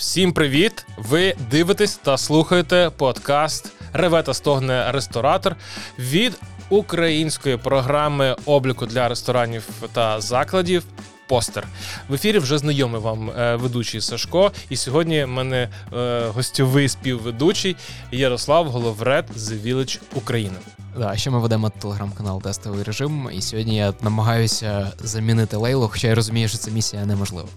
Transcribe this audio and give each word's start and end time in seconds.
Всім 0.00 0.32
привіт! 0.32 0.86
Ви 0.96 1.34
дивитесь 1.50 1.96
та 1.96 2.18
слухаєте 2.18 2.90
подкаст 2.96 3.72
Реве 3.92 4.22
та 4.22 4.34
стогне 4.34 4.92
ресторатор 4.92 5.56
від 5.98 6.38
української 6.70 7.56
програми 7.56 8.36
обліку 8.46 8.86
для 8.86 9.08
ресторанів 9.08 9.68
та 9.92 10.20
закладів. 10.20 10.84
Постер 11.28 11.66
в 12.08 12.14
ефірі 12.14 12.38
вже 12.38 12.58
знайомий 12.58 13.00
вам 13.00 13.30
е, 13.30 13.56
ведучий 13.56 14.00
Сашко. 14.00 14.52
І 14.70 14.76
сьогодні 14.76 15.24
в 15.24 15.28
мене 15.28 15.68
е, 15.92 16.26
гостьовий 16.26 16.88
співведучий 16.88 17.76
Ярослав 18.10 18.70
Головред 18.70 19.30
The 19.30 19.62
Village 19.62 20.00
Україна. 20.14 20.56
Да, 20.98 21.16
ще 21.16 21.30
ми 21.30 21.38
ведемо 21.38 21.70
телеграм-канал 21.70 22.42
Тестовий 22.42 22.82
режим, 22.82 23.30
і 23.32 23.42
сьогодні 23.42 23.76
я 23.76 23.94
намагаюся 24.02 24.92
замінити 24.98 25.56
Лейлу, 25.56 25.88
хоча 25.88 26.08
я 26.08 26.14
розумію, 26.14 26.48
що 26.48 26.58
це 26.58 26.70
місія 26.70 27.06
неможлива. 27.06 27.48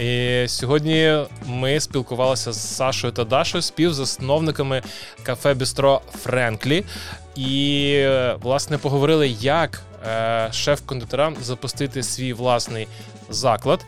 І 0.00 0.44
сьогодні 0.48 1.18
ми 1.46 1.80
спілкувалися 1.80 2.52
з 2.52 2.76
Сашою 2.76 3.12
та 3.12 3.24
Дашою, 3.24 3.62
співзасновниками 3.62 4.82
кафе 5.22 5.54
Бістро 5.54 6.00
Френклі. 6.12 6.84
І 7.36 8.06
власне 8.42 8.78
поговорили, 8.78 9.28
як 9.28 9.82
е, 10.06 10.48
шеф-кондитерам 10.52 11.36
запустити 11.42 12.02
свій 12.02 12.32
власний 12.32 12.88
заклад, 13.30 13.86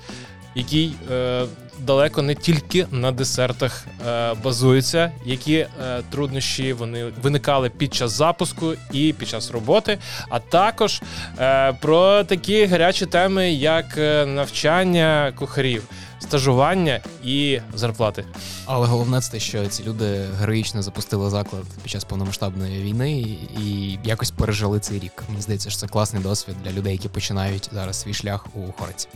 який 0.55 0.95
е, 1.12 1.45
далеко 1.80 2.23
не 2.23 2.34
тільки 2.34 2.87
на 2.91 3.12
десертах 3.12 3.87
е, 4.07 4.34
базується, 4.45 5.12
які 5.25 5.55
е, 5.57 5.69
труднощі 6.11 6.73
вони 6.73 7.05
виникали 7.23 7.70
під 7.70 7.95
час 7.95 8.12
запуску 8.12 8.75
і 8.93 9.12
під 9.12 9.29
час 9.29 9.51
роботи, 9.51 9.98
а 10.29 10.39
також 10.39 11.03
е, 11.39 11.73
про 11.73 12.25
такі 12.25 12.66
гарячі 12.66 13.06
теми, 13.06 13.53
як 13.53 13.98
е, 13.98 14.27
навчання 14.27 15.33
кухарів, 15.39 15.83
стажування 16.19 17.01
і 17.25 17.61
зарплати. 17.75 18.25
Але 18.67 18.87
головне 18.87 19.20
це 19.20 19.33
те, 19.33 19.41
що 19.41 19.67
ці 19.67 19.84
люди 19.84 20.25
героїчно 20.41 20.83
запустили 20.83 21.31
заклад 21.31 21.62
під 21.83 21.91
час 21.91 22.05
повномасштабної 22.05 22.83
війни 22.83 23.20
і, 23.65 23.98
якось 24.05 24.31
пережили 24.31 24.81
цей 24.81 24.98
рік. 24.98 25.22
Мені 25.28 25.42
здається, 25.42 25.70
що 25.70 25.78
це 25.78 25.87
класний 25.87 26.22
досвід 26.22 26.56
для 26.65 26.72
людей, 26.72 26.92
які 26.92 27.09
починають 27.09 27.69
зараз 27.72 28.00
свій 28.00 28.15
шлях 28.15 28.47
у 28.55 28.72
Хореці. 28.72 29.09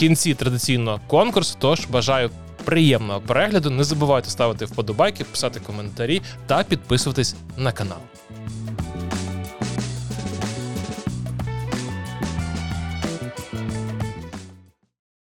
Кінці 0.00 0.34
традиційно 0.34 1.00
конкурс. 1.06 1.56
Тож 1.60 1.86
бажаю 1.86 2.30
приємного 2.64 3.20
перегляду. 3.20 3.70
Не 3.70 3.84
забувайте 3.84 4.30
ставити 4.30 4.64
вподобайки, 4.64 5.24
писати 5.24 5.60
коментарі 5.60 6.22
та 6.46 6.62
підписуватись 6.64 7.34
на 7.56 7.72
канал. 7.72 7.98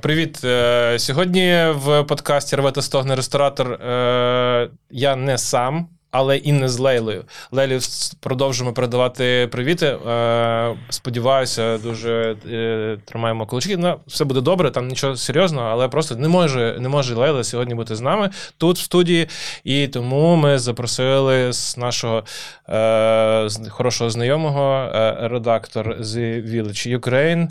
Привіт. 0.03 0.45
Е, 0.45 0.99
Сьогодні 0.99 1.67
в 1.75 2.03
подкасті 2.05 2.57
Рвета 2.57 2.83
стогне 2.83 3.17
ресторатор. 3.17 3.73
е, 3.73 4.71
Я 4.91 5.17
не 5.17 5.39
сам. 5.39 5.89
Але 6.19 6.37
і 6.37 6.53
не 6.53 6.69
з 6.69 6.79
Лейлою. 6.79 7.25
Лейлі 7.53 7.79
продовжуємо 8.21 8.75
передавати 8.75 9.49
привіти. 9.53 9.87
Е, 9.87 10.77
сподіваюся, 10.89 11.79
дуже 11.79 12.37
е, 12.51 12.99
тримаємо 13.05 13.47
кулачки. 13.47 13.77
Ну, 13.77 13.97
все 14.07 14.25
буде 14.25 14.41
добре, 14.41 14.71
там 14.71 14.89
нічого 14.89 15.17
серйозного, 15.17 15.69
але 15.69 15.89
просто 15.89 16.17
не 16.17 16.29
може 16.29 16.77
не 16.81 16.89
може 16.89 17.15
Лейла 17.15 17.45
сьогодні 17.45 17.75
бути 17.75 17.97
з 17.97 18.01
нами 18.01 18.31
тут 18.59 18.77
в 18.77 18.81
студії. 18.81 19.29
І 19.65 19.89
тому 19.89 20.37
ми 20.37 20.59
запросили 20.59 21.53
з 21.53 21.77
нашого 21.77 22.25
е, 22.69 23.49
хорошого 23.69 24.11
знайомого 24.11 24.91
е, 24.95 25.29
редактор 25.29 25.97
з 26.01 26.17
Village 26.19 26.99
Ukraine 26.99 27.49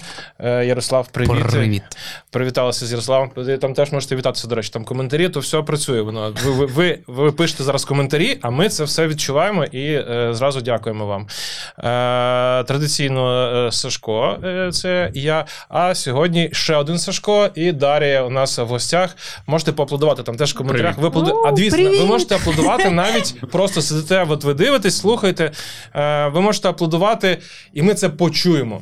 Ярослав. 0.63 1.07
Привіт. 1.07 1.47
Привіт. 1.51 1.83
Привіталися 2.31 2.85
з 2.85 2.91
Ярославом. 2.91 3.29
Там 3.61 3.73
теж 3.73 3.91
можете 3.91 4.15
вітатися, 4.15 4.47
до 4.47 4.55
речі, 4.55 4.69
там 4.73 4.85
коментарі, 4.85 5.29
то 5.29 5.39
все 5.39 5.61
працює. 5.61 6.01
Воно 6.01 6.33
ви, 6.43 6.51
ви, 6.51 6.65
ви, 6.65 6.99
ви 7.07 7.31
пишете 7.31 7.63
зараз 7.63 7.85
коментарі, 7.85 8.37
а 8.41 8.49
ми 8.55 8.69
це 8.69 8.83
все 8.83 9.07
відчуваємо 9.07 9.65
і 9.65 9.93
е, 9.93 10.29
зразу 10.31 10.61
дякуємо 10.61 11.05
вам. 11.05 11.21
Е, 11.21 12.63
традиційно 12.63 13.51
е, 13.67 13.71
Сашко, 13.71 14.37
е, 14.43 14.71
це 14.71 15.11
я. 15.13 15.45
А 15.69 15.95
сьогодні 15.95 16.49
ще 16.51 16.75
один 16.75 16.99
Сашко 16.99 17.49
і 17.55 17.71
Дар'я 17.71 18.23
у 18.23 18.29
нас 18.29 18.57
в 18.57 18.65
гостях. 18.65 19.17
Можете 19.47 19.71
поаплодувати 19.71 20.23
там 20.23 20.35
теж 20.35 20.53
в 20.53 20.57
коментарях. 20.57 20.97
Ви 20.97 21.07
аплоду... 21.07 21.31
О, 21.31 21.47
А 21.47 21.51
привіт! 21.51 21.99
ви 21.99 22.05
можете 22.05 22.35
аплодувати 22.35 22.89
навіть 22.89 23.35
просто 23.51 23.81
сидите, 23.81 24.25
от 24.29 24.43
ви 24.43 24.53
дивитесь, 24.53 24.97
слухаєте. 24.97 25.51
Е, 25.95 26.27
ви 26.27 26.41
можете 26.41 26.69
аплодувати, 26.69 27.37
і 27.73 27.81
ми 27.81 27.93
це 27.93 28.09
почуємо. 28.09 28.81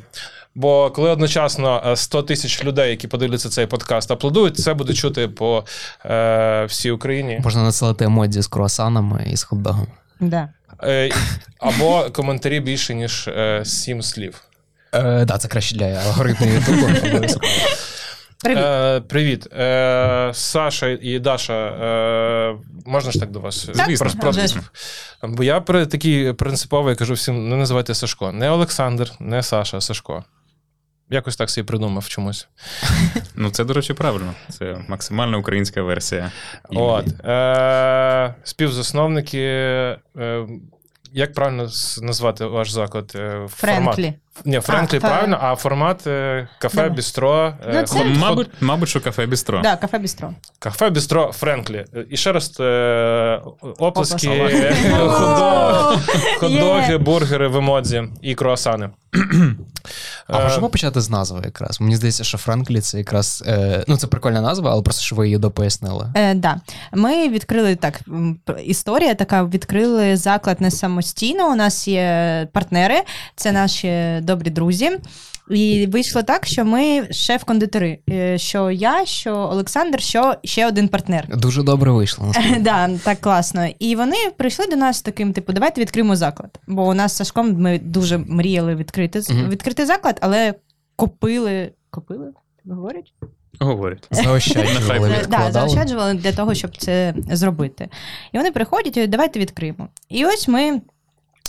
Бо 0.54 0.90
коли 0.90 1.10
одночасно 1.10 1.82
е, 1.86 1.96
100 1.96 2.22
тисяч 2.22 2.64
людей, 2.64 2.90
які 2.90 3.08
подивляться 3.08 3.48
цей 3.48 3.66
подкаст, 3.66 4.10
аплодують, 4.10 4.56
це 4.56 4.74
буде 4.74 4.92
чути 4.94 5.28
по 5.28 5.64
е, 6.04 6.64
всій 6.64 6.90
Україні. 6.90 7.40
Можна 7.44 7.62
надсилати 7.62 8.04
емодзі 8.04 8.42
з 8.42 8.46
круасанами 8.46 9.26
і 9.30 9.36
з 9.36 9.44
хот-догом. 9.46 9.86
Да. 10.20 10.48
Е, 10.82 11.10
або 11.58 12.10
коментарі 12.12 12.60
більше, 12.60 12.94
ніж 12.94 13.28
е, 13.28 13.62
сім 13.64 14.02
слів. 14.02 14.40
Е, 14.94 15.24
да, 15.24 15.38
це 15.38 15.48
краще 15.48 15.76
для 15.76 15.84
алгоритму 15.86 16.46
Ютубу. 16.46 16.86
Привіт. 18.42 18.58
Е, 18.58 19.00
привіт. 19.00 19.46
Е, 19.52 20.30
Саша 20.34 20.88
і 20.88 21.18
Даша. 21.18 21.66
Е, 21.66 22.56
можна 22.86 23.10
ж 23.10 23.20
так 23.20 23.30
до 23.30 23.40
вас? 23.40 23.68
Звісно. 23.74 23.96
просто- 24.20 24.30
Вже. 24.30 24.60
Бо 25.22 25.44
я 25.44 25.60
при 25.60 25.86
такий 25.86 26.32
принциповий 26.32 26.96
кажу 26.96 27.14
всім: 27.14 27.48
не 27.48 27.56
називайте 27.56 27.94
Сашко. 27.94 28.32
Не 28.32 28.50
Олександр, 28.50 29.12
не 29.20 29.42
Саша, 29.42 29.76
а 29.76 29.80
Сашко. 29.80 30.24
Якось 31.10 31.36
так 31.36 31.50
собі 31.50 31.66
придумав 31.66 32.08
чомусь. 32.08 32.48
Ну, 33.36 33.50
це, 33.50 33.64
до 33.64 33.74
речі, 33.74 33.94
правильно. 33.94 34.34
Це 34.50 34.84
максимально 34.88 35.38
українська 35.38 35.82
версія. 35.82 36.32
От. 36.68 37.06
Е, 37.24 38.34
співзасновники. 38.44 39.38
Е, 39.38 40.46
як 41.12 41.32
правильно 41.32 41.68
назвати 42.02 42.44
ваш 42.44 42.70
заклад? 42.70 43.12
Е, 43.14 43.46
формат? 43.48 43.50
Френклі. 43.50 44.14
Ні, 44.44 44.60
Френклі 44.60 44.96
А, 44.96 45.00
правильно, 45.00 45.38
а 45.42 45.54
формат 45.56 46.06
е, 46.06 46.48
кафе, 46.58 46.76
Давай. 46.76 46.90
бістро. 46.90 47.54
е, 47.66 47.72
Ну, 47.74 47.82
це- 47.82 47.98
хот- 47.98 48.18
Мабуть, 48.18 48.50
мабуть, 48.60 48.88
що 48.88 49.00
кафе 49.00 49.26
бістро. 49.26 49.60
Да, 49.62 49.76
кафе 49.76 49.98
Бістро. 49.98 50.30
Кафе 50.58 50.90
Бістро 50.90 51.32
Frankly. 51.32 51.84
Е, 51.96 52.06
І 52.10 52.16
ще 52.16 52.32
раз 52.32 52.56
е, 52.60 53.40
оплески, 53.78 54.28
хот-дог- 54.28 55.98
хот-доги, 56.40 56.98
бургери 56.98 57.48
в 57.48 57.56
емодзі 57.56 58.02
і 58.22 58.34
круасани. 58.34 58.90
А 60.28 60.40
Е, 60.40 60.44
можемо 60.44 60.68
почати 60.68 61.00
з 61.00 61.10
назви 61.10 61.40
якраз. 61.44 61.80
Мені 61.80 61.96
здається, 61.96 62.24
що 62.24 62.38
Frankly 62.38 62.80
це 62.80 62.98
якраз. 62.98 63.44
Е, 63.46 63.84
ну, 63.88 63.96
це 63.96 64.06
прикольна 64.06 64.40
назва, 64.40 64.70
але 64.70 64.82
просто 64.82 65.02
що 65.02 65.16
ви 65.16 65.26
її 65.26 65.38
допояснили. 65.38 66.12
Е, 66.14 66.34
да. 66.34 66.56
Ми 66.92 67.28
відкрили 67.28 67.76
так. 67.76 68.00
м, 68.08 68.38
Історія 68.64 69.14
така: 69.14 69.44
відкрили 69.44 70.16
заклад 70.16 70.60
не 70.60 70.70
самостійно. 70.70 71.50
У 71.50 71.54
нас 71.54 71.88
є 71.88 72.48
партнери, 72.52 73.02
це 73.36 73.52
наші 73.52 74.20
добрі 74.24 74.50
друзі. 74.50 74.90
І 75.50 75.86
вийшло 75.92 76.22
так, 76.22 76.46
що 76.46 76.64
ми 76.64 77.06
шеф-кондитери. 77.10 77.98
Е, 78.10 78.38
Що 78.38 78.70
я, 78.70 79.04
що 79.06 79.34
Олександр, 79.34 80.00
що 80.00 80.34
ще 80.44 80.66
один 80.66 80.88
партнер. 80.88 81.36
Дуже 81.36 81.62
добре 81.62 81.90
вийшло. 81.92 82.32
Да, 82.60 82.90
так 83.04 83.20
класно. 83.20 83.66
І 83.78 83.96
вони 83.96 84.16
прийшли 84.36 84.66
до 84.66 84.76
нас 84.76 85.02
таким, 85.02 85.32
типу, 85.32 85.52
давайте 85.52 85.80
відкриємо 85.80 86.16
заклад. 86.16 86.58
Бо 86.66 86.86
у 86.88 86.94
нас 86.94 87.12
з 87.12 87.16
Сашком 87.16 87.60
ми 87.60 87.78
дуже 87.78 88.18
мріяли 88.18 88.74
відкрити, 88.74 89.20
відкрити 89.48 89.86
заклад, 89.86 90.18
але 90.20 90.54
копили. 90.96 91.72
Копили? 91.90 92.26
Так 92.64 92.74
Говорять? 92.76 93.12
Говорять. 93.60 94.06
Заощаджували, 94.10 95.08
Е, 95.10 95.26
Да, 95.28 95.52
заощаджували 95.52 96.14
для 96.14 96.32
того, 96.32 96.54
щоб 96.54 96.76
це 96.76 97.14
зробити. 97.32 97.88
І 98.32 98.36
вони 98.38 98.50
приходять 98.50 98.96
і 98.96 99.06
давайте 99.06 99.38
відкриємо. 99.38 99.88
І 100.08 100.24
ось 100.26 100.48
ми 100.48 100.80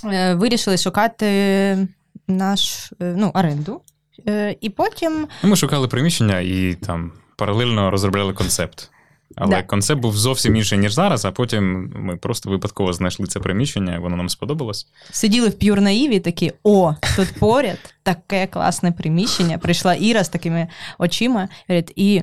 е, 0.06 0.34
вирішили 0.34 0.78
шукати 0.78 1.26
наш 2.28 2.92
е, 3.02 3.14
ну, 3.18 3.32
оренду. 3.34 3.82
Е, 4.28 4.56
і 4.62 4.70
потім 4.70 5.28
Ну, 5.44 5.50
Ми 5.50 5.56
шукали 5.56 5.88
приміщення 5.88 6.40
і 6.40 6.78
там 6.86 7.12
паралельно 7.38 7.92
розробляли 7.92 8.34
концепт. 8.34 8.92
Але 9.36 9.50
Да. 9.50 9.64
концепт 9.64 10.02
був 10.02 10.18
зовсім 10.18 10.56
інший, 10.56 10.78
ніж 10.78 10.94
зараз, 10.94 11.26
а 11.26 11.32
потім 11.32 11.92
ми 11.96 12.18
просто 12.18 12.50
випадково 12.50 12.94
знайшли 12.94 13.28
це 13.28 13.40
приміщення, 13.40 14.00
воно 14.00 14.16
нам 14.16 14.30
сподобалось. 14.30 14.88
сиділи 15.12 15.50
в 15.50 15.54
п'юр 15.54 15.82
наїві, 15.82 16.20
такі: 16.20 16.52
о, 16.64 16.94
тут 17.16 17.40
поряд 17.40 17.78
таке 18.04 18.48
класне 18.48 18.92
приміщення. 18.92 19.58
Прийшла 19.58 19.94
Іра 19.96 20.24
з 20.24 20.30
такими 20.30 20.68
очима. 21.00 21.50
І 21.96 22.22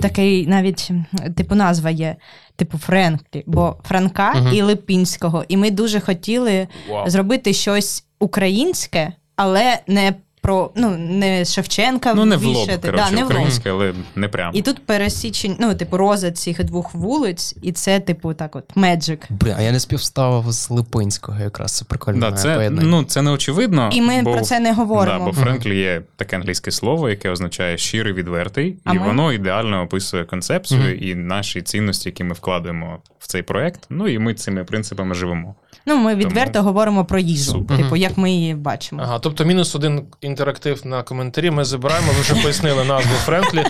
такий 0.00 0.46
навіть 0.46 0.90
типу 1.36 1.54
назва 1.54 1.90
є. 1.90 2.16
Типу 2.56 2.78
Френклі, 2.78 3.44
бо 3.46 3.76
Франка 3.84 4.32
Мгм. 4.34 4.54
і 4.54 4.62
Липінського. 4.62 5.44
І 5.48 5.56
ми 5.56 5.70
дуже 5.70 6.00
хотіли 6.00 6.68
Вау. 6.90 7.10
зробити 7.10 7.52
щось 7.52 8.04
українське, 8.20 9.12
але 9.38 9.78
не 9.86 10.14
про 10.40 10.70
ну 10.76 10.90
не 10.98 11.44
Шевченка 11.44 12.14
Ну, 12.14 12.24
не 12.24 12.36
в 12.36 12.44
лоб, 12.44 12.68
коротше, 12.68 12.92
да, 12.96 13.10
не 13.10 13.16
в 13.16 13.24
лоб. 13.24 13.30
українське, 13.30 13.70
але 13.70 13.92
не 14.16 14.28
прямо. 14.28 14.52
І 14.54 14.62
тут 14.62 14.86
пересічень, 14.86 15.56
ну, 15.60 15.74
типу, 15.74 15.96
роза 15.96 16.30
цих 16.30 16.64
двох 16.64 16.94
вулиць, 16.94 17.54
і 17.62 17.72
це, 17.72 18.00
типу, 18.00 18.34
так 18.34 18.56
от, 18.56 18.64
меджик. 18.76 19.26
Блін, 19.30 19.54
а 19.58 19.62
я 19.62 19.72
не 19.72 19.80
співставив 19.80 20.52
з 20.52 20.70
Липинського 20.70 21.38
якраз. 21.40 21.72
Це 21.72 21.84
прикольно. 21.84 22.20
Да, 22.30 22.32
це, 22.36 22.70
ну, 22.70 23.04
це 23.04 23.22
не 23.22 23.30
очевидно. 23.30 23.90
І 23.92 24.02
ми 24.02 24.22
бо, 24.22 24.32
про 24.32 24.40
це 24.40 24.60
не 24.60 24.68
Да, 24.70 24.74
говоримо. 24.76 25.24
бо 25.26 25.32
Френклі 25.32 25.78
є 25.78 26.02
таке 26.16 26.36
англійське 26.36 26.70
слово, 26.70 27.08
яке 27.10 27.30
означає 27.30 27.78
щирий, 27.78 28.12
відвертий, 28.12 28.78
А 28.84 28.94
і 28.94 28.98
ми? 28.98 29.06
воно 29.06 29.32
ідеально 29.32 29.82
описує 29.82 30.24
концепцію 30.24 30.80
Мгм. 30.80 30.98
і 31.00 31.14
наші 31.14 31.62
цінності, 31.62 32.08
які 32.08 32.24
ми 32.24 32.34
вкладаємо 32.34 32.98
в 33.18 33.26
цей 33.26 33.42
проект. 33.42 33.86
Ну 33.90 34.08
і 34.08 34.18
ми 34.18 34.34
цими 34.34 34.64
принципами 34.64 35.14
живемо. 35.14 35.54
Ну, 35.88 35.96
ми 35.96 36.14
відверто 36.14 36.62
говоримо 36.62 37.04
про 37.04 37.18
їжу, 37.18 37.52
Супер. 37.52 37.76
типу, 37.76 37.96
як 37.96 38.16
ми 38.18 38.30
її 38.30 38.54
бачимо. 38.54 39.00
Ага, 39.04 39.18
тобто 39.18 39.44
мінус 39.44 39.74
один 39.74 40.02
інтерактив 40.20 40.86
на 40.86 41.02
коментарі. 41.02 41.50
Ми 41.50 41.64
забираємо, 41.64 42.12
ви 42.16 42.20
вже 42.20 42.34
пояснили 42.34 42.84
назву 42.84 43.10
Френклі. 43.24 43.64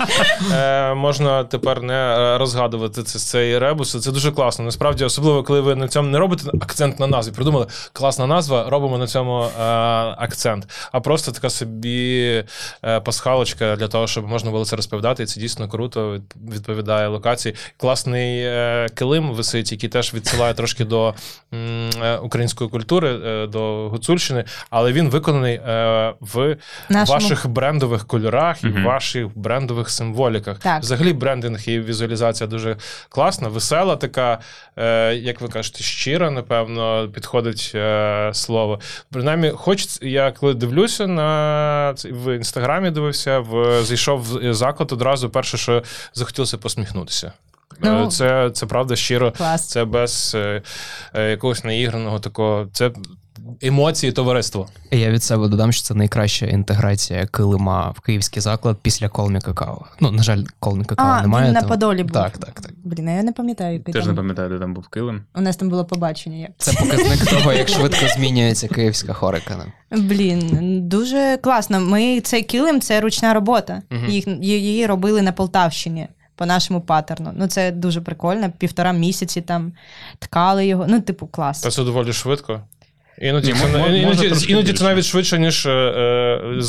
Е, 0.53 0.95
можна 0.95 1.45
тепер 1.45 1.83
не 1.83 1.95
е, 1.95 2.39
розгадувати 2.39 3.03
це, 3.03 3.19
цей 3.19 3.59
ребус. 3.59 4.03
Це 4.03 4.13
дуже 4.13 4.33
класно. 4.33 4.65
Насправді, 4.65 5.05
особливо, 5.05 5.43
коли 5.43 5.61
ви 5.61 5.75
на 5.75 5.89
цьому 5.89 6.09
не 6.09 6.19
робите 6.19 6.51
акцент 6.61 7.01
на 7.01 7.07
назві. 7.07 7.33
Придумали 7.33 7.67
класна 7.93 8.27
назва, 8.27 8.71
робимо 8.71 8.99
на 8.99 9.07
цьому 9.07 9.43
е, 9.43 9.63
акцент. 10.19 10.69
А 10.93 11.01
просто 11.01 11.33
така 11.33 11.51
собі 11.51 12.45
е, 12.85 13.01
пасхалочка 13.01 13.77
для 13.77 13.89
того, 13.89 14.07
щоб 14.07 14.29
можна 14.29 14.51
було 14.51 14.65
це 14.65 14.77
розповідати. 14.77 15.23
І 15.23 15.27
це 15.27 15.41
дійсно 15.41 15.69
круто. 15.69 16.21
Відповідає 16.53 17.09
локації. 17.09 17.55
Класний 17.77 18.41
е, 18.43 18.87
килим 18.95 19.31
висить, 19.33 19.73
який 19.73 19.89
теж 19.89 20.15
відсилає 20.15 20.55
трошки 20.55 20.85
до 20.85 21.15
м, 21.55 21.91
української 22.17 22.71
культури, 22.71 23.21
е, 23.27 23.47
до 23.47 23.89
гуцульщини, 23.89 24.45
але 24.71 24.93
він 24.93 25.09
виконаний 25.09 25.55
е, 25.55 26.15
в 26.21 26.57
Нашому- 26.89 27.19
ваших 27.21 27.49
брендових 27.49 28.07
кольорах 28.07 28.65
і 28.65 28.67
Мгм. 28.67 28.85
ваших 28.85 29.39
брендових 29.39 29.91
символіках. 29.91 30.59
Так. 30.59 30.83
Взагалі, 30.83 31.13
брендинг 31.13 31.69
і 31.69 31.81
візуалізація 31.81 32.47
дуже 32.47 32.77
класна, 33.09 33.49
весела, 33.49 33.97
така, 33.97 34.39
е, 34.77 35.15
як 35.15 35.41
ви 35.41 35.49
кажете, 35.49 35.83
щира, 35.85 36.31
напевно, 36.31 37.09
підходить 37.15 37.73
е, 37.75 38.31
слово. 38.35 38.81
Принаймні, 39.13 39.51
хоч 39.51 39.87
я 40.03 40.33
коли 40.33 40.55
дивлюся 40.55 41.07
на 41.07 41.95
в 42.05 42.37
інстаграмі, 42.37 42.91
дивився, 42.91 43.39
в 43.39 43.83
зайшов 43.83 44.21
в 44.21 44.55
заклад 44.55 44.93
одразу 44.93 45.31
перше, 45.31 45.57
що 45.59 45.83
захотілося 46.15 46.59
посміхнутися. 46.59 47.33
Ну, 47.83 48.05
Е, 48.05 48.09
це, 48.09 48.51
це 48.51 48.67
правда 48.67 48.97
щиро. 48.97 49.33
Клас. 49.33 49.69
Це 49.69 49.85
без 49.85 50.33
е, 50.35 50.63
е, 51.15 51.31
якогось 51.31 51.65
наіграного 51.65 52.19
такого. 52.21 52.67
Це 52.73 52.91
емоції 53.63 54.13
товариства. 54.13 54.67
Я 54.91 55.11
від 55.11 55.23
себе 55.23 55.49
додам, 55.49 55.73
що 55.73 55.83
це 55.83 55.95
найкраща 55.95 56.47
інтеграція 56.47 57.27
килима 57.27 57.91
в 57.91 58.01
київський 58.01 58.43
заклад 58.43 58.77
після 58.83 59.09
колмі 59.09 59.41
какао. 59.41 59.87
Ну, 60.01 60.11
на 60.11 60.23
жаль, 60.23 60.43
колмі 60.61 60.85
какао 60.85 61.07
А, 61.07 61.23
немає. 61.23 61.47
він 61.47 61.53
на 61.55 61.61
тому- 61.61 61.73
Подолі 61.73 62.03
був. 62.03 62.13
Так, 62.13 62.39
так, 62.39 62.61
так. 62.61 62.73
Блін, 62.85 63.09
а 63.09 63.11
я 63.11 63.23
не 63.23 63.33
пам'ятаю, 63.33 63.75
який 63.75 63.95
Теж 63.95 64.07
не 64.07 64.15
пам'ятаю, 64.15 64.49
де 64.49 64.59
там 64.59 64.75
був 64.75 64.89
килим. 64.89 65.23
У 65.35 65.41
нас 65.41 65.57
там 65.57 65.69
було 65.69 65.85
побачення. 65.85 66.37
Як. 66.37 66.51
Це 66.59 66.73
показник 66.73 67.27
того, 67.27 67.53
як 67.53 67.69
швидко 67.69 68.07
змінюється 68.09 68.69
київська 68.69 69.13
хорика. 69.13 69.65
Блін, 69.91 70.81
дуже 70.89 71.39
класно. 71.43 71.81
Ми 71.81 72.21
цей 72.21 72.43
килим 72.43 72.81
це 72.81 73.01
ручна 73.01 73.35
робота. 73.35 73.83
Їх 74.09 74.27
її 74.41 74.87
робили 74.87 75.23
на 75.23 75.33
Полтавщині 75.33 76.09
по 76.39 76.47
нашому 76.47 76.81
паттерну. 76.81 77.33
Ну 77.37 77.47
це 77.47 77.71
дуже 77.71 78.01
прикольно. 78.01 78.53
Півтора 78.59 78.93
місяці 78.93 79.41
там 79.41 79.73
ткали 80.19 80.67
його. 80.67 80.87
Ну, 80.89 81.01
типу, 81.01 81.27
клас. 81.27 81.61
Та 81.61 81.71
це 81.71 81.85
доволі 81.85 82.13
швидко. 82.13 82.61
Іноді, 83.21 83.53
Ні, 83.53 83.59
це, 83.59 83.67
мо- 83.67 83.79
може 83.79 83.99
іноді, 83.99 84.29
трошки 84.29 84.53
іноді 84.53 84.73
це 84.73 84.85
навіть 84.85 85.05
швидше, 85.05 85.39
ніж 85.39 85.67
е, 85.67 85.71
е, 85.71 86.61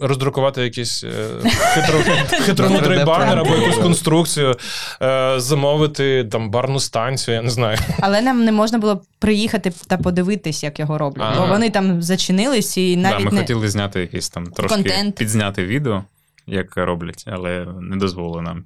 роздрукувати 0.00 0.62
якийсь 0.62 1.04
е, 1.04 1.10
хитромудрий 2.46 2.98
3D 2.98 3.06
банер 3.06 3.38
або 3.38 3.54
якусь 3.56 3.76
конструкцію, 3.76 4.56
е, 5.02 5.34
замовити 5.40 6.24
там 6.24 6.50
барну 6.50 6.80
станцію, 6.80 7.34
я 7.34 7.42
не 7.42 7.50
знаю. 7.50 7.78
Але 8.00 8.20
нам 8.20 8.44
не 8.44 8.52
можна 8.52 8.78
було 8.78 9.02
приїхати 9.18 9.72
та 9.86 9.96
подивитись, 9.96 10.62
як 10.62 10.78
його 10.78 10.98
роблять. 10.98 11.26
Ага. 11.30 11.40
Бо 11.40 11.52
вони 11.52 11.70
там 11.70 12.02
зачинились 12.02 12.76
і 12.76 12.96
Да, 12.96 13.02
навіть 13.02 13.24
ми 13.24 13.30
не 13.30 13.40
хотіли 13.40 13.68
зняти 13.68 14.00
якийсь 14.00 14.28
там 14.28 14.46
трошки 14.46 14.74
Контент. 14.74 15.14
підзняти 15.14 15.66
відео, 15.66 16.04
як 16.46 16.76
роблять, 16.76 17.24
але 17.26 17.66
не 17.80 17.96
дозволили 17.96 18.42
нам. 18.42 18.64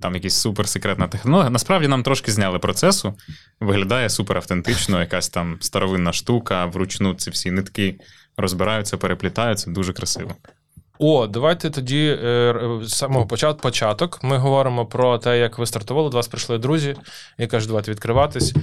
Там 0.00 0.14
якась 0.14 0.40
суперсекретна 0.40 1.08
технологія. 1.08 1.50
Насправді 1.50 1.88
нам 1.88 2.02
трошки 2.02 2.32
зняли 2.32 2.58
процесу. 2.58 3.14
Виглядає 3.60 4.10
супер 4.10 4.36
автентично, 4.36 5.00
якась 5.00 5.28
там 5.28 5.58
старовинна 5.60 6.12
штука, 6.12 6.66
вручну 6.66 7.14
ці 7.14 7.30
всі 7.30 7.50
нитки 7.50 7.98
розбираються, 8.36 8.96
переплітаються. 8.96 9.70
Дуже 9.70 9.92
красиво. 9.92 10.34
О, 10.98 11.26
давайте 11.26 11.70
тоді 11.70 12.18
е, 12.24 12.54
з 12.82 12.92
самого 12.92 13.26
початку 13.26 13.62
початок. 13.62 14.18
Ми 14.22 14.36
говоримо 14.36 14.86
про 14.86 15.18
те, 15.18 15.38
як 15.38 15.58
ви 15.58 15.66
стартували. 15.66 16.10
До 16.10 16.16
вас 16.16 16.28
прийшли 16.28 16.58
друзі, 16.58 16.96
і 17.38 17.46
кажуть, 17.46 17.68
давайте 17.68 17.90
відкриватись. 17.90 18.54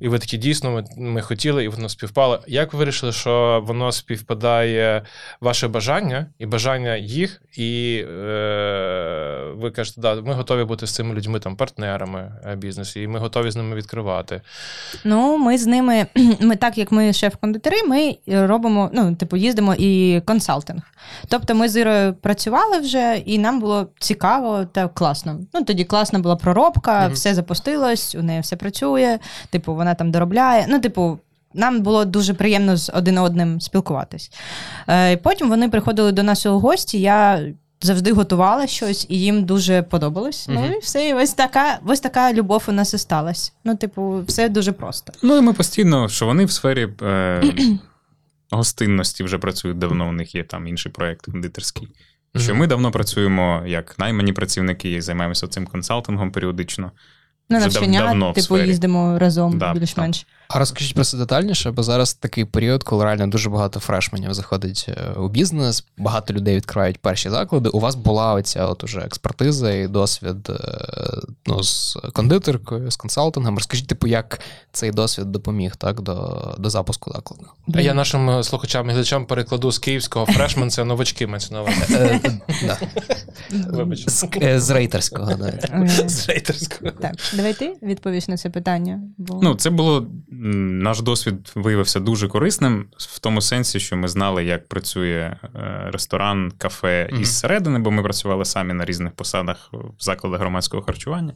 І 0.00 0.08
ви 0.08 0.18
такі 0.18 0.36
дійсно, 0.36 0.70
ми, 0.70 0.84
ми 0.96 1.22
хотіли, 1.22 1.64
і 1.64 1.68
воно 1.68 1.88
співпало. 1.88 2.40
Як 2.46 2.72
ви 2.72 2.78
вирішили, 2.78 3.12
що 3.12 3.64
воно 3.66 3.92
співпадає 3.92 5.02
ваше 5.40 5.68
бажання 5.68 6.26
і 6.38 6.46
бажання 6.46 6.96
їх, 6.96 7.42
і 7.56 8.04
е, 8.08 9.52
ви 9.56 9.70
кажете, 9.70 10.00
да, 10.00 10.14
ми 10.14 10.34
готові 10.34 10.64
бути 10.64 10.86
з 10.86 10.94
цими 10.94 11.14
людьми, 11.14 11.40
там, 11.40 11.56
партнерами 11.56 12.32
е, 12.46 12.56
бізнесу, 12.56 13.00
і 13.00 13.06
ми 13.06 13.18
готові 13.18 13.50
з 13.50 13.56
ними 13.56 13.76
відкривати. 13.76 14.40
Ну, 15.04 15.38
ми 15.38 15.58
з 15.58 15.66
ними, 15.66 16.06
ми 16.40 16.56
так 16.56 16.78
як 16.78 16.92
ми 16.92 17.12
шеф-кондитери, 17.12 17.82
ми 17.88 18.16
робимо, 18.46 18.90
ну, 18.92 19.14
типу, 19.14 19.36
їздимо 19.36 19.74
і 19.74 20.20
консалтинг. 20.24 20.82
Тобто 21.28 21.54
ми 21.54 21.63
з 21.68 21.76
Ірою 21.80 22.14
працювали 22.14 22.78
вже, 22.78 23.22
і 23.26 23.38
нам 23.38 23.60
було 23.60 23.86
цікаво 23.98 24.64
та 24.72 24.88
класно. 24.88 25.40
Ну, 25.54 25.64
тоді 25.64 25.84
класна 25.84 26.18
була 26.18 26.36
проробка, 26.36 27.00
Мгм. 27.04 27.12
все 27.12 27.34
запустилось, 27.34 28.14
у 28.14 28.22
неї 28.22 28.40
все 28.40 28.56
працює, 28.56 29.18
типу, 29.50 29.74
вона 29.74 29.94
там 29.94 30.10
доробляє. 30.10 30.66
Ну, 30.68 30.80
типу. 30.80 31.18
Нам 31.56 31.80
було 31.80 32.04
дуже 32.04 32.34
приємно 32.34 32.76
з 32.76 32.90
один 32.94 33.18
одним 33.18 33.60
спілкуватись. 33.60 34.30
Е, 34.88 35.12
і 35.12 35.16
потім 35.16 35.48
вони 35.48 35.68
приходили 35.68 36.12
до 36.12 36.22
нас 36.22 36.46
у 36.46 36.58
гості. 36.58 37.00
Я 37.00 37.40
завжди 37.82 38.12
готувала 38.12 38.66
щось, 38.66 39.06
і 39.08 39.20
їм 39.20 39.44
дуже 39.44 39.82
подобалось. 39.82 40.46
Ну 40.50 40.66
і 40.66 40.78
все. 40.78 41.08
І 41.08 41.14
ось 41.14 41.32
така, 41.32 41.78
ось 41.86 42.00
така 42.00 42.32
любов 42.32 42.62
у 42.68 42.72
нас 42.72 42.94
і 42.94 42.98
сталася. 42.98 43.52
Ну, 43.64 43.76
типу, 43.76 44.22
все 44.26 44.48
дуже 44.48 44.72
просто. 44.72 45.12
Ну 45.22 45.36
і 45.36 45.40
ми 45.40 45.52
постійно, 45.52 46.08
що 46.08 46.26
вони 46.26 46.44
в 46.44 46.50
сфері 46.50 46.88
е, 47.02 47.42
гостинності 48.50 49.24
вже 49.24 49.38
працюють 49.38 49.78
давно, 49.78 50.08
у 50.08 50.12
них 50.12 50.34
є 50.34 50.44
там 50.44 50.66
інший 50.66 50.92
проєкт 50.92 51.24
кондитерський. 51.24 51.88
Що 52.36 52.50
Мгм. 52.52 52.60
ми 52.60 52.66
давно 52.66 52.90
працюємо 52.90 53.62
як 53.66 53.98
наймані 53.98 54.32
працівники, 54.32 55.02
займаємося 55.02 55.48
цим 55.48 55.66
консалтингом 55.66 56.32
періодично. 56.32 56.90
На 57.48 57.58
Вже 57.58 57.66
дав- 57.66 57.74
навчання, 57.74 58.00
давно 58.00 58.32
типу, 58.32 58.58
їздимо 58.58 59.18
разом 59.18 59.58
Да, 59.58 59.74
більш-менш. 59.74 60.26
А 60.48 60.58
розкажіть 60.58 60.94
про 60.94 61.04
це 61.04 61.16
детальніше, 61.16 61.70
бо 61.70 61.82
зараз 61.82 62.14
такий 62.14 62.44
період, 62.44 62.82
коли 62.82 63.04
реально 63.04 63.26
дуже 63.26 63.50
багато 63.50 63.80
фрешменів 63.80 64.34
заходить 64.34 64.86
е, 64.88 65.12
у 65.16 65.28
бізнес, 65.28 65.84
багато 65.98 66.34
людей 66.34 66.56
відкривають 66.56 66.98
перші 66.98 67.30
заклади. 67.30 67.68
У 67.68 67.80
вас 67.80 67.94
була 67.94 68.34
оця 68.34 68.66
от 68.66 68.84
уже 68.84 69.00
експертиза 69.00 69.72
і 69.72 69.88
досвід 69.88 70.50
е, 70.50 70.78
ну, 71.46 71.62
з 71.62 71.98
кондитеркою, 72.12 72.90
з 72.90 72.96
консалтингом. 72.96 73.54
Розкажіть, 73.54 73.86
типу, 73.86 74.06
як 74.06 74.40
цей 74.72 74.90
досвід 74.90 75.32
допоміг 75.32 75.76
так, 75.76 76.00
до, 76.00 76.54
до 76.58 76.70
запуску 76.70 77.12
закладу? 77.12 77.46
Я 77.66 77.94
нашим 77.94 78.30
е, 78.30 78.42
слухачам 78.42 78.88
і 78.88 78.92
глядачам 78.92 79.26
перекладу 79.26 79.72
з 79.72 79.78
київського 79.78 80.26
фрешмен 80.26 80.70
це 80.70 80.84
новачки 80.84 81.26
увазі. 81.60 82.38
Вибач. 83.50 84.08
З, 84.56 84.70
рейтерського, 84.70 85.34
да. 85.34 85.88
З 86.08 86.28
рейтерського. 86.28 86.90
Так, 86.90 87.14
давай 87.34 87.54
ти 87.54 87.76
відповіш 87.82 88.28
на 88.28 88.36
це 88.36 88.50
питання. 88.50 89.00
Ну, 89.42 89.54
це 89.54 89.70
було 89.70 90.06
наш 90.82 91.00
досвід 91.00 91.52
виявився 91.54 92.00
дуже 92.00 92.28
корисним 92.28 92.86
в 92.98 93.18
тому 93.18 93.40
сенсі, 93.40 93.80
що 93.80 93.96
ми 93.96 94.08
знали, 94.08 94.44
як 94.44 94.68
працює 94.68 95.36
е, 95.54 95.90
ресторан, 95.92 96.52
кафе 96.58 97.08
Мгм. 97.12 97.22
із 97.22 97.38
середини, 97.38 97.78
бо 97.78 97.90
ми 97.90 98.02
працювали 98.02 98.44
самі 98.44 98.72
на 98.72 98.84
різних 98.84 99.12
посадах 99.12 99.70
в 99.72 100.02
закладах 100.04 100.40
громадського 100.40 100.82
харчування. 100.82 101.32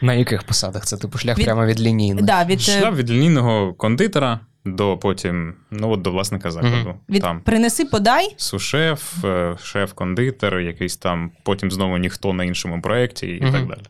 На 0.00 0.14
яких 0.14 0.42
посадах? 0.42 0.84
Це 0.84 0.96
типу 0.96 1.18
шлях 1.18 1.38
Від- 1.38 1.44
прямо 1.44 1.66
від 1.66 1.80
лінійних? 1.80 2.24
да, 2.24 2.44
від, 2.44 2.58
е, 2.58 2.62
Шлях 2.62 2.96
від 2.96 3.10
лінійного 3.10 3.74
кондитера 3.74 4.40
до 4.64 4.96
потім, 4.98 5.54
ну 5.70 5.90
от 5.90 6.02
до 6.02 6.10
власника 6.10 6.50
закладу. 6.50 6.94
від 7.08 7.22
Там 7.22 7.40
принеси, 7.40 7.84
подай. 7.84 8.34
сушеф, 8.36 9.24
е, 9.24 9.56
шеф-кондитер, 9.62 10.58
якийсь 10.60 10.96
там, 10.96 11.30
потім 11.42 11.70
знову 11.70 11.98
ніхто 11.98 12.32
на 12.32 12.44
іншому 12.44 12.80
проєкті 12.82 13.26
і 13.26 13.42
Мгм. 13.42 13.52
так 13.52 13.66
далі. 13.68 13.82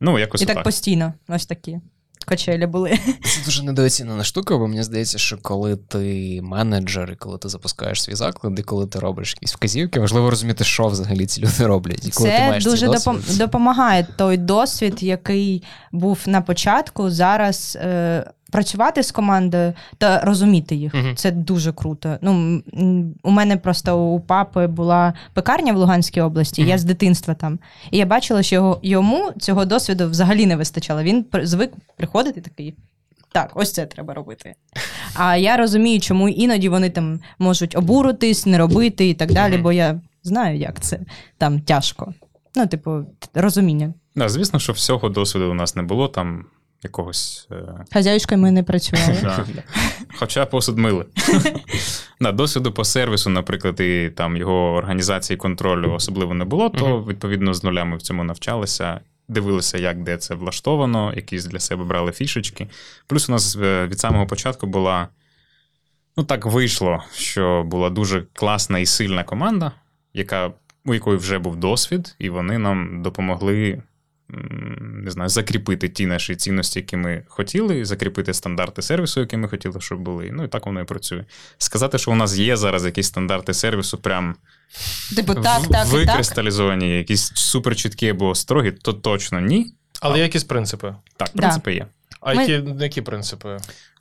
Ну, 0.00 0.18
якось 0.18 0.42
І 0.42 0.46
так 0.46 0.54
отак. 0.54 0.64
постійно. 0.64 1.14
Ось 1.28 1.46
такі 1.46 1.78
качелі 2.24 2.66
були. 2.66 2.90
Це 3.24 3.44
дуже 3.44 3.62
недооцінена 3.62 4.24
штука, 4.24 4.58
бо 4.58 4.68
мені 4.68 4.82
здається, 4.82 5.18
що 5.18 5.38
коли 5.42 5.76
ти 5.76 6.40
менеджер, 6.42 7.10
і 7.12 7.16
коли 7.16 7.38
ти 7.38 7.48
запускаєш 7.48 8.02
свій 8.02 8.14
заклад, 8.14 8.58
і 8.58 8.62
коли 8.62 8.86
ти 8.86 8.98
робиш 8.98 9.34
якісь 9.36 9.54
вказівки, 9.54 10.00
важливо 10.00 10.30
розуміти, 10.30 10.64
що 10.64 10.86
взагалі 10.86 11.26
ці 11.26 11.40
люди 11.40 11.66
роблять. 11.66 12.06
І 12.06 12.10
коли 12.10 12.30
ти 12.30 12.38
маєш 12.38 12.64
дуже 12.64 12.86
досвід, 12.86 13.38
допомагає 13.38 14.06
той 14.16 14.36
досвід, 14.36 15.02
який 15.02 15.62
був 15.92 16.18
на 16.26 16.40
початку. 16.40 17.10
Зараз 17.10 17.78
е, 17.80 18.30
працювати 18.50 19.02
з 19.02 19.10
командою 19.10 19.72
та 19.98 20.20
розуміти 20.20 20.74
їх. 20.74 20.94
Мгм. 20.94 21.16
Це 21.16 21.30
дуже 21.30 21.72
круто. 21.72 22.18
Ну, 22.20 22.62
у 23.22 23.30
мене 23.30 23.56
просто 23.56 23.98
у 23.98 24.20
папи 24.20 24.66
була 24.66 25.14
пекарня 25.34 25.72
в 25.72 25.76
Луганській 25.76 26.20
області, 26.20 26.62
я 26.62 26.78
з 26.78 26.84
дитинства 26.84 27.34
там. 27.34 27.58
І 27.90 27.98
я 27.98 28.06
бачила, 28.06 28.42
що 28.42 28.54
його, 28.56 28.80
йому 28.82 29.32
цього 29.38 29.64
досвіду 29.64 30.10
взагалі 30.10 30.46
не 30.46 30.56
вистачало. 30.56 31.02
Він 31.02 31.26
звик 31.42 31.72
приходити 31.96 32.40
такий. 32.40 32.74
Так, 33.32 33.50
ось 33.54 33.72
це 33.72 33.86
треба 33.86 34.14
робити. 34.14 34.54
А 35.14 35.36
я 35.36 35.56
розумію, 35.56 36.00
чому 36.00 36.28
іноді 36.28 36.68
вони 36.68 36.90
там 36.90 37.20
можуть 37.38 37.76
обуритись, 37.76 38.46
не 38.46 38.58
робити 38.58 39.08
і 39.08 39.14
так 39.14 39.32
далі, 39.32 39.58
бо 39.58 39.72
я 39.72 40.00
знаю, 40.22 40.58
як 40.58 40.80
це 40.80 41.00
там 41.38 41.60
тяжко. 41.60 42.14
Ну, 42.56 42.66
типу, 42.66 43.06
розуміння. 43.34 43.94
Да, 44.16 44.28
звісно, 44.28 44.58
що 44.58 44.72
всього 44.72 45.08
досвіду 45.08 45.50
у 45.50 45.54
нас 45.54 45.76
не 45.76 45.82
було 45.82 46.08
там 46.08 46.44
якогось. 46.82 47.48
Е... 47.50 47.84
Хазяюшкою 47.92 48.40
ми 48.40 48.50
не 48.50 48.62
працювали. 48.62 49.16
Хоча 50.18 50.46
посуд 50.46 50.78
мили. 50.78 51.06
да, 52.20 52.32
досвіду 52.32 52.72
по 52.72 52.84
сервісу, 52.84 53.30
наприклад, 53.30 53.80
і 53.80 54.12
там 54.16 54.36
його 54.36 54.72
організації 54.72 55.36
контролю 55.36 55.92
особливо 55.92 56.34
не 56.34 56.44
було, 56.44 56.68
то 56.68 57.04
відповідно 57.04 57.54
з 57.54 57.64
нуля 57.64 57.84
ми 57.84 57.96
в 57.96 58.02
цьому 58.02 58.24
навчалися. 58.24 59.00
Дивилися, 59.28 59.78
як 59.78 60.02
де 60.02 60.16
це 60.16 60.34
влаштовано, 60.34 61.12
якісь 61.16 61.44
для 61.44 61.60
себе 61.60 61.84
брали 61.84 62.12
фішечки. 62.12 62.68
Плюс 63.06 63.28
у 63.28 63.32
нас 63.32 63.56
е, 63.56 63.86
від 63.86 64.00
самого 64.00 64.26
початку 64.26 64.66
була. 64.66 65.08
Ну, 66.16 66.24
так 66.24 66.46
вийшло, 66.46 67.04
що 67.14 67.62
була 67.66 67.90
дуже 67.90 68.22
класна 68.32 68.78
і 68.78 68.86
сильна 68.86 69.24
команда, 69.24 69.72
яка, 70.14 70.52
у 70.84 70.94
якої 70.94 71.18
вже 71.18 71.38
був 71.38 71.56
досвід, 71.56 72.16
і 72.18 72.30
вони 72.30 72.58
нам 72.58 73.02
допомогли 73.02 73.82
не 74.80 75.10
знаю, 75.10 75.28
закріпити 75.28 75.88
ті 75.88 76.06
наші 76.06 76.36
цінності, 76.36 76.78
які 76.78 76.96
ми 76.96 77.22
хотіли, 77.28 77.84
закріпити 77.84 78.34
стандарти 78.34 78.82
сервісу, 78.82 79.20
які 79.20 79.36
ми 79.36 79.48
хотіли, 79.48 79.80
щоб 79.80 80.00
були. 80.00 80.30
Ну 80.32 80.44
і 80.44 80.48
так 80.48 80.66
воно 80.66 80.80
і 80.80 80.84
працює. 80.84 81.24
Сказати, 81.58 81.98
що 81.98 82.10
у 82.10 82.14
нас 82.14 82.36
є 82.38 82.56
зараз 82.56 82.84
якісь 82.84 83.06
стандарти 83.06 83.54
сервісу, 83.54 83.98
прям 83.98 84.34
Типу, 85.16 85.34
так, 85.34 85.44
в- 85.44 85.44
так, 85.44 85.64
і 85.68 85.72
так. 85.72 85.86
викристалізовані, 85.86 86.98
якісь 86.98 87.32
супер 87.34 87.76
чіткі 87.76 88.08
або 88.08 88.34
строгі, 88.34 88.70
то 88.70 88.92
точно 88.92 89.40
ні. 89.40 89.74
Але 90.00 90.16
є 90.16 90.22
якісь 90.22 90.44
принципи. 90.44 90.94
Так, 91.16 91.28
Да. 91.34 91.42
принципи 91.42 91.74
є. 91.74 91.86
А 92.20 92.34
Ми- 92.34 92.46
які, 92.46 92.64
які 92.78 93.02
принципи? 93.02 93.56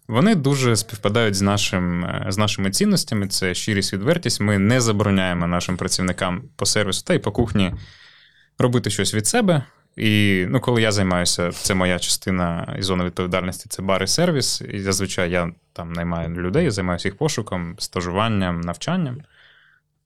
Вони 0.08 0.36
дуже 0.36 0.76
співпадають 0.76 1.36
з, 1.36 1.42
нашим, 1.42 2.06
е, 2.06 2.26
з 2.30 2.38
нашими 2.38 2.72
цінностями. 2.72 3.28
Це 3.28 3.54
щирість, 3.54 3.94
відвертість. 3.94 4.42
Ми 4.42 4.60
не 4.60 4.82
забороняємо 4.82 5.48
нашим 5.48 5.78
працівникам 5.78 6.42
по 6.56 6.66
сервісу 6.66 7.04
та 7.06 7.14
й 7.14 7.20
по 7.20 7.32
кухні 7.32 7.74
робити 8.58 8.90
щось 8.90 9.14
від 9.14 9.28
себе. 9.28 9.64
І 10.00 10.46
ну, 10.50 10.60
коли 10.60 10.82
я 10.82 10.92
займаюся, 10.92 11.52
це 11.52 11.74
моя 11.74 12.00
частина 12.00 12.76
і 12.80 12.82
зона 12.82 13.06
відповідальності, 13.06 13.66
це 13.70 13.82
бар 13.82 14.04
і 14.04 14.08
сервіс. 14.08 14.62
І 14.62 14.80
зазвичай 14.80 15.32
я 15.32 15.52
там 15.74 15.94
наймаю 15.94 16.30
людей, 16.30 16.72
займаюся 16.72 17.08
їх 17.08 17.18
пошуком, 17.18 17.76
стажуванням, 17.80 18.62
навчанням. 18.62 19.22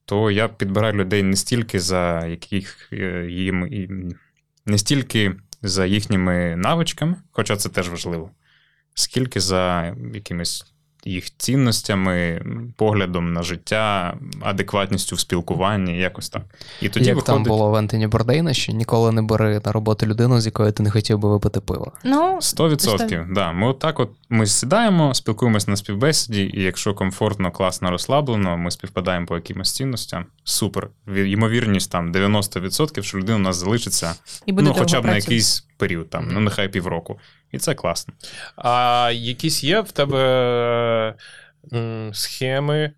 То 0.05 0.31
я 0.31 0.47
підбираю 0.47 0.93
людей 0.93 1.23
не 1.23 1.35
стільки 1.35 1.79
за 1.79 2.25
яких 2.27 2.89
е, 2.93 3.27
їм 3.29 3.69
не 4.65 4.77
стільки 4.77 5.35
за 5.61 5.85
їхніми 5.85 6.55
навичками, 6.55 7.15
хоча 7.31 7.55
це 7.55 7.69
теж 7.69 7.89
важливо, 7.89 8.31
скільки 8.93 9.39
за 9.39 9.95
якимись 10.13 10.72
їх 11.05 11.37
цінностями, 11.37 12.45
поглядом 12.77 13.33
на 13.33 13.43
життя, 13.43 14.17
адекватністю 14.41 15.15
в 15.15 15.19
спілкуванні, 15.19 15.97
якось 15.97 16.29
так. 16.29 16.41
І 16.81 16.89
тоді 16.89 17.05
Як 17.05 17.15
виходить 17.15 17.35
там 17.35 17.43
було 17.43 17.71
в 17.71 17.75
Ентоні 17.75 18.07
Бордейна, 18.07 18.53
що 18.53 18.71
ніколи 18.71 19.11
не 19.11 19.21
бери 19.21 19.61
на 19.65 19.71
роботу 19.71 20.05
людину, 20.05 20.41
з 20.41 20.45
якою 20.45 20.71
ти 20.71 20.83
не 20.83 20.91
хотів 20.91 21.19
би 21.19 21.29
випити 21.29 21.59
пиво. 21.59 21.91
Ну, 22.03 22.37
100%. 22.41 23.33
Да. 23.33 23.51
Ми 23.51 23.67
отак 23.67 23.99
от 23.99 24.09
ми 24.29 24.47
сідаємо, 24.47 25.13
спілкуємось 25.13 25.67
на 25.67 25.75
співбесіді, 25.75 26.51
і 26.53 26.61
якщо 26.61 26.93
комфортно, 26.93 27.51
класно, 27.51 27.91
розслаблено, 27.91 28.57
ми 28.57 28.71
співпадаємо 28.71 29.25
по 29.25 29.35
якимось 29.35 29.71
цінностям. 29.71 30.25
Супер. 30.43 30.89
Ймовірність 31.15 31.91
там 31.91 32.11
90%, 32.11 33.01
що 33.01 33.17
людина 33.17 33.35
у 33.35 33.41
нас 33.41 33.55
залишиться 33.55 34.15
і 34.45 34.51
буде 34.51 34.67
ну, 34.67 34.73
хоча 34.73 34.99
б 34.99 35.01
довго 35.01 35.07
на 35.07 35.15
якийсь 35.15 35.65
період, 35.77 36.09
там, 36.09 36.27
ну 36.31 36.39
нехай 36.39 36.69
півроку. 36.69 37.19
І 37.53 37.57
це 37.57 37.75
класно. 37.75 38.13
А 38.55 39.09
якісь 39.13 39.63
є 39.63 39.81
в 39.81 39.91
тебе 39.91 41.15
схеми 42.13 42.91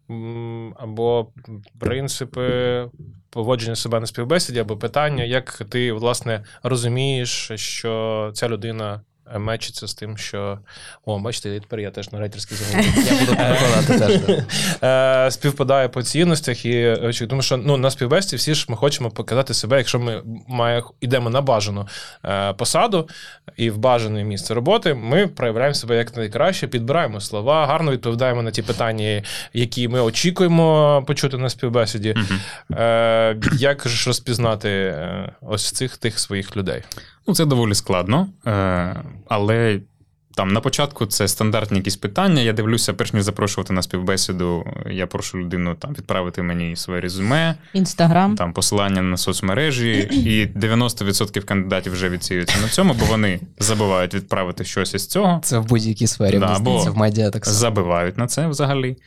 або 0.75 1.31
принципи 1.79 2.85
поводження 3.29 3.75
себе 3.75 3.99
на 3.99 4.05
співбесіді, 4.05 4.59
або 4.59 4.77
питання, 4.77 5.23
як 5.23 5.61
ти 5.69 5.91
власне 5.91 6.43
розумієш, 6.63 7.51
що 7.55 8.31
ця 8.33 8.49
людина 8.49 8.95
е, 8.95 8.99
мечиться 9.37 9.87
з 9.87 9.93
тим, 9.93 10.17
що 10.17 10.59
о, 11.05 11.19
бачите, 11.19 11.59
тепер 11.59 11.79
я 11.79 11.91
теж 11.91 12.11
на 12.11 12.19
рейтерській 12.19 12.55
загоні. 12.55 12.87
Я 13.05 13.19
буду 13.19 13.35
перекладати 13.37 13.99
теж. 13.99 14.45
Е, 14.83 15.31
співпадає 15.31 15.89
по 15.89 16.03
цінностях 16.03 16.65
і 16.65 16.71
е, 16.71 17.27
тому 17.29 17.41
що 17.41 17.57
ну 17.57 17.77
на 17.77 17.91
співбесті 17.91 18.35
всі 18.35 18.55
ж 18.55 18.65
ми 18.69 18.75
хочемо 18.75 19.11
показати 19.11 19.53
себе, 19.53 19.77
якщо 19.77 19.99
ми 19.99 20.21
має, 20.47 20.83
йдемо 21.01 21.29
на 21.29 21.41
бажану 21.41 21.87
е, 22.25 22.53
посаду 22.53 23.09
і 23.57 23.69
в 23.69 23.77
бажане 23.77 24.23
місце 24.23 24.53
роботи, 24.53 24.93
ми 24.93 25.27
проявляємо 25.27 25.73
себе 25.73 25.97
як 25.97 26.17
найкраще, 26.17 26.67
підбираємо 26.67 27.21
слова, 27.21 27.65
гарно 27.65 27.91
відповідаємо 27.91 28.41
на 28.41 28.51
ті 28.51 28.61
питання, 28.61 29.23
які 29.53 29.87
ми 29.87 30.01
очікуємо 30.01 31.03
почути 31.07 31.37
на 31.37 31.49
співбесіді. 31.49 32.15
Е, 32.71 33.37
як 33.53 33.87
ж 33.87 34.07
розпізнати 34.07 34.69
е, 34.69 35.31
ось 35.41 35.71
цих 35.71 35.97
тих 35.97 36.19
своїх 36.19 36.57
людей? 36.57 36.83
Ну, 37.27 37.35
це 37.35 37.45
доволі 37.45 37.75
складно, 37.75 38.27
е, 38.47 38.95
але 39.27 39.79
там 40.35 40.53
на 40.53 40.59
початку 40.61 41.05
це 41.05 41.27
стандартні 41.27 41.77
якісь 41.77 41.95
питання. 41.95 42.41
Я 42.41 42.53
дивлюся, 42.53 42.93
перш 42.93 43.13
ніж 43.13 43.23
запрошувати 43.23 43.73
на 43.73 43.81
співбесіду, 43.81 44.65
я 44.91 45.07
прошу 45.07 45.37
людину 45.37 45.75
там 45.75 45.93
відправити 45.93 46.41
мені 46.41 46.75
своє 46.75 47.01
резюме, 47.01 47.55
Інстаграм. 47.73 48.35
там 48.35 48.53
посилання 48.53 49.01
на 49.01 49.17
соцмережі, 49.17 49.91
і 50.11 50.57
90% 50.59 51.43
кандидатів 51.43 51.93
вже 51.93 52.09
відсіюються 52.09 52.59
на 52.61 52.67
цьому, 52.67 52.93
бо 52.99 53.05
вони 53.05 53.39
забувають 53.59 54.13
відправити 54.13 54.63
щось 54.63 54.93
із 54.93 55.07
цього, 55.07 55.39
Це 55.43 55.59
в 55.59 55.65
будь-якій 55.65 56.07
сфері, 56.07 56.39
Да, 56.39 56.45
мені 56.45 56.57
здається, 56.59 56.89
бо 56.89 56.95
в 56.95 56.97
медіа 56.97 57.31
так 57.31 57.45
само. 57.45 57.57
забивають 57.57 58.17
на 58.17 58.27
це 58.27 58.47
взагалі. 58.47 58.97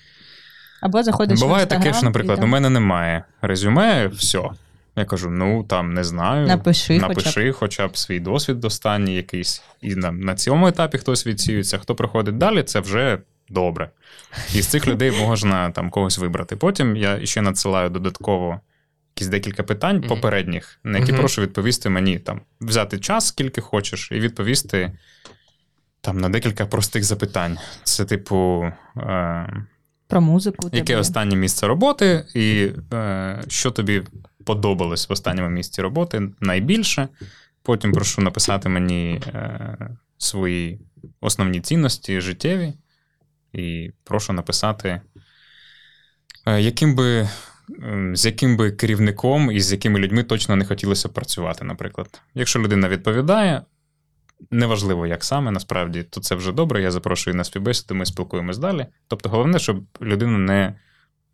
Або 0.82 1.02
заходиш 1.02 1.40
Буває 1.40 1.62
Інстаграм. 1.62 1.84
таке, 1.84 1.96
що, 1.96 2.04
наприклад, 2.04 2.38
і 2.42 2.44
у 2.44 2.46
мене 2.46 2.70
немає 2.70 3.24
резюме, 3.42 4.06
все. 4.06 4.42
Я 4.98 5.04
кажу: 5.04 5.30
ну 5.30 5.64
там 5.64 5.94
не 5.94 6.04
знаю. 6.04 6.46
Напиши, 6.46 6.98
напиши 6.98 7.52
хоча 7.52 7.88
б 7.88 7.96
свій 7.96 8.20
досвід 8.20 8.64
останній 8.64 9.16
якийсь. 9.16 9.62
І 9.80 9.94
на, 9.94 10.12
на 10.12 10.34
цьому 10.34 10.66
етапі 10.66 10.98
хтось 10.98 11.26
відсіюється. 11.26 11.78
Хто 11.78 11.94
проходить 11.94 12.38
далі, 12.38 12.62
це 12.62 12.80
вже 12.80 13.18
добре. 13.48 13.90
І 14.54 14.62
з 14.62 14.66
цих 14.66 14.88
людей 14.88 15.10
можна 15.10 15.70
там 15.70 15.90
когось 15.90 16.18
вибрати. 16.18 16.56
Потім 16.56 16.96
я 16.96 17.26
ще 17.26 17.42
надсилаю 17.42 17.90
додатково 17.90 18.60
якісь 19.16 19.28
декілька 19.28 19.62
питань 19.62 20.02
попередніх, 20.02 20.78
на 20.84 20.98
які 20.98 21.12
прошу 21.12 21.42
відповісти 21.42 21.88
мені 21.88 22.18
там, 22.18 22.40
взяти 22.60 22.98
час, 22.98 23.26
скільки 23.26 23.60
хочеш, 23.60 24.08
і 24.12 24.20
відповісти 24.20 24.92
там 26.00 26.18
на 26.20 26.28
декілька 26.28 26.66
простих 26.66 27.04
запитань. 27.04 27.58
Це, 27.84 28.04
типу. 28.04 28.72
Е- 28.96 29.66
про 30.08 30.20
музику. 30.20 30.70
Яке 30.72 30.84
тебе. 30.84 31.00
останнє 31.00 31.36
місце 31.36 31.66
роботи, 31.66 32.24
і 32.34 32.68
е, 32.92 33.42
що 33.48 33.70
тобі 33.70 34.02
подобалось 34.48 35.08
в 35.08 35.12
останньому 35.12 35.48
місці 35.48 35.82
роботи 35.82 36.30
найбільше. 36.40 37.08
Потім 37.62 37.92
прошу 37.92 38.22
написати 38.22 38.68
мені 38.68 39.20
е, 39.26 39.90
свої 40.18 40.80
основні 41.20 41.60
цінності 41.60 42.20
життєві, 42.20 42.72
і 43.52 43.90
прошу 44.04 44.32
написати, 44.32 45.00
е, 46.46 46.60
яким 46.60 46.94
би, 46.94 47.28
з 48.12 48.26
яким 48.26 48.56
би 48.56 48.70
керівником 48.72 49.50
і 49.50 49.60
з 49.60 49.72
якими 49.72 49.98
людьми 49.98 50.22
точно 50.22 50.56
не 50.56 50.64
хотілося 50.64 51.08
працювати, 51.08 51.64
наприклад. 51.64 52.20
Якщо 52.34 52.58
людина 52.58 52.88
відповідає, 52.88 53.62
неважливо, 54.50 55.06
як 55.06 55.24
саме, 55.24 55.50
насправді, 55.50 56.02
то 56.02 56.20
це 56.20 56.34
вже 56.34 56.52
добре. 56.52 56.82
Я 56.82 56.90
запрошую 56.90 57.36
на 57.36 57.44
співбесіду, 57.44 57.94
ми 57.94 58.06
спілкуємось 58.06 58.58
далі. 58.58 58.86
Тобто, 59.08 59.28
головне, 59.28 59.58
щоб 59.58 59.84
людина 60.02 60.38
не. 60.38 60.74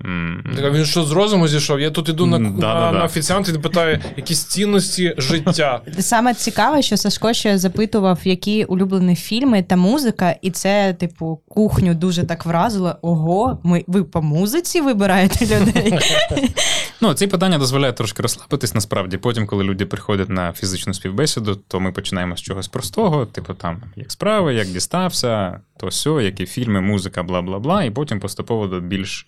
М, 0.05 0.45
Так, 0.57 0.75
Він 0.75 0.85
що 0.85 1.03
з 1.05 1.13
розуму 1.13 1.49
зійшов? 1.49 1.81
Я 1.81 1.91
тут 1.91 2.09
іду 2.09 2.27
на, 2.27 2.37
М, 2.37 2.57
да, 2.61 2.75
на, 2.75 2.81
да, 2.81 2.93
да. 2.93 2.99
на 2.99 3.05
офіціант 3.05 3.49
і 3.49 3.59
питаю, 3.59 3.99
якісь 4.17 4.45
цінності 4.45 5.15
життя. 5.19 5.81
Саме 5.99 6.35
цікаве, 6.35 6.83
що 6.83 6.97
Сашко 6.97 7.33
ще 7.33 7.59
запитував, 7.59 8.19
які 8.25 8.65
улюблені 8.65 9.17
фільми 9.17 9.63
та 9.63 9.77
музика, 9.77 10.37
і 10.43 10.51
це, 10.51 10.93
типу, 11.01 11.41
кухню 11.49 11.95
дуже 11.95 12.25
так 12.25 12.47
вразило. 12.47 12.97
Ого, 13.03 13.59
ми 13.65 13.85
ви 13.87 14.05
по 14.05 14.23
музиці 14.23 14.81
вибираєте 14.81 15.45
людей. 15.61 15.99
Ну, 17.01 17.15
ці 17.15 17.27
питання 17.27 17.59
дозволяють 17.59 17.97
трошки 17.97 18.23
розслабитись. 18.23 18.75
Насправді, 18.75 19.17
потім, 19.17 19.47
коли 19.47 19.65
люди 19.65 19.87
приходять 19.87 20.29
на 20.29 20.53
фізичну 20.53 20.95
співбесіду, 20.95 21.55
то 21.69 21.81
ми 21.81 21.93
починаємо 21.93 22.37
з 22.37 22.41
чогось 22.43 22.69
простого, 22.69 23.27
типу 23.27 23.55
там 23.55 23.83
як 23.97 24.13
справи, 24.13 24.55
як 24.55 24.69
дістався, 24.69 25.61
то 25.77 25.91
сьо, 25.91 26.21
які 26.21 26.47
фільми, 26.47 26.81
музика, 26.81 27.23
бла 27.23 27.43
бла 27.43 27.59
бла, 27.59 27.85
і 27.85 27.91
потім 27.91 28.21
поступово 28.21 28.67
до 28.67 28.81
більш 28.81 29.27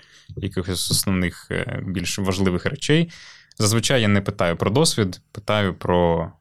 якихось 0.57 0.91
основних, 0.91 1.49
е, 1.51 1.83
більш 1.87 2.19
важливих 2.19 2.67
речей. 2.67 3.11
Зазвичай 3.59 4.03
я 4.03 4.09
не 4.09 4.21
питаю 4.21 4.57
про 4.57 4.71
досвід, 4.71 5.21
питаю 5.33 5.75
про 5.75 6.33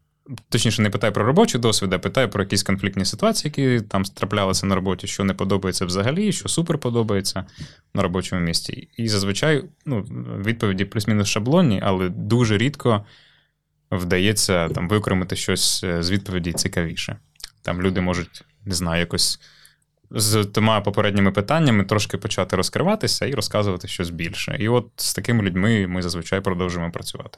Точніше, 0.49 0.81
не 0.81 0.89
питаю 0.89 1.13
про 1.13 1.25
робочий 1.25 1.61
досвід, 1.61 1.93
а 1.93 1.99
питаю 1.99 2.29
про 2.29 2.43
якісь 2.43 2.63
конфліктні 2.63 3.05
ситуації, 3.05 3.53
які 3.55 3.85
там 3.85 4.03
траплялися 4.03 4.65
на 4.65 4.75
роботі, 4.75 5.07
що 5.07 5.23
не 5.23 5.33
подобається 5.33 5.85
взагалі, 5.85 6.31
що 6.31 6.49
супер 6.49 6.77
подобається 6.77 7.45
на 7.93 8.03
робочому 8.03 8.41
місці. 8.41 8.87
І 8.97 9.07
зазвичай 9.07 9.63
ну, 9.85 10.01
відповіді 10.45 10.85
плюс-мінус 10.85 11.27
шаблонні, 11.27 11.81
але 11.83 12.09
дуже 12.09 12.57
рідко 12.57 13.05
вдається 13.91 14.69
там 14.69 14.89
викоримати 14.89 15.35
щось 15.35 15.83
е, 15.83 16.03
з 16.03 16.11
відповіді 16.11 16.53
цікавіше. 16.53 17.17
Там 17.61 17.81
люди 17.81 18.01
можуть, 18.01 18.43
не 18.65 18.75
знаю, 18.75 18.99
якось 18.99 19.39
з 20.11 20.45
тима 20.45 20.81
попередніми 20.81 21.31
питаннями 21.31 21.83
трошки 21.83 22.17
почати 22.17 22.55
розкриватися 22.55 23.25
і 23.25 23.31
розказувати 23.31 23.87
щось 23.87 24.09
більше. 24.09 24.57
І 24.59 24.69
от 24.69 24.87
з 24.95 25.13
такими 25.13 25.43
людьми 25.43 25.87
ми 25.87 26.01
зазвичай 26.01 26.41
продовжуємо 26.41 26.91
працювати. 26.91 27.37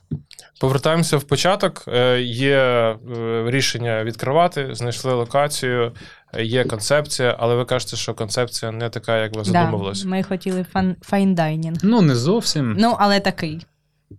Повертаємося 0.62 1.18
в 1.18 1.24
початок. 1.24 1.84
Е, 1.88 2.22
Є 2.22 2.58
е, 2.58 2.98
рішення 3.46 4.04
відкривати, 4.04 4.70
знайшли 4.72 5.14
локацію, 5.14 5.92
е, 6.34 6.44
є 6.44 6.64
концепція, 6.64 7.36
але 7.40 7.56
ви 7.56 7.66
кажете, 7.66 7.96
що 7.96 8.14
концепція 8.14 8.72
не 8.72 8.90
така, 8.90 9.18
як 9.18 9.36
ви 9.36 9.44
задумувалися. 9.44 10.04
Да, 10.04 10.10
ми 10.10 10.24
хотіли 10.24 10.66
fine- 10.76 10.96
fine 11.02 11.29
dining. 11.29 11.78
Ну, 11.84 12.02
не 12.02 12.16
зовсім. 12.16 12.76
Ну, 12.80 12.96
але 13.00 13.20
такий 13.20 13.66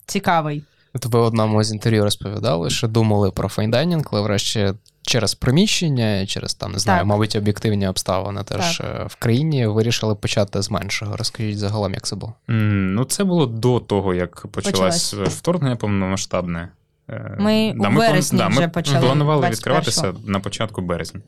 цікавий. 0.07 0.64
Ви 0.95 1.21
в 1.21 1.23
одному 1.23 1.62
з 1.64 1.73
інтерв'ю 1.73 2.05
розповідали, 2.05 2.71
що 2.71 2.88
думали 2.88 3.31
про 3.31 3.49
fine 3.49 3.69
dining, 3.69 4.04
але 4.12 4.21
врешті 4.21 4.73
через 5.09 5.35
приміщення, 5.35 6.27
через 6.27 6.55
там, 6.55 6.73
не 6.73 6.79
знаю, 6.79 6.99
Так. 7.00 7.07
мабуть, 7.07 7.37
об'єктивні 7.37 7.88
обставини 7.88 8.43
теж 8.45 8.81
е, 8.81 9.07
в 9.09 9.17
країні 9.17 9.67
вирішили 9.67 10.15
почати 10.15 10.62
з 10.62 10.71
меншого. 10.71 11.17
Розкажіть 11.17 11.59
загалом, 11.59 11.95
як 11.95 12.03
це 12.07 12.17
було. 12.17 12.35
М, 12.50 12.95
Ну, 12.95 13.05
це 13.05 13.25
було 13.25 13.47
до 13.47 13.81
того, 13.81 14.15
як 14.15 14.47
почалось 14.47 15.11
Почалось. 15.11 15.35
вторгнення 15.38 15.77
повномасштабне. 15.77 16.69
Е, 17.11 17.37
Ми 17.38 17.73
у 17.73 17.83
план- 17.83 17.97
вересні 17.97 18.38
да, 18.38 18.47
вже 18.49 18.61
ми 18.61 18.69
почали, 18.69 19.00
планували 19.07 19.41
21-го. 19.43 19.50
відкриватися 19.53 20.15
на 20.27 20.41
початку 20.41 20.81
березня. 20.83 21.21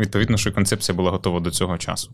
Відповідно, 0.00 0.36
що 0.36 0.52
концепція 0.52 0.96
була 0.96 1.10
готова 1.10 1.40
до 1.40 1.50
цього 1.50 1.78
часу. 1.78 2.10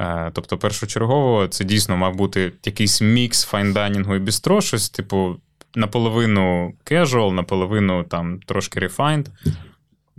Е, 0.00 0.30
Тобто, 0.34 0.58
першочергово, 0.58 1.48
це 1.48 1.64
дійсно 1.64 1.96
мав 1.96 2.14
бути 2.14 2.52
якийсь 2.64 3.00
мікс 3.00 3.44
файндайнінгу 3.44 4.14
і 4.14 4.18
бістро, 4.18 4.60
щось, 4.60 4.90
типу, 4.90 5.36
наполовину 5.74 6.72
casual, 6.90 7.32
наполовину 7.32 8.04
там 8.04 8.40
трошки 8.46 8.80
refined. 8.80 9.26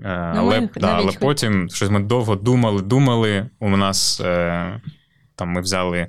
Е, 0.06 0.32
Ну, 0.36 0.41
але, 0.41 0.62
ми 0.62 0.70
да, 0.75 0.88
але 0.88 1.12
потім 1.12 1.70
щось 1.70 1.89
ми 1.89 2.00
довго 2.00 2.36
думали, 2.36 2.82
думали. 2.82 3.50
У 3.60 3.70
нас 3.70 4.20
е, 4.20 4.82
там 5.36 5.50
ми 5.50 5.62
взяли, 5.62 6.08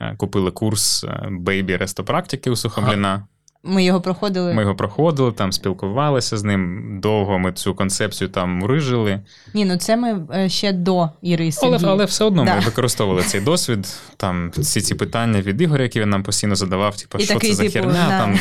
е, 0.00 0.16
купили 0.16 0.50
курс 0.50 1.04
Baby 1.44 1.76
рестопрактики 1.76 2.50
у 2.50 2.56
Сухомліна. 2.56 3.26
Ми 3.64 3.84
його 3.84 4.00
проходили. 4.00 4.54
Ми 4.54 4.62
його 4.62 4.74
проходили, 4.74 5.32
там 5.32 5.52
спілкувалися 5.52 6.36
з 6.36 6.42
ним. 6.44 6.82
Довго 7.02 7.38
ми 7.38 7.52
цю 7.52 7.74
концепцію 7.74 8.28
там 8.28 8.50
мурижили. 8.50 9.20
Ні, 9.54 9.64
ну 9.64 9.76
це 9.76 9.96
ми 9.96 10.26
е, 10.34 10.48
ще 10.48 10.72
до 10.72 11.08
Іриси. 11.22 11.60
Але, 11.66 11.78
але 11.84 12.04
все 12.04 12.24
одно 12.24 12.44
Да. 12.44 12.54
ми 12.54 12.60
використовували 12.60 13.22
цей 13.22 13.40
досвід. 13.40 13.86
Там 14.16 14.50
всі 14.56 14.80
ці 14.80 14.94
питання 14.94 15.40
від 15.40 15.60
Ігоря, 15.60 15.82
які 15.82 16.00
він 16.00 16.10
нам 16.10 16.22
постійно 16.22 16.54
задавав, 16.56 16.96
типу, 16.96 17.18
І 17.18 17.24
що 17.24 17.34
такий, 17.34 17.50
це 17.50 17.56
за 17.56 17.62
типу, 17.62 17.72
херня, 17.72 18.06
да. 18.08 18.18
там, 18.18 18.38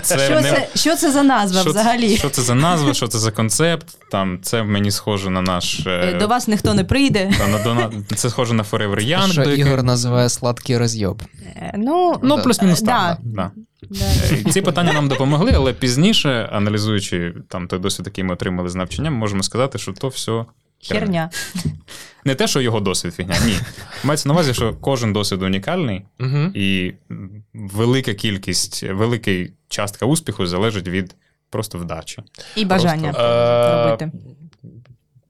це 0.02 0.18
що, 0.18 0.34
не- 0.40 0.42
це, 0.42 0.68
що 0.74 0.96
це 0.96 1.12
за 1.12 1.22
назва 1.22 1.60
що, 1.60 1.70
взагалі? 1.70 2.16
Що 2.16 2.30
це 2.30 2.42
за 2.42 2.54
назва, 2.54 2.94
що 2.94 3.08
це 3.08 3.18
за 3.18 3.30
концепт? 3.30 3.86
Там 4.10 4.38
це 4.42 4.62
мені 4.62 4.90
схоже 4.90 5.30
на 5.30 5.42
наш. 5.42 5.86
е, 5.86 5.90
Е, 5.90 6.18
До 6.18 6.26
вас 6.28 6.48
ніхто 6.48 6.74
не 6.74 6.84
прийде. 6.84 7.32
та, 7.38 7.46
на, 7.48 7.58
до, 7.64 7.74
на- 7.74 7.90
це 8.16 8.30
схоже 8.30 8.54
на 8.54 8.62
Forever 8.62 9.08
Young. 9.08 9.32
що 9.32 9.42
Ігор 9.42 9.82
називає 9.82 10.28
сладкий 10.28 10.78
розйоб. 10.78 11.22
Ну, 11.74 12.16
Ну, 12.22 12.38
плюс-мінус 12.42 12.80
так. 12.82 13.18
да. 13.22 13.50
Да. 13.90 14.04
Е, 14.32 14.44
Ці 14.52 14.60
питання 14.62 14.92
нам 14.92 15.08
допомогли, 15.08 15.52
але 15.54 15.72
пізніше, 15.72 16.48
аналізуючи 16.52 17.34
там 17.48 17.68
той 17.68 17.78
досвід, 17.78 18.06
який 18.06 18.24
ми 18.24 18.34
отримали 18.34 18.68
з 18.68 18.74
навчанням, 18.74 19.14
можемо 19.14 19.42
сказати, 19.42 19.78
що 19.78 19.92
то 19.92 20.08
все 20.08 20.44
херня. 20.88 21.30
Не 22.24 22.34
те, 22.34 22.46
що 22.46 22.60
його 22.60 22.80
досвід 22.80 23.14
фігня, 23.14 23.34
ні. 23.46 23.58
Мається 24.04 24.28
на 24.28 24.34
увазі, 24.34 24.54
що 24.54 24.74
кожен 24.74 25.12
досвід 25.12 25.42
унікальний, 25.42 26.02
Угу. 26.20 26.38
і 26.54 26.92
велика 27.54 28.14
кількість, 28.14 28.82
велика 28.82 29.30
частка 29.68 30.06
успіху 30.06 30.46
залежить 30.46 30.88
від 30.88 31.14
просто 31.50 31.78
вдачі. 31.78 32.22
І 32.56 32.64
бажання 32.64 33.14
Е, 33.18 33.84
робити. 33.84 34.12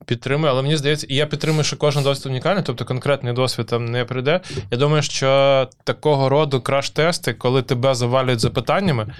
Підтримую, 0.06 0.52
але 0.52 0.62
мені 0.62 0.76
здається, 0.76 1.06
і 1.11 1.14
я 1.14 1.26
підтримую, 1.26 1.64
що 1.64 1.76
кожен 1.76 2.02
досвід 2.02 2.26
унікальний, 2.26 2.62
тобто 2.66 2.84
конкретний 2.84 3.32
досвід 3.32 3.66
там 3.66 3.84
не 3.84 4.04
прийде. 4.04 4.40
Я 4.70 4.78
думаю, 4.78 5.02
що 5.02 5.68
такого 5.84 6.28
роду 6.28 6.61
краш-тести, 6.61 7.34
коли 7.34 7.62
тебе 7.62 7.94
завалюють 7.94 8.40
запитаннями. 8.40 9.14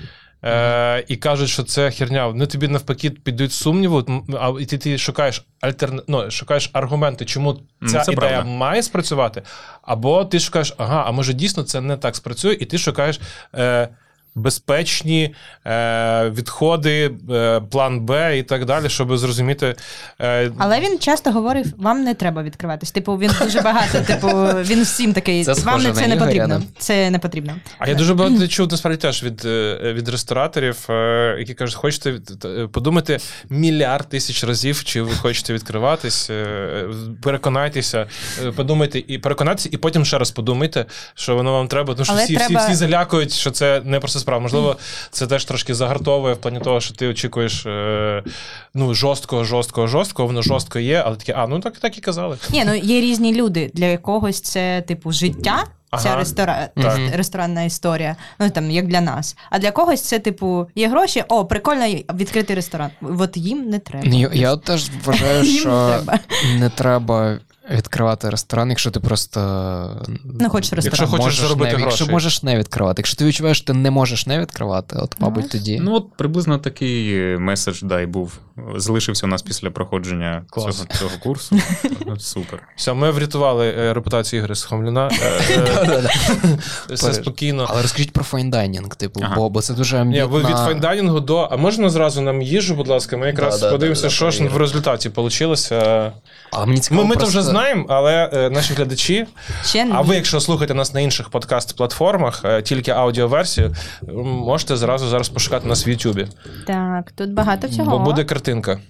Е, 0.45 1.05
і 1.09 1.17
кажуть, 1.17 1.49
що 1.49 1.63
це 1.63 1.91
херня. 1.91 2.27
Вони 2.27 2.47
тобі 2.47 2.69
навпаки 2.69 3.11
підуть 3.11 3.53
сумніву, 3.53 4.25
а 4.41 4.53
і 4.61 4.65
ти, 4.67 4.79
ти 4.79 4.99
шукаєш 4.99 5.45
альтерна... 5.61 6.03
ну, 6.09 6.31
шукаєш 6.31 6.71
аргументи, 6.73 7.25
чому 7.25 7.61
ця 7.89 8.01
це 8.01 8.13
ідея 8.13 8.31
правда. 8.31 8.51
має 8.51 8.83
спрацювати. 8.83 9.43
Або 9.83 10.25
ти 10.25 10.41
шукаєш, 10.41 10.75
ага, 10.79 11.05
а 11.07 11.13
може 11.13 11.33
дійсно 11.33 11.63
це 11.63 11.81
не 11.81 11.97
так 11.97 12.17
спрацює, 12.17 12.57
і 12.61 12.65
ти 12.65 12.79
шукаєш. 12.79 13.21
Е, 13.55 13.89
Безпечні 14.35 15.35
е, 15.67 16.31
відходи, 16.31 17.11
е, 17.31 17.61
план 17.71 18.01
Б 18.01 18.39
і 18.39 18.43
так 18.43 18.65
далі, 18.65 18.89
щоб 18.89 19.19
зрозуміти. 19.19 19.75
Е, 20.21 20.51
Але 20.59 20.81
він 20.81 20.99
часто 20.99 21.31
говорив: 21.33 21.67
вам 21.79 22.05
не 22.05 22.15
треба 22.15 22.43
відкриватись. 22.43 22.91
Типу, 22.91 23.17
він 23.17 23.31
дуже 23.43 23.61
багато, 23.61 24.01
типу, 24.07 24.29
він 24.63 24.83
всім 24.83 25.13
такий, 25.13 25.45
Це 25.45 25.53
вам 25.53 25.81
це 25.81 26.07
не 26.07 26.15
Ігоря, 26.15 26.27
потрібно. 26.27 26.63
Це 26.79 27.11
не 27.11 27.19
потрібно. 27.19 27.55
А 27.79 27.89
я 27.89 27.95
дуже 27.95 28.15
багато 28.15 28.49
чув 28.49 28.69
насправді 28.71 29.01
теж 29.01 29.23
від, 29.23 29.45
е, 29.45 29.93
від 29.93 30.09
рестораторів, 30.09 30.87
е, 30.91 31.37
які 31.39 31.55
кажуть, 31.55 31.75
хочете 31.75 32.15
подумати 32.73 33.19
мільярд 33.51 34.09
тисяч 34.09 34.45
разів, 34.45 34.85
чи 34.85 35.03
ви 35.03 35.15
хочете 35.15 35.53
відкриватись, 35.55 36.31
е, 36.31 36.85
переконайтеся, 37.23 38.07
подумайте 38.57 39.03
і 39.07 39.19
переконайтеся, 39.19 39.69
і 39.73 39.77
потім 39.77 40.05
ще 40.05 40.19
раз 40.19 40.31
подумайте, 40.31 40.87
що 41.15 41.35
воно 41.35 41.53
вам 41.53 41.69
треба. 41.69 41.95
Тому 41.95 42.05
що 42.05 42.13
Але 42.13 42.25
всі, 42.25 42.37
всі, 42.37 42.47
треба- 42.47 42.65
всі 42.67 42.75
залякують, 42.75 43.33
що 43.33 43.51
це 43.51 43.83
не 43.85 43.99
просто 43.99 44.19
справа. 44.25 44.43
Можливо, 44.43 44.77
це 45.11 45.27
теж 45.27 45.45
трошки 45.45 45.75
загартовує 45.75 46.35
в 46.35 46.37
плані 46.37 46.61
того, 46.61 46.81
що 46.81 46.95
ти 46.95 47.09
очікуєш 47.09 47.67
е, 47.67 48.23
ну, 48.75 48.95
жорсткого, 48.95 49.45
жорсткого, 49.45 49.87
жорсткого, 49.87 50.27
воно 50.27 50.43
жорстко 50.43 50.79
є, 50.79 51.03
але 51.07 51.17
таке, 51.17 51.33
а 51.33 51.47
ну 51.47 51.61
так, 51.61 51.79
так 51.79 51.99
і 51.99 52.01
казали. 52.01 52.39
Ні, 52.51 52.65
ну 52.67 52.75
є 52.75 53.01
різні 53.01 53.35
люди. 53.35 53.71
Для 53.75 53.87
якогось 53.87 54.41
це, 54.41 54.83
типу, 54.83 55.13
життя. 55.13 55.65
Ця 56.03 56.09
Ага. 56.09 56.19
рестора... 56.19 56.69
Ресторанна 57.13 57.63
історія, 57.63 58.17
ну 58.41 58.51
там 58.51 58.71
як 58.71 58.87
для 58.87 59.01
нас. 59.01 59.37
А 59.51 59.59
для 59.59 59.71
когось 59.71 60.03
це, 60.03 60.19
типу, 60.19 60.67
є 60.75 60.89
гроші, 60.89 61.25
о, 61.29 61.45
прикольно 61.45 61.87
відкрити 62.15 62.55
ресторан. 62.55 62.91
От 63.03 63.37
їм 63.37 63.71
не 63.71 63.79
треба. 63.79 64.09
Я, 64.09 64.31
я 64.33 64.57
теж 64.57 64.91
вважаю, 65.05 65.45
що 65.45 66.01
не 66.59 66.69
треба. 66.69 67.39
Відкривати 67.71 68.31
ресторан, 68.31 68.71
якщо 68.71 68.91
ти 68.91 69.01
просто 69.01 69.41
Не 70.25 70.49
хочеш 70.49 70.73
ресторан. 70.73 70.85
Якщо 70.85 71.07
хочеш 71.07 71.25
можеш 71.25 71.41
заробити 71.41 71.77
не, 71.77 71.83
Якщо 71.83 72.07
можеш 72.07 72.43
не 72.43 72.59
відкривати. 72.59 73.01
Якщо 73.01 73.17
ти 73.17 73.25
відчуваєш, 73.25 73.59
що 73.59 73.67
ти 73.67 73.73
не 73.73 73.91
можеш 73.91 74.27
не 74.27 74.41
відкривати, 74.41 74.97
от, 74.97 75.21
мабуть, 75.21 75.45
Ну, 75.45 75.49
тоді. 75.51 75.81
Ну, 75.83 75.95
от 75.95 76.17
приблизно 76.17 76.59
такий 76.59 77.15
меседж 77.39 77.83
дай 77.83 78.07
був. 78.07 78.39
Залишився 78.77 79.27
у 79.27 79.29
нас 79.29 79.43
після 79.43 79.71
проходження 79.71 80.45
Клас. 80.51 80.77
цього, 80.77 80.89
цього 80.99 81.11
курсу. 81.23 81.57
Супер. 82.19 82.69
Все, 82.77 82.93
ми 82.93 83.11
врятували 83.11 83.69
е, 83.69 83.95
репутацію 83.95 84.39
Ігоря 84.39 84.55
Сухомліна. 84.55 85.11
Е, 86.91 86.95
Все 86.95 87.15
спокійно. 87.15 87.67
Але 87.69 87.83
розкажіть 87.83 88.13
про 88.13 88.25
файндайнінг, 88.25 88.89
типу, 88.89 89.21
бо, 89.37 89.61
це 89.61 89.75
дуже 89.75 89.97
Ні, 89.97 90.03
амбітна... 90.03 90.27
ви 90.27 90.41
від 90.41 90.57
файндайнінгу 90.57 91.21
до. 91.21 91.39
А 91.39 91.57
можна 91.57 91.91
зразу 91.91 92.21
нам 92.21 92.43
їжу, 92.43 92.75
будь 92.75 92.89
ласка? 92.89 93.17
Ми 93.17 93.27
якраз 93.27 93.61
подивимося, 93.61 94.11
що 94.11 94.31
ж 94.31 94.45
в 94.45 94.57
результаті 94.57 95.09
вийшло. 95.09 95.57
Ми, 96.91 97.17
то 97.17 97.27
вже 97.27 97.43
знаємо, 97.43 97.87
але 97.89 98.31
е, 98.33 98.51
наші 98.51 98.75
глядачі. 98.75 99.27
А 99.93 100.01
ви, 100.01 100.15
якщо 100.15 100.41
слухаєте 100.41 100.75
нас 100.75 100.95
на 100.95 101.01
інших 101.01 101.31
подкаст-платформах, 101.31 102.63
тільки 102.63 102.91
аудіоверсію, 102.91 103.75
можете 104.25 104.77
зразу 104.77 105.09
зараз 105.09 105.29
пошукати 105.29 105.69
нас 105.69 105.87
в 105.87 105.89
Ютубі. 105.89 106.27
Так, 106.67 107.13
тут 107.13 107.33
багато 107.33 107.69
всього. 107.69 107.91
Бо 107.91 108.05
буде 108.05 108.25
картинка. 108.45 108.81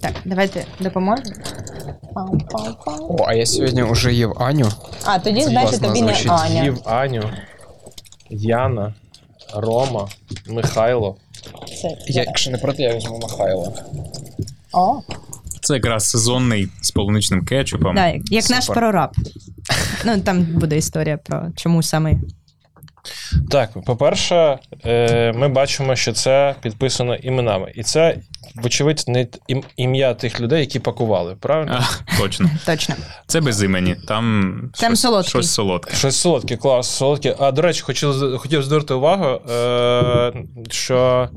Так, 0.00 0.14
давайте 0.24 0.64
допоможемо. 0.80 1.30
Пау-пау-пау. 2.14 3.16
О, 3.20 3.24
а 3.28 3.34
я 3.34 3.46
сьогодні 3.46 3.82
вже 3.82 4.12
їв 4.12 4.32
Аню. 4.42 4.68
А, 5.04 5.18
тоді, 5.18 5.40
Це 5.40 5.48
значить, 5.50 5.70
класно 5.70 5.88
тобі 5.88 6.02
не 6.02 6.06
звучить. 6.14 6.30
Аня. 6.30 6.62
Їв 6.64 6.78
Аню, 6.84 7.30
Яна, 8.30 8.94
Рома, 9.54 10.08
Михайло. 10.48 11.16
Це... 11.82 11.88
Я, 12.06 12.22
якщо 12.22 12.50
не 12.50 12.58
проти, 12.58 12.82
я 12.82 12.96
візьму 12.96 13.18
Михайла. 13.18 13.72
О, 14.72 15.00
Це 15.62 15.74
якраз 15.74 16.10
сезонний 16.10 16.68
з 16.82 16.90
полуничним 16.90 17.44
кетчупом. 17.44 17.94
да, 17.94 18.08
як, 18.08 18.32
як 18.32 18.50
наш 18.50 18.64
Супер. 18.64 18.80
прораб. 18.82 19.10
Ну, 20.04 20.20
там 20.20 20.42
буде 20.42 20.76
історія 20.76 21.16
про 21.16 21.46
чому 21.56 21.82
саме. 21.82 22.14
Так, 23.50 23.84
по-перше, 23.86 24.58
е, 24.84 25.32
ми 25.32 25.48
бачимо, 25.48 25.96
що 25.96 26.12
це 26.12 26.54
підписано 26.62 27.14
іменами. 27.14 27.72
І 27.74 27.82
це, 27.82 28.18
вочевидь, 28.54 29.04
не 29.08 29.26
ім'я 29.76 30.14
тих 30.14 30.40
людей, 30.40 30.60
які 30.60 30.78
пакували, 30.78 31.36
правильно? 31.40 31.80
А, 31.80 32.18
точно. 32.18 32.50
Точно. 32.66 32.94
Це 33.26 33.40
без 33.40 33.62
імені. 33.62 33.96
Там, 34.08 34.54
Там 34.74 34.90
щось, 34.90 35.00
солодкий. 35.00 35.30
щось 35.30 35.50
солодке. 35.50 35.94
Щось 35.94 36.16
солодке, 36.16 36.56
клас, 36.56 36.90
солодке. 36.90 37.36
А 37.38 37.52
до 37.52 37.62
речі, 37.62 37.82
хотів, 37.82 38.38
хотів 38.38 38.62
звернути 38.62 38.94
увагу, 38.94 39.50
е, 39.50 40.32
що 40.70 41.28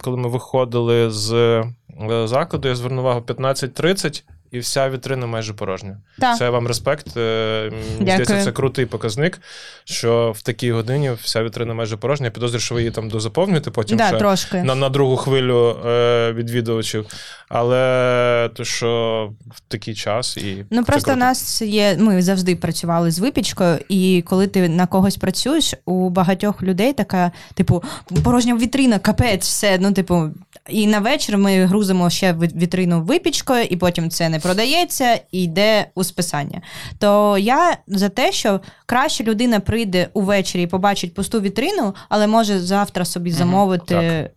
коли 0.00 0.16
ми 0.16 0.28
виходили 0.28 1.10
з 1.10 1.32
е, 1.32 2.26
закладу, 2.28 2.68
я 2.68 2.74
звернув 2.74 3.04
увагу 3.04 3.20
15.30, 3.20 4.22
і 4.50 4.58
вся 4.58 4.90
вітрина 4.90 5.26
майже 5.26 5.54
порожня. 5.54 5.96
Так. 6.18 6.38
Це 6.38 6.50
вам 6.50 6.66
респект. 6.66 7.16
е, 7.16 7.70
Мені 7.98 8.02
здається, 8.12 8.44
це 8.44 8.52
крутий 8.52 8.86
показник, 8.86 9.40
що 9.84 10.32
в 10.36 10.42
такій 10.42 10.72
годині 10.72 11.10
вся 11.22 11.42
вітрина 11.44 11.74
майже 11.74 11.96
порожня. 11.96 12.26
Я 12.26 12.30
підозрюю, 12.30 12.60
що 12.60 12.74
ви 12.74 12.80
її 12.80 12.90
там 12.90 13.08
дозаповнюєте 13.08 13.70
потім 13.70 13.98
Да, 13.98 14.08
ще 14.08 14.18
трошки. 14.18 14.62
на, 14.62 14.74
на 14.74 14.88
другу 14.88 15.16
хвилю 15.16 15.76
е, 15.86 16.32
відвідувачів. 16.32 17.06
Але 17.48 18.50
то, 18.54 18.64
що 18.64 19.30
в 19.50 19.60
такий 19.68 19.94
час 19.94 20.36
і 20.36 20.64
Ну 20.70 20.84
просто 20.84 21.10
у 21.10 21.14
круто. 21.14 21.20
нас 21.26 21.62
є. 21.62 21.96
Ми 21.98 22.22
завжди 22.22 22.56
працювали 22.56 23.10
з 23.10 23.18
випічкою, 23.18 23.78
і 23.88 24.24
коли 24.26 24.46
ти 24.46 24.68
на 24.68 24.86
когось 24.86 25.16
працюєш, 25.16 25.74
у 25.84 26.10
багатьох 26.10 26.62
людей 26.62 26.92
така, 26.92 27.32
типу, 27.54 27.82
порожня 28.24 28.56
вітрина, 28.56 28.98
капець, 28.98 29.46
все. 29.46 29.78
Ну, 29.80 29.92
типу, 29.92 30.30
і 30.68 30.86
на 30.86 30.98
вечір 30.98 31.38
ми 31.38 31.64
грузимо 31.64 32.10
ще 32.10 32.32
вітрину 32.32 33.02
випічкою, 33.02 33.62
і 33.64 33.76
потім 33.76 34.10
це 34.10 34.28
не 34.28 34.39
продається 34.40 35.20
і 35.32 35.42
йде 35.42 35.86
у 35.94 36.04
списання. 36.04 36.62
То 36.98 37.38
я 37.38 37.76
за 37.86 38.08
те, 38.08 38.32
що 38.32 38.60
краще 38.86 39.24
людина 39.24 39.60
прийде 39.60 40.08
увечері 40.12 40.62
і 40.62 40.66
побачить 40.66 41.14
пусту 41.14 41.40
вітрину, 41.40 41.94
але 42.08 42.26
може 42.26 42.60
завтра 42.60 43.04
собі 43.04 43.32
замовити. 43.32 43.94
так. 43.94 44.30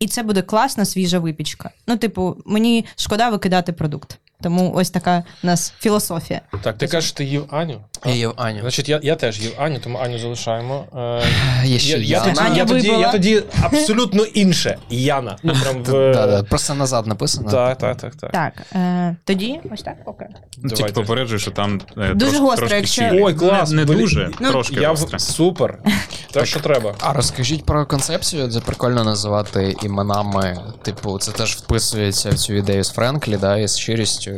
І 0.00 0.06
це 0.06 0.22
буде 0.22 0.42
класна 0.42 0.84
свіжа 0.84 1.18
випічка. 1.18 1.70
Ну, 1.86 1.96
типу, 1.96 2.36
мені 2.46 2.84
шкода 2.96 3.28
викидати 3.28 3.72
продукт. 3.72 4.18
Тому 4.42 4.72
ось 4.74 4.90
така 4.90 5.22
у 5.42 5.46
нас 5.46 5.72
філософія. 5.80 6.40
Так, 6.62 6.78
ти 6.78 6.86
кажеш, 6.86 7.12
ти 7.12 7.24
їв 7.24 7.44
Аню? 7.50 7.80
Я 8.06 8.14
їв 8.14 8.32
Аню. 8.36 8.60
Значить, 8.60 8.88
я, 8.88 9.00
я 9.02 9.16
теж 9.16 9.40
їв 9.40 9.54
Аню, 9.58 9.78
тому 9.84 9.98
Аню 9.98 10.18
залишаємо. 10.18 10.84
Е, 10.96 11.22
Є 11.64 11.78
ще 11.78 11.98
я, 11.98 11.98
я, 11.98 12.20
тоді, 12.20 12.58
я, 12.58 12.64
тоді, 12.64 12.88
я 12.88 13.12
тоді 13.12 13.42
абсолютно 13.62 14.24
інше. 14.24 14.78
Яна. 14.90 15.36
Ну, 15.42 15.54
прям 15.62 15.82
в... 15.84 16.12
Да, 16.12 16.26
да, 16.26 16.42
просто 16.42 16.74
назад 16.74 17.06
написано. 17.06 17.50
Так, 17.50 17.78
так, 17.78 17.96
так, 17.96 18.16
так. 18.16 18.32
Так, 18.32 18.52
е, 18.74 19.16
тоді 19.24 19.60
ось 19.72 19.82
так 19.82 20.04
поки. 20.04 20.26
Ну, 20.30 20.68
Тільки 20.68 20.76
Давайте. 20.76 21.00
попереджую, 21.00 21.38
що 21.38 21.50
там 21.50 21.80
е, 21.98 22.14
Дуже 22.14 22.36
трош- 22.36 22.40
гостро, 22.40 22.68
якщо-. 22.76 23.10
Ой, 23.12 23.34
клас, 23.34 23.70
Не, 23.70 23.76
не 23.76 23.84
дуже, 23.84 24.30
Ну, 24.40 24.50
трошки 24.50 24.80
Я 24.80 24.92
в... 24.92 25.20
Супер. 25.20 25.78
Те, 26.32 26.46
що 26.46 26.60
треба. 26.60 26.94
А 27.00 27.12
розкажіть 27.12 27.64
про 27.64 27.86
концепцію. 27.86 28.48
Це 28.48 28.60
прикольно 28.60 29.04
називати 29.04 29.76
іменами. 29.82 30.60
Типу, 30.82 31.18
це 31.18 31.32
теж 31.32 31.56
вписується 31.56 32.30
в 32.30 32.34
цю 32.34 32.54
ідею 32.54 32.84
з 32.84 32.90
Френклі, 32.90 33.36
да, 33.36 33.56
і 33.56 33.68
з 33.68 33.76
щирістю. 33.76 34.29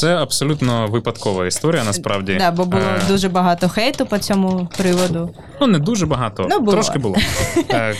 Це 0.00 0.16
абсолютно 0.16 0.86
випадкова 0.86 1.46
історія, 1.46 1.84
насправді. 1.84 2.34
Да, 2.38 2.50
бо 2.50 2.64
було 2.64 2.82
Е, 2.82 3.00
дуже 3.08 3.28
багато 3.28 3.68
хейту 3.68 4.06
по 4.06 4.18
цьому 4.18 4.68
приводу. 4.78 5.34
Ну, 5.60 5.66
не 5.66 5.78
дуже 5.78 6.06
багато, 6.06 6.46
Ну, 6.50 6.60
було. 6.60 6.72
трошки 6.72 6.98
було. 6.98 7.16
Е, 7.70 7.94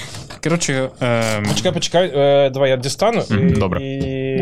Коротше, 0.45 0.91
е, 1.03 1.43
Почекай, 1.49 1.73
почекай, 1.73 2.13
е, 2.15 2.51
давай 2.51 2.71
я 2.71 2.77
дістану. 2.77 3.23
Мгм, 3.31 3.49
і, 3.49 3.53
добре. 3.53 3.83
І 3.83 3.95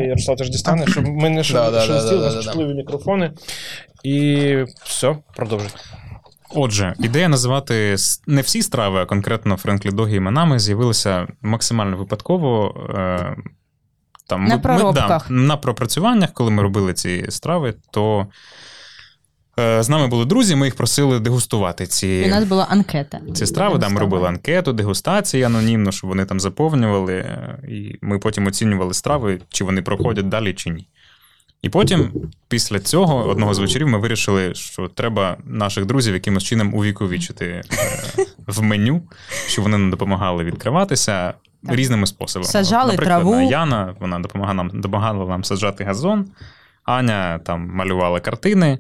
Ярослав 0.08 0.36
теж 0.36 0.50
дістане, 0.50 0.86
щоб 0.86 1.06
ми 1.08 1.30
не 1.30 1.42
Да, 1.42 1.52
да, 1.52 1.70
да, 1.70 1.80
шелестіли 1.80 2.20
да, 2.28 2.34
да. 2.34 2.42
чутливі 2.42 2.74
мікрофони. 2.74 3.32
І 4.04 4.56
все, 4.84 5.16
продовжуй. 5.36 5.68
Отже, 6.54 6.94
ідея 6.98 7.28
називати 7.28 7.92
с- 7.92 8.22
не 8.26 8.40
всі 8.40 8.62
страви, 8.62 9.00
а 9.00 9.06
конкретно 9.06 9.56
Френклі 9.56 9.90
Догі 9.90 10.16
іменами 10.16 10.58
з'явилася 10.58 11.26
максимально 11.42 11.96
випадково. 11.96 12.74
Е, 12.98 13.36
там, 14.28 14.44
На 14.44 14.54
ми- 14.56 14.62
проробках. 14.62 15.30
Ми, 15.30 15.36
да, 15.36 15.42
на 15.46 15.56
пропрацюваннях, 15.56 16.32
коли 16.32 16.50
ми 16.50 16.62
робили 16.62 16.92
ці 16.94 17.26
страви, 17.28 17.74
то 17.90 18.26
е, 19.58 19.82
з 19.82 19.88
нами 19.88 20.06
були 20.06 20.24
друзі, 20.24 20.56
ми 20.56 20.66
їх 20.66 20.74
просили 20.76 21.20
дегустувати 21.20 21.86
ці, 21.86 22.22
У 22.26 22.28
нас 22.28 22.44
була 22.44 22.64
анкета. 22.70 23.20
ці 23.34 23.46
страви. 23.46 23.78
Да, 23.78 23.88
ми 23.88 24.00
робили 24.00 24.28
анкету, 24.28 24.72
дегустації 24.72 25.42
анонімно, 25.42 25.92
щоб 25.92 26.08
вони 26.10 26.24
там 26.24 26.40
заповнювали, 26.40 27.14
е, 27.14 27.58
і 27.68 27.98
ми 28.02 28.18
потім 28.18 28.46
оцінювали 28.46 28.94
страви, 28.94 29.40
чи 29.48 29.64
вони 29.64 29.82
проходять 29.82 30.28
далі, 30.28 30.54
чи 30.54 30.70
ні. 30.70 30.88
І 31.62 31.68
потім, 31.68 32.10
після 32.48 32.78
цього, 32.80 33.28
одного 33.28 33.54
з 33.54 33.58
вечорів, 33.58 33.88
ми 33.88 33.98
вирішили, 33.98 34.54
що 34.54 34.88
треба 34.88 35.36
наших 35.44 35.86
друзів 35.86 36.14
якимось 36.14 36.44
чином 36.44 36.74
увіковічити 36.74 37.46
е, 37.46 37.62
в 38.46 38.62
меню, 38.62 39.02
щоб 39.46 39.62
вони 39.62 39.78
нам 39.78 39.90
допомагали 39.90 40.44
відкриватися 40.44 41.34
Так. 41.68 41.76
різними 41.76 42.07
способами. 42.07 42.50
Саджали 42.50 42.92
Наприклад, 42.92 43.22
траву. 43.22 43.40
Яна 43.40 43.94
вона 44.00 44.18
допомагала 44.18 44.54
нам, 44.54 44.70
допомагала 44.81 45.26
нам 45.26 45.44
саджати 45.44 45.85
газон, 45.85 46.26
Аня 46.85 47.38
там 47.38 47.70
малювала 47.74 48.20
картини. 48.20 48.78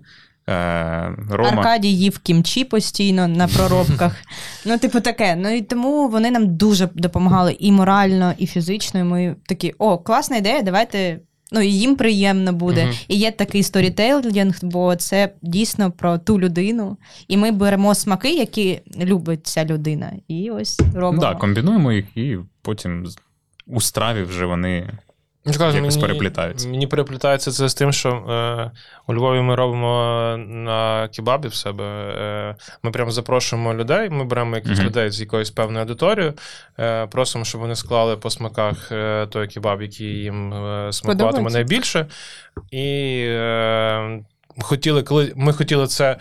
Е, 0.48 1.14
Рома 1.30 1.50
Аркадій 1.50 1.96
їв 1.96 2.18
кімчі 2.18 2.64
постійно 2.64 3.28
на 3.28 3.48
проробках. 3.48 4.12
ну, 4.66 4.78
типу, 4.78 5.00
таке. 5.00 5.36
Ну 5.36 5.50
і 5.50 5.62
тому 5.62 6.08
вони 6.08 6.30
нам 6.30 6.56
дуже 6.56 6.88
допомагали 6.94 7.56
і 7.58 7.72
морально, 7.72 8.34
і 8.38 8.46
фізично. 8.46 9.00
І 9.00 9.04
ми 9.04 9.36
такі, 9.46 9.74
о, 9.78 9.98
класна 9.98 10.36
ідея, 10.36 10.62
давайте. 10.62 11.20
Ну, 11.52 11.60
і 11.60 11.72
їм 11.72 11.96
приємно 11.96 12.52
буде. 12.52 12.84
Мгм. 12.84 12.94
І 13.08 13.16
є 13.16 13.30
такий 13.30 13.62
storytelling, 13.62 14.58
бо 14.62 14.96
це 14.96 15.32
дійсно 15.42 15.90
про 15.90 16.18
ту 16.18 16.40
людину. 16.40 16.96
І 17.28 17.36
ми 17.36 17.50
беремо 17.50 17.94
смаки, 17.94 18.34
які 18.34 18.80
любить 19.00 19.46
ця 19.46 19.64
людина. 19.64 20.12
І 20.28 20.50
ось 20.50 20.80
робимо. 20.94 21.22
да, 21.22 21.34
комбінуємо 21.34 21.92
їх, 21.92 22.16
і 22.16 22.38
потім 22.62 23.06
у 23.66 23.80
страві 23.80 24.22
вже 24.22 24.46
вони 24.46 24.90
Якось 25.52 25.74
мені, 25.74 26.00
переплітається. 26.00 26.68
Мені 26.68 26.86
переплітається 26.86 27.50
це 27.50 27.68
з 27.68 27.74
тим, 27.74 27.92
що 27.92 28.08
е, 28.08 28.70
у 29.06 29.14
Львові 29.14 29.40
ми 29.40 29.54
робимо 29.54 30.36
на 30.46 31.08
кебабі 31.08 31.48
в 31.48 31.54
себе. 31.54 31.84
Е, 31.84 32.56
ми 32.82 32.90
прямо 32.90 33.10
запрошуємо 33.10 33.74
людей, 33.74 34.10
ми 34.10 34.24
беремо 34.24 34.56
якихось 34.56 34.78
Мгм. 34.78 34.86
людей 34.86 35.10
з 35.10 35.20
якоюсь 35.20 35.50
певною 35.50 35.80
аудиторією, 35.80 36.34
е, 36.78 37.06
просимо, 37.06 37.44
щоб 37.44 37.60
вони 37.60 37.76
склали 37.76 38.16
по 38.16 38.30
смаках 38.30 38.92
е, 38.92 39.26
той 39.26 39.48
кебаб, 39.48 39.82
який 39.82 40.06
їм 40.06 40.54
е, 40.54 40.92
смакуватиме 40.92 41.50
найбільше. 41.50 42.06
І 42.70 43.18
е, 43.28 44.20
хотіли, 44.60 45.02
коли 45.02 45.32
ми 45.36 45.52
хотіли 45.52 45.86
це. 45.86 46.16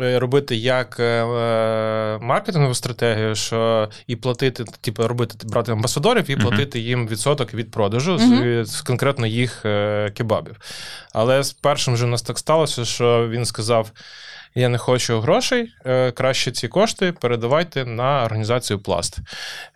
е, 0.00 0.18
Робити 0.18 0.56
як 0.56 0.96
е, 1.00 1.02
е, 1.02 2.18
маркетингову 2.20 2.74
стратегію, 2.74 3.34
що 3.34 3.88
і 4.06 4.16
платити, 4.16 4.64
типу, 4.80 5.08
робити 5.08 5.34
брати 5.44 5.72
амбасадорів 5.72 6.30
і 6.30 6.36
Мгм. 6.36 6.42
платити 6.46 6.78
їм 6.80 7.08
відсоток 7.08 7.54
від 7.54 7.70
продажу 7.70 8.18
з, 8.18 8.22
Мгм. 8.22 8.42
від- 8.42 8.66
з 8.66 8.80
конкретно 8.80 9.26
їх 9.26 9.62
е, 9.64 10.10
кебабів. 10.16 10.56
Але 11.12 11.42
з 11.42 11.52
першим 11.52 11.96
же 11.96 12.04
у 12.04 12.08
нас 12.08 12.22
так 12.22 12.38
сталося, 12.38 12.84
що 12.84 13.28
він 13.28 13.44
сказав: 13.44 13.90
Я 14.54 14.68
не 14.68 14.78
хочу 14.78 15.20
грошей, 15.20 15.72
е, 15.86 16.10
краще 16.10 16.50
ці 16.50 16.68
кошти 16.68 17.12
передавайте 17.12 17.84
на 17.84 18.24
організацію 18.24 18.78
Пласт. 18.78 19.18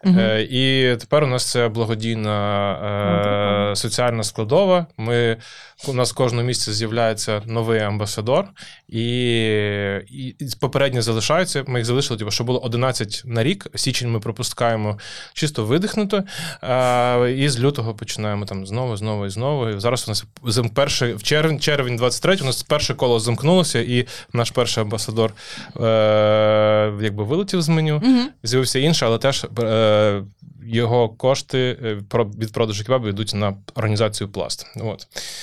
Е, 0.06 0.46
І 0.50 0.96
тепер 0.96 1.24
у 1.24 1.26
нас 1.26 1.50
це 1.50 1.68
благодійна 1.68 3.70
е, 3.72 3.76
соціальна 3.76 4.22
складова. 4.22 4.87
Ми, 4.96 5.37
у 5.88 5.92
нас 5.92 6.12
кожного 6.12 6.46
місяця 6.46 6.72
з'являється 6.72 7.42
новий 7.46 7.80
амбасадор, 7.80 8.44
і, 8.88 9.04
і, 10.11 10.37
попередні 10.61 11.00
залишаються. 11.00 11.64
Ми 11.66 11.78
їх 11.78 11.87
залишили, 11.87 12.18
типу, 12.18 12.30
що 12.30 12.44
було 12.44 12.58
11 12.58 13.22
на 13.24 13.42
рік. 13.42 13.66
Січень 13.74 14.11
ми 14.11 14.20
пропускаємо 14.20 14.98
чисто 15.32 15.64
видихнуто. 15.64 16.24
І 17.37 17.48
з 17.48 17.61
лютого 17.61 17.94
починаємо 17.94 18.44
там 18.44 18.66
знову, 18.66 18.96
знову 18.96 19.26
і 19.26 19.30
знову. 19.30 19.68
І 19.68 19.80
зараз 19.80 20.08
у 20.08 20.11
нас 20.11 20.24
перший, 20.74 21.14
в 21.14 21.22
червень, 21.22 21.61
червень 21.61 21.96
23 21.96 22.38
у 22.42 22.44
нас 22.44 22.62
перше 22.62 22.94
коло 22.94 23.20
замкнулося, 23.20 23.80
і 23.80 24.06
наш 24.32 24.50
перший 24.50 24.62
амбасадор 24.79 25.33
е, 25.77 26.92
якби 27.01 27.25
вилетів 27.25 27.62
з 27.62 27.68
меню. 27.68 28.01
Мгм. 28.05 28.29
З'явився 28.42 28.79
інший, 28.79 29.09
але 29.09 29.18
теж 29.18 29.46
е, 29.59 30.22
його 30.66 31.09
кошти 31.09 31.79
е, 31.85 31.98
від 32.38 32.53
продажу 32.53 32.85
кебабу 32.85 33.09
йдуть 33.09 33.35
на 33.35 33.55
організацію 33.75 34.29
Пласт. 34.29 34.66
От. 34.77 34.81
Тому, 34.81 34.98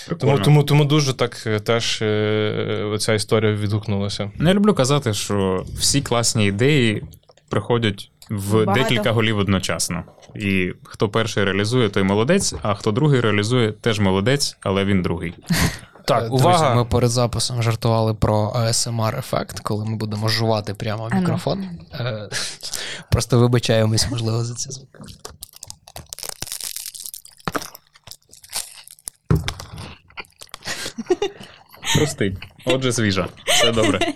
Прикольно. 0.07 0.43
тому, 0.43 0.63
тому 0.63 0.85
дуже 0.85 1.13
так 1.13 1.43
е, 1.47 1.59
теж 1.59 2.01
е, 2.01 2.95
ця 2.99 3.13
історія 3.13 3.53
відгукнулася. 3.53 4.31
Ну, 4.39 4.47
Я 4.49 4.55
люблю 4.55 4.73
казати, 4.73 5.13
що 5.13 5.65
всі 5.79 6.01
класні 6.01 6.45
ідеї 6.45 7.03
приходять 7.49 8.11
в 8.29 8.53
Багато. 8.65 8.73
декілька 8.83 9.11
голів 9.11 9.37
одночасно. 9.37 10.03
І 10.35 10.73
хто 10.83 11.09
перший 11.09 11.43
реалізує, 11.43 11.89
той 11.89 12.03
молодець, 12.03 12.53
а 12.61 12.73
хто 12.75 12.91
другий 12.91 13.21
реалізує, 13.21 13.71
теж 13.71 13.99
молодець, 13.99 14.57
але 14.61 14.85
він 14.85 15.01
другий. 15.01 15.33
Так, 16.09 16.23
Е, 16.23 16.27
Друзі, 16.27 16.43
увага. 16.43 16.75
ми 16.75 16.85
перед 16.85 17.09
записом 17.11 17.63
жартували 17.63 18.13
про 18.13 18.51
ASMR 18.55 19.19
ефект, 19.19 19.59
коли 19.59 19.85
ми 19.85 19.95
будемо 19.95 20.27
жувати 20.27 20.73
прямо 20.73 21.07
в 21.07 21.15
мікрофон. 21.15 21.63
Е, 21.93 22.29
Просто 23.11 23.39
вибачаємось, 23.39 24.09
можливо, 24.11 24.43
за 24.43 24.55
ці 24.55 24.71
звуки. 24.71 24.99
Простий. 31.95 32.37
Отже, 32.65 32.93
свіжа. 32.93 33.27
Все 33.45 33.71
добре. 33.71 33.99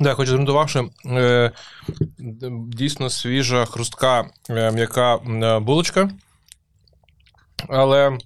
Да, 0.00 0.08
я 0.08 0.14
хочу 0.14 0.28
звернути 0.28 0.52
увагу, 0.52 0.68
що 0.68 0.90
е, 1.06 1.50
дійсно 2.66 3.10
свіжа, 3.10 3.64
хрустка, 3.64 4.24
е, 4.50 4.70
м'яка 4.70 5.14
е, 5.16 5.58
булочка. 5.58 6.10
Але 7.68 8.18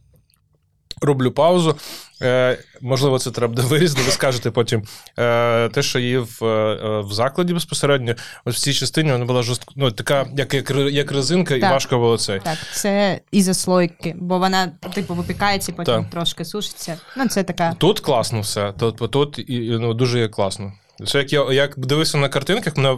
роблю 1.00 1.30
паузу. 1.30 1.76
Е, 2.22 2.58
можливо, 2.80 3.18
це 3.18 3.30
треба 3.30 3.62
вирізати, 3.62 4.02
ви 4.02 4.10
скажете 4.10 4.50
потім. 4.50 4.82
Е, 5.18 5.68
те, 5.68 5.82
що 5.82 5.98
їв 5.98 6.38
е, 6.42 6.46
е, 6.46 7.00
в 7.00 7.12
закладі 7.12 7.54
безпосередньо, 7.54 8.14
ось 8.44 8.56
в 8.56 8.58
цій 8.58 8.74
частині 8.74 9.12
вона 9.12 9.24
була 9.24 9.42
жорстко, 9.42 9.72
ну, 9.76 9.90
така, 9.90 10.26
як, 10.36 10.54
як, 10.54 10.70
як 10.70 11.12
резинка, 11.12 11.54
і 11.54 11.60
важко 11.60 11.98
було 11.98 12.18
цей. 12.18 12.40
Так, 12.40 12.58
це 12.72 13.20
ізослойки, 13.30 14.14
бо 14.18 14.38
вона, 14.38 14.72
типу, 14.94 15.14
випікається, 15.14 15.72
потім 15.72 15.94
Так. 15.94 16.10
трошки 16.10 16.44
сушиться. 16.44 16.98
Ну, 17.16 17.28
це 17.28 17.42
така. 17.42 17.74
Тут 17.78 18.00
класно 18.00 18.40
все. 18.40 18.72
Тут, 18.72 19.10
тут 19.10 19.38
і, 19.38 19.76
ну, 19.80 19.94
дуже 19.94 20.18
є 20.18 20.28
класно. 20.28 20.72
Це 21.06 21.18
як 21.18 21.32
я 21.32 21.52
як 21.52 21.78
дивився 21.78 22.18
на 22.18 22.28
картинках, 22.28 22.76
мене 22.76 22.96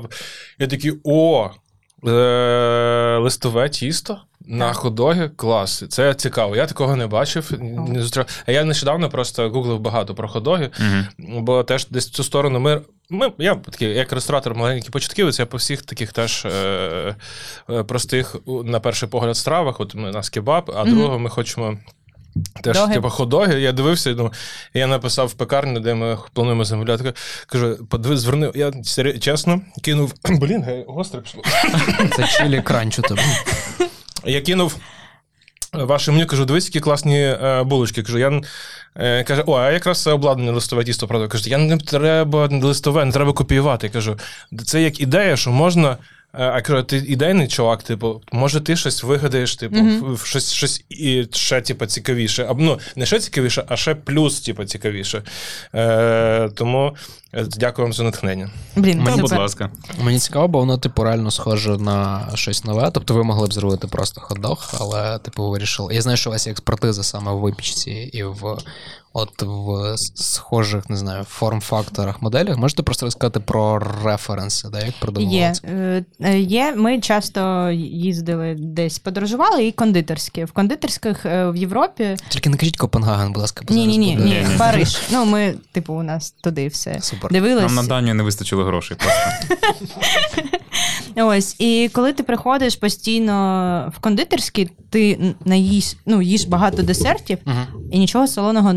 я 0.58 0.66
такий 0.66 0.92
о, 1.04 1.50
е, 2.06 3.18
листове 3.20 3.68
тісто 3.68 4.18
на 4.48 4.72
ходоги. 4.72 5.30
Клас. 5.36 5.84
Це 5.88 6.14
цікаво. 6.14 6.56
Я 6.56 6.66
такого 6.66 6.96
не 6.96 7.06
бачив. 7.06 7.52
Не 7.88 8.02
зустрів. 8.02 8.24
А 8.46 8.52
я 8.52 8.64
нещодавно 8.64 9.08
просто 9.08 9.50
гуглив 9.50 9.80
багато 9.80 10.14
про 10.14 10.28
ходоги, 10.28 10.70
Угу. 10.80 11.40
бо 11.42 11.62
теж 11.62 11.86
десь 11.90 12.06
в 12.08 12.10
цю 12.10 12.24
сторону 12.24 12.60
ми. 12.60 12.82
Ми, 13.10 13.32
я 13.38 13.54
такий, 13.54 13.88
як 13.88 14.12
ресторатор 14.12 14.54
маленький 14.54 14.90
початківець, 14.90 15.38
я 15.38 15.46
по 15.46 15.56
всіх 15.56 15.82
таких 15.82 16.12
теж 16.12 16.44
е, 16.44 17.16
е, 17.70 17.82
простих, 17.82 18.36
на 18.46 18.80
перший 18.80 19.08
погляд, 19.08 19.36
стравах. 19.36 19.80
От 19.80 19.94
у 19.94 19.98
нас 19.98 20.30
кебаб, 20.30 20.72
а 20.76 20.84
Мгм. 20.84 20.94
другого 20.94 21.18
ми 21.18 21.30
хочемо 21.30 21.78
теж, 22.62 22.76
Доги. 22.76 22.94
типу, 22.94 23.08
ходоги. 23.08 23.60
Я 23.60 23.72
дивився, 23.72 24.10
і 24.10 24.14
думаю, 24.14 24.32
я 24.74 24.86
написав 24.86 25.26
в 25.26 25.32
пекарню, 25.32 25.80
де 25.80 25.94
ми 25.94 26.18
плануємо 26.32 26.64
замовляти. 26.64 27.12
Кажу, 27.46 27.86
подиви, 27.90 28.16
зверни. 28.16 28.52
Я 28.54 28.72
чесно 29.20 29.60
кинув. 29.82 30.14
Блін, 30.28 30.64
гостре 30.88 31.20
пішло. 31.20 31.42
Це 32.16 32.26
чилі 32.26 32.62
кранч 32.62 32.98
у 32.98 33.02
тебе. 33.02 33.22
Я 34.24 34.40
кинув 34.40 34.76
ваше 35.72 36.12
меню, 36.12 36.26
кажу, 36.26 36.44
дивись, 36.44 36.66
які 36.66 36.80
класні 36.80 37.20
е, 37.22 37.62
булочки. 37.62 38.02
Кажу, 38.02 38.18
я 38.18 38.40
е, 38.96 39.24
каже, 39.24 39.42
о, 39.46 39.56
а 39.56 39.72
якраз 39.72 40.02
це 40.02 40.12
обладнане 40.12 40.50
листове 40.50 40.84
тісто 40.84 41.06
продаю. 41.06 41.28
Кажу, 41.28 41.50
я 41.50 41.58
не 41.58 41.78
треба 41.78 42.48
листове, 42.52 43.04
не 43.04 43.12
треба 43.12 43.32
копіювати. 43.32 43.88
Кажу, 43.88 44.18
це 44.66 44.82
як 44.82 45.00
ідея, 45.00 45.36
що 45.36 45.50
можна. 45.50 45.96
Е, 46.38 46.44
А 46.44 46.62
кажу, 46.62 46.82
ти 46.82 46.96
ідейний 46.96 47.48
чувак, 47.48 47.82
типу, 47.82 48.22
може, 48.32 48.60
ти 48.60 48.76
щось 48.76 49.02
вигадаєш, 49.02 49.56
типу, 49.56 49.76
в 50.14 50.26
щось, 50.26 50.52
щось 50.52 50.84
і 50.88 51.26
ще, 51.32 51.60
типу, 51.60 51.86
цікавіше. 51.86 52.46
Або 52.48 52.62
ну, 52.62 52.78
не 52.96 53.06
ще 53.06 53.20
цікавіше, 53.20 53.64
а 53.68 53.76
ще 53.76 53.94
плюс, 53.94 54.40
типу, 54.40 54.64
цікавіше. 54.64 55.22
Е, 55.74 56.48
тому 56.54 56.96
е, 57.32 57.46
дякую 57.56 57.86
вам 57.86 57.92
за 57.92 58.02
натхнення. 58.02 58.50
Блін, 58.76 59.02
Мені, 59.02 59.20
будь 59.20 59.32
ласка. 59.32 59.70
Мені 60.02 60.18
цікаво, 60.18 60.48
бо 60.48 60.58
воно, 60.58 60.78
типу, 60.78 61.04
реально 61.04 61.30
схоже 61.30 61.76
на 61.76 62.28
щось 62.34 62.64
нове. 62.64 62.90
Тобто 62.94 63.14
ви 63.14 63.24
могли 63.24 63.46
б 63.46 63.52
зробити 63.52 63.86
просто 63.86 64.20
хот-дог, 64.20 64.74
але, 64.80 65.18
типу, 65.18 65.42
ви 65.42 65.50
вирішили. 65.50 65.94
Я 65.94 66.02
знаю, 66.02 66.16
що 66.16 66.30
у 66.30 66.32
вас 66.32 66.46
є 66.46 66.50
експертиза 66.50 67.02
саме 67.02 67.32
в 67.32 67.38
випічці 67.38 67.90
і 67.90 68.22
в 68.22 68.58
от 69.16 69.42
в 69.42 69.96
схожих, 70.14 70.90
не 70.90 70.96
знаю, 70.96 71.24
форм-факторах, 71.24 72.22
моделях. 72.22 72.56
Можете 72.56 72.82
просто 72.82 73.06
розказати 73.06 73.40
про 73.40 73.78
референси, 74.04 74.68
да, 74.68 74.80
як 74.80 74.94
придумували 75.00 75.36
Є, 75.36 75.52
е, 75.64 76.04
е, 76.20 76.40
є. 76.40 76.74
Ми 76.76 77.00
часто 77.00 77.70
їздили 77.70 78.56
десь, 78.58 78.98
подорожували, 78.98 79.66
і 79.66 79.72
кондитерські. 79.72 80.44
В 80.44 80.52
кондитерських 80.52 81.26
е, 81.26 81.50
в 81.50 81.56
Європі. 81.56 82.16
Тільки 82.28 82.50
не 82.50 82.56
кажіть 82.56 82.76
Копенгаген, 82.76 83.32
будь 83.32 83.40
ласка, 83.40 83.64
Ні, 83.68 83.86
ні, 83.86 83.98
ні, 83.98 84.16
ні. 84.16 84.46
Париж. 84.58 84.98
Ну, 85.12 85.24
ми, 85.24 85.54
типу, 85.72 85.94
у 85.94 86.02
нас 86.02 86.30
туди 86.30 86.68
все. 86.68 86.98
Супер. 87.00 87.32
Дивились. 87.32 87.64
Нам 87.64 87.74
на 87.74 87.82
Данію 87.82 88.14
не 88.14 88.22
вистачило 88.22 88.64
грошей 88.64 88.96
просто. 88.96 89.54
Ось, 91.24 91.60
і 91.60 91.90
коли 91.92 92.12
ти 92.12 92.22
приходиш 92.22 92.76
постійно 92.76 93.92
в 93.96 94.00
кондитерські, 94.00 94.70
ти 94.90 95.34
наїш, 95.44 95.96
ну, 96.06 96.22
їш 96.22 96.44
багато 96.44 96.82
десертів, 96.82 97.38
Мгм. 97.44 97.66
і 97.92 97.98
нічого 97.98 98.26
солоного 98.26 98.74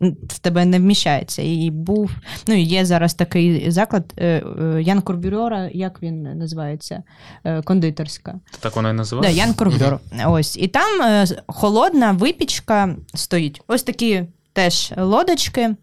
в 0.00 0.38
тебе 0.38 0.64
не 0.64 0.78
вміщається. 0.78 1.42
І 1.42 1.70
був, 1.70 2.10
ну 2.46 2.54
і 2.54 2.62
є 2.62 2.84
зараз 2.84 3.14
такий 3.14 3.70
заклад 3.70 4.04
е, 4.16 4.26
е, 4.26 4.82
Ян 4.82 5.00
Курбюрера, 5.00 5.70
як 5.72 6.02
він 6.02 6.22
називається? 6.22 7.02
Е, 7.44 7.62
Кондитерська. 7.62 8.34
Так 8.60 8.76
воно 8.76 8.90
і 8.90 9.20
Да. 9.22 9.28
Ян 9.28 9.54
Курбюр. 9.54 9.98
Ось. 10.26 10.56
І 10.56 10.68
там 10.68 11.26
холодна 11.46 12.12
випічка 12.12 12.96
стоїть. 13.14 13.60
Ось 13.66 13.82
такі 13.82 14.24
теж 14.52 14.92
лодочки 14.96 15.74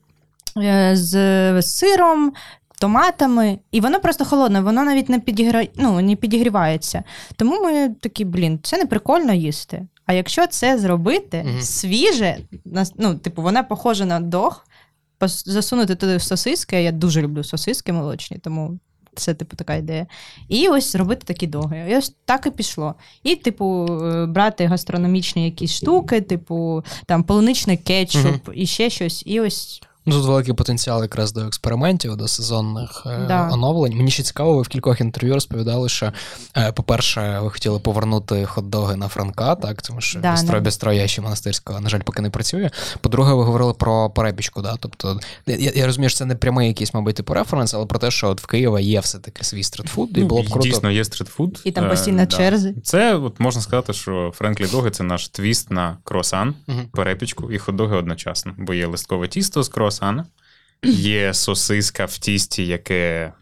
з 0.94 1.62
сиром. 1.62 2.34
Томатами, 2.80 3.60
і 3.72 3.82
воно 3.82 4.00
просто 4.00 4.26
холодне, 4.26 4.62
воно 4.62 4.84
навіть 4.84 5.10
не 5.10 5.20
підігра... 5.20 5.66
ну, 5.76 6.02
не 6.02 6.16
підігрівається. 6.16 7.04
Тому 7.36 7.64
ми 7.64 7.90
такі, 8.02 8.26
блін, 8.26 8.60
це 8.64 8.78
не 8.78 8.86
прикольно 8.86 9.34
їсти. 9.34 9.88
А 10.06 10.14
якщо 10.14 10.48
це 10.48 10.80
зробити 10.80 11.46
угу. 11.48 11.62
свіже, 11.62 12.38
ну, 12.98 13.16
типу, 13.16 13.42
вона 13.42 13.64
похожа 13.64 14.06
на 14.06 14.20
пос- 15.20 15.50
засунути 15.50 15.96
туди 15.96 16.20
сосиски. 16.20 16.84
Я 16.84 16.92
дуже 16.92 17.22
люблю 17.22 17.44
сосиски 17.44 17.94
молочні, 17.94 18.38
тому 18.38 18.80
це, 19.16 19.34
типу, 19.34 19.56
така 19.56 19.76
ідея. 19.76 20.08
І 20.50 20.68
ось 20.68 20.92
зробити 20.92 21.22
такі 21.26 21.48
доги. 21.48 21.88
І 21.92 21.98
ось 21.98 22.16
так 22.26 22.46
і 22.46 22.50
пішло. 22.50 22.96
І, 23.24 23.36
типу, 23.36 23.86
е, 23.86 24.26
брати 24.26 24.66
гастрономічні 24.66 25.46
якісь 25.46 25.74
штуки, 25.74 26.22
типу, 26.22 26.84
там 27.06 27.24
полуничний 27.24 27.78
кетчуп 27.78 28.50
і 28.54 28.66
ще 28.66 28.90
щось. 28.90 29.24
І 29.26 29.40
ось 29.40 29.82
Ну, 30.08 30.16
тут 30.16 30.26
великий 30.26 30.54
потенціал 30.54 31.02
якраз 31.02 31.32
до 31.34 31.42
експериментів, 31.42 32.16
до 32.16 32.28
сезонних 32.28 33.04
е, 33.06 33.26
Да. 33.28 33.50
оновлень. 33.52 33.98
Мені 33.98 34.12
ще 34.12 34.24
цікаво, 34.24 34.56
ви 34.56 34.62
в 34.62 34.68
кількох 34.68 35.02
інтерв'ю 35.02 35.34
розповідали, 35.34 35.90
що, 35.90 36.14
е, 36.58 36.72
по-перше, 36.72 37.40
ви 37.44 37.50
хотіли 37.52 37.80
повернути 37.80 38.46
хот-доги 38.46 38.96
на 38.96 39.08
Франка, 39.08 39.56
так, 39.56 39.82
тому 39.82 40.02
що 40.02 40.20
Да, 40.20 40.32
бістро 40.32 40.60
бістро 40.60 40.94
я 40.94 41.08
ще 41.08 41.22
монастирського, 41.22 41.80
на 41.80 41.90
жаль, 41.90 42.00
поки 42.00 42.22
не 42.22 42.30
працює. 42.30 42.70
По-друге, 43.02 43.34
ви 43.34 43.44
говорили 43.44 43.74
про 43.74 44.10
перепічку, 44.10 44.62
да? 44.62 44.76
тобто 44.80 45.20
я, 45.48 45.72
я 45.76 45.86
розумію, 45.86 46.10
що 46.10 46.18
це 46.20 46.26
не 46.26 46.36
прямий 46.36 46.68
якийсь, 46.68 46.94
мабуть, 46.94 47.16
типу 47.16 47.34
референс, 47.34 47.74
але 47.74 47.86
про 47.86 48.00
те, 48.00 48.12
що 48.12 48.30
от 48.30 48.42
в 48.42 48.46
Києва 48.46 48.80
є 48.80 49.00
все-таки 49.00 49.44
свій 49.44 49.64
стрітфуд, 49.64 50.18
і 50.18 50.24
було 50.24 50.42
б 50.42 50.46
круто. 50.46 50.60
Ну, 50.68 50.72
Дійсно, 50.72 50.92
є 50.92 51.06
стрітфуд. 51.06 51.62
І 51.64 51.72
там 51.72 51.86
Е, 51.86 51.90
постійно 51.90 52.26
да. 52.26 52.74
Це 52.84 53.16
от 53.16 53.40
можна 53.40 53.62
сказати, 53.62 53.94
що 53.94 54.32
Frankly 54.36 54.68
Доги 54.68 54.92
це 54.92 55.04
наш 55.04 55.28
твіст 55.30 55.72
на 55.72 55.98
круасан, 56.04 56.56
Мгм. 56.68 56.82
перепічку 56.92 57.52
і 57.52 57.58
хот-доги 57.58 57.98
одночасно. 57.98 58.54
Бо 58.58 58.74
є 58.74 58.88
листкове 58.88 59.28
тісто 59.28 59.64
з 59.64 59.70
круасана, 60.00 60.26
є 60.84 61.34
сосиска 61.34 62.06
в 62.06 62.18
тісті, 62.18 62.68
яке 62.68 63.34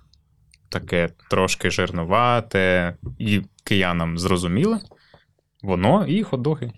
таке 0.69 1.09
трошки 1.29 1.71
жирнувате, 1.71 2.95
і 3.19 3.41
киянам 3.63 4.19
зрозуміле. 4.19 4.79
Воно 5.61 6.05
і 6.07 6.23
хот-доги. 6.23 6.71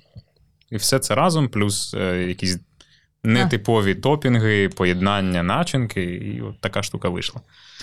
І 0.72 0.76
все 0.76 1.00
це 1.00 1.16
разом, 1.16 1.50
плюс 1.50 1.94
е, 1.94 2.24
якісь 2.28 2.58
нетипові 3.24 3.96
топінги, 3.96 4.70
поєднання 4.70 5.44
начинки, 5.44 6.04
і 6.04 6.42
от 6.42 6.62
така 6.62 6.84
штука 6.84 7.10
вийшла. 7.10 7.42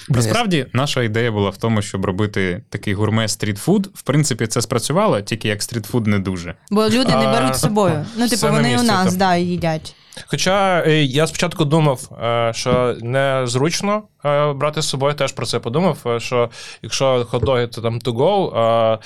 Насправді, 0.08 0.66
наша 0.72 1.02
ідея 1.02 1.32
була 1.32 1.50
в 1.50 1.56
тому, 1.56 1.82
щоб 1.82 2.04
робити 2.04 2.62
такий 2.68 2.94
гурме 2.94 3.28
стрітфуд. 3.28 3.90
В 3.94 4.02
принципі, 4.02 4.46
це 4.46 4.62
спрацювало, 4.62 5.20
тільки 5.20 5.48
як 5.48 5.62
стрітфуд 5.62 6.06
не 6.06 6.18
дуже. 6.18 6.54
Бо 6.70 6.88
люди 6.88 7.16
не 7.16 7.26
беруть 7.26 7.56
з 7.56 7.60
собою. 7.60 8.06
Ну, 8.16 8.24
типу, 8.24 8.36
все 8.36 8.46
на 8.46 8.52
вони 8.52 8.68
у 8.68 8.72
місці, 8.72 8.86
нас 8.86 9.08
так. 9.08 9.18
да, 9.18 9.36
їдять. 9.36 9.94
Хоча 10.26 10.82
е, 10.86 11.04
я 11.04 11.26
спочатку 11.26 11.64
думав, 11.64 12.10
е, 12.22 12.52
що 12.54 12.96
незручно 13.00 14.02
е, 14.24 14.52
брати 14.52 14.82
з 14.82 14.88
собою, 14.88 15.14
теж 15.14 15.32
про 15.32 15.46
це 15.46 15.58
подумав. 15.58 16.16
Що 16.18 16.50
якщо 16.82 17.26
хот-доги, 17.30 17.68
то 17.68 17.80
там 17.80 17.98
to 17.98 18.12
go, 18.12 18.98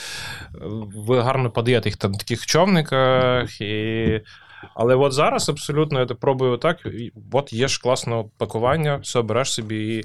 ви 1.06 1.20
гарно 1.20 1.50
подаєте 1.50 1.88
їх 1.88 1.96
там 1.96 2.14
в 2.14 2.18
таких 2.18 2.46
човниках. 2.46 3.60
І... 3.60 4.20
Але 4.74 4.94
от 4.94 5.12
зараз 5.12 5.48
абсолютно 5.48 6.00
я 6.00 6.06
пробую 6.06 6.56
так. 6.56 6.76
От 7.32 7.52
є 7.52 7.68
ж 7.68 7.80
класне 7.82 8.24
пакування, 8.36 8.96
все 8.96 9.22
береш 9.22 9.52
собі 9.52 10.04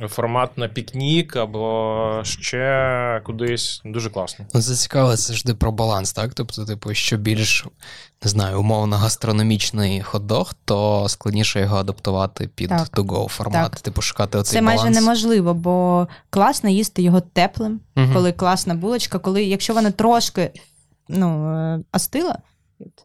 і 0.00 0.06
формат 0.08 0.58
на 0.58 0.68
пікнік 0.68 1.36
або 1.36 2.20
ще 2.24 3.20
кудись. 3.24 3.82
Дуже 3.84 4.10
класно. 4.10 4.44
Ну, 4.54 4.62
Це 4.62 4.74
цікаво, 4.74 5.10
це 5.10 5.16
завжди 5.16 5.54
про 5.54 5.72
баланс, 5.72 6.12
так? 6.12 6.34
Тобто, 6.34 6.64
типу, 6.64 6.94
що 6.94 7.16
більш, 7.16 7.66
не 8.24 8.30
знаю, 8.30 8.60
умовно 8.60 8.96
гастрономічний 8.96 10.02
хот-дог, 10.02 10.52
то 10.64 11.06
складніше 11.08 11.60
його 11.60 11.76
адаптувати 11.76 12.48
під 12.54 12.68
Так. 12.68 12.88
to-go 12.88 13.28
формат. 13.28 13.70
Так. 13.72 13.80
Типу, 13.80 14.02
шукати 14.02 14.38
оцей 14.38 14.58
Це 14.58 14.62
майже 14.62 14.90
неможливо, 14.90 15.54
бо 15.54 16.08
класно 16.30 16.70
їсти 16.70 17.02
його 17.02 17.20
теплим, 17.20 17.80
Мгм. 17.96 18.12
коли 18.14 18.32
класна 18.32 18.74
булочка, 18.74 19.18
коли 19.18 19.44
якщо 19.44 19.74
вона 19.74 19.90
трошки 19.90 20.50
ну, 21.08 21.52
е, 21.56 21.80
остила, 21.92 22.38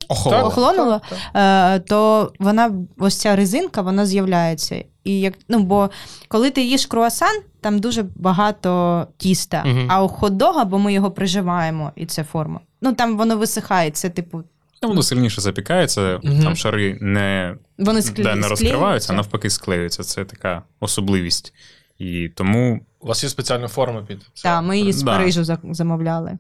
Охолола. 0.08 0.44
охолонула, 0.44 1.02
е, 1.36 1.80
то 1.80 2.32
вона, 2.40 2.72
ось 2.98 3.18
ця 3.18 3.36
резинка, 3.36 3.82
вона 3.82 4.06
з'являється. 4.06 4.84
І 5.04 5.20
як, 5.20 5.34
ну, 5.50 5.60
бо 5.60 5.90
коли 6.28 6.52
ти 6.52 6.64
їш 6.64 6.86
круасан, 6.86 7.42
там 7.62 7.80
дуже 7.80 8.04
багато 8.16 9.08
тіста. 9.18 9.64
Мгм. 9.66 9.88
А 9.90 10.04
у 10.04 10.08
хот-дога, 10.08 10.66
бо 10.66 10.80
ми 10.80 10.94
його 10.94 11.12
приживаємо, 11.12 11.92
і 11.96 12.06
це 12.06 12.24
форма. 12.24 12.60
Ну 12.82 12.94
там 12.94 13.18
воно 13.18 13.38
висихає, 13.38 13.92
це 13.92 14.10
типу. 14.10 14.44
Ну, 14.84 14.90
Воно 14.90 15.04
сильніше 15.04 15.42
запікається, 15.42 16.20
Мгм. 16.24 16.44
там 16.44 16.56
шари 16.56 16.98
не, 17.02 17.56
Вони 17.78 18.02
скле... 18.02 18.24
де 18.24 18.36
не 18.36 18.48
розкриваються, 18.48 19.14
а 19.14 19.16
навпаки 19.16 19.50
склеюються. 19.50 20.04
Це 20.04 20.26
така 20.26 20.64
особливість. 20.80 21.54
І 21.98 22.30
тому 22.36 22.80
У 23.00 23.08
вас 23.08 23.24
є 23.24 23.30
спеціальна 23.30 23.68
форма 23.68 24.02
під 24.02 24.22
це. 24.34 24.44
Так, 24.44 24.64
ми 24.64 24.80
її 24.80 24.94
з 24.94 25.04
Да. 25.04 25.18
Парижу 25.18 25.58
замовляли. 25.64 26.38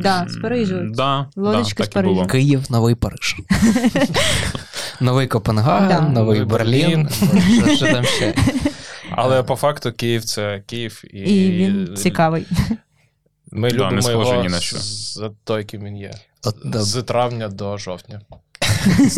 Да, 0.00 0.26
з 0.28 0.36
Парижу. 0.36 0.90
Да, 0.94 1.26
Лодочки 1.36 1.82
да, 1.82 1.84
з. 1.84 1.88
Парижу. 1.88 2.26
Київ, 2.26 2.64
новий 2.70 2.94
Париж. 2.94 3.36
Новий 5.00 5.26
Копенгаген, 5.26 6.12
новий 6.12 6.40
Новий 6.40 6.44
Берлін. 6.44 7.08
Що, 7.76 7.92
там 7.92 8.04
ще? 8.04 8.34
Але 9.10 9.42
по 9.42 9.56
факту 9.56 9.92
Київ 9.92 10.24
це 10.24 10.62
Київ, 10.66 11.02
і, 11.04 11.18
І 11.18 11.50
він 11.50 11.96
цікавий. 11.96 12.46
Ми 13.52 13.70
Да, 13.70 13.76
любимо 13.76 14.10
його 14.10 14.42
ні 14.42 14.48
на 14.48 14.60
що. 14.60 14.76
за 14.80 15.30
той, 15.44 15.64
ким 15.64 15.84
він 15.84 15.96
є. 15.96 16.10
От, 16.44 16.56
да. 16.64 16.82
З 16.82 17.02
травня 17.02 17.48
до 17.48 17.78
жовтня. 17.78 18.20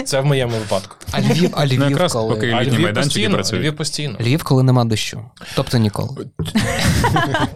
Це 0.06 0.20
в 0.20 0.24
моєму 0.26 0.56
випадку. 0.58 0.96
А 1.12 1.20
Львів, 1.20 1.50
а 1.52 1.64
Ну, 1.64 1.70
Львів, 1.70 1.90
якраз 1.90 2.12
коли... 2.12 2.34
поки 2.34 2.50
А 2.50 2.64
Львів 2.64 2.80
майданчики 2.80 3.28
постійно. 3.30 3.60
Львів 3.62 3.76
постійно. 3.76 4.18
Львів, 4.20 4.42
коли 4.42 4.62
нема 4.62 4.84
дощу. 4.84 5.24
Тобто 5.56 5.78
ніколи. 5.78 6.26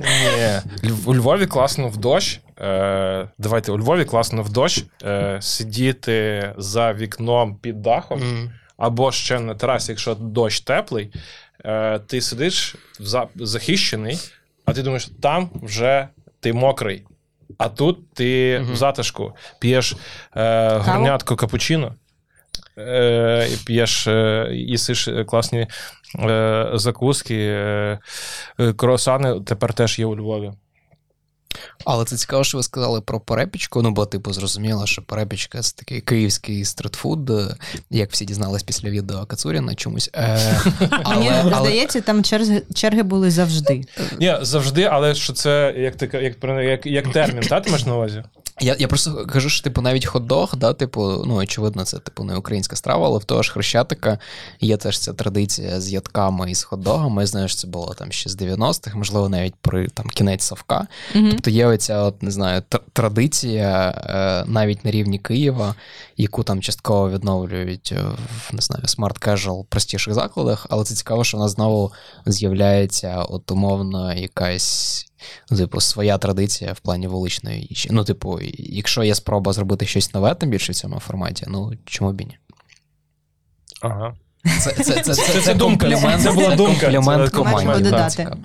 Ні. 0.00 0.90
У 1.04 1.14
Львові 1.14 1.46
класно 1.46 1.88
в 1.88 1.96
дощ. 1.96 2.40
Е, 2.60 3.28
давайте, 3.38 3.72
у 3.72 3.78
Львові 3.78 4.04
класно 4.04 4.42
в 4.42 4.50
дощ 4.52 4.84
е, 5.04 5.36
сидіти 5.40 6.52
за 6.58 6.92
вікном 6.92 7.56
під 7.56 7.82
дахом, 7.82 8.50
або 8.76 9.12
ще 9.12 9.40
на 9.40 9.54
терасі, 9.54 9.92
якщо 9.92 10.14
дощ 10.14 10.60
теплий, 10.60 11.12
е, 11.64 11.98
ти 11.98 12.20
сидиш 12.20 12.76
за, 13.00 13.26
захищений, 13.36 14.18
а 14.64 14.72
ти 14.72 14.82
думаєш, 14.82 15.10
там 15.22 15.50
вже 15.62 16.08
ти 16.40 16.52
мокрий. 16.52 17.04
А 17.58 17.68
тут 17.68 18.14
ти 18.14 18.58
Мгм. 18.62 18.72
в 18.72 18.76
затишку 18.76 19.32
п'єш 19.58 19.96
е, 20.36 20.68
горнятку 20.76 21.36
капучино, 21.36 21.94
п'єш, 23.66 24.06
е, 24.06 24.48
їсиш 24.52 25.08
класні 25.26 25.66
е, 26.18 26.70
закуски, 26.74 27.36
е, 27.36 27.98
е, 28.60 28.72
круасани 28.72 29.40
тепер 29.40 29.74
теж 29.74 29.98
є 29.98 30.06
у 30.06 30.16
Львові. 30.16 30.52
Але 31.84 32.04
це 32.04 32.16
цікаво, 32.16 32.44
що 32.44 32.58
ви 32.58 32.62
сказали 32.62 33.00
про 33.00 33.20
перепічку. 33.20 33.82
Ну, 33.82 33.90
бо, 33.90 34.06
типу, 34.06 34.32
зрозуміло, 34.32 34.86
що 34.86 35.02
перепічка 35.02 35.60
це 35.60 35.76
такий 35.76 36.00
київський 36.00 36.64
стритфуд, 36.64 37.30
е, 37.30 37.56
як 37.90 38.12
всі 38.12 38.24
дізнались 38.24 38.62
після 38.62 38.90
відео 38.90 39.26
Кацуріна 39.26 39.74
чомусь. 39.74 40.10
Е, 40.14 40.38
Мені 40.80 41.28
але, 41.28 41.52
але, 41.52 41.68
здається, 41.68 42.00
там 42.00 42.24
черги, 42.24 42.62
черги 42.74 43.02
були 43.02 43.30
завжди. 43.30 43.84
Ні, 44.20 44.36
завжди, 44.42 44.84
але 44.84 45.14
що 45.14 45.32
це 45.32 45.74
як 45.76 45.96
ти 45.96 46.10
як, 46.12 46.36
як, 46.64 46.86
як 46.86 47.12
термін, 47.12 47.42
та 47.48 47.60
ти 47.60 47.70
маєш 47.70 47.86
на 47.86 47.94
увазі? 47.94 48.24
Я, 48.60 48.76
я 48.78 48.88
просто 48.88 49.26
кажу, 49.26 49.48
що 49.48 49.64
типу 49.64 49.80
навіть 49.80 50.06
хот-дог, 50.06 50.56
да, 50.56 50.72
типу, 50.72 51.24
ну 51.26 51.34
очевидно, 51.34 51.84
це 51.84 51.98
типу 51.98 52.24
не 52.24 52.36
українська 52.36 52.76
страва, 52.76 53.06
але 53.06 53.18
в 53.18 53.24
того 53.24 53.42
ж 53.42 53.52
хрещатика 53.52 54.18
є 54.60 54.76
теж 54.76 54.98
ця 54.98 55.12
традиція 55.12 55.80
з 55.80 55.92
ядками 55.92 56.50
і 56.50 56.54
з 56.54 56.66
хот-догами. 56.66 57.20
Я 57.20 57.26
знаю, 57.26 57.48
що 57.48 57.56
це 57.56 57.66
було 57.66 57.94
там 57.94 58.12
ще 58.12 58.30
з 58.30 58.36
90-х, 58.36 58.96
можливо, 58.96 59.28
навіть 59.28 59.54
при 59.60 59.88
там 59.88 60.06
кінець 60.06 60.44
Савка. 60.44 60.86
Тобто 61.42 61.56
є 61.56 61.66
оця, 61.66 62.02
от, 62.02 62.22
не 62.22 62.30
знаю, 62.30 62.62
традиція 62.92 63.90
е, 63.90 64.50
навіть 64.50 64.84
на 64.84 64.90
рівні 64.90 65.18
Києва, 65.18 65.74
яку 66.16 66.42
там 66.42 66.60
частково 66.60 67.10
відновлюють 67.10 67.92
е, 67.96 68.02
в 68.28 68.54
не 68.54 68.62
знаю, 68.62 68.88
смарт 68.88 69.26
casual 69.26 69.64
простіших 69.64 70.14
закладах, 70.14 70.66
але 70.70 70.84
це 70.84 70.94
цікаво, 70.94 71.24
що 71.24 71.36
вона 71.36 71.48
знову 71.48 71.92
з'являється 72.26 73.22
от 73.22 73.50
умовно 73.50 74.14
якась. 74.14 75.06
Ну, 75.50 75.56
типу, 75.56 75.80
своя 75.80 76.18
традиція 76.18 76.72
в 76.72 76.80
плані 76.80 77.06
вуличної 77.06 77.66
їжі. 77.70 77.88
Ну, 77.92 78.04
типу, 78.04 78.38
якщо 78.58 79.04
є 79.04 79.14
спроба 79.14 79.52
зробити 79.52 79.86
щось 79.86 80.14
нове, 80.14 80.34
тим 80.34 80.50
більше 80.50 80.72
в 80.72 80.74
цьому 80.74 80.98
форматі, 80.98 81.46
ну 81.48 81.72
чому 81.84 82.12
б 82.12 82.20
і 82.20 82.24
ні? 82.24 82.38
Ага. 83.80 84.14
Це, 84.60 84.70
це, 84.70 85.00
це, 85.00 85.14
це, 85.14 85.40
це 85.40 85.54
думка, 85.54 85.90
комплімент, 85.90 86.22
це 86.22 86.32
була 86.32 86.56
думка, 86.56 86.80
комплімент 86.80 87.30
це 87.30 87.36
команді. 87.36 87.56
комплімент, 87.56 87.84
да, 87.84 87.90
додати. 87.90 88.10
цікаво. 88.10 88.36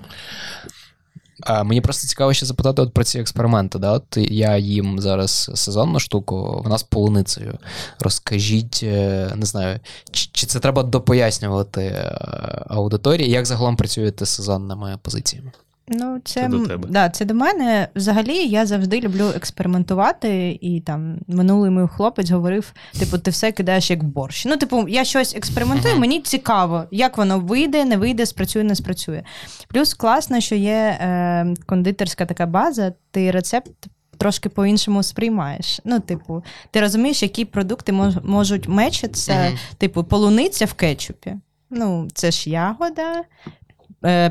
А, 1.42 1.64
мені 1.64 1.80
просто 1.80 2.08
цікаво 2.08 2.34
ще 2.34 2.46
запитати 2.46 2.82
от 2.82 2.94
про 2.94 3.04
ці 3.04 3.18
експерименти. 3.18 3.78
Да? 3.78 3.92
От 3.92 4.16
я 4.16 4.56
їм 4.56 5.00
зараз 5.00 5.50
сезонну 5.54 6.00
штуку, 6.00 6.60
вона 6.64 6.78
з 6.78 6.82
полуницею. 6.82 7.58
Розкажіть, 8.00 8.80
е, 8.82 9.32
не 9.36 9.46
знаю, 9.46 9.80
чи, 10.10 10.28
чи 10.32 10.46
це 10.46 10.60
треба 10.60 10.82
допояснювати 10.82 11.82
е, 11.82 12.18
аудиторії, 12.66 13.30
як 13.30 13.46
загалом 13.46 13.76
працюєте 13.76 14.26
з 14.26 14.28
сезонними 14.28 14.98
позиціями? 15.02 15.52
Ну, 15.90 16.20
це, 16.24 16.40
Це 16.40 16.48
до 16.48 16.66
тебе. 16.66 16.88
Да, 16.90 17.08
це 17.10 17.24
до 17.24 17.34
мене. 17.34 17.88
Взагалі, 17.94 18.36
я 18.36 18.66
завжди 18.66 19.00
люблю 19.00 19.32
експериментувати, 19.36 20.58
і 20.60 20.80
там 20.80 21.18
минулий 21.28 21.70
мій 21.70 21.88
хлопець 21.88 22.30
говорив: 22.30 22.72
типу, 22.98 23.18
ти 23.18 23.30
все 23.30 23.52
кидаєш 23.52 23.90
як 23.90 24.04
борщ. 24.04 24.44
Ну, 24.46 24.56
типу, 24.56 24.88
я 24.88 25.04
щось 25.04 25.36
експериментую, 25.36 25.98
мені 25.98 26.20
цікаво, 26.20 26.84
як 26.90 27.18
воно 27.18 27.38
вийде, 27.40 27.84
не 27.84 27.96
вийде, 27.96 28.26
спрацює, 28.26 28.64
не 28.64 28.74
спрацює. 28.74 29.22
Плюс 29.68 29.94
класно, 29.94 30.40
що 30.40 30.54
є 30.54 30.98
е, 31.00 31.54
кондитерська 31.66 32.26
така 32.26 32.46
база, 32.46 32.92
ти 33.10 33.30
рецепт. 33.30 33.70
Трошки 34.18 34.48
по-іншому 34.48 35.02
сприймаєш. 35.02 35.80
Ну, 35.84 36.00
типу, 36.00 36.44
ти 36.70 36.80
розумієш, 36.80 37.22
які 37.22 37.44
продукти 37.44 37.92
мож- 37.92 38.24
можуть 38.24 38.68
мечитися, 38.68 39.34
Мгм. 39.34 39.58
типу, 39.78 40.04
полуниця 40.04 40.64
в 40.64 40.72
кетчупі. 40.74 41.34
Ну, 41.70 42.08
це 42.14 42.30
ж 42.30 42.50
ягода, 42.50 43.22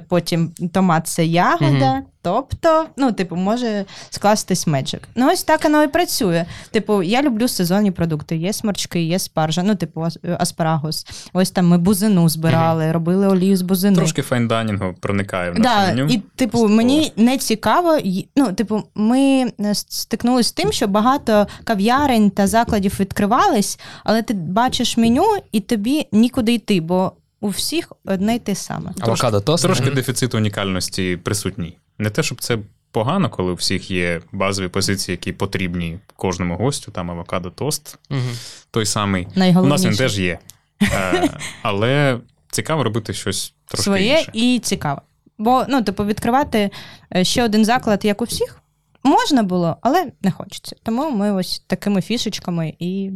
потім 0.10 0.52
томат 0.74 1.08
це 1.08 1.26
ягода. 1.26 1.94
Мгм. 1.94 2.04
Тобто, 2.22 2.86
ну, 2.98 3.12
типу, 3.12 3.36
може 3.36 3.86
скластись 4.10 4.68
меджик. 4.68 5.08
Ну, 5.16 5.30
ось 5.32 5.44
так 5.44 5.64
воно 5.64 5.84
і 5.84 5.88
працює. 5.88 6.46
Типу, 6.72 7.04
я 7.04 7.22
люблю 7.22 7.48
сезонні 7.48 7.92
продукти. 7.92 8.38
Є 8.38 8.54
сморчки, 8.54 9.02
є 9.02 9.20
спаржа, 9.20 9.64
ну, 9.64 9.76
типу, 9.76 10.02
ас- 10.02 10.18
аспарагус. 10.40 11.06
Ось 11.34 11.52
там 11.52 11.68
ми 11.68 11.78
бузину 11.78 12.30
збирали, 12.30 12.92
робили 12.92 13.28
олію 13.28 13.58
з 13.58 13.62
бузини. 13.62 13.96
Трошки 13.96 14.22
файнданінгу 14.22 14.94
проникає 15.00 15.52
в 15.52 15.60
наше 15.60 15.70
Да, 15.70 15.88
меню. 15.96 16.06
і 16.14 16.18
типу, 16.18 16.52
Поступово. 16.52 16.68
мені 16.70 17.14
не 17.18 17.38
цікаво. 17.38 17.98
Ну, 18.36 18.54
типу, 18.54 18.84
ми 18.96 19.20
е, 19.60 19.76
стикнулися 19.76 20.50
з 20.50 20.52
тим, 20.52 20.72
що 20.72 20.88
багато 20.88 21.48
кав'ярень 21.64 22.30
та 22.30 22.48
закладів 22.48 22.96
відкривались, 23.00 23.80
але 24.04 24.22
ти 24.22 24.34
бачиш 24.34 24.98
меню 24.98 25.26
і 25.52 25.60
тобі 25.60 26.08
нікуди 26.12 26.54
йти, 26.54 26.82
бо 26.82 27.12
у 27.40 27.50
всіх 27.50 27.92
одне 28.06 28.36
й 28.36 28.40
те 28.40 28.56
саме. 28.56 28.92
Авокадо 29.00 29.42
тост? 29.42 29.64
Трошки 29.64 29.92
дефіцит 29.92 30.34
унікальності 30.36 31.18
присутній. 31.24 31.78
Не 31.98 32.10
те, 32.10 32.24
щоб 32.24 32.42
це 32.42 32.58
погано, 32.92 33.30
коли 33.30 33.52
у 33.52 33.56
всіх 33.56 33.92
є 33.92 34.22
базові 34.32 34.68
позиції, 34.68 35.14
які 35.14 35.34
потрібні 35.34 36.00
кожному 36.16 36.56
гостю, 36.58 36.92
там 36.92 37.12
авокадо 37.12 37.50
тост, 37.50 38.00
Мгм. 38.10 38.30
той 38.72 38.86
самий. 38.86 39.28
У 39.36 39.66
нас 39.66 39.86
він 39.86 39.96
теж 39.96 40.20
є. 40.20 40.40
Е, 40.82 41.30
Але 41.62 42.20
цікаво 42.52 42.84
робити 42.84 43.14
щось 43.14 43.54
трошки 43.66 43.84
своє 43.84 44.18
інше. 44.20 44.32
і 44.34 44.60
цікаве. 44.64 45.02
Бо, 45.38 45.66
ну, 45.70 45.82
типу, 45.84 46.06
відкривати 46.06 46.70
е, 47.16 47.24
ще 47.24 47.44
один 47.44 47.66
заклад, 47.66 48.06
як 48.06 48.22
у 48.22 48.26
всіх, 48.26 48.62
можна 49.04 49.44
було, 49.44 49.78
але 49.82 50.12
не 50.22 50.32
хочеться. 50.32 50.76
Тому 50.84 51.10
ми 51.12 51.32
ось 51.32 51.64
такими 51.68 52.02
фішечками 52.02 52.74
і 52.80 53.12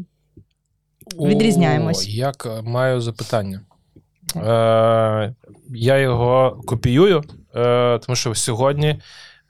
Відрізняємось. 1.20 2.08
О, 2.08 2.10
як 2.12 2.46
е, 2.46 2.62
маю 2.62 3.02
запитання. 3.02 3.62
Е, 4.36 5.34
я 5.70 5.98
його 5.98 6.62
копіюю, 6.66 7.24
е, 7.56 8.00
тому 8.00 8.16
що 8.16 8.36
сьогодні 8.36 9.00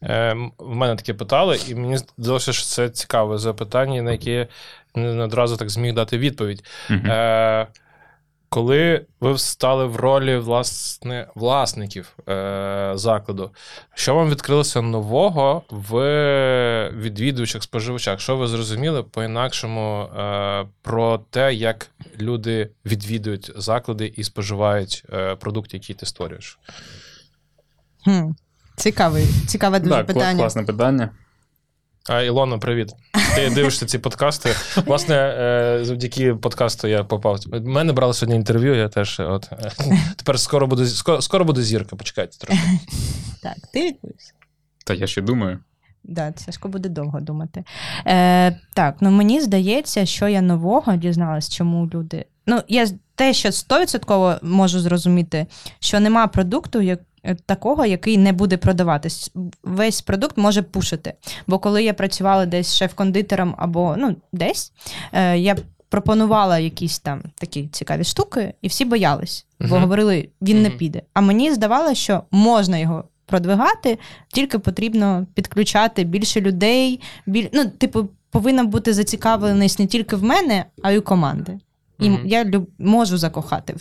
е, 0.03 0.35
в 0.57 0.75
мене 0.75 0.95
таке 0.95 1.13
питали, 1.13 1.59
і 1.67 1.75
мені 1.75 1.97
здалося, 2.17 2.53
що 2.53 2.65
це 2.65 2.89
цікаве 2.89 3.37
запитання, 3.37 4.01
на 4.01 4.11
яке 4.11 4.47
не 4.95 5.23
одразу 5.23 5.57
так 5.57 5.69
зміг 5.69 5.93
дати 5.93 6.17
відповідь. 6.17 6.63
Е, 6.89 7.67
коли 8.53 9.05
ви 9.19 9.37
стали 9.37 9.85
в 9.85 9.95
ролі 9.95 10.37
власне, 10.37 11.27
власників 11.35 12.17
е, 12.29 12.91
закладу, 12.95 13.51
що 13.93 14.15
вам 14.15 14.29
відкрилося 14.29 14.81
нового 14.81 15.63
в 15.69 15.93
відвідувачах, 16.95 17.63
споживачах? 17.63 18.19
Що 18.19 18.37
ви 18.37 18.47
зрозуміли 18.47 19.03
по-інакшому 19.03 20.03
е, 20.03 20.65
про 20.81 21.17
те, 21.17 21.53
як 21.53 21.87
люди 22.19 22.69
відвідують 22.85 23.51
заклади 23.55 24.13
і 24.15 24.23
споживають 24.23 25.03
е, 25.13 25.35
продукти, 25.35 25.77
які 25.77 25.93
ти 25.93 26.05
створюєш? 26.05 26.59
хм, 28.03 28.29
цікаве, 28.75 29.21
цікаве 29.47 29.79
дуже 29.79 29.95
Так, 29.95 30.07
питання. 30.07 30.39
класне 30.39 30.63
питання. 30.63 31.09
А, 32.09 32.21
Ілона, 32.21 32.57
привіт. 32.57 32.93
Ти 33.35 33.49
дивишся 33.49 33.85
ці 33.85 33.99
подкасти. 33.99 34.49
Власне, 34.85 35.15
е, 35.15 35.79
завдяки 35.85 36.35
подкасту 36.35 36.87
я 36.87 37.03
попав. 37.03 37.39
В 37.45 37.65
мене 37.65 37.93
брали 37.93 38.13
сьогодні 38.13 38.35
інтерв'ю, 38.35 38.75
я 38.75 38.89
теж 38.89 39.19
от 39.19 39.49
е, 39.51 39.71
тепер 40.15 40.39
скоро 40.39 40.67
буде 40.67 40.85
скоро, 40.85 41.21
скоро 41.21 41.45
буде 41.45 41.61
зірка. 41.61 41.95
Почекайте 41.95 42.37
трохи. 42.37 42.59
Так, 43.43 43.55
ти 43.73 43.85
відповість. 43.85 44.33
Та 44.85 44.93
я 44.93 45.07
ще 45.07 45.21
думаю. 45.21 45.59
Да, 46.03 46.33
Сашко 46.37 46.67
буде 46.67 46.89
довго 46.89 47.19
думати. 47.19 47.63
Е, 48.07 48.59
так, 48.73 48.95
ну 49.01 49.11
мені 49.11 49.41
здається, 49.41 50.05
що 50.05 50.27
я 50.27 50.41
нового 50.41 50.95
дізналась, 50.95 51.49
чому 51.49 51.89
люди. 51.93 52.25
Ну, 52.47 52.61
я 52.67 52.87
те, 53.15 53.33
що 53.33 53.49
100% 53.49 54.39
можу 54.41 54.79
зрозуміти, 54.79 55.45
що 55.79 55.99
нема 55.99 56.27
продукту 56.27 56.81
як, 56.81 56.99
такого, 57.45 57.85
який 57.85 58.17
не 58.17 58.33
буде 58.33 58.57
продаватись. 58.57 59.31
Весь 59.63 60.01
продукт 60.01 60.37
може 60.37 60.61
пушити. 60.61 61.13
Бо 61.47 61.59
коли 61.59 61.83
я 61.83 61.93
працювала 61.93 62.45
десь 62.45 62.75
шеф-кондитером 62.75 63.55
або 63.57 63.95
ну, 63.97 64.15
десь, 64.33 64.71
е, 65.13 65.37
я 65.37 65.55
пропонувала 65.89 66.59
якісь 66.59 66.99
там 66.99 67.21
такі 67.35 67.67
цікаві 67.67 68.03
штуки, 68.03 68.53
і 68.61 68.67
всі 68.67 68.85
боялись, 68.85 69.45
бо 69.59 69.65
Мгм. 69.67 69.81
говорили, 69.81 70.29
він 70.41 70.61
не 70.61 70.69
піде. 70.69 71.01
А 71.13 71.21
мені 71.21 71.53
здавалося, 71.53 71.95
що 71.95 72.23
можна 72.31 72.77
його 72.77 73.03
продвигати, 73.25 73.97
тільки 74.27 74.59
потрібно 74.59 75.27
підключати 75.33 76.03
більше 76.03 76.41
людей. 76.41 77.01
Біль... 77.25 77.47
Ну, 77.53 77.65
типу, 77.65 78.09
повинна 78.29 78.63
бути 78.63 78.93
зацікавленість 78.93 79.79
не 79.79 79.87
тільки 79.87 80.15
в 80.15 80.23
мене, 80.23 80.65
а 80.83 80.91
й 80.91 80.97
у 80.97 81.01
команди. 81.01 81.59
І 81.99 82.09
Мгм. 82.09 82.27
я 82.27 82.43
люб... 82.45 82.69
можу 82.79 83.17
закохати. 83.17 83.75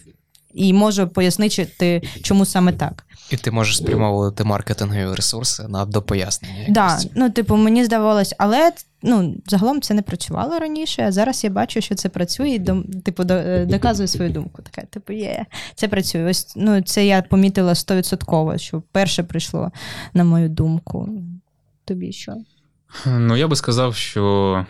І 0.55 0.73
можу 0.73 1.09
пояснити, 1.09 2.03
чому 2.23 2.45
саме 2.45 2.73
так. 2.73 3.07
І 3.31 3.37
ти 3.37 3.51
можеш 3.51 3.77
спрямовувати 3.77 4.45
маркетингові 4.45 5.15
ресурси 5.15 5.69
на 5.69 5.85
допояснення. 5.85 6.67
Да, 6.69 6.99
ну, 7.15 7.31
типу, 7.31 7.57
мені 7.57 7.85
здавалось, 7.85 8.35
але 8.39 8.73
ну, 9.03 9.35
загалом 9.47 9.81
це 9.81 9.95
не 9.95 10.03
працювало 10.03 10.59
раніше, 10.59 11.03
а 11.03 11.13
зараз 11.13 11.45
я 11.45 11.51
бачу, 11.51 11.81
що 11.81 11.95
це 11.95 12.09
працює, 12.09 12.49
і 12.49 12.59
типу, 13.05 13.25
до- 13.25 13.35
е, 13.35 13.67
доказую 13.67 14.09
свою 14.09 14.31
думку. 14.31 14.63
Така, 14.63 14.87
типу, 14.87 15.13
є, 15.13 15.47
це 15.75 15.89
працює. 15.89 16.25
Ось 16.31 16.53
ну, 16.57 16.83
це 16.83 17.07
я 17.07 17.23
помітила 17.23 17.75
стовідсотково, 17.75 18.59
що 18.59 18.83
перше 18.93 19.23
прийшло 19.23 19.71
на 20.15 20.25
мою 20.25 20.49
думку. 20.49 21.09
Тобі 21.85 22.13
що? 22.13 22.35
Ну, 23.07 23.37
я 23.37 23.49
би 23.49 23.57
сказав, 23.57 23.95
що 23.95 24.67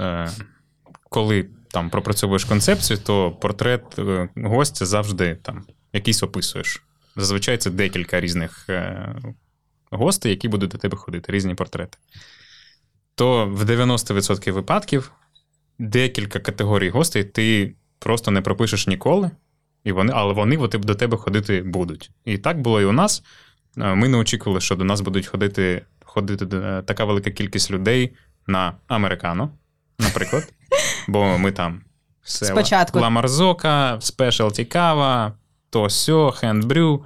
е, 0.00 0.30
коли 1.08 1.46
там 1.70 1.90
пропрацьовуєш 1.90 2.44
концепцію, 2.44 2.98
то 2.98 3.32
портрет 3.32 3.98
е, 3.98 4.28
гостя 4.36 4.86
завжди 4.86 5.38
там 5.42 5.64
якийсь 5.92 6.22
описуєш. 6.22 6.82
Зазвичай 7.16 7.58
це 7.58 7.70
декілька 7.70 8.20
різних 8.20 8.66
е, 8.68 9.14
гостей, 9.90 10.30
які 10.30 10.48
будуть 10.48 10.70
до 10.70 10.78
тебе 10.78 10.96
ходити, 10.96 11.32
різні 11.32 11.54
портрети. 11.54 11.98
То 13.14 13.46
в 13.46 13.62
90% 13.62 14.52
випадків 14.52 15.12
декілька 15.78 16.38
категорій 16.40 16.90
гостей 16.90 17.24
ти 17.24 17.74
просто 17.98 18.30
не 18.30 18.40
пропишеш 18.40 18.86
ніколи, 18.86 19.30
і 19.84 19.92
вони, 19.92 20.12
але 20.16 20.32
вони 20.32 20.56
до 20.68 20.94
тебе 20.94 21.16
ходити 21.16 21.62
будуть. 21.62 22.10
І 22.24 22.38
так 22.38 22.60
було 22.60 22.80
і 22.80 22.84
у 22.84 22.92
нас. 22.92 23.22
Е, 23.78 23.94
Ми 23.94 24.08
не 24.08 24.16
очікували, 24.16 24.60
що 24.60 24.76
до 24.76 24.84
нас 24.84 25.00
будуть 25.00 25.26
ходити, 25.26 25.82
ходити 26.04 26.46
така 26.86 27.04
велика 27.04 27.30
кількість 27.30 27.70
людей 27.70 28.12
на 28.46 28.74
американо, 28.86 29.50
наприклад. 29.98 30.52
Бо 31.08 31.38
ми 31.38 31.52
там 31.52 31.80
все 32.22 32.46
Спочатку. 32.46 33.00
ламарзока, 33.00 33.96
спешалті 34.00 34.64
кава, 34.64 35.32
то 35.70 35.90
сьо, 35.90 36.30
хендбрю. 36.30 37.04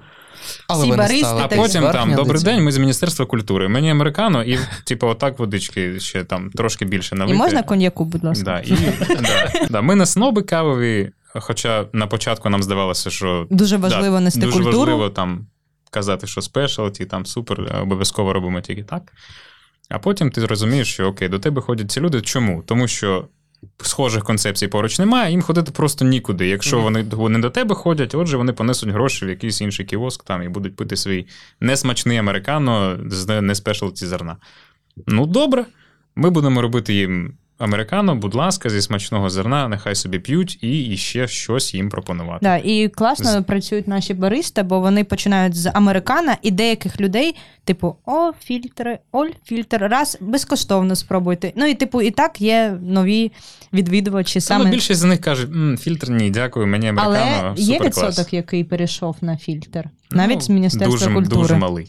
Але 0.69 0.81
Всі 0.83 0.91
ви 0.91 0.97
не 0.97 1.03
баристи 1.03 1.25
стали 1.25 1.43
А 1.43 1.49
так 1.49 1.59
потім 1.59 1.83
там 1.83 2.15
добрий 2.15 2.43
день, 2.43 2.65
ми 2.65 2.73
з 2.73 2.79
Міністерства 2.79 3.27
культури. 3.27 3.69
Мені 3.69 3.91
американо, 3.91 4.43
і 4.45 4.59
типу, 4.85 5.07
отак 5.07 5.39
водички 5.39 6.01
ще 6.01 6.25
там 6.25 6.51
трошки 6.51 6.85
більше 6.85 7.17
І 7.29 7.35
можна 7.35 7.63
коньяку, 7.63 8.05
будь 8.05 8.25
ласка? 8.25 8.45
Да, 8.45 8.61
і, 8.61 8.77
да, 9.09 9.53
да. 9.71 9.83
Ми 9.83 9.95
не 9.95 10.07
сноби 10.07 10.43
кавові, 10.43 11.11
хоча 11.35 11.87
на 11.93 12.07
початку 12.07 12.49
нам 12.49 12.63
здавалося, 12.63 13.11
що 13.11 13.47
Дуже 13.51 13.77
важливо 13.77 14.17
да, 14.17 14.21
нести 14.21 14.41
дуже 14.41 14.53
культуру. 14.53 14.79
важливо 14.79 15.11
там 15.11 15.47
казати, 15.91 16.27
що 16.27 16.43
спешалті, 16.43 17.05
там 17.05 17.27
супер, 17.27 17.79
обов'язково 17.83 18.33
робимо 18.33 18.61
тільки 18.61 18.83
так. 18.83 19.13
А 19.89 19.99
потім 19.99 20.31
ти 20.31 20.47
розумієш, 20.47 20.93
що 20.93 21.07
окей, 21.07 21.29
до 21.29 21.39
тебе 21.39 21.61
ходять 21.61 21.91
ці 21.91 22.01
люди. 22.01 22.21
Чому? 22.21 22.63
Тому 22.67 22.89
що 22.89 23.29
схожих 23.83 24.25
концепцій 24.25 24.69
поруч 24.69 24.99
немає, 24.99 25.31
їм 25.31 25.43
ходити 25.43 25.73
просто 25.73 26.05
нікуди. 26.05 26.49
Якщо 26.49 26.81
вони, 26.81 27.05
не 27.29 27.39
до 27.39 27.51
тебе 27.51 27.75
ходять, 27.75 28.15
отже, 28.15 28.37
вони 28.37 28.53
понесуть 28.53 28.89
гроші 28.89 29.27
в 29.27 29.29
якийсь 29.29 29.61
інший 29.61 29.87
кіоск 29.87 30.25
там 30.25 30.43
і 30.43 30.49
будуть 30.49 30.77
пити 30.77 30.97
свій 30.97 31.27
несмачний 31.61 32.19
американо 32.19 32.99
з 33.07 33.41
не 33.41 33.55
спешалті 33.55 34.07
зерна. 34.07 34.37
Ну, 35.07 35.27
добре, 35.27 35.67
ми 36.17 36.31
будемо 36.31 36.63
робити 36.63 36.95
їм 36.95 37.35
американо, 37.63 38.17
будь 38.17 38.35
ласка, 38.35 38.71
зі 38.71 38.83
смачного 38.83 39.31
зерна, 39.31 39.69
нехай 39.69 39.95
собі 39.95 40.19
п'ють 40.19 40.59
і 40.65 40.97
ще 40.97 41.29
щось 41.29 41.75
їм 41.75 41.89
пропонувати. 41.89 42.39
Да, 42.43 42.57
і 42.57 42.89
класно 42.89 43.45
працюють 43.45 43.89
наші 43.89 44.15
бариста, 44.15 44.63
бо 44.63 44.81
вони 44.81 45.05
починають 45.05 45.55
з 45.55 45.71
американо 45.75 46.33
і 46.43 46.51
деяких 46.51 47.01
людей, 47.01 47.37
типу, 47.65 47.97
о, 48.07 48.33
фільтри, 48.45 48.99
оль, 49.13 49.29
фільтр, 49.45 49.77
раз 49.77 50.19
безкоштовно 50.21 50.97
спробуйте. 50.97 51.53
Ну 51.57 51.67
і 51.67 51.75
типу, 51.75 52.03
і 52.03 52.11
так 52.11 52.41
є 52.41 52.79
нові 52.83 53.33
відвідувачі 53.73 54.41
Саме 54.41 54.65
саме. 54.65 54.71
більшість 54.71 55.01
з 55.01 55.05
них 55.05 55.21
кажуть, 55.21 55.51
фільтр 55.81 56.11
ні, 56.11 56.31
дякую, 56.31 56.67
мені 56.67 56.89
американо. 56.89 57.41
Але 57.41 57.55
є 57.57 57.81
відсоток, 57.81 58.33
який 58.35 58.65
перейшов 58.65 59.17
на 59.21 59.37
фільтр, 59.37 59.85
навіть 60.15 60.47
Ну, 60.49 60.55
Міністерства 60.55 60.91
дуже, 61.09 61.15
культури. 61.15 61.43
Дуже 61.43 61.57
малий. 61.57 61.89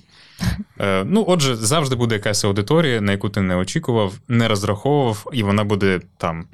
Е, 0.80 1.04
ну, 1.08 1.26
отже, 1.28 1.56
завжди 1.56 1.96
буде 1.96 2.16
якась 2.16 2.44
аудиторія, 2.46 3.02
на 3.02 3.12
яку 3.12 3.30
ти 3.30 3.42
не 3.42 3.56
очікував, 3.56 4.14
не 4.28 4.48
розраховував, 4.48 5.30
і 5.34 5.44
вона 5.44 5.64
буде 5.64 6.02
там 6.18 6.46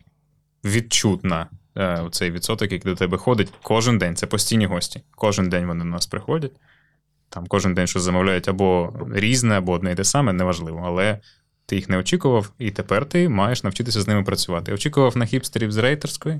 відчутна. 0.65 1.47
е, 1.77 2.03
Цей 2.11 2.31
відсоток, 2.31 2.71
який 2.71 2.91
до 2.91 2.95
тебе 2.95 3.17
ходить 3.17 3.53
кожен 3.61 3.97
день. 3.97 4.15
Це 4.15 4.27
постійні 4.27 4.65
гості. 4.65 5.01
Кожен 5.15 5.49
день 5.49 5.65
вони 5.65 5.83
до 5.83 5.89
нас 5.89 6.07
приходять. 6.07 6.51
Там 7.29 7.47
кожен 7.47 7.73
день 7.73 7.87
щось 7.87 8.03
замовляють 8.03 8.47
або 8.47 8.93
різне, 9.13 9.57
або 9.57 9.71
одне 9.71 9.91
і 9.91 9.95
те 9.95 10.03
саме, 10.03 10.33
неважливо. 10.33 10.83
Але 10.85 11.19
ти 11.65 11.75
їх 11.75 11.89
не 11.89 11.97
очікував, 11.97 12.51
і 12.59 12.71
тепер 12.71 13.05
ти 13.05 13.29
маєш 13.29 13.63
навчитися 13.63 14.01
з 14.01 14.07
ними 14.07 14.23
працювати. 14.23 14.73
Очікував 14.73 15.17
на 15.17 15.25
хіпстерів 15.25 15.71
з 15.71 15.77
Рейтарської. 15.77 16.39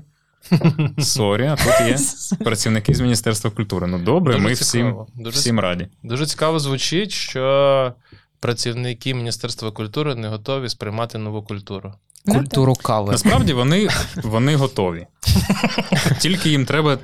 Sorry, 0.98 1.46
а 1.46 1.56
тут 1.56 1.88
є 1.88 1.98
працівники 2.44 2.94
з 2.94 3.00
Міністерства 3.00 3.50
культури. 3.50 3.86
Ну 3.86 3.98
добре, 3.98 4.34
Дуже 4.34 4.44
ми 4.46 4.52
всім. 4.52 4.96
Дуже 5.14 5.38
всім 5.38 5.60
раді. 5.60 5.88
Дуже 6.02 6.26
цікаво 6.26 6.58
звучить, 6.58 7.12
що 7.12 7.92
працівники 8.40 9.14
Міністерства 9.14 9.70
культури 9.70 10.14
не 10.14 10.28
готові 10.28 10.68
сприймати 10.68 11.18
нову 11.18 11.42
культуру. 11.42 11.94
Ну. 12.26 12.34
Культуру 12.34 12.74
кави. 12.74 13.12
Насправді 13.12 13.52
вони, 13.52 13.88
вони 14.16 14.56
готові. 14.56 15.06
Тільки 16.18 16.50
їм 16.50 16.66
треба 16.66 16.98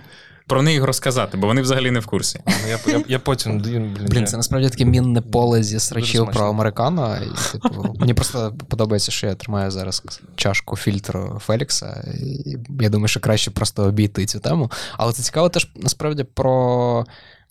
про 0.46 0.62
них 0.62 0.84
розказати, 0.84 1.36
бо 1.36 1.46
вони 1.46 1.62
взагалі 1.62 1.90
не 1.90 2.00
в 2.00 2.06
курсі. 2.06 2.40
Ну, 2.46 2.52
Я, 2.68 2.92
я, 2.92 3.04
я 3.08 3.18
потім 3.18 3.58
блін, 3.60 3.94
блін, 3.96 4.06
Блін, 4.10 4.20
я- 4.20 4.26
це 4.26 4.36
насправді 4.36 4.68
таке 4.68 4.84
мінне 4.84 5.20
поле 5.20 5.62
зі 5.62 5.80
срачів 5.80 6.26
про 6.32 6.46
американо. 6.46 7.16
І, 7.22 7.52
типу, 7.52 7.94
мені 8.00 8.14
просто 8.14 8.54
подобається, 8.68 9.12
що 9.12 9.26
я 9.26 9.34
тримаю 9.34 9.70
зараз 9.70 10.02
чашку 10.36 10.76
фільтру 10.76 11.40
Фелікса. 11.46 12.12
І 12.20 12.56
я 12.80 12.88
думаю, 12.88 13.08
що 13.08 13.20
краще 13.20 13.50
просто 13.50 13.82
обійти 13.84 14.26
цю 14.26 14.40
тему. 14.40 14.70
Але 14.96 15.12
це 15.12 15.22
цікаво 15.22 15.48
теж 15.48 15.68
насправді 15.76 16.24
про. 16.24 17.06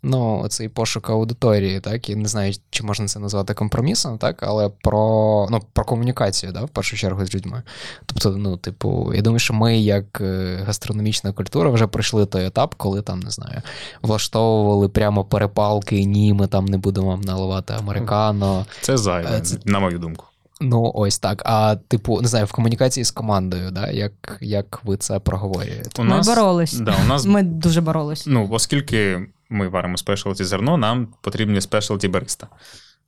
Ну, 0.08 0.45
цей 0.49 0.70
пошук 0.70 1.10
аудиторії, 1.10 1.80
так, 1.80 2.10
і 2.10 2.16
не 2.16 2.28
знаю, 2.28 2.53
чи 2.70 2.84
можна 2.84 3.08
це 3.08 3.20
назвати 3.20 3.53
компромісом, 3.53 4.18
так, 4.18 4.43
але 4.43 4.70
про, 4.70 5.47
ну, 5.51 5.60
про 5.74 5.86
комунікацію, 5.86 6.51
да, 6.51 6.64
в 6.64 6.70
першу 6.70 6.97
чергу 6.97 7.26
з 7.26 7.36
людьми. 7.36 7.64
Тобто, 8.06 8.30
ну, 8.30 8.58
типу, 8.58 9.12
я 9.16 9.22
думаю, 9.22 9.39
що 9.39 9.53
ми, 9.53 9.78
як 9.78 10.22
е, 10.22 10.64
гастрономічна 10.68 11.32
культура, 11.32 11.70
вже 11.70 11.88
пройшли 11.88 12.26
той 12.26 12.45
етап, 12.45 12.76
коли 12.78 13.01
там, 13.01 13.20
не 13.20 13.30
знаю, 13.32 13.62
влаштовували 14.01 14.89
прямо 14.89 15.24
перепалки, 15.24 16.06
ні, 16.06 16.34
ми 16.34 16.47
там 16.47 16.66
не 16.66 16.78
будемо 16.78 17.08
вам 17.08 17.22
наливати 17.22 17.74
американо. 17.74 18.66
Це 18.82 18.97
зайве, 18.97 19.30
Е, 19.38 19.41
це- 19.41 19.58
на 19.66 19.80
мою 19.80 19.99
думку. 19.99 20.26
Ну, 20.62 20.91
ось 20.95 21.20
так. 21.20 21.41
А, 21.45 21.76
типу, 21.88 22.22
не 22.22 22.28
знаю, 22.28 22.45
в 22.45 22.51
комунікації 22.51 23.03
з 23.03 23.12
командою, 23.12 23.72
да, 23.72 23.91
як, 23.91 24.38
як 24.41 24.82
ви 24.84 24.97
це 24.97 25.20
проговорюєте? 25.20 26.01
У 26.01 26.06
Ми 26.06 26.10
нас, 26.10 26.28
боролись. 26.28 26.74
Да, 26.74 26.95
у 27.06 27.08
нас, 27.08 27.26
Ми 27.26 27.43
дуже 27.43 27.82
боролись. 27.82 28.24
ну, 28.28 28.47
оскільки 28.51 29.20
ми 29.50 29.68
варимо 29.68 29.98
спешалті 29.98 30.43
зерно, 30.43 30.78
нам 30.78 31.08
потрібні 31.22 31.62
спешалті 31.62 32.08
бариста, 32.08 32.48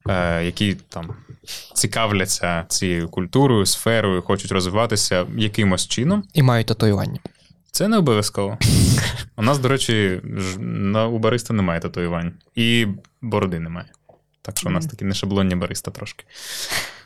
е, 0.09 0.45
які 0.45 0.75
там 0.89 1.15
цікавляться 1.73 2.65
цією 2.67 3.09
культурою, 3.09 3.65
сферою, 3.65 4.21
хочуть 4.21 4.51
розвиватися 4.51 5.25
якимось 5.37 5.87
чином. 5.87 6.23
І 6.33 6.43
мають 6.43 6.67
татуювання. 6.67 7.19
Це 7.71 7.87
не 7.87 7.97
обов'язково. 7.97 8.57
У 9.35 9.41
нас, 9.41 9.59
до 9.59 9.67
речі, 9.67 10.21
на, 10.59 11.07
у 11.07 11.19
бариста 11.19 11.53
немає 11.53 11.79
татуювань. 11.79 12.31
І 12.55 12.87
бороди 13.21 13.59
немає. 13.59 13.87
Так 14.41 14.57
що 14.57 14.69
у 14.69 14.71
нас 14.71 14.85
такі 14.85 15.05
не 15.05 15.13
шаблонні 15.13 15.55
бариста 15.55 15.91
трошки. 15.91 16.25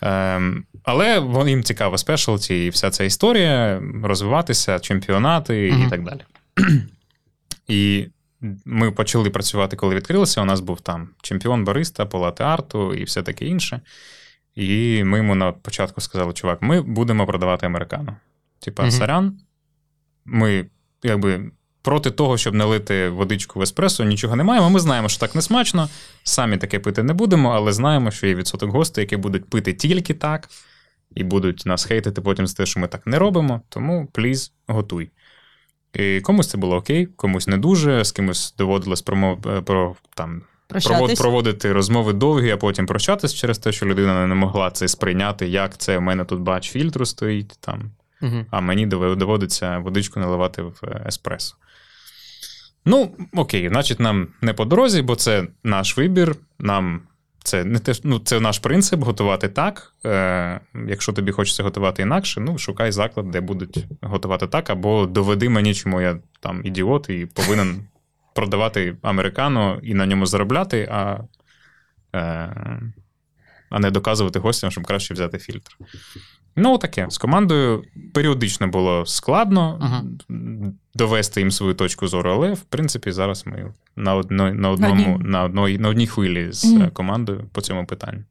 Ем, 0.01 0.65
але 0.83 1.23
їм 1.47 1.63
цікаво 1.63 1.97
спешалті 1.97 2.65
і 2.65 2.69
вся 2.69 2.89
ця 2.89 3.03
історія, 3.03 3.81
розвиватися, 4.03 4.79
чемпіонати 4.79 5.71
Мгм. 5.71 5.87
і 5.87 5.89
так 5.89 6.03
далі. 6.03 6.21
І 7.67 8.07
ми 8.65 8.91
почали 8.91 9.29
працювати, 9.29 9.75
коли 9.75 9.95
відкрилися. 9.95 10.41
У 10.41 10.45
нас 10.45 10.59
був 10.59 10.81
там 10.81 11.09
чемпіон 11.21 11.63
бариста, 11.65 12.05
полати 12.05 12.43
арту 12.43 12.93
і 12.93 13.03
все 13.03 13.23
таке 13.23 13.45
інше. 13.45 13.81
І 14.55 15.03
ми 15.03 15.17
йому 15.17 15.35
на 15.35 15.51
початку 15.51 16.01
сказали: 16.01 16.33
чувак, 16.33 16.61
ми 16.61 16.81
будемо 16.81 17.25
продавати 17.25 17.65
американо. 17.65 18.15
Типа, 18.59 18.83
Мгм. 18.83 18.91
сорян, 18.91 19.39
ми 20.25 20.65
якби 21.03 21.51
проти 21.81 22.11
того, 22.11 22.37
щоб 22.37 22.55
налити 22.55 23.09
водичку 23.09 23.59
в 23.59 23.61
еспресо, 23.61 24.03
нічого 24.03 24.35
не 24.35 24.43
маємо. 24.43 24.69
Ми 24.69 24.79
знаємо, 24.79 25.09
що 25.09 25.19
так 25.19 25.35
не 25.35 25.41
смачно. 25.41 25.89
Самі 26.23 26.57
таке 26.57 26.79
пити 26.79 27.03
не 27.03 27.13
будемо, 27.13 27.49
але 27.49 27.73
знаємо, 27.73 28.11
що 28.11 28.27
є 28.27 28.35
відсоток 28.35 28.69
гостей, 28.71 29.01
які 29.01 29.17
будуть 29.17 29.49
пити 29.49 29.73
тільки 29.73 30.13
так, 30.13 30.49
і 31.15 31.23
будуть 31.23 31.65
нас 31.65 31.85
хейтити 31.85 32.21
потім 32.21 32.47
за 32.47 32.55
те, 32.55 32.65
що 32.65 32.79
ми 32.79 32.87
так 32.87 33.07
не 33.07 33.19
робимо. 33.19 33.61
Тому 33.69 34.07
пліз, 34.11 34.53
готуй. 34.67 35.09
І 35.93 36.21
комусь 36.21 36.49
це 36.49 36.57
було 36.57 36.75
окей, 36.75 37.05
комусь 37.05 37.47
не 37.47 37.57
дуже, 37.57 38.05
з 38.05 38.11
кимось 38.11 38.55
доводилось 38.57 39.01
промов, 39.01 39.47
е, 39.47 39.61
про, 39.61 39.95
там, 40.15 40.41
Прощатись. 40.67 41.19
проводити 41.19 41.73
розмови 41.73 42.13
довгі, 42.13 42.51
а 42.51 42.57
потім 42.57 42.85
прощатись 42.85 43.33
через 43.33 43.57
те, 43.57 43.71
що 43.71 43.85
людина 43.85 44.27
не 44.27 44.35
могла 44.35 44.71
це 44.71 44.87
сприйняти, 44.87 45.47
як 45.47 45.77
це 45.77 45.97
в 45.97 46.01
мене 46.01 46.25
тут 46.25 46.39
бач 46.39 46.71
фільтру 46.71 47.05
стоїть, 47.05 47.57
там, 47.59 47.91
Угу. 48.21 48.45
а 48.51 48.61
мені 48.61 48.85
доводиться 48.85 49.77
водичку 49.77 50.19
наливати 50.19 50.61
в 50.61 50.79
е, 50.83 51.03
еспресо. 51.07 51.55
Ну, 52.85 53.11
окей, 53.33 53.69
значить, 53.69 53.99
нам 53.99 54.27
не 54.41 54.53
по 54.53 54.65
дорозі, 54.65 55.01
бо 55.01 55.15
це 55.15 55.47
наш 55.63 55.97
вибір. 55.97 56.35
Нам 56.59 57.01
Це 57.43 57.63
не 57.63 57.79
те, 57.79 57.93
ну, 58.03 58.19
це 58.19 58.39
наш 58.39 58.59
принцип 58.59 59.03
готувати 59.03 59.49
так. 59.49 59.93
Е, 60.05 60.59
якщо 60.87 61.13
тобі 61.13 61.31
хочеться 61.31 61.63
готувати 61.63 62.01
інакше, 62.01 62.41
ну 62.41 62.57
шукай 62.57 62.91
заклад, 62.91 63.31
де 63.31 63.41
будуть 63.41 63.85
готувати 64.01 64.47
так, 64.47 64.69
або 64.69 65.05
доведи 65.05 65.49
мені, 65.49 65.73
чому 65.73 66.01
я 66.01 66.19
там 66.39 66.61
ідіот 66.65 67.09
і 67.09 67.25
повинен 67.25 67.87
продавати 68.35 68.97
американо 69.01 69.79
і 69.83 69.93
на 69.93 70.05
ньому 70.05 70.25
заробляти, 70.25 70.89
а, 70.91 71.19
е, 72.15 72.81
а 73.69 73.79
не 73.79 73.91
доказувати 73.91 74.39
гостям, 74.39 74.71
щоб 74.71 74.87
краще 74.87 75.13
взяти 75.13 75.37
фільтр. 75.37 75.77
Ну, 76.55 76.77
таке. 76.77 77.07
З 77.09 77.17
командою 77.17 77.83
періодично 78.13 78.67
було 78.67 79.05
складно 79.05 79.77
Ага. 79.81 80.03
Довести 80.93 81.39
їм 81.39 81.51
свою 81.51 81.73
точку 81.73 82.07
зору, 82.07 82.31
але 82.31 82.53
в 82.53 82.61
принципі 82.61 83.11
зараз 83.11 83.47
ми 83.47 83.73
на, 83.95 84.15
одно, 84.15 84.53
на, 84.53 84.69
одному, 84.69 85.15
одній. 85.15 85.29
на, 85.29 85.43
одній, 85.43 85.77
на 85.77 85.89
одній 85.89 86.07
хвилі 86.07 86.51
з 86.51 86.65
е, 86.65 86.89
командою 86.93 87.49
по 87.51 87.61
цьому 87.61 87.85
питанню. 87.85 88.23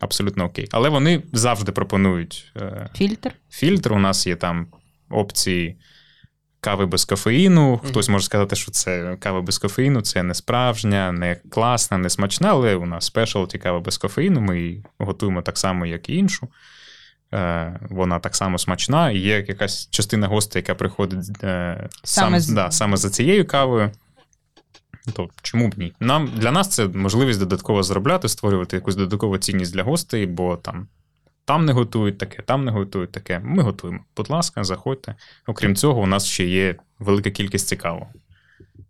Абсолютно 0.00 0.44
окей. 0.44 0.68
Але 0.70 0.88
вони 0.88 1.22
завжди 1.32 1.72
пропонують 1.72 2.52
е, 2.56 2.90
Фільтр. 2.94 3.32
фільтр. 3.50 3.92
У 3.92 3.98
нас 3.98 4.26
є 4.26 4.36
там 4.36 4.66
опції 5.10 5.76
кави 6.60 6.86
без 6.86 7.04
кофеїну. 7.04 7.80
Хтось 7.84 8.08
може 8.08 8.24
сказати, 8.24 8.56
що 8.56 8.70
це 8.70 9.16
кава 9.20 9.42
без 9.42 9.58
кофеїну, 9.58 10.00
це 10.00 10.22
не 10.22 10.34
справжня, 10.34 11.12
не 11.12 11.36
класна, 11.50 11.98
не 11.98 12.10
смачна, 12.10 12.48
але 12.48 12.74
у 12.74 12.86
нас 12.86 13.04
спешалті 13.04 13.58
кава 13.58 13.80
без 13.80 13.98
кофеїну. 13.98 14.40
Ми 14.40 14.60
її 14.60 14.84
готуємо 14.98 15.42
так 15.42 15.58
само, 15.58 15.86
як 15.86 16.08
і 16.08 16.16
іншу. 16.16 16.48
Е, 17.34 17.80
Вона 17.90 18.18
так 18.18 18.36
само 18.36 18.58
смачна. 18.58 19.10
І 19.10 19.18
є 19.18 19.44
якась 19.48 19.88
частина 19.90 20.26
гостей, 20.28 20.60
яка 20.62 20.74
приходить 20.74 21.18
е, 21.44 21.88
Саме 22.04 22.26
саме, 22.26 22.40
з- 22.40 22.48
да, 22.48 22.70
саме 22.70 22.96
за 22.96 23.10
цією 23.10 23.46
кавою. 23.46 23.90
То 25.12 25.28
чому 25.42 25.68
б 25.68 25.74
ні? 25.78 25.92
Нам, 26.00 26.30
для 26.36 26.52
нас 26.52 26.68
це 26.68 26.86
можливість 26.86 27.38
додатково 27.40 27.82
заробляти, 27.82 28.28
створювати 28.28 28.76
якусь 28.76 28.96
додаткову 28.96 29.38
цінність 29.38 29.72
для 29.72 29.82
гостей, 29.82 30.26
бо 30.26 30.56
там 30.56 30.88
там 31.44 31.64
не 31.64 31.72
готують 31.72 32.18
таке, 32.18 32.42
там 32.42 32.64
не 32.64 32.70
готують 32.72 33.12
таке. 33.12 33.38
Ми 33.44 33.62
готуємо. 33.62 34.00
Будь 34.16 34.30
ласка, 34.30 34.64
заходьте. 34.64 35.14
Окрім 35.46 35.76
цього, 35.76 36.00
у 36.00 36.06
нас 36.06 36.26
ще 36.26 36.44
є 36.44 36.76
велика 36.98 37.30
кількість 37.30 37.68
цікавого. 37.68 38.06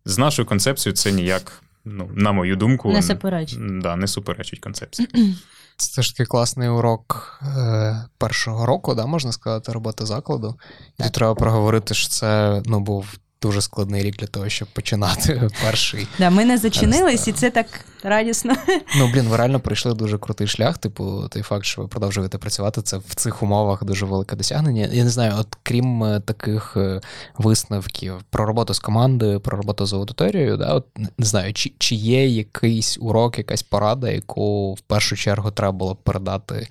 З 0.04 0.18
нашою 0.18 0.46
концепцією 0.46 0.96
це 0.96 1.12
ніяк, 1.12 1.62
ну, 1.84 2.10
на 2.14 2.32
мою 2.32 2.56
думку, 2.56 2.92
Не 2.92 3.02
суперечить. 3.02 3.78
Да, 3.80 3.96
не 3.96 4.06
суперечить 4.06 4.60
концепції. 4.60 5.08
Це 5.76 6.02
ж 6.02 6.12
такий 6.12 6.26
класний 6.26 6.68
урок 6.68 7.40
е, 7.42 8.04
першого 8.18 8.66
року, 8.66 8.94
да, 8.94 9.06
можна 9.06 9.32
сказати, 9.32 9.72
роботи 9.72 10.06
закладу. 10.06 10.58
І 10.98 11.02
тут 11.02 11.12
треба 11.12 11.34
проговорити, 11.34 11.94
що 11.94 12.08
це 12.08 12.62
ну, 12.64 12.80
був 12.80 13.18
дуже 13.46 13.60
складний 13.60 14.02
рік 14.02 14.16
для 14.16 14.26
того, 14.26 14.48
щоб 14.48 14.68
починати 14.68 15.50
перший. 15.62 16.06
Да, 16.18 16.30
ми 16.30 16.44
не 16.44 16.58
зачинились, 16.58 17.28
і 17.28 17.32
це 17.32 17.50
так 17.50 17.66
радісно. 18.02 18.54
Ну, 18.98 19.10
блін, 19.12 19.28
ви 19.28 19.36
реально 19.36 19.60
пройшли 19.60 19.94
дуже 19.94 20.18
крутий 20.18 20.46
шлях. 20.46 20.78
Типу, 20.78 21.28
той 21.30 21.42
факт, 21.42 21.64
що 21.64 21.82
ви 21.82 21.88
продовжуєте 21.88 22.38
працювати, 22.38 22.82
це 22.82 22.96
в 22.96 23.14
цих 23.14 23.42
умовах 23.42 23.84
дуже 23.84 24.06
велике 24.06 24.36
досягнення. 24.36 24.88
Я 24.92 25.04
не 25.04 25.10
знаю, 25.10 25.34
от 25.38 25.58
крім 25.62 26.04
е, 26.04 26.20
таких 26.20 26.76
е, 26.76 27.00
висновків 27.38 28.14
про 28.30 28.46
роботу 28.46 28.74
з 28.74 28.78
командою, 28.78 29.40
про 29.40 29.56
роботу 29.56 29.86
з 29.86 29.92
аудиторією, 29.92 30.56
да, 30.56 30.72
от 30.72 30.86
не 31.18 31.26
знаю, 31.26 31.54
чи, 31.54 31.72
чи 31.78 31.94
є 31.94 32.28
якийсь 32.28 32.98
урок, 33.00 33.38
якась 33.38 33.62
порада, 33.62 34.10
яку 34.10 34.74
в 34.74 34.80
першу 34.80 35.16
чергу 35.16 35.50
треба 35.50 35.72
було 35.72 35.94
передати 35.94 36.68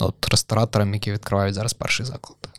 ну, 0.00 0.06
от, 0.06 0.28
рестораторам, 0.30 0.94
які 0.94 1.12
відкривають 1.12 1.54
зараз 1.54 1.72
перший 1.72 2.06
заклад. 2.06 2.57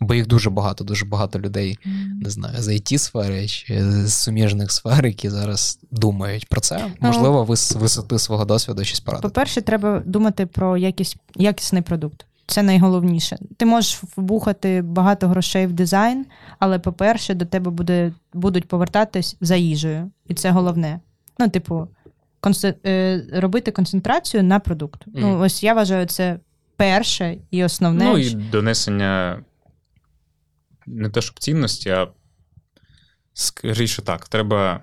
Бо 0.00 0.14
їх 0.14 0.26
дуже 0.26 0.50
багато, 0.50 0.84
дуже 0.84 1.04
багато 1.06 1.40
людей, 1.40 1.78
не 2.22 2.30
знаю, 2.30 2.54
з 2.62 2.68
it 2.68 2.98
сфери 2.98 3.48
чи 3.48 3.84
з 3.84 4.14
суміжних 4.14 4.72
сфер, 4.72 5.06
які 5.06 5.30
зараз 5.30 5.78
думають 5.90 6.48
про 6.48 6.60
це. 6.60 6.84
Можливо, 7.00 7.44
ви 7.44 7.56
з 7.56 7.72
висоти 7.72 8.18
свого 8.18 8.44
досвіду 8.44 8.84
щось 8.84 9.00
порадите. 9.00 9.28
По-перше, 9.28 9.60
треба 9.60 10.02
думати 10.06 10.46
про 10.46 10.76
якість, 10.76 11.16
якісний 11.36 11.82
продукт. 11.82 12.26
Це 12.46 12.62
найголовніше. 12.62 13.38
Ти 13.56 13.66
можеш 13.66 14.00
вбухати 14.16 14.82
багато 14.82 15.28
грошей 15.28 15.66
в 15.66 15.72
дизайн, 15.72 16.26
але, 16.58 16.78
по-перше, 16.78 17.34
до 17.34 17.44
тебе 17.44 17.70
буде, 17.70 18.12
будуть 18.34 18.68
повертатись 18.68 19.36
за 19.40 19.56
їжею. 19.56 20.10
І 20.28 20.34
це 20.34 20.50
головне. 20.50 21.00
Ну, 21.38 21.48
типу, 21.48 21.88
конце- 22.40 22.74
е, 22.86 23.22
робити 23.32 23.70
концентрацію 23.70 24.42
на 24.42 24.58
продукт. 24.58 25.02
Ну, 25.06 25.38
ось 25.38 25.62
я 25.62 25.74
вважаю, 25.74 26.06
це 26.06 26.38
перше 26.76 27.36
і 27.50 27.64
основне. 27.64 28.04
Ну 28.04 28.18
і 28.18 28.30
донесення 28.34 29.38
не 30.86 31.08
те, 31.10 31.20
щоб 31.20 31.38
цінності, 31.38 31.90
а 31.90 32.08
скоріше 33.34 34.02
так, 34.02 34.28
треба 34.28 34.80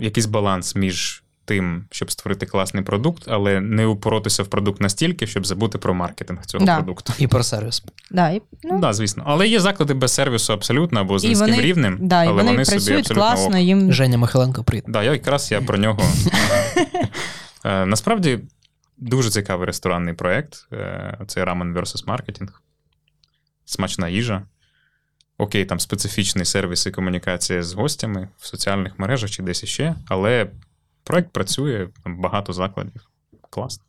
якийсь 0.00 0.26
баланс 0.26 0.76
між 0.76 1.22
тим, 1.44 1.84
щоб 1.90 2.10
створити 2.10 2.46
класний 2.46 2.82
продукт, 2.84 3.24
але 3.26 3.60
не 3.60 3.86
упоротися 3.86 4.42
в 4.42 4.46
продукт 4.46 4.80
настільки, 4.80 5.26
щоб 5.26 5.46
забути 5.46 5.78
про 5.78 5.94
маркетинг 5.94 6.46
цього 6.46 6.64
Да. 6.64 6.76
продукту. 6.76 7.12
І 7.18 7.26
про 7.26 7.42
сервіс. 7.42 7.82
Да, 8.10 8.30
і, 8.30 8.42
Ну, 8.62 8.80
да, 8.80 8.92
звісно. 8.92 9.22
Але 9.26 9.48
є 9.48 9.60
заклади 9.60 9.94
без 9.94 10.12
сервісу 10.14 10.52
абсолютно 10.52 11.00
або 11.00 11.18
з 11.18 11.24
і 11.24 11.28
низьким 11.28 11.50
вони, 11.50 11.62
рівнем, 11.62 11.98
да, 12.00 12.24
і 12.24 12.26
але 12.26 12.36
вони, 12.36 12.50
вони, 12.50 12.64
собі 12.64 12.76
абсолютно 12.76 13.14
класно, 13.14 13.56
ок. 13.56 13.62
їм 13.62 13.92
Женя 13.92 14.18
Михайленко, 14.18 14.64
привіт. 14.64 14.84
Да, 14.88 15.02
я 15.02 15.12
якраз 15.12 15.52
я 15.52 15.60
про 15.60 15.78
нього. 15.78 16.02
Е, 17.64 17.86
Насправді 17.86 18.40
дуже 18.98 19.30
цікавий 19.30 19.66
ресторанний 19.66 20.14
проєкт. 20.14 20.66
Е, 20.72 21.18
Це 21.26 21.44
Ramen 21.44 21.72
versus 21.74 22.04
Marketing. 22.06 22.48
Смачна 23.64 24.08
їжа. 24.08 24.42
Окей, 25.38 25.64
там 25.64 25.80
специфічний 25.80 26.44
сервіс 26.44 26.86
і 26.86 26.90
комунікація 26.90 27.62
з 27.62 27.72
гостями 27.72 28.28
в 28.38 28.46
соціальних 28.46 28.98
мережах 28.98 29.30
чи 29.30 29.42
десь 29.42 29.62
іще, 29.62 29.94
але 30.08 30.50
проект 31.04 31.32
працює, 31.32 31.88
там 32.04 32.20
багато 32.20 32.52
закладів. 32.52 33.08
Класно. 33.50 33.84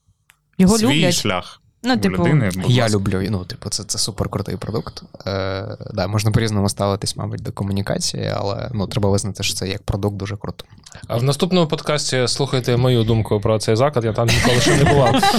його 0.58 0.78
Свій 0.78 0.86
люблять. 0.86 1.14
шлях 1.14 1.64
Ну, 1.84 1.98
типу, 1.98 2.18
людини. 2.18 2.52
Я 2.68 2.90
люблю, 2.90 3.28
ну, 3.30 3.46
типу, 3.46 3.70
це, 3.70 3.84
це 3.84 3.98
супер 3.98 4.30
крутий 4.30 4.58
продукт. 4.58 5.04
Е, 5.28 5.78
да, 5.94 6.08
можна 6.08 6.32
по-різному 6.32 6.70
ставитись, 6.70 7.16
мабуть, 7.16 7.42
до 7.42 7.52
комунікації, 7.52 8.34
але 8.36 8.70
ну, 8.74 8.88
треба 8.88 9.10
визнати, 9.10 9.44
що 9.44 9.54
це 9.54 9.68
як 9.68 9.84
продукт 9.84 10.16
дуже 10.16 10.38
круто. 10.38 10.66
А 11.08 11.18
в 11.18 11.24
наступному 11.24 11.68
подкасті 11.68 12.28
слухайте 12.28 12.78
мою 12.78 13.04
думку 13.04 13.40
про 13.40 13.60
цей 13.60 13.76
заклад, 13.76 14.06
я 14.06 14.14
там 14.14 14.28
ніколи 14.28 14.62
ще 14.62 14.76
не 14.78 14.84
бував. 14.84 15.16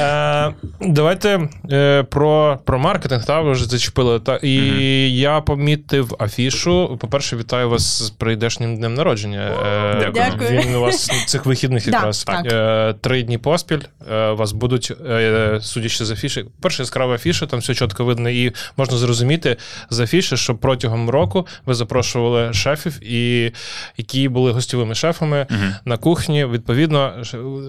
Е, 0.00 0.54
давайте 0.80 1.48
е, 1.72 2.02
про, 2.02 2.58
про 2.64 2.78
маркетинг, 2.78 3.24
та, 3.24 3.40
ви 3.40 3.52
вже 3.52 3.64
зачепили. 3.64 4.20
Та, 4.20 4.36
і 4.42 4.60
Мгм. 4.60 4.80
я 5.14 5.40
помітив 5.40 6.14
афішу. 6.18 6.98
По-перше, 7.00 7.36
вітаю 7.36 7.70
вас 7.70 8.02
з 8.02 8.10
прийдешнім 8.10 8.76
днем 8.76 8.94
народження. 8.94 9.40
Е, 9.40 10.12
Дякую. 10.14 10.60
Він 10.60 10.74
у 10.74 10.80
вас 10.80 11.10
цих 11.26 11.46
вихідних 11.46 11.84
Да, 11.90 11.96
якраз. 11.96 12.24
так. 12.24 12.46
Е, 12.52 12.94
три 13.00 13.22
дні 13.22 13.38
поспіль. 13.38 13.78
Е, 14.12 14.28
у 14.28 14.36
вас 14.36 14.52
будуть, 14.52 14.92
е, 15.10 15.58
судячи 15.62 16.04
з 16.04 16.10
афіші, 16.10 16.44
перша 16.60 16.82
яскрава 16.82 17.14
афіша, 17.14 17.46
там 17.46 17.60
все 17.60 17.74
чітко 17.74 18.04
видно, 18.04 18.30
і 18.30 18.52
можна 18.76 18.96
зрозуміти 18.96 19.56
з 19.90 20.00
афіші, 20.00 20.36
що 20.36 20.54
протягом 20.54 21.10
року 21.10 21.46
ви 21.66 21.74
запрошували 21.74 22.52
шефів, 22.52 22.98
і 23.12 23.52
які 23.96 24.28
були 24.28 24.52
гостьовими 24.52 24.94
шефами 24.98 25.46
Мгм. 25.50 25.74
на 25.84 25.96
кухні. 25.96 26.44
Відповідно, 26.46 27.22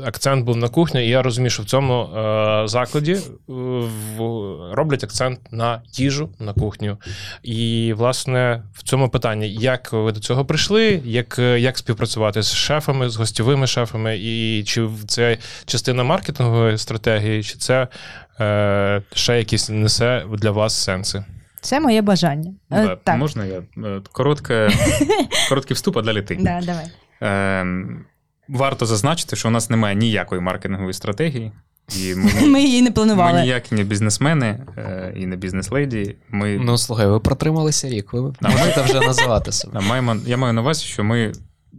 акцент 0.05 0.45
був 0.45 0.57
на 0.57 0.67
кухні, 0.67 1.05
і 1.05 1.09
я 1.09 1.21
розумію, 1.21 1.49
що 1.49 1.63
в 1.63 1.65
цьому 1.65 2.03
е, 2.03 2.67
закладі 2.67 3.11
е, 3.13 3.19
в- 3.47 4.73
роблять 4.73 5.03
акцент 5.03 5.39
на 5.51 5.81
їжу 5.93 6.29
на 6.39 6.53
кухню. 6.53 6.97
І, 7.43 7.93
власне, 7.97 8.63
в 8.73 8.83
цьому 8.83 9.09
питанні, 9.09 9.49
як 9.53 9.93
ви 9.93 10.11
до 10.11 10.19
цього 10.19 10.45
прийшли, 10.45 11.01
як, 11.05 11.39
е, 11.39 11.59
як 11.59 11.77
співпрацювати 11.77 12.41
з 12.43 12.53
шефами, 12.53 13.09
з 13.09 13.15
гостьовими 13.15 13.67
шефами, 13.67 14.17
і 14.17 14.63
чи 14.63 14.87
це 15.07 15.37
частина 15.65 16.03
маркетингової 16.03 16.77
стратегії, 16.77 17.43
чи 17.43 17.55
це 17.57 17.87
е, 18.39 19.01
ще 19.13 19.37
якісь 19.37 19.69
несе 19.69 20.23
для 20.37 20.51
вас 20.51 20.73
сенси? 20.83 21.23
Це 21.61 21.79
моє 21.79 22.01
бажання. 22.01 22.51
Е, 22.71 22.87
Да, 22.87 22.95
так, 22.95 23.17
Можна 23.17 23.45
я? 23.45 23.61
Коротке, 24.11 24.69
короткий 25.49 25.75
вступ, 25.75 25.97
а 25.97 26.01
далі 26.01 26.21
ти. 26.21 26.35
да, 26.41 26.61
давай. 26.65 26.85
Ем, 27.21 28.05
Варто 28.47 28.85
зазначити, 28.85 29.35
що 29.35 29.47
у 29.47 29.51
нас 29.51 29.69
немає 29.69 29.95
ніякої 29.95 30.41
маркетингової 30.41 30.93
стратегії, 30.93 31.51
і 31.97 32.15
ми, 32.15 32.31
Ми 32.47 32.61
її 32.63 32.81
не 32.81 32.89
ми 32.89 32.93
планували. 32.93 33.41
ніякі 33.41 33.75
не 33.75 33.83
бізнесмени 33.83 34.65
е, 34.77 35.13
і 35.17 35.25
не 35.25 35.35
бізнес-леді. 35.35 36.15
Ми 36.29 36.57
Ну, 36.61 36.77
слухай, 36.77 37.07
ви 37.07 37.19
протрималися 37.19 37.89
рік, 37.89 38.13
ви 38.13 38.33
можете 38.41 38.81
вже 38.81 38.99
називати 38.99 39.51
себе. 39.51 39.81
маємо, 39.81 40.15
я 40.25 40.37
маю 40.37 40.53
на 40.53 40.61
увазі, 40.61 40.85
що 40.85 41.03
ми 41.03 41.31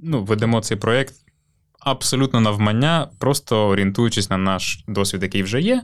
ну, 0.03 0.24
ведемо 0.24 0.61
цей 0.61 0.76
проєкт 0.76 1.14
абсолютно 1.80 2.41
навмання, 2.41 3.09
просто 3.18 3.68
орієнтуючись 3.68 4.30
на 4.30 4.36
наш 4.36 4.84
досвід, 4.88 5.22
який 5.22 5.43
вже 5.43 5.61
є, 5.61 5.82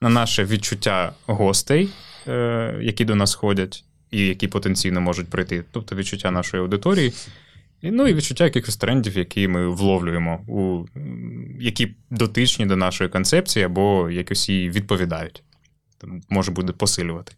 на 0.00 0.08
наше 0.08 0.44
відчуття 0.44 1.12
гостей, 1.26 1.88
е, 2.28 2.78
які 2.82 3.04
до 3.04 3.14
нас 3.14 3.34
ходять, 3.34 3.84
і 4.10 4.26
які 4.26 4.48
потенційно 4.48 5.00
можуть 5.00 5.30
прийти, 5.30 5.64
тобто 5.72 5.96
відчуття 5.96 6.30
нашої 6.30 6.62
аудиторії. 6.62 7.12
І, 7.82 7.90
ну 7.90 8.08
і 8.08 8.14
відчуття 8.14 8.44
якихось 8.44 8.76
трендів, 8.76 9.18
які 9.18 9.48
ми 9.48 9.68
вловлюємо, 9.68 10.44
у, 10.48 10.84
які 11.60 11.94
дотичні 12.10 12.66
до 12.66 12.76
нашої 12.76 13.10
концепції, 13.10 13.64
або 13.64 14.10
якось 14.10 14.48
їй 14.48 14.70
відповідають. 14.70 15.42
Там 15.98 16.20
Може 16.28 16.50
буде 16.50 16.72
посилювати. 16.72 17.32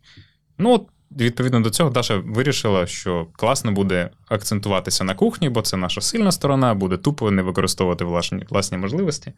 Ну, 0.58 0.72
от, 0.72 0.86
відповідно 1.20 1.60
до 1.60 1.70
цього, 1.70 1.90
Даша 1.90 2.16
вирішила, 2.16 2.86
що 2.86 3.26
класно 3.32 3.72
буде 3.72 4.10
акцентуватися 4.28 5.04
на 5.04 5.14
кухні, 5.14 5.48
бо 5.48 5.62
це 5.62 5.76
наша 5.76 6.00
сильна 6.00 6.32
сторона, 6.32 6.74
буде 6.74 6.96
тупо 6.96 7.30
не 7.30 7.42
використовувати 7.42 8.04
власні, 8.04 8.44
власні 8.50 8.78
можливості. 8.78 9.32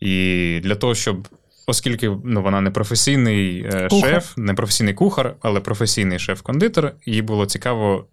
І 0.00 0.60
для 0.62 0.74
того, 0.74 0.94
щоб. 0.94 1.28
Оскільки 1.66 2.16
ну, 2.24 2.42
вона 2.42 2.60
не 2.60 2.70
професійний 2.70 3.60
е, 3.60 3.88
Кухар. 3.90 4.10
шеф, 4.10 4.32
не 4.36 4.54
професійний 4.54 4.94
кухар, 4.94 5.36
але 5.40 5.60
професійний 5.60 6.18
шеф-кондитер, 6.18 6.94
їй 7.06 7.22
було 7.22 7.46
цікаво 7.46 8.06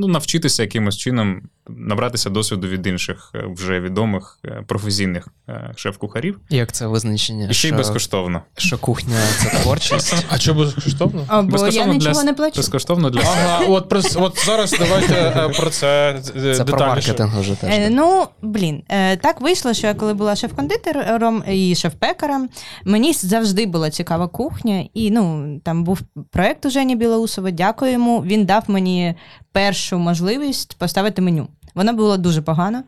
ну, 0.00 0.08
навчитися 0.08 0.62
якимось 0.62 0.96
чином 0.96 1.42
набратися 1.76 2.30
досвіду 2.30 2.68
від 2.68 2.86
інших 2.86 3.32
е, 3.34 3.44
вже 3.56 3.80
відомих 3.80 4.38
е, 4.44 4.64
професійних 4.66 5.28
е, 5.48 5.72
шеф-кухарів. 5.76 6.40
Як 6.50 6.72
це 6.72 6.86
визначення? 6.86 7.48
І 7.50 7.54
ще 7.54 7.68
й 7.68 7.70
що, 7.70 7.78
безкоштовно. 7.78 8.42
що 8.56 8.78
кухня 8.78 9.16
це 9.38 9.62
творчість? 9.62 10.26
А 10.30 10.38
чому 10.38 10.60
безкоштовно? 10.60 11.20
О, 11.20 11.24
бо 11.26 11.36
я 11.36 11.42
Безкоштовно 11.42 11.92
нічого 11.92 12.14
для, 12.14 12.22
не 12.22 12.34
плачу. 12.34 12.56
Безкоштовно 12.56 13.10
для 13.10 13.20
Ага, 13.20 13.64
от, 13.68 13.88
про, 13.88 14.00
от 14.14 14.44
зараз 14.46 14.76
давайте 14.78 15.48
про 15.60 15.70
це, 15.70 16.20
Це 16.22 16.32
детальніше. 16.32 16.64
про 16.64 16.86
маркетинг 16.86 17.40
вже 17.40 17.54
теж. 17.54 17.70
Е, 17.74 17.90
ну, 17.90 18.26
блін, 18.42 18.82
е, 18.88 19.16
так 19.16 19.40
вийшло, 19.40 19.74
що 19.74 19.86
я 19.86 19.94
коли 19.94 20.14
була 20.14 20.36
шеф-кондитером 20.36 21.42
і 21.52 21.74
шеф-пекарем, 21.74 22.48
мені 22.84 23.12
завжди 23.12 23.66
була 23.66 23.90
цікава 23.90 24.28
кухня. 24.28 24.84
І 24.94 25.10
ну, 25.10 25.58
там 25.64 25.84
був 25.84 26.00
проєкт 26.30 26.66
у 26.66 26.70
Жені 26.70 26.96
Білоусова, 26.96 27.50
дякую 27.50 27.92
йому. 27.92 28.22
Він 28.22 28.44
дав 28.44 28.64
мені 28.66 29.14
першу 29.52 29.98
можливість 29.98 30.78
поставити 30.78 31.22
меню. 31.22 31.48
Воно 31.74 31.92
було 31.92 32.16
дуже 32.16 32.42
погано, 32.42 32.82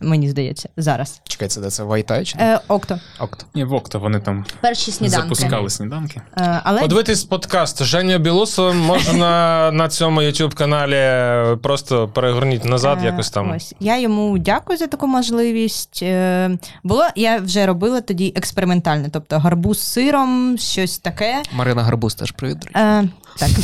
мені 0.00 0.30
здається, 0.30 0.68
зараз. 0.76 1.20
Чекай, 1.28 1.48
це 1.48 1.60
де 1.60 1.70
це 1.70 1.82
Вайтай 1.82 2.24
чи? 2.24 2.38
Е, 2.40 2.60
Окто. 2.68 2.98
Окто. 3.20 3.46
Ні, 3.54 3.64
в 3.64 3.72
Окта 3.72 3.98
вони 3.98 4.20
там 4.20 4.44
Перші 4.60 4.90
сніданки. 4.92 5.22
запускали 5.22 5.70
сніданки. 5.70 6.20
Е, 6.38 6.60
але 6.64 6.80
Подивитись 6.80 7.24
подкаст 7.24 7.84
Женя 7.84 8.18
Білусова 8.18 8.72
можна 8.72 9.70
на 9.74 9.88
цьому 9.88 10.20
youtube 10.20 10.54
каналі 10.54 11.56
просто 11.62 12.08
перегорніть 12.08 12.64
назад, 12.64 12.98
Е, 13.02 13.04
якось 13.04 13.30
там. 13.30 13.50
Ось 13.50 13.74
я 13.80 13.98
йому 13.98 14.38
дякую 14.38 14.78
за 14.78 14.86
таку 14.86 15.06
можливість. 15.06 16.00
Е, 16.02 16.58
Було 16.84 17.04
я 17.16 17.38
вже 17.38 17.66
робила 17.66 18.00
тоді 18.00 18.32
експериментальне, 18.36 19.08
тобто 19.12 19.38
гарбуз 19.38 19.78
з 19.78 19.92
сиром, 19.92 20.58
щось 20.58 20.98
таке. 20.98 21.42
Марина 21.52 21.82
Гарбуз 21.82 22.14
теж 22.14 22.30
привіт. 22.30 22.58
до 22.58 22.66
речі. 22.66 22.78
Е, 22.78 23.08
так. 23.38 23.50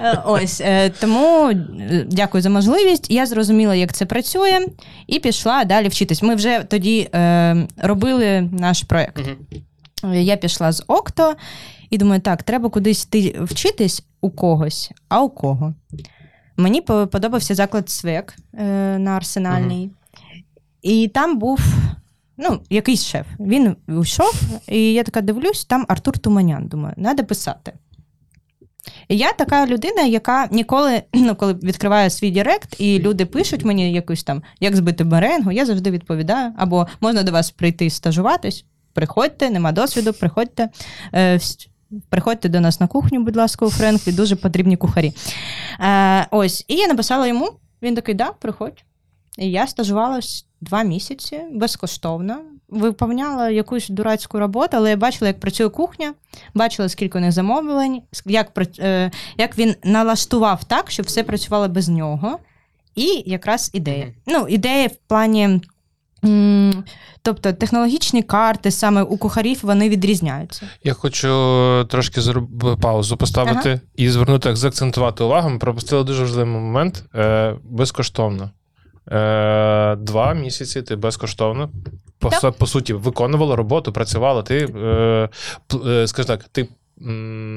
Е, 0.00 0.18
Ось 0.24 0.60
е, 0.60 0.90
тому 1.00 1.48
е, 1.50 2.06
дякую 2.10 2.42
за 2.42 2.50
можливість. 2.50 3.10
Я 3.10 3.26
зрозуміла, 3.26 3.63
як 3.72 3.92
це 3.92 4.06
працює, 4.06 4.66
і 5.06 5.18
пішла 5.18 5.64
далі 5.64 5.88
вчитись. 5.88 6.22
Ми 6.22 6.34
вже 6.34 6.64
тоді 6.68 7.08
е, 7.14 7.66
робили 7.76 8.48
наш 8.52 8.82
проект. 8.82 9.22
Е, 10.04 10.22
Я 10.22 10.36
пішла 10.36 10.72
з 10.72 10.84
Окто 10.86 11.34
і 11.90 11.98
думаю, 11.98 12.20
так, 12.20 12.42
треба 12.42 12.68
кудись 12.68 13.04
йти 13.04 13.36
вчитись 13.40 14.04
у 14.20 14.30
когось, 14.30 14.90
а 15.08 15.22
у 15.22 15.28
кого. 15.28 15.74
Мені 16.56 16.80
подобався 16.80 17.54
заклад 17.54 17.90
Свек 17.90 18.36
е, 18.54 18.64
на 18.98 19.10
арсенальній. 19.10 19.90
І 20.82 21.08
там 21.08 21.38
був 21.38 21.60
ну, 22.36 22.60
якийсь 22.70 23.04
шеф. 23.04 23.26
Він 23.40 23.76
йшов, 23.88 24.42
і 24.68 24.92
я 24.92 25.02
така 25.02 25.20
дивлюсь, 25.20 25.64
там 25.64 25.84
Артур 25.88 26.18
Туманян. 26.18 26.66
Думаю, 26.66 26.94
треба 26.94 27.24
писати. 27.24 27.72
Я 29.08 29.32
така 29.32 29.66
людина, 29.66 30.02
яка 30.02 30.48
ніколи, 30.50 31.02
ну, 31.14 31.34
коли 31.36 31.54
відкриває 31.54 32.10
свій 32.10 32.30
Директ, 32.30 32.80
і 32.80 32.98
люди 32.98 33.26
пишуть 33.26 33.64
мені 33.64 33.92
якусь 33.92 34.24
там, 34.24 34.42
як 34.60 34.76
збити 34.76 35.04
меренгу, 35.04 35.52
я 35.52 35.66
завжди 35.66 35.90
відповідаю. 35.90 36.52
Або 36.56 36.86
можна 37.00 37.22
до 37.22 37.32
вас 37.32 37.50
прийти 37.50 37.90
стажуватись, 37.90 38.64
приходьте, 38.92 39.50
нема 39.50 39.72
досвіду, 39.72 40.12
приходьте. 40.12 40.68
Е, 41.14 41.40
Приходьте 42.08 42.48
до 42.48 42.60
нас 42.60 42.80
на 42.80 42.86
кухню, 42.86 43.22
будь 43.22 43.36
ласка, 43.36 43.66
у 43.66 43.70
Френклі, 43.70 44.12
дуже 44.12 44.36
потрібні 44.36 44.76
кухарі. 44.76 45.12
Е, 45.80 46.26
ось, 46.30 46.64
і 46.68 46.74
я 46.74 46.88
написала 46.88 47.26
йому, 47.26 47.50
він 47.82 47.94
такий, 47.94 48.14
да, 48.14 48.32
приходь. 48.32 48.84
І 49.38 49.50
я 49.50 49.66
стажувалась 49.66 50.46
два 50.60 50.82
місяці 50.82 51.40
безкоштовно. 51.52 52.40
Виповняла 52.74 53.50
якусь 53.50 53.88
дурацьку 53.88 54.38
роботу, 54.38 54.76
але 54.76 54.90
я 54.90 54.96
бачила, 54.96 55.28
як 55.28 55.40
працює 55.40 55.68
кухня, 55.68 56.14
бачила, 56.54 56.88
скільки 56.88 57.18
у 57.18 57.20
них 57.20 57.32
замовлень, 57.32 58.02
як, 58.26 58.52
е, 58.78 59.10
як 59.38 59.58
він 59.58 59.74
налаштував 59.84 60.64
так, 60.64 60.90
щоб 60.90 61.06
все 61.06 61.22
працювало 61.22 61.68
без 61.68 61.88
нього. 61.88 62.38
І 62.94 63.22
якраз 63.26 63.70
ідея. 63.74 64.12
Ну, 64.26 64.46
ідея 64.48 64.88
в 64.88 64.96
плані. 65.08 65.60
Тобто 67.22 67.52
технологічні 67.52 68.22
карти 68.22 68.70
саме 68.70 69.02
у 69.02 69.16
кухарів 69.16 69.58
вони 69.62 69.88
відрізняються. 69.88 70.68
Я 70.84 70.92
хочу 70.92 71.28
трошки 71.90 72.20
зроб... 72.20 72.80
паузу 72.80 73.16
поставити 73.16 73.80
і 73.96 74.08
звернути, 74.08 74.56
заакцентувати 74.56 75.24
увагу. 75.24 75.50
Ми 75.50 75.58
пропустили 75.58 76.04
дуже 76.04 76.22
важливий 76.22 76.52
момент 76.52 77.04
е, 77.14 77.54
безкоштовно. 77.64 78.50
Е, 79.12 79.96
два 79.96 80.34
місяці 80.34 80.82
ти 80.82 80.96
безкоштовно. 80.96 81.70
По, 82.18 82.30
Так. 82.30 82.54
по 82.54 82.66
суті, 82.66 82.92
виконувала 82.92 83.56
роботу, 83.56 83.92
працювала. 83.92 84.42
Ти, 84.42 84.58
е, 84.58 85.28
е, 85.86 86.06
скажи 86.06 86.26
так, 86.28 86.44
ти 86.52 86.68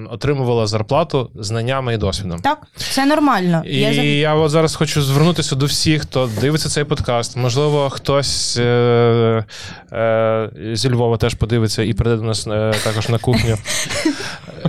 отримувала 0.10 0.68
зарплату 0.68 1.32
знаннями 1.36 1.94
і 1.94 1.98
досвідом. 1.98 2.40
Так, 2.40 2.68
це 2.76 3.06
нормально. 3.06 3.64
І 3.66 3.80
Я 3.80 3.92
я, 4.04 4.36
от 4.36 4.52
зараз 4.52 4.76
хочу 4.76 5.02
звернутися 5.02 5.56
до 5.56 5.66
всіх, 5.66 6.02
хто 6.02 6.30
дивиться 6.42 6.70
цей 6.70 6.84
подкаст. 6.84 7.38
Можливо, 7.38 7.90
хтось 7.90 8.58
е, 8.58 9.46
е, 9.92 10.50
зі 10.74 10.90
Львова 10.90 11.18
теж 11.18 11.34
подивиться 11.34 11.84
і 11.84 11.94
прийде 11.94 12.18
до 12.18 12.24
нас 12.24 12.48
е, 12.48 12.74
також 12.84 13.10
на 13.10 13.18
кухню. 13.18 13.58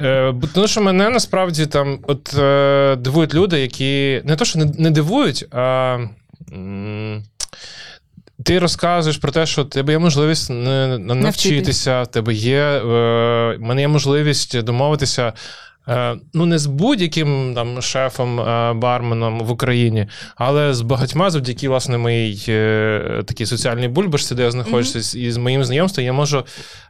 Е, 0.02 0.34
тому 0.54 0.68
що 0.68 0.82
мене 0.82 1.10
насправді 1.10 1.66
там 1.66 1.98
от 2.06 2.34
е, 2.38 2.96
дивують 2.96 3.34
люди, 3.34 3.60
які 3.60 4.22
не 4.24 4.36
то, 4.36 4.44
що 4.44 4.58
не, 4.58 4.64
не 4.78 4.90
дивують, 4.90 5.46
а. 5.54 5.98
Ти 8.44 8.58
розказуєш 8.58 9.16
про 9.16 9.32
те, 9.32 9.46
що 9.46 9.62
в 9.62 9.70
тебе 9.70 9.92
є 9.92 9.98
можливість 9.98 10.50
навчитися, 10.50 12.02
в 12.02 12.06
тебе 12.06 12.34
є, 12.34 12.60
е, 12.60 12.80
в 13.56 13.60
мене 13.60 13.80
є 13.80 13.88
можливість 13.88 14.62
домовитися. 14.62 15.32
е, 15.88 16.16
Ну, 16.34 16.46
не 16.46 16.58
з 16.58 16.66
будь-яким 16.66 17.52
там 17.54 17.82
шефом, 17.82 18.40
е, 18.40 18.72
барменом 18.72 19.40
в 19.40 19.50
Україні, 19.50 20.06
але 20.36 20.74
з 20.74 20.80
багатьма 20.80 21.30
завдяки 21.30 21.68
власне 21.68 21.98
моїй 21.98 22.36
такій 23.26 23.46
соціальній 23.46 23.88
бульбашці, 23.88 24.34
де 24.34 24.42
я 24.42 24.50
знаходжуся, 24.50 25.18
і 25.18 25.30
з 25.30 25.36
моїм 25.36 25.64
знайомством, 25.64 26.06
я 26.06 26.12
можу 26.12 26.44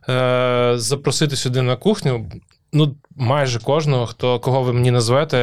е, 0.09 0.73
запросити 0.77 1.37
сюди 1.37 1.63
на 1.63 1.77
кухню. 1.77 2.31
Ну, 2.73 2.95
майже 3.17 3.59
кожного, 3.61 4.07
хто 4.07 4.41
кого 4.41 4.63
ви 4.63 4.73
мені 4.73 4.91
назвете, 4.91 5.37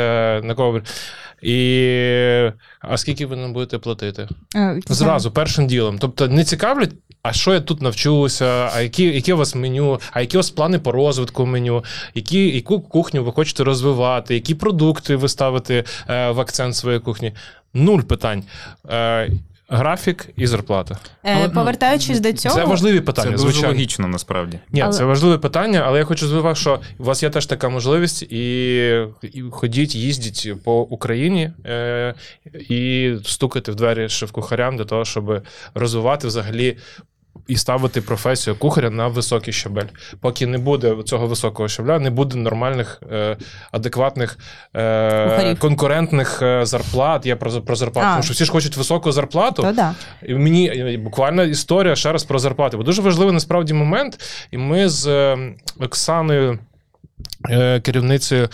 на 0.44 0.54
кого. 0.56 0.82
І 1.46 2.52
а 2.80 2.98
скільки 2.98 3.26
ви 3.26 3.36
нам 3.36 3.54
будете 3.54 3.78
платити? 3.78 4.28
Е, 4.56 4.80
Зразу, 4.88 5.32
першим 5.32 5.68
ділом. 5.68 5.98
Тобто 6.00 6.28
не 6.28 6.44
цікавлять, 6.44 6.92
а 7.22 7.34
що 7.34 7.54
я 7.54 7.60
тут 7.60 7.82
навчуся, 7.82 8.70
а 8.74 8.82
які, 8.82 9.04
які 9.04 9.34
у 9.34 9.38
вас 9.38 9.56
меню, 9.56 10.00
а 10.12 10.22
які 10.22 10.38
у 10.38 10.40
вас 10.40 10.50
плани 10.50 10.80
по 10.80 10.92
розвитку 10.92 11.46
меню, 11.46 11.84
які, 12.16 12.56
яку 12.56 12.82
кухню 12.82 13.24
ви 13.24 13.32
хочете 13.32 13.64
розвивати, 13.64 14.34
які 14.34 14.56
продукти 14.56 15.16
ви 15.16 15.30
ставите 15.30 15.84
е, 16.10 16.32
в 16.32 16.40
акцент 16.40 16.76
своєї 16.76 17.00
кухні. 17.00 17.34
Нуль 17.74 18.02
питань. 18.02 18.44
Е, 18.90 19.30
графік 19.68 20.30
і 20.38 20.48
зарплата. 20.48 20.98
Е, 21.24 21.34
Але, 21.36 21.52
ну, 21.54 22.20
до 22.20 22.34
цього, 22.34 22.56
Це 22.56 22.66
важливі 22.66 23.02
питання, 23.02 23.32
Це 23.32 23.32
дуже 23.32 23.44
звичайно. 23.44 23.68
логічно 23.68 24.08
насправді. 24.08 24.60
Ні, 24.72 24.82
Але- 24.82 24.94
це 24.94 25.04
важливе 25.04 25.38
питання, 25.38 25.84
але 25.86 26.00
я 26.00 26.06
хочу 26.06 26.28
звивати, 26.28 26.60
що 26.60 26.80
у 26.98 27.04
вас 27.04 27.24
є 27.24 27.30
теж 27.30 27.46
така 27.46 27.70
можливість, 27.70 28.24
і, 28.24 28.88
і 29.22 29.42
ходіть, 29.52 29.96
їздіть 29.96 30.64
по 30.64 30.82
Україні 30.82 31.52
е, 31.66 32.14
і 32.70 33.14
стукати 33.26 33.72
в 33.72 33.76
двері 33.76 34.10
шеф-кухарям 34.10 34.78
для 34.78 34.86
того, 34.86 35.06
щоб 35.06 35.42
розвивати 35.74 36.28
взагалі. 36.28 36.78
І 37.48 37.56
ставити 37.58 38.02
професію 38.02 38.56
кухаря 38.56 38.90
на 38.90 39.08
високий 39.08 39.54
щабель. 39.54 39.86
Поки 40.20 40.48
не 40.48 40.58
буде 40.58 40.96
цього 41.06 41.28
високого 41.28 41.70
щабля, 41.70 42.00
не 42.00 42.10
буде 42.10 42.38
нормальних, 42.38 43.02
е, 43.12 43.38
адекватних, 43.72 44.38
е, 44.76 45.56
конкурентних 45.60 46.42
е, 46.42 46.66
зарплат. 46.66 47.26
Я 47.26 47.36
про, 47.36 47.52
про 47.52 47.76
зарплату. 47.76 48.08
А. 48.08 48.12
Тому 48.12 48.24
що 48.24 48.34
всі 48.34 48.46
ж 48.46 48.52
хочуть 48.52 48.78
високу 48.78 49.12
зарплату. 49.12 49.62
то 49.62 49.72
да. 49.72 49.96
І 50.24 50.34
мені 50.34 50.68
е, 50.70 50.98
буквально 50.98 51.44
історія 51.44 51.96
ще 51.96 52.12
раз 52.12 52.24
про 52.24 52.40
зарплати. 52.40 52.78
Бо 52.78 52.84
дуже 52.84 53.02
важливий 53.02 53.34
насправді 53.34 53.74
момент. 53.74 54.20
І 54.52 54.58
ми 54.58 54.90
з 54.90 55.08
е, 55.08 55.38
Оксаною. 55.80 56.60
Е, 57.50 57.80
Керівницею 57.80 58.50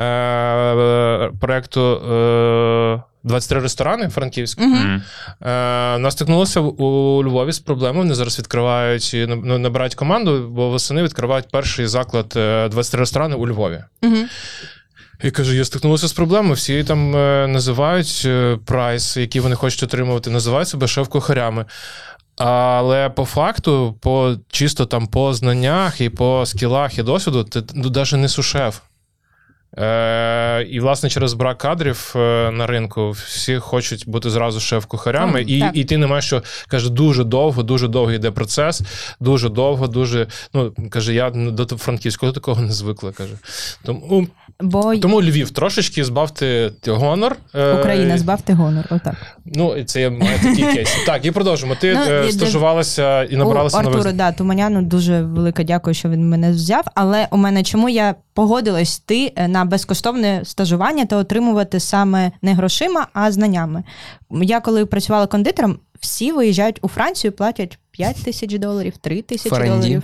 е, 0.00 1.30
проєкту 1.40 1.80
е, 1.80 3.02
23 3.24 3.60
ресторани 3.60 4.08
франківські. 4.08 4.62
Угу. 4.62 4.74
Мгм. 4.74 5.02
Е, 5.42 5.46
нас 5.98 6.14
стикнулося 6.14 6.60
у 6.60 7.24
Львові 7.24 7.52
з 7.52 7.58
проблемою. 7.58 8.02
Вони 8.02 8.14
зараз 8.14 8.38
відкривають 8.38 9.14
і 9.14 9.26
наб- 9.26 9.58
набирають 9.58 9.94
команду, 9.94 10.48
бо 10.50 10.68
восени 10.68 11.02
відкривають 11.02 11.48
перший 11.52 11.86
заклад 11.86 12.32
е, 12.36 12.68
23 12.68 13.00
ресторани 13.00 13.36
у 13.36 13.48
Львові. 13.48 13.84
Угу. 14.02 14.16
І 15.24 15.30
кажу, 15.30 15.54
я 15.54 15.64
стикнулася 15.64 16.08
з 16.08 16.12
проблемою. 16.12 16.54
Всі 16.54 16.84
там 16.84 17.16
е, 17.16 17.46
називають 17.46 18.22
е, 18.26 18.58
прайс, 18.66 19.16
який 19.16 19.40
вони 19.40 19.54
хочуть 19.54 19.82
отримувати, 19.82 20.30
називають 20.30 20.68
себе 20.68 20.86
шеф-кухарями. 20.86 21.64
Але 22.42 23.08
по 23.08 23.24
факту, 23.24 23.96
по 24.00 24.34
чисто 24.48 24.86
там 24.86 25.06
по 25.06 25.34
знаннях 25.34 26.00
і 26.00 26.08
по 26.10 26.46
скілах 26.46 26.98
і 26.98 27.02
досвіду, 27.02 27.44
ти 27.44 27.62
ну, 27.74 27.90
навіть 27.90 28.12
не 28.12 28.28
сушеф. 28.28 28.80
Е, 29.78 30.62
і, 30.62 30.80
власне, 30.80 31.10
через 31.10 31.34
брак 31.34 31.58
кадрів 31.58 32.12
е, 32.16 32.50
на 32.50 32.66
ринку 32.66 33.10
всі 33.10 33.56
хочуть 33.58 34.08
бути 34.08 34.30
зразу 34.30 34.60
шеф-кухарями, 34.60 35.38
Так. 35.40 35.50
і, 35.50 35.60
Так. 35.60 35.70
і 35.76 35.84
ти 35.84 35.96
не 35.96 36.06
маєш 36.06 36.24
що 36.24 36.42
каже, 36.68 36.90
дуже 36.90 37.24
довго, 37.24 37.62
дуже 37.62 37.88
довго 37.88 38.12
йде 38.12 38.30
процес, 38.30 38.82
дуже 39.20 39.48
довго, 39.48 39.86
дуже. 39.86 40.26
Ну 40.54 40.72
каже, 40.90 41.14
я 41.14 41.30
до 41.30 41.66
франківського 41.66 42.32
такого 42.32 42.62
не 42.62 42.72
звикла. 42.72 43.12
каже. 43.12 43.34
Тому, 43.84 44.26
Бо 44.60 44.96
тому 44.96 45.22
Львів 45.22 45.50
трошечки 45.50 46.04
збавте 46.04 46.72
гонор. 46.86 47.36
е, 47.54 47.72
Україна, 47.72 48.18
збавте 48.18 48.52
гонор. 48.54 48.84
Отак. 48.90 49.14
Ну, 49.54 49.76
і 49.76 49.84
це 49.84 50.10
має 50.10 50.38
такий 50.38 50.64
кейс. 50.74 50.96
Так, 51.06 51.24
і 51.24 51.30
продовжимо. 51.30 51.74
Ти 51.80 51.94
Ну, 51.94 52.00
е, 52.00 52.32
стажувалася 52.32 53.24
і 53.24 53.36
набралася 53.36 53.78
Артуру, 53.78 53.96
нових. 53.98 54.12
да, 54.12 54.32
Туманяну 54.32 54.82
дуже 54.82 55.22
велике 55.22 55.64
дякую, 55.64 55.94
що 55.94 56.08
він 56.08 56.28
мене 56.28 56.50
взяв. 56.50 56.84
Але 56.94 57.28
у 57.30 57.36
мене 57.36 57.62
чому 57.62 57.88
я 57.88 58.14
погодилась 58.34 58.98
йти 58.98 59.32
е, 59.36 59.48
на 59.48 59.64
безкоштовне 59.64 60.40
стажування 60.44 61.04
та 61.04 61.16
отримувати 61.16 61.80
саме 61.80 62.32
не 62.42 62.54
грошима, 62.54 63.06
а 63.12 63.32
знаннями. 63.32 63.82
Я 64.30 64.60
коли 64.60 64.86
працювала 64.86 65.26
кондитером, 65.26 65.78
всі 66.00 66.32
виїжджають 66.32 66.78
у 66.82 66.88
Францію, 66.88 67.32
платять 67.32 67.78
5 67.90 68.24
тисяч 68.24 68.58
доларів, 68.58 68.96
3 69.00 69.22
тисячі 69.22 69.50
доларів. 69.80 70.02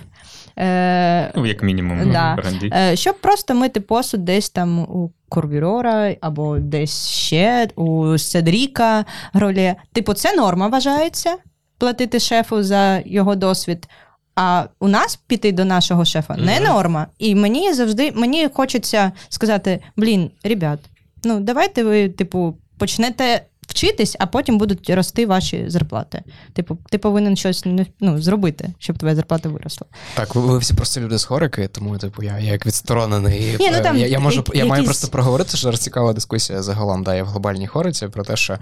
Е, 0.59 1.31
Ну, 1.35 1.45
як 1.45 1.63
мінімум, 1.63 2.11
Да. 2.11 2.37
Е, 2.73 2.95
Щоб 2.95 3.21
просто 3.21 3.53
мити 3.53 3.79
посуд 3.79 4.25
десь 4.25 4.49
там 4.49 4.79
у 4.79 5.11
Корвірора 5.29 6.15
або 6.21 6.57
десь 6.59 7.07
ще 7.07 7.67
у 7.75 8.17
Седріка 8.17 9.05
Гролє. 9.33 9.75
Типу, 9.93 10.13
це 10.13 10.35
норма 10.35 10.67
вважається 10.67 11.35
платити 11.77 12.19
шефу 12.19 12.63
за 12.63 13.01
його 13.05 13.35
досвід. 13.35 13.87
А 14.35 14.63
у 14.79 14.87
нас 14.87 15.15
піти 15.27 15.51
до 15.51 15.65
нашого 15.65 16.05
шефа 16.05 16.35
не 16.35 16.59
норма. 16.59 17.07
І 17.19 17.35
мені 17.35 17.73
завжди 17.73 18.11
мені 18.15 18.49
хочеться 18.53 19.11
сказати: 19.29 19.79
блін, 19.97 20.31
ребят, 20.43 20.79
ну 21.23 21.39
давайте 21.39 21.83
ви, 21.83 22.09
типу, 22.09 22.57
почнете 22.77 23.41
вчитись, 23.77 24.15
а 24.19 24.25
потім 24.25 24.57
будуть 24.57 24.89
рости 24.89 25.25
ваші 25.25 25.69
зарплати. 25.69 26.23
Типу, 26.53 26.77
ти 26.89 26.97
повинен 26.97 27.35
щось 27.35 27.63
ну, 27.99 28.21
зробити, 28.21 28.73
щоб 28.79 28.97
твоя 28.97 29.15
зарплата 29.15 29.49
виросла. 29.49 29.87
Так, 30.15 30.35
ви, 30.35 30.41
ви 30.41 30.57
всі 30.57 30.73
просто 30.73 31.01
люди 31.01 31.17
з 31.17 31.23
хорики, 31.23 31.67
тому 31.67 31.97
типу 31.97 32.23
я, 32.23 32.39
я 32.39 32.51
як 32.51 32.65
відсторонений. 32.65 33.57
Ні, 33.59 33.69
ну, 33.71 33.77
е, 33.77 33.81
там 33.81 33.97
я, 33.97 34.07
я 34.07 34.19
можу 34.19 34.43
я 34.53 34.65
маю 34.65 34.83
якісь- 34.83 34.85
просто 34.85 35.07
проговорити, 35.11 35.49
що 35.49 35.57
зараз 35.57 35.79
цікава 35.79 36.13
дискусія 36.13 36.63
загалом 36.63 37.03
да, 37.03 37.15
є 37.15 37.23
в 37.23 37.27
глобальній 37.27 37.67
хориці 37.67 38.07
про 38.07 38.23
те, 38.23 38.35
що 38.35 38.57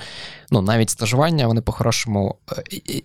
ну 0.52 0.62
навіть 0.62 0.90
стажування 0.90 1.48
вони 1.48 1.62
по-хорошому 1.62 2.36
е, 2.52 3.02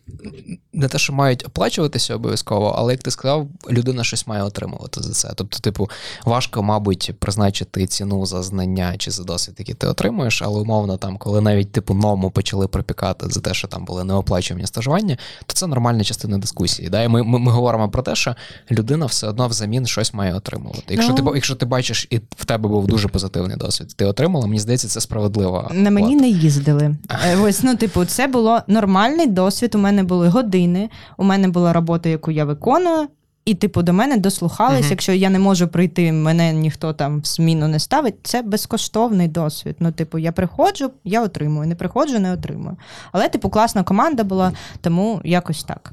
не 0.72 0.88
те, 0.88 0.98
що 0.98 1.12
мають 1.12 1.46
оплачуватися 1.46 2.14
обов'язково, 2.14 2.74
але 2.78 2.92
як 2.92 3.02
ти 3.02 3.11
сказав, 3.11 3.48
людина 3.70 4.04
щось 4.04 4.26
має 4.26 4.42
отримувати 4.42 5.02
за 5.02 5.12
це. 5.12 5.32
Тобто, 5.36 5.58
типу, 5.58 5.90
важко, 6.24 6.62
мабуть, 6.62 7.12
призначити 7.18 7.86
ціну 7.86 8.26
за 8.26 8.42
знання 8.42 8.94
чи 8.98 9.11
за 9.11 9.24
досвід, 9.24 9.54
який 9.58 9.74
ти 9.74 9.86
отримуєш, 9.86 10.42
але 10.42 10.61
умовно 10.61 10.96
там, 10.96 11.16
коли 11.16 11.40
навіть 11.40 11.72
типу 11.72 11.94
ному 12.01 12.30
почали 12.30 12.68
припікати 12.68 13.26
за 13.28 13.40
те, 13.40 13.55
що 13.55 13.68
там 13.68 13.84
були 13.84 14.05
неоплачувані 14.05 14.66
стажування, 14.66 15.16
то 15.46 15.55
це 15.55 15.66
нормальна 15.66 16.05
частина 16.05 16.38
дискусії. 16.38 16.88
Да? 16.88 17.03
І 17.03 17.09
ми, 17.09 17.22
ми, 17.22 17.38
ми 17.38 17.53
говоримо 17.53 17.88
про 17.88 18.03
те, 18.03 18.14
що 18.14 18.34
людина 18.70 19.07
все 19.07 19.28
одно 19.28 19.48
взамін 19.48 19.86
щось 19.86 20.14
має 20.14 20.34
отримувати. 20.34 20.82
Якщо, 20.88 21.12
Ну. 21.12 21.16
ти, 21.16 21.30
якщо 21.34 21.55
ти 21.55 21.66
бачиш, 21.66 22.07
і 22.11 22.18
в 22.36 22.44
тебе 22.44 22.68
був 22.68 22.86
дуже 22.86 23.09
позитивний 23.09 23.57
досвід, 23.57 23.94
ти 23.96 24.05
отримала, 24.05 24.46
мені 24.46 24.59
здається, 24.61 24.88
це 24.88 25.01
справедлива. 25.01 25.70
На 25.74 25.90
мені 25.90 26.07
плата. 26.09 26.20
не 26.22 26.28
їздили. 26.28 26.96
Е, 27.26 27.36
Ось, 27.36 27.62
ну, 27.62 27.76
типу, 27.76 28.05
це 28.05 28.26
було 28.26 28.61
нормальний 28.66 29.26
досвід. 29.26 29.74
У 29.74 29.78
мене 29.78 30.03
були 30.03 30.28
години, 30.28 30.90
у 31.16 31.24
мене 31.24 31.48
була 31.48 31.72
робота, 31.72 32.09
яку 32.09 32.30
я 32.30 32.44
виконую. 32.44 33.09
І, 33.45 33.55
типу, 33.55 33.82
до 33.82 33.93
мене 33.93 34.16
дослухались. 34.16 34.80
Мгм. 34.80 34.91
Якщо 34.91 35.12
я 35.12 35.30
не 35.30 35.38
можу 35.38 35.68
прийти, 35.68 36.12
мене 36.12 36.53
ніхто 36.53 36.93
там 36.93 37.20
в 37.20 37.24
зміну 37.26 37.68
не 37.68 37.78
ставить. 37.78 38.14
Це 38.22 38.43
безкоштовний 38.43 39.28
досвід. 39.28 39.76
Ну, 39.80 39.93
типу, 39.93 40.18
я 40.18 40.32
приходжу, 40.32 40.91
я 41.05 41.22
отримую. 41.22 41.68
Не 41.68 41.74
приходжу, 41.74 42.18
не 42.18 42.32
отримую. 42.32 42.76
Але, 43.12 43.28
типу, 43.28 43.51
класна 43.51 43.82
команда 43.82 44.24
була, 44.24 44.53
тому 44.80 45.20
якось 45.24 45.64
так. 45.64 45.93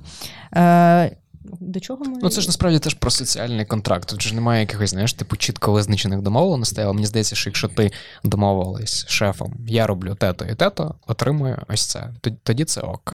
Е, 0.56 1.18
до 1.60 1.80
чого 1.80 2.06
ми? 2.06 2.20
Ну, 2.22 2.30
це 2.30 2.42
ж 2.42 2.48
насправді 2.48 2.80
теж 2.80 2.94
про 2.94 3.12
соціальний 3.12 3.66
контракт. 3.66 4.10
Тут 4.10 4.22
ж 4.22 4.36
немає 4.36 4.62
якихось, 4.62 4.90
знаєш, 4.90 5.14
типу, 5.14 5.36
чітко 5.36 5.72
визначених 5.72 6.22
домовленостей, 6.22 6.84
але 6.84 6.94
мені 6.94 7.06
здається, 7.06 7.36
що 7.36 7.50
якщо 7.50 7.68
ти 7.68 7.92
домовилась 8.24 8.92
з 8.92 9.08
шефом, 9.08 9.54
я 9.68 9.88
роблю 9.88 10.16
те-то 10.16 10.46
і 10.46 10.56
те-то, 10.56 10.96
отримую 11.08 11.58
ось 11.68 11.86
це. 11.86 12.14
Тоді- 12.44 12.66
це 12.66 12.82
ок. 12.82 13.14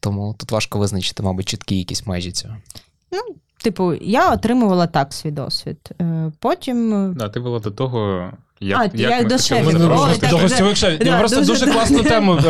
Тому 0.00 0.34
тут 0.38 0.52
важко 0.52 0.78
визначити, 0.78 1.22
мабуть, 1.22 1.48
чіткі 1.48 1.78
якісь 1.78 2.06
межі 2.06 2.32
цього. 2.32 2.56
Типу, 3.66 3.94
я 4.00 4.30
отримувала 4.32 4.86
так 4.86 5.12
свій 5.12 5.30
досвід. 5.30 5.76
Е, 6.00 6.32
Потім. 6.38 6.94
е, 7.10 7.14
Да, 7.16 7.28
ти 7.28 7.40
була 7.40 7.58
до 7.58 7.70
того, 7.70 8.30
як, 8.60 8.80
А, 8.80 8.84
як 8.84 8.94
я 8.94 9.18
ми 9.18 9.24
до 9.24 9.38
шефів. 9.38 9.66
Ми 9.66 9.72
не 9.72 9.78
так, 9.78 10.30
до 10.30 10.36
да. 10.36 10.48
шефів. 10.74 10.98
Да, 10.98 11.04
Я 11.04 11.18
просто 11.18 11.36
дуже- 11.40 11.52
дуже 11.52 11.72
класну 11.72 12.02
тему. 12.02 12.36
е, 12.38 12.42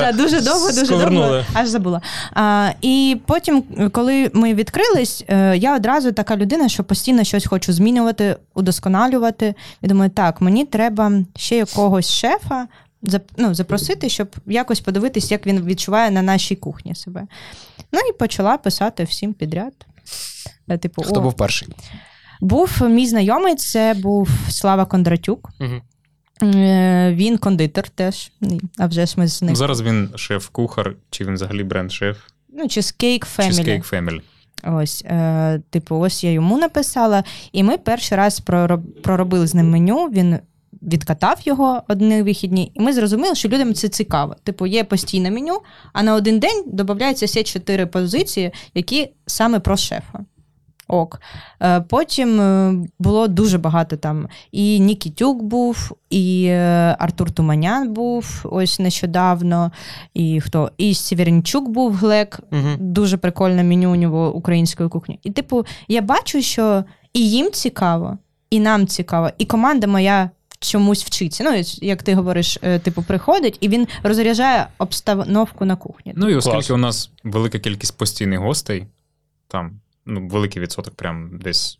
Да, 0.00 0.12
дуже 0.12 0.40
довго, 0.40 0.68
дуже 0.72 0.86
довго, 0.96 1.44
аж 1.54 1.68
забула. 1.68 2.00
А, 2.32 2.70
і 2.82 3.20
потім, 3.26 3.62
коли 3.92 4.30
ми 4.34 4.54
відкрились, 4.54 5.24
я 5.54 5.76
одразу 5.76 6.12
така 6.12 6.36
людина, 6.36 6.68
що 6.68 6.84
постійно 6.84 7.24
щось 7.24 7.46
хочу 7.46 7.72
змінювати, 7.72 8.36
удосконалювати. 8.54 9.54
І 9.82 9.88
думаю, 9.88 10.10
так, 10.10 10.40
мені 10.40 10.64
треба 10.64 11.12
ще 11.36 11.56
якогось 11.56 12.10
шефа 12.10 12.66
ну, 13.36 13.54
запросити, 13.54 14.08
щоб 14.08 14.28
якось 14.46 14.80
подивитись, 14.80 15.30
як 15.30 15.46
він 15.46 15.64
відчуває 15.64 16.10
на 16.10 16.22
нашій 16.22 16.56
кухні 16.56 16.94
себе. 16.94 17.26
Ну 17.92 18.00
і 18.10 18.12
почала 18.18 18.56
писати 18.56 19.04
всім 19.04 19.32
підряд. 19.32 19.72
Е, 20.70 20.78
Типу, 20.78 21.02
Хто 21.02 21.20
о, 21.20 21.22
був 21.22 21.34
перший? 21.34 21.68
був 22.40 22.82
мій 22.82 23.06
знайомий, 23.06 23.54
це 23.54 23.94
був 23.94 24.28
Слава 24.50 24.84
Кондратюк. 24.84 25.50
Угу. 25.60 25.80
Він 27.10 27.38
кондитер 27.38 27.88
теж. 27.88 28.32
А 28.78 28.86
вже 28.86 29.06
ж 29.06 29.14
ми 29.16 29.28
з 29.28 29.42
ним. 29.42 29.50
Ну, 29.50 29.56
зараз 29.56 29.82
він 29.82 30.08
шеф-кухар, 30.16 30.94
чи 31.10 31.24
він 31.24 31.34
взагалі 31.34 31.64
бренд-шеф, 31.64 32.16
Ну, 32.52 32.64
Cheesecake 32.64 33.36
Family. 33.38 33.50
Cheesecake 33.50 33.90
Family. 33.94 34.20
Ось, 34.64 35.04
е, 35.06 35.60
типу, 35.70 35.96
ось 35.96 36.24
я 36.24 36.32
йому 36.32 36.58
написала, 36.58 37.24
і 37.52 37.62
ми 37.62 37.78
перший 37.78 38.18
раз 38.18 38.40
пророб- 38.40 39.00
проробили 39.02 39.46
з 39.46 39.54
ним 39.54 39.70
меню. 39.70 40.06
Він 40.12 40.38
відкатав 40.82 41.38
його 41.44 41.82
одні 41.88 42.22
вихідні, 42.22 42.72
і 42.74 42.80
ми 42.80 42.92
зрозуміли, 42.92 43.34
що 43.34 43.48
людям 43.48 43.74
це 43.74 43.88
цікаво. 43.88 44.36
Типу, 44.44 44.66
є 44.66 44.84
постійне 44.84 45.30
меню, 45.30 45.60
а 45.92 46.02
на 46.02 46.14
один 46.14 46.38
день 46.38 46.64
додається 46.66 47.26
ще 47.26 47.42
чотири 47.42 47.86
позиції, 47.86 48.52
які 48.74 49.08
саме 49.26 49.60
про 49.60 49.76
шефа. 49.76 50.18
Ок. 50.90 51.20
Е, 51.62 51.80
Потім 51.80 52.40
е, 52.40 52.74
було 52.98 53.28
дуже 53.28 53.58
багато 53.58 53.96
там. 53.96 54.28
І 54.52 54.80
Нікітюк 54.80 55.42
був, 55.42 55.96
і 56.10 56.44
е, 56.48 56.96
Артур 56.98 57.30
Туманян 57.30 57.92
був 57.92 58.40
ось 58.44 58.78
нещодавно, 58.78 59.72
і 60.14 60.40
хто? 60.40 60.70
І 60.78 60.94
Сєвєрінчук 60.94 61.68
був 61.68 61.94
Глек. 61.94 62.40
Угу. 62.52 62.68
Дуже 62.78 63.16
прикольне 63.16 63.64
меню 63.64 63.92
у 63.92 63.96
нього 63.96 64.34
української 64.34 64.88
кухні. 64.88 65.18
І, 65.22 65.30
типу, 65.30 65.66
я 65.88 66.02
бачу, 66.02 66.42
що 66.42 66.84
і 67.12 67.30
їм 67.30 67.50
цікаво, 67.50 68.18
і 68.50 68.60
нам 68.60 68.86
цікаво, 68.86 69.30
і 69.38 69.44
команда 69.44 69.86
моя 69.86 70.30
чомусь 70.60 71.04
вчиться. 71.04 71.44
Ну, 71.44 71.62
як 71.86 72.02
ти 72.02 72.14
говориш, 72.14 72.58
типу, 72.82 73.02
приходить, 73.02 73.58
і 73.60 73.68
він 73.68 73.88
розряджає 74.02 74.66
обстановку 74.78 75.64
на 75.64 75.76
кухні. 75.76 76.12
Ну 76.16 76.28
і 76.28 76.34
оскільки 76.34 76.56
Клас. 76.56 76.70
у 76.70 76.76
нас 76.76 77.10
велика 77.24 77.58
кількість 77.58 77.98
постійних 77.98 78.40
гостей, 78.40 78.86
там 79.48 79.80
ну, 80.06 80.28
великий 80.28 80.62
відсоток, 80.62 80.94
прям 80.94 81.38
десь 81.38 81.78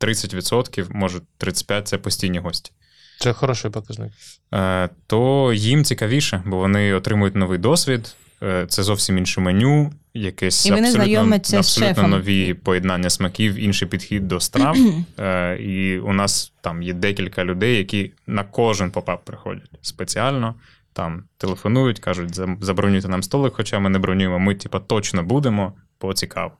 30%, 0.00 0.86
може 0.90 1.20
35% 1.40 1.82
це 1.82 1.98
постійні 1.98 2.38
гості. 2.38 2.72
Це 3.20 3.32
хороший 3.32 3.70
показник. 3.70 4.12
Е, 4.54 4.88
то 5.06 5.52
їм 5.52 5.84
цікавіше, 5.84 6.42
бо 6.46 6.56
вони 6.56 6.94
отримують 6.94 7.34
новий 7.36 7.58
досвід. 7.58 8.16
е, 8.42 8.66
Це 8.68 8.82
зовсім 8.82 9.18
інше 9.18 9.40
меню, 9.40 9.92
якесь 10.14 10.66
І 10.66 10.70
вони 10.70 10.88
абсолютно, 10.88 11.58
абсолютно 11.58 12.08
нові 12.08 12.54
поєднання 12.54 13.10
смаків, 13.10 13.54
інший 13.54 13.88
підхід 13.88 14.28
до 14.28 14.40
страв. 14.40 14.76
Е, 15.18 15.56
І 15.60 15.98
у 15.98 16.12
нас 16.12 16.52
там 16.60 16.82
є 16.82 16.92
декілька 16.92 17.44
людей, 17.44 17.76
які 17.76 18.12
на 18.26 18.44
кожен 18.44 18.90
попап 18.90 19.24
приходять 19.24 19.70
спеціально. 19.82 20.54
Там 20.92 21.24
телефонують, 21.36 21.98
кажуть, 21.98 22.38
«Зам- 22.38 22.56
забронюйте 22.60 23.08
нам 23.08 23.22
столик, 23.22 23.54
хоча 23.56 23.78
ми 23.78 23.90
не 23.90 23.98
бронюємо. 23.98 24.38
Ми, 24.38 24.54
типа, 24.54 24.80
точно 24.80 25.22
будемо, 25.22 25.72
бо 26.00 26.14
цікаво. 26.14 26.52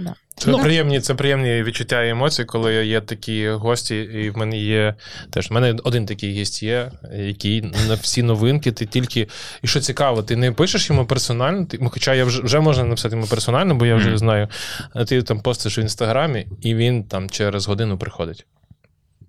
Да. 0.00 0.14
Це 0.38 0.50
Ну. 0.50 0.58
приємні, 0.58 1.00
це 1.00 1.14
приємні 1.14 1.62
відчуття 1.62 2.02
і 2.02 2.08
емоції, 2.10 2.46
коли 2.46 2.86
є 2.86 3.00
такі 3.00 3.48
гості, 3.48 3.96
і 3.96 4.30
в 4.30 4.36
мене 4.38 4.58
є 4.58 4.94
теж. 5.30 5.50
В 5.50 5.52
мене 5.52 5.76
один 5.84 6.06
такий 6.06 6.30
гість 6.32 6.62
є, 6.62 6.90
який 7.16 7.62
на 7.62 7.94
всі 7.94 8.22
новинки, 8.22 8.72
ти 8.72 8.86
тільки. 8.86 9.28
І 9.62 9.66
що 9.66 9.80
цікаво, 9.80 10.22
ти 10.22 10.36
не 10.36 10.52
пишеш 10.52 10.90
йому 10.90 11.06
персонально, 11.06 11.64
ти, 11.66 11.78
ну, 11.80 11.90
хоча 11.90 12.14
я 12.14 12.24
вже, 12.24 12.42
вже 12.42 12.60
можна 12.60 12.84
написати 12.84 13.16
йому 13.16 13.26
персонально, 13.26 13.74
бо 13.74 13.86
я 13.86 13.96
вже 13.96 14.18
знаю. 14.18 14.48
А 14.94 15.04
ти 15.04 15.22
там 15.22 15.40
постиш 15.40 15.78
в 15.78 15.80
інстаграмі, 15.80 16.46
і 16.60 16.74
він 16.74 17.04
там 17.04 17.30
через 17.30 17.66
годину 17.66 17.98
приходить. 17.98 18.46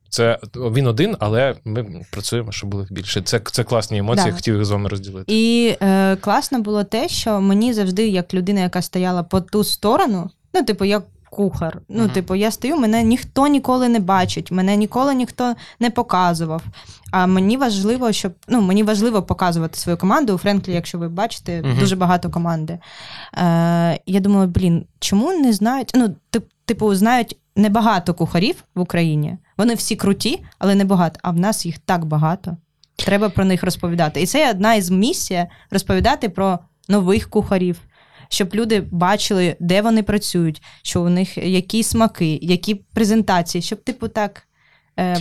Це 0.09 0.39
він 0.55 0.87
один, 0.87 1.15
але 1.19 1.55
ми 1.65 2.01
працюємо, 2.11 2.51
щоб 2.51 2.69
було 2.69 2.87
більше. 2.89 3.21
Це, 3.21 3.39
це 3.51 3.63
класні 3.63 3.97
емоції, 3.97 4.27
Да. 4.29 4.35
хотів 4.35 4.55
їх 4.55 4.65
з 4.65 4.69
вами 4.69 4.89
розділити. 4.89 5.25
І 5.33 5.75
е, 5.81 6.15
класно 6.15 6.59
було 6.61 6.83
те, 6.83 7.09
що 7.09 7.41
мені 7.41 7.73
завжди, 7.73 8.07
як 8.07 8.33
людина, 8.33 8.61
яка 8.61 8.81
стояла 8.81 9.23
по 9.23 9.41
ту 9.41 9.63
сторону, 9.63 10.29
ну, 10.57 10.63
типу, 10.63 10.85
я 10.85 11.01
кухар. 11.29 11.81
Ну, 11.89 12.03
Мгм. 12.03 12.09
типу, 12.13 12.35
я 12.35 12.51
стою, 12.51 12.77
мене 12.77 13.03
ніхто 13.03 13.47
ніколи 13.47 13.89
не 13.89 13.99
бачить, 13.99 14.51
мене 14.51 14.75
ніколи 14.75 15.15
ніхто 15.15 15.55
не 15.79 15.89
показував. 15.89 16.63
А 17.11 17.25
мені 17.27 17.57
важливо, 17.57 18.11
щоб 18.11 18.33
ну 18.47 18.61
мені 18.61 18.83
важливо 18.83 19.23
показувати 19.23 19.79
свою 19.79 19.97
команду. 19.97 20.33
У 20.33 20.37
Френклі, 20.37 20.73
якщо 20.73 20.97
ви 20.97 21.09
бачите, 21.09 21.61
Мгм. 21.61 21.79
дуже 21.79 21.95
багато 21.95 22.29
команди. 22.29 22.79
Е, 23.37 23.99
я 24.05 24.19
думаю, 24.19 24.47
блін, 24.47 24.85
чому 24.99 25.31
не 25.33 25.53
знають? 25.53 25.91
Ну, 25.95 26.15
тип- 26.31 26.49
типу, 26.65 26.95
знають 26.95 27.37
небагато 27.55 28.13
кухарів 28.13 28.63
в 28.75 28.79
Україні. 28.79 29.37
Вони 29.57 29.73
всі 29.73 29.95
круті, 29.95 30.43
але 30.59 30.75
небагато. 30.75 31.19
А 31.23 31.31
в 31.31 31.39
нас 31.39 31.65
їх 31.65 31.77
так 31.79 32.05
багато. 32.05 32.57
Треба 32.95 33.29
про 33.29 33.45
них 33.45 33.63
розповідати. 33.63 34.21
І 34.21 34.25
це 34.25 34.49
одна 34.51 34.73
із 34.75 34.89
місій 34.89 35.45
розповідати 35.71 36.29
про 36.29 36.59
нових 36.89 37.29
кухарів. 37.29 37.77
Щоб 38.29 38.55
люди 38.55 38.81
бачили, 38.91 39.55
де 39.59 39.81
вони 39.81 40.03
працюють, 40.03 40.61
що 40.81 41.01
у 41.01 41.09
них 41.09 41.37
які 41.37 41.83
смаки, 41.83 42.39
які 42.41 42.75
презентації, 42.75 43.61
щоб, 43.61 43.83
типу, 43.83 44.07
так 44.07 44.46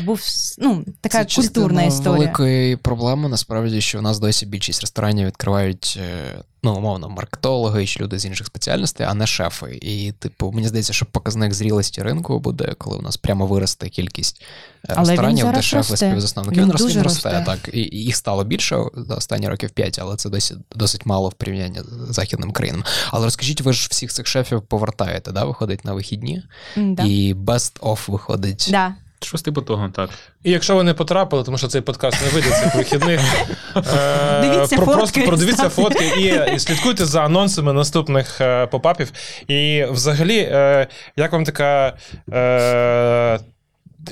був 0.05 0.21
ну, 0.59 0.85
така 1.01 1.25
Це 1.25 1.37
культурна 1.41 1.83
історія. 1.83 2.19
великої 2.19 2.77
проблеми, 2.77 3.29
насправді, 3.29 3.81
що 3.81 3.99
в 3.99 4.03
нас 4.03 4.19
досі 4.19 4.47
більшість 4.47 4.81
ресторанів 4.81 5.27
відкривають, 5.27 5.99
е, 6.03 6.43
ну, 6.63 6.75
умовно, 6.75 7.09
маркетологи 7.09 7.87
чи 7.87 8.01
люди 8.01 8.19
з 8.19 8.25
інших 8.27 8.47
спеціальностей, 8.47 9.07
а 9.11 9.15
не 9.15 9.27
шефи. 9.27 9.79
І, 9.83 10.13
типу, 10.13 10.53
мені 10.53 10.69
здається, 10.69 10.93
що 10.93 11.07
показник 11.07 11.55
зрілості 11.55 12.03
ринку 12.03 12.39
буде, 12.41 12.75
коли 12.79 12.99
у 12.99 13.03
нас 13.03 13.17
прямо 13.17 13.47
виросте 13.47 13.89
кількість 13.89 14.43
е, 14.43 14.93
Але 14.97 15.03
він 15.03 15.09
ресторанів, 15.11 15.53
де 15.53 15.63
шефи 15.63 15.77
росте. 15.91 15.97
співзасновники. 15.97 16.61
Він 16.61 16.65
Він, 16.67 16.73
росте, 16.73 17.03
росте, 17.03 17.29
росте. 17.31 17.43
так. 17.47 17.71
І, 17.75 17.81
їх 17.99 18.17
стало 18.17 18.45
більше 18.45 18.77
за 18.97 19.15
останні 19.15 19.49
років 19.49 19.71
5, 19.71 19.99
але 19.99 20.17
це 20.17 20.31
досі 20.31 20.55
досить 20.75 21.07
мало 21.07 21.29
в 21.29 21.33
порівнянні 21.33 21.79
з 22.11 22.15
західним 22.15 22.53
країнам. 22.53 22.85
Але 23.11 23.25
розкажіть, 23.25 23.61
ви 23.61 23.73
ж 23.73 23.89
всіх 23.91 24.13
цих 24.13 24.27
шефів 24.27 24.63
повертаєте, 24.63 25.33
да? 25.33 25.45
виходить 25.45 25.85
на 25.85 25.93
вихідні, 25.93 26.43
М, 26.77 26.95
да. 26.95 27.03
і 27.03 27.35
best 27.35 27.81
of 27.81 28.11
виходить. 28.11 28.69
Да. 28.71 28.95
Щось 29.23 29.43
типу 29.43 29.63
того, 29.63 29.89
так. 29.89 30.11
І 30.43 30.51
якщо 30.51 30.77
ви 30.77 30.83
не 30.83 30.95
потрапили, 30.95 31.43
тому 31.45 31.59
що 31.59 31.69
цей 31.69 31.81
подкаст 31.81 32.23
не 32.25 32.29
вийде 32.29 32.51
цих 32.51 32.75
вихідних, 32.75 33.21
е, 33.77 34.41
Дивіться 34.41 34.77
про- 34.77 34.85
фотки, 34.87 34.97
просто 34.97 35.27
продивіться 35.27 35.69
фотки 35.69 36.05
і, 36.21 36.55
і 36.55 36.59
слідкуйте 36.59 37.05
за 37.05 37.25
анонсами 37.25 37.73
наступних 37.73 38.41
е, 38.41 38.67
попапів. 38.67 39.13
І 39.49 39.85
взагалі, 39.91 40.39
е, 40.39 40.87
як 41.17 41.33
вам 41.33 41.45
така. 41.45 41.97
Е, 42.33 43.39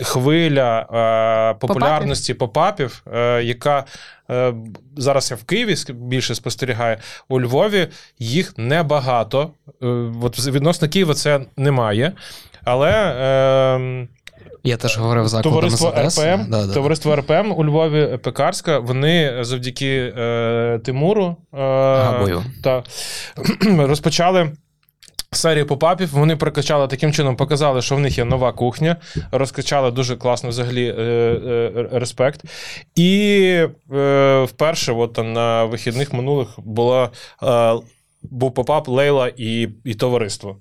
Хвиля 0.03 0.81
е, 0.81 1.59
популярності 1.61 2.35
попапів, 2.35 3.03
е, 3.15 3.43
яка 3.43 3.85
е, 4.31 4.55
зараз 4.97 5.31
я 5.31 5.37
в 5.37 5.45
Києві 5.45 5.75
більше 5.89 6.35
спостерігаю, 6.35 6.97
у 7.29 7.41
Львові 7.41 7.89
їх 8.19 8.55
небагато. 8.59 9.51
Е, 9.83 9.87
от 10.23 10.47
відносно 10.47 10.89
Києва 10.89 11.15
це 11.15 11.41
немає. 11.57 12.13
Але 12.65 12.91
е, 12.91 14.09
Я 14.65 14.77
теж 14.77 14.99
говорив 14.99 15.29
за 15.29 15.41
Товариство. 15.41 15.91
РПМ, 15.91 16.51
Да, 16.51 16.67
да. 16.67 16.75
товариство 16.75 17.17
РПМ 17.17 17.53
у 17.57 17.65
Львові 17.65 18.19
Пекарська. 18.23 18.79
Вони 18.79 19.39
завдяки 19.41 20.13
е, 20.19 20.81
Тимуру 20.85 21.37
е, 21.55 21.57
Габою. 21.97 22.43
та, 22.63 22.83
розпочали. 23.87 24.53
Серію 25.33 25.67
попапів 25.67 26.09
вони 26.13 26.37
прокачали 26.37 26.89
таким 26.89 27.13
чином, 27.13 27.37
показали, 27.37 27.83
що 27.83 27.97
в 27.97 28.01
них 28.01 28.19
є 28.19 28.25
нова 28.25 28.53
кухня, 28.53 28.97
розкачали 29.33 29.91
дуже 29.91 30.17
класно 30.17 30.49
взагалі 30.49 30.89
е, 30.89 31.03
е, 31.03 31.89
респект. 31.93 32.41
І 32.95 33.41
е, 33.95 34.45
вперше, 34.49 34.93
от 34.93 35.13
там 35.13 35.33
на 35.33 35.65
вихідних 35.65 36.13
минулих 36.13 36.49
була, 36.59 37.11
е, 37.43 37.75
був 38.23 38.55
попап 38.55 38.89
Лейла 38.89 39.31
і, 39.37 39.69
і 39.85 39.95
товариство. 39.95 40.57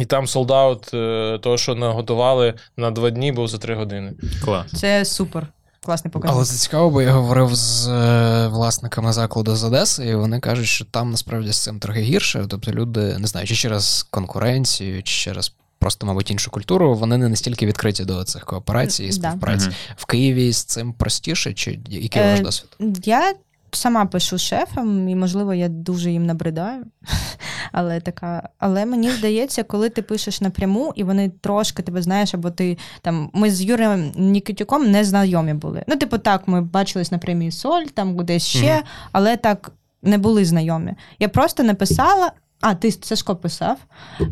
І 0.00 0.04
там 0.04 0.26
sold 0.26 0.60
out, 0.60 0.94
е, 0.94 1.38
того, 1.42 1.58
що 1.58 1.74
наготували 1.74 2.54
на 2.76 2.90
два 2.90 3.10
дні, 3.10 3.32
був 3.32 3.48
за 3.48 3.58
три 3.58 3.74
години. 3.74 4.12
Клас. 4.44 4.66
Це 4.76 5.04
супер. 5.04 5.46
Класний 5.84 6.12
показник. 6.12 6.36
Але 6.36 6.44
це 6.44 6.56
цікаво, 6.56 6.90
бо 6.90 7.02
я 7.02 7.12
говорив 7.12 7.54
з 7.54 7.88
е, 7.88 8.48
власниками 8.48 9.12
закладу 9.12 9.56
з 9.56 9.64
Одеси, 9.64 10.06
і 10.06 10.14
вони 10.14 10.40
кажуть, 10.40 10.66
що 10.66 10.84
там 10.84 11.10
насправді 11.10 11.52
з 11.52 11.56
цим 11.56 11.78
трохи 11.78 12.00
гірше. 12.00 12.44
Тобто 12.48 12.72
люди, 12.72 13.18
не 13.18 13.26
знаю, 13.26 13.46
чи 13.46 13.54
через 13.54 14.06
конкуренцію, 14.10 15.02
чи 15.02 15.14
через 15.24 15.52
просто, 15.78 16.06
мабуть, 16.06 16.30
іншу 16.30 16.50
культуру, 16.50 16.94
вони 16.94 17.16
не 17.18 17.28
настільки 17.28 17.66
відкриті 17.66 18.04
до 18.04 18.24
цих 18.24 18.44
кооперацій 18.44 19.04
і 19.04 19.06
Да. 19.08 19.12
співпраці. 19.30 19.66
Мгм. 19.66 19.74
В 19.96 20.04
Києві 20.06 20.52
з 20.52 20.64
цим 20.64 20.92
простіше, 20.92 21.52
чи 21.52 21.78
який 21.88 22.22
ваш 22.22 22.40
Е, 22.40 22.42
досвід? 22.42 22.68
Я 23.04 23.34
сама 23.76 24.06
пишу 24.06 24.38
шефам, 24.38 25.08
і, 25.08 25.14
можливо, 25.14 25.54
я 25.54 25.68
дуже 25.68 26.10
їм 26.10 26.26
набридаю. 26.26 26.84
Але 27.72 28.00
така, 28.00 28.48
але 28.58 28.86
мені 28.86 29.10
здається, 29.10 29.62
коли 29.62 29.88
ти 29.88 30.02
пишеш 30.02 30.40
напряму, 30.40 30.92
і 30.96 31.04
вони 31.04 31.28
трошки 31.40 31.82
тебе 31.82 32.02
знаєш, 32.02 32.34
або 32.34 32.50
ти 32.50 32.78
там. 33.02 33.30
Ми 33.32 33.50
з 33.50 33.62
Юрієм 33.62 34.12
Нікітюком 34.16 34.90
не 34.90 35.04
знайомі 35.04 35.54
були. 35.54 35.84
Ну, 35.86 35.96
типу, 35.96 36.18
так, 36.18 36.48
ми 36.48 36.60
бачились 36.60 37.12
на 37.12 37.18
премії 37.18 37.52
Соль, 37.52 37.84
там 37.94 38.16
десь 38.16 38.46
ще, 38.46 38.82
але 39.12 39.36
так 39.36 39.72
не 40.02 40.18
були 40.18 40.44
знайомі. 40.44 40.94
Я 41.18 41.28
просто 41.28 41.62
написала. 41.62 42.32
А, 42.60 42.74
ти 42.74 42.92
Сашко 42.92 43.36
писав. 43.36 43.78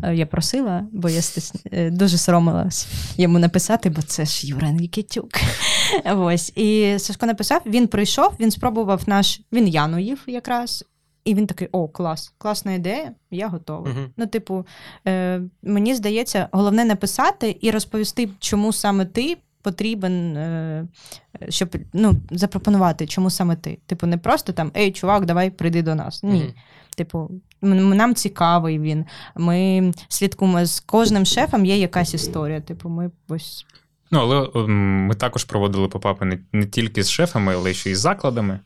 Е, 0.03 0.15
Я 0.15 0.25
просила, 0.25 0.83
бо 0.91 1.09
я 1.09 1.21
стис... 1.21 1.53
е, 1.71 1.89
дуже 1.89 2.17
соромилась 2.17 2.87
йому 3.17 3.39
написати, 3.39 3.89
бо 3.89 4.01
це 4.01 4.25
ж 4.25 4.47
Юра 4.47 4.71
Нікітюк. 4.71 5.29
Ось. 6.05 6.53
І 6.55 6.95
Сашко 6.99 7.25
написав, 7.25 7.61
він 7.65 7.87
прийшов, 7.87 8.33
він 8.39 8.51
спробував 8.51 9.01
наш. 9.07 9.41
Він 9.51 9.67
Яну 9.67 9.99
їв 9.99 10.23
якраз. 10.27 10.85
І 11.25 11.35
він 11.35 11.47
такий: 11.47 11.69
о, 11.71 11.87
клас, 11.87 12.33
класна 12.37 12.73
ідея, 12.73 13.11
я 13.31 13.47
готовий. 13.47 13.93
Мгм. 13.93 14.09
Ну, 14.17 14.25
типу, 14.27 14.65
е, 15.07 15.41
мені 15.63 15.95
здається, 15.95 16.49
головне 16.51 16.85
написати 16.85 17.57
і 17.61 17.71
розповісти, 17.71 18.29
чому 18.39 18.73
саме 18.73 19.05
ти 19.05 19.37
потрібен, 19.61 20.37
е, 20.37 20.87
щоб 21.49 21.75
ну, 21.93 22.15
запропонувати, 22.31 23.07
чому 23.07 23.29
саме 23.29 23.55
ти. 23.55 23.79
Типу, 23.85 24.07
не 24.07 24.17
просто 24.17 24.53
там 24.53 24.71
ей, 24.77 24.91
чувак, 24.91 25.25
давай 25.25 25.49
прийди 25.49 25.81
до 25.81 25.95
нас. 25.95 26.23
Ні. 26.23 26.39
Мгм. 26.39 26.53
Типу, 26.95 27.31
нам 27.61 28.15
цікавий 28.15 28.79
він. 28.79 29.05
Ми 29.35 29.91
слідкуємо 30.07 30.65
з 30.65 30.79
кожним 30.79 31.25
шефом, 31.25 31.65
є 31.65 31.77
якась 31.77 32.13
історія. 32.13 32.61
Типу, 32.61 32.89
ми 32.89 33.11
ось 33.27 33.65
Ну, 34.11 34.19
але 34.19 34.67
ми 34.67 35.15
також 35.15 35.43
проводили 35.43 35.87
попапи 35.87 36.25
не, 36.25 36.39
не 36.51 36.65
тільки 36.65 37.03
з 37.03 37.09
шефами, 37.09 37.53
але 37.53 37.73
ще 37.73 37.91
й 37.91 37.95
з 37.95 37.99
закладами, 37.99 38.59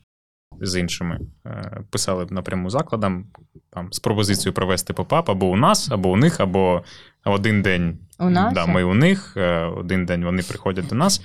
з 0.60 0.80
іншими. 0.80 1.20
Е, 1.46 1.80
Писали 1.90 2.26
напряму 2.30 2.70
закладам 2.70 3.26
там, 3.70 3.92
з 3.92 3.98
пропозицією 3.98 4.54
провести 4.54 4.92
попап 4.92 5.30
або 5.30 5.46
у 5.46 5.56
нас, 5.56 5.90
або 5.90 6.10
у 6.10 6.16
них, 6.16 6.40
або 6.40 6.82
один 7.24 7.62
день 7.62 7.98
у 8.18 8.30
нас. 8.30 8.54
Да, 8.54 8.66
ми 8.66 8.82
у 8.82 8.94
них, 8.94 9.34
е, 9.36 9.64
один 9.64 10.06
день 10.06 10.24
вони 10.24 10.42
приходять 10.42 10.86
до 10.86 10.94
нас. 10.94 11.22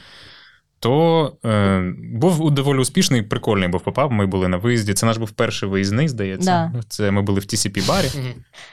То 0.86 1.34
е, 1.46 1.94
був 2.14 2.52
доволі 2.52 2.80
успішний, 2.80 3.22
прикольний 3.22 3.70
був 3.70 3.82
попап. 3.82 4.12
Ми 4.12 4.26
були 4.26 4.48
на 4.48 4.58
виїзді. 4.58 4.94
Це 4.94 5.06
наш 5.06 5.18
був 5.18 5.32
перший 5.32 5.70
виїзний, 5.70 6.08
здається. 6.08 6.72
Да. 6.74 6.82
Це 6.90 7.12
ми 7.12 7.22
були 7.22 7.40
в 7.40 7.44
TCP 7.44 7.88
барі. 7.88 8.08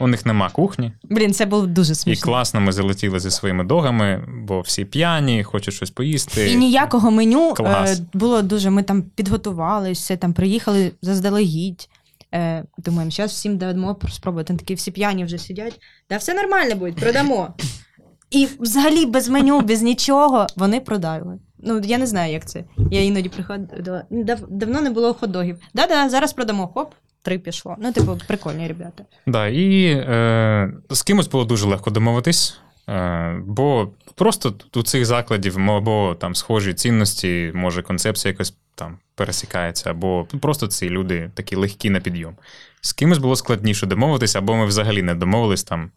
У 0.00 0.06
них 0.06 0.26
нема 0.26 0.50
кухні. 0.50 0.92
Блін, 1.02 1.34
це 1.34 1.46
було 1.46 1.66
дуже 1.66 1.92
І 2.06 2.16
класно 2.16 2.60
ми 2.60 2.72
залетіли 2.72 3.20
зі 3.20 3.30
своїми 3.30 3.64
догами, 3.64 4.24
бо 4.46 4.60
всі 4.60 4.84
п'яні, 4.84 5.44
хочуть 5.44 5.74
щось 5.74 5.90
поїсти. 5.90 6.50
І 6.50 6.56
ніякого 6.56 7.10
меню 7.10 7.54
Клас. 7.54 8.00
е, 8.00 8.04
було 8.12 8.42
дуже. 8.42 8.70
Ми 8.70 8.82
там 8.82 9.02
підготувалися, 9.02 10.16
там 10.16 10.32
приїхали 10.32 10.92
заздалегідь. 11.02 11.88
Е, 12.34 12.64
думаємо, 12.78 13.10
зараз 13.10 13.30
всім 13.30 13.58
дамо 13.58 13.96
спробувати. 14.10 14.48
Там 14.48 14.56
такі 14.56 14.74
всі 14.74 14.90
п'яні 14.90 15.24
вже 15.24 15.38
сидять. 15.38 15.80
Да 16.10 16.16
все 16.16 16.34
нормально 16.34 16.74
буде, 16.74 16.92
продамо. 17.00 17.54
І 18.30 18.48
взагалі 18.60 19.06
без 19.06 19.28
меню, 19.28 19.60
без 19.60 19.82
нічого 19.82 20.46
вони 20.56 20.80
продали. 20.80 21.38
Ну, 21.62 21.80
я 21.84 21.98
не 21.98 22.06
знаю, 22.06 22.32
як 22.32 22.46
це. 22.46 22.64
Я 22.90 23.02
іноді 23.02 23.28
приходила. 23.28 24.04
Дав, 24.10 24.38
давно 24.48 24.80
не 24.80 24.90
було 24.90 25.12
хот-догів. 25.12 25.56
Да-да, 25.74 26.08
зараз 26.08 26.32
продамо. 26.32 26.68
Хоп, 26.68 26.94
три 27.22 27.38
пішло. 27.38 27.76
Ну, 27.78 27.92
типу, 27.92 28.18
прикольні 28.26 28.68
ребята. 28.68 29.04
Да, 29.26 29.46
і 29.48 29.84
е, 29.84 30.72
з 30.90 31.02
кимось 31.02 31.28
було 31.28 31.44
дуже 31.44 31.66
легко 31.66 31.90
домовитись, 31.90 32.58
е, 32.88 33.40
бо 33.46 33.88
просто 34.14 34.54
у 34.74 34.82
цих 34.82 35.06
закладів 35.06 35.70
або 35.70 36.16
там 36.20 36.34
схожі 36.34 36.74
цінності, 36.74 37.52
може 37.54 37.82
концепція 37.82 38.32
якось 38.32 38.54
там 38.74 38.98
пересікається, 39.14 39.90
або 39.90 40.26
просто 40.40 40.66
ці 40.66 40.90
люди 40.90 41.30
такі 41.34 41.56
легкі 41.56 41.90
на 41.90 42.00
підйом. 42.00 42.36
З 42.80 42.92
кимось 42.92 43.18
було 43.18 43.36
складніше 43.36 43.86
домовитись, 43.86 44.36
або 44.36 44.56
ми 44.56 44.66
взагалі 44.66 45.02
не 45.02 45.14
домовились 45.14 45.64
там. 45.64 45.90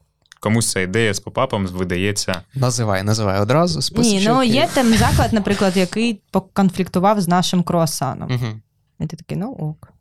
Комусь 0.45 0.71
ця 0.71 0.79
ідея 0.79 1.13
з 1.13 1.19
попапом 1.19 1.67
видається. 1.67 2.41
Називай, 2.55 3.03
називай 3.03 3.41
одразу. 3.41 4.01
Ні, 4.01 4.25
ну 4.27 4.43
і- 4.43 4.47
є 4.47 4.67
там 4.73 4.93
заклад, 4.93 5.33
наприклад, 5.33 5.77
який 5.77 6.21
поконфліктував 6.31 7.21
з 7.21 7.27
нашим 7.27 7.63
круасаном. 7.63 8.59
І 8.99 9.05
ти 9.07 9.17
такий, 9.17 9.37
ну 9.37 9.51
ок. 9.51 9.93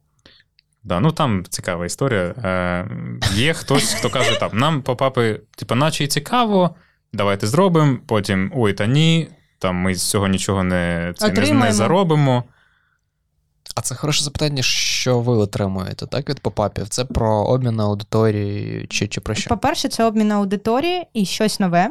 Да, 0.82 1.00
ну 1.00 1.12
там 1.12 1.44
цікава 1.48 1.86
історія. 1.86 2.20
Е, 2.22 2.88
є 3.34 3.52
хтось, 3.52 3.94
хто 3.94 4.10
каже, 4.10 4.40
там, 4.40 4.50
нам 4.52 4.82
попапи, 4.82 5.40
типу, 5.56 5.74
наче 5.74 6.04
й 6.04 6.06
цікаво, 6.06 6.74
давайте 7.12 7.46
зробимо. 7.46 7.98
Потім 8.06 8.52
ой, 8.54 8.72
та 8.72 8.86
ні, 8.86 9.28
там 9.58 9.76
ми 9.76 9.94
з 9.94 10.10
цього 10.10 10.28
нічого 10.28 10.62
не, 10.62 11.12
це 11.16 11.26
не, 11.28 11.32
не 11.66 11.72
заробимо. 11.72 12.44
А 13.74 13.80
це 13.80 13.94
хороше 13.94 14.24
запитання, 14.24 14.62
що 14.62 15.20
ви 15.20 15.36
отримуєте, 15.36 16.06
так, 16.06 16.28
від 16.30 16.40
попапів? 16.40 16.88
Це 16.88 17.04
про 17.04 17.44
обмін 17.44 17.80
аудиторії 17.80 18.86
чи, 18.90 19.08
чи 19.08 19.20
про 19.20 19.34
що? 19.34 19.48
По-перше, 19.48 19.88
це 19.88 20.04
обмін 20.04 20.32
аудиторії 20.32 21.02
і 21.14 21.24
щось 21.24 21.60
нове. 21.60 21.90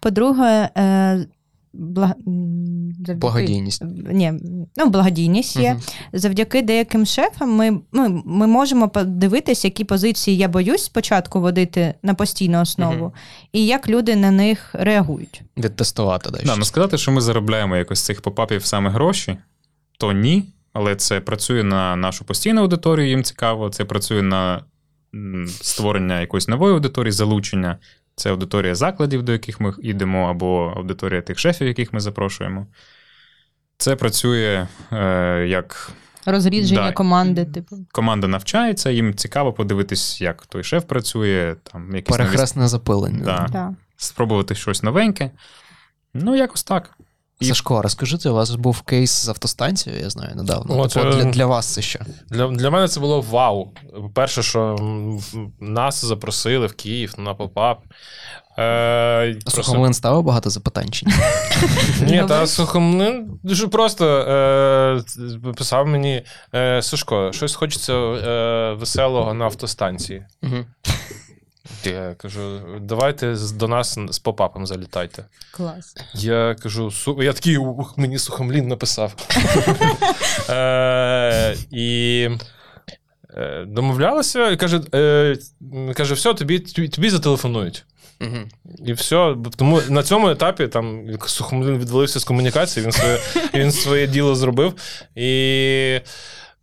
По-друге, 0.00 0.68
е, 0.78 1.26
благ... 1.72 2.10
завдяки- 2.26 3.14
Благодійність. 3.18 3.82
Ні, 4.10 4.32
ну, 4.76 4.86
благодійність 4.90 5.56
є. 5.56 5.70
Мгм. 5.72 5.82
Завдяки 6.12 6.62
деяким 6.62 7.06
шефам 7.06 7.54
ми, 7.56 7.80
ми, 7.92 8.08
ми 8.24 8.46
можемо 8.46 8.88
подивитися, 8.88 9.66
які 9.68 9.84
позиції 9.84 10.36
я 10.36 10.48
боюсь 10.48 10.84
спочатку 10.84 11.40
водити 11.40 11.94
на 12.02 12.14
постійну 12.14 12.60
основу, 12.62 12.94
Мгм. 13.04 13.12
і 13.52 13.66
як 13.66 13.88
люди 13.88 14.16
на 14.16 14.30
них 14.30 14.70
реагують. 14.72 15.42
Відтестувати, 15.56 16.30
да, 16.30 16.38
Да, 16.44 16.56
ну 16.56 16.64
сказати, 16.64 16.98
що 16.98 17.12
ми 17.12 17.20
заробляємо 17.20 17.76
якось 17.76 17.98
з 17.98 18.02
цих 18.04 18.20
попапів 18.22 18.64
саме 18.64 18.90
гроші, 18.90 19.36
то 19.98 20.12
ні. 20.12 20.44
Але 20.78 20.96
це 20.96 21.20
працює 21.20 21.62
на 21.62 21.96
нашу 21.96 22.24
постійну 22.24 22.60
аудиторію, 22.60 23.08
їм 23.08 23.22
цікаво. 23.24 23.70
Це 23.70 23.84
працює 23.84 24.22
на 24.22 24.64
створення 25.46 26.20
якоїсь 26.20 26.48
нової 26.48 26.74
аудиторії, 26.74 27.12
залучення. 27.12 27.78
Це 28.14 28.30
аудиторія 28.30 28.74
закладів, 28.74 29.22
до 29.22 29.32
яких 29.32 29.60
ми 29.60 29.74
йдемо, 29.82 30.30
або 30.30 30.74
аудиторія 30.76 31.22
тих 31.22 31.38
шефів, 31.38 31.66
яких 31.68 31.92
ми 31.92 32.00
запрошуємо. 32.00 32.66
Це 33.78 33.96
працює 33.96 34.66
е, 34.92 35.46
як 35.48 35.90
Розрідження 36.26 36.86
Да. 36.86 36.92
команди, 36.92 37.44
типу. 37.44 37.76
команда 37.92 38.26
навчається, 38.28 38.90
їм 38.90 39.14
цікаво 39.14 39.52
подивитись, 39.52 40.20
як 40.20 40.46
той 40.46 40.64
шеф 40.64 40.84
працює, 40.84 41.56
там 41.72 41.96
якісь 41.96 42.18
нові 42.18 42.26
Перехресне 42.28 42.68
запилення. 42.68 43.24
Да. 43.24 43.46
Да. 43.52 43.74
спробувати 43.96 44.54
щось 44.54 44.82
новеньке. 44.82 45.30
Ну, 46.14 46.36
якось 46.36 46.64
так. 46.64 46.98
І- 47.40 47.44
Сашко, 47.44 47.82
розкажіть, 47.82 48.26
у 48.26 48.34
вас 48.34 48.50
був 48.50 48.80
кейс 48.82 49.10
з 49.10 49.28
автостанцією, 49.28 50.02
я 50.02 50.10
знаю, 50.10 50.32
недавно. 50.36 50.78
О, 50.78 50.88
Типу, 50.88 51.10
це- 51.10 51.16
для, 51.16 51.30
для 51.30 51.46
вас 51.46 51.66
це 51.66 51.82
що? 51.82 51.98
Для, 52.30 52.48
для 52.48 52.70
мене 52.70 52.88
це 52.88 53.00
було 53.00 53.20
вау. 53.20 53.72
Перше, 54.14 54.42
що 54.42 54.76
нас 55.60 56.04
запросили 56.04 56.66
в 56.66 56.72
Київ 56.74 57.14
на 57.18 57.34
попап. 57.34 57.78
Е, 58.58 59.32
просто- 59.42 59.62
Сухомлин 59.62 59.94
ставив 59.94 60.22
багато 60.22 60.50
запитань 60.50 60.90
чи 60.90 61.06
ні? 61.06 61.12
Ні, 62.02 62.24
та 62.28 62.46
Сухомлин 62.46 63.38
дуже 63.42 63.68
просто 63.68 64.06
е, 64.06 65.02
писав 65.56 65.86
мені: 65.86 66.22
е, 66.54 66.82
Сашко, 66.82 67.32
щось 67.32 67.54
хочеться 67.54 67.92
е, 67.94 68.72
веселого 68.74 69.34
на 69.34 69.44
автостанції. 69.44 70.26
Я 71.90 72.14
кажу, 72.14 72.60
давайте 72.80 73.36
до 73.54 73.68
нас 73.68 73.98
з 74.08 74.18
попапом 74.18 74.66
залітайте. 74.66 75.24
Клас. 75.50 75.94
Я 76.14 76.56
кажу, 76.62 76.90
су... 76.90 77.22
я 77.22 77.32
такий, 77.32 77.56
ух, 77.56 77.98
мені 77.98 78.18
Сухомлин 78.18 78.68
написав. 78.68 79.14
е, 80.50 81.56
і 81.70 82.28
е, 83.36 83.64
домовлялися, 83.68 84.50
і 84.50 84.56
каже, 84.56 84.80
е, 84.94 85.36
каже, 85.94 86.14
все, 86.14 86.34
тобі, 86.34 86.58
тобі, 86.58 86.88
тобі 86.88 87.10
зателефонують. 87.10 87.84
Мгм. 88.20 88.48
І 88.86 88.92
все. 88.92 89.36
Тому 89.56 89.80
на 89.88 90.02
цьому 90.02 90.30
етапі 90.30 90.68
там 90.68 91.06
Сухомлин 91.26 91.78
відвалився 91.78 92.20
з 92.20 92.24
комунікації, 92.24 92.86
він 92.86 92.92
своє, 92.92 93.18
він 93.54 93.72
своє 93.72 94.06
діло 94.06 94.34
зробив. 94.34 94.74
І 95.16 96.00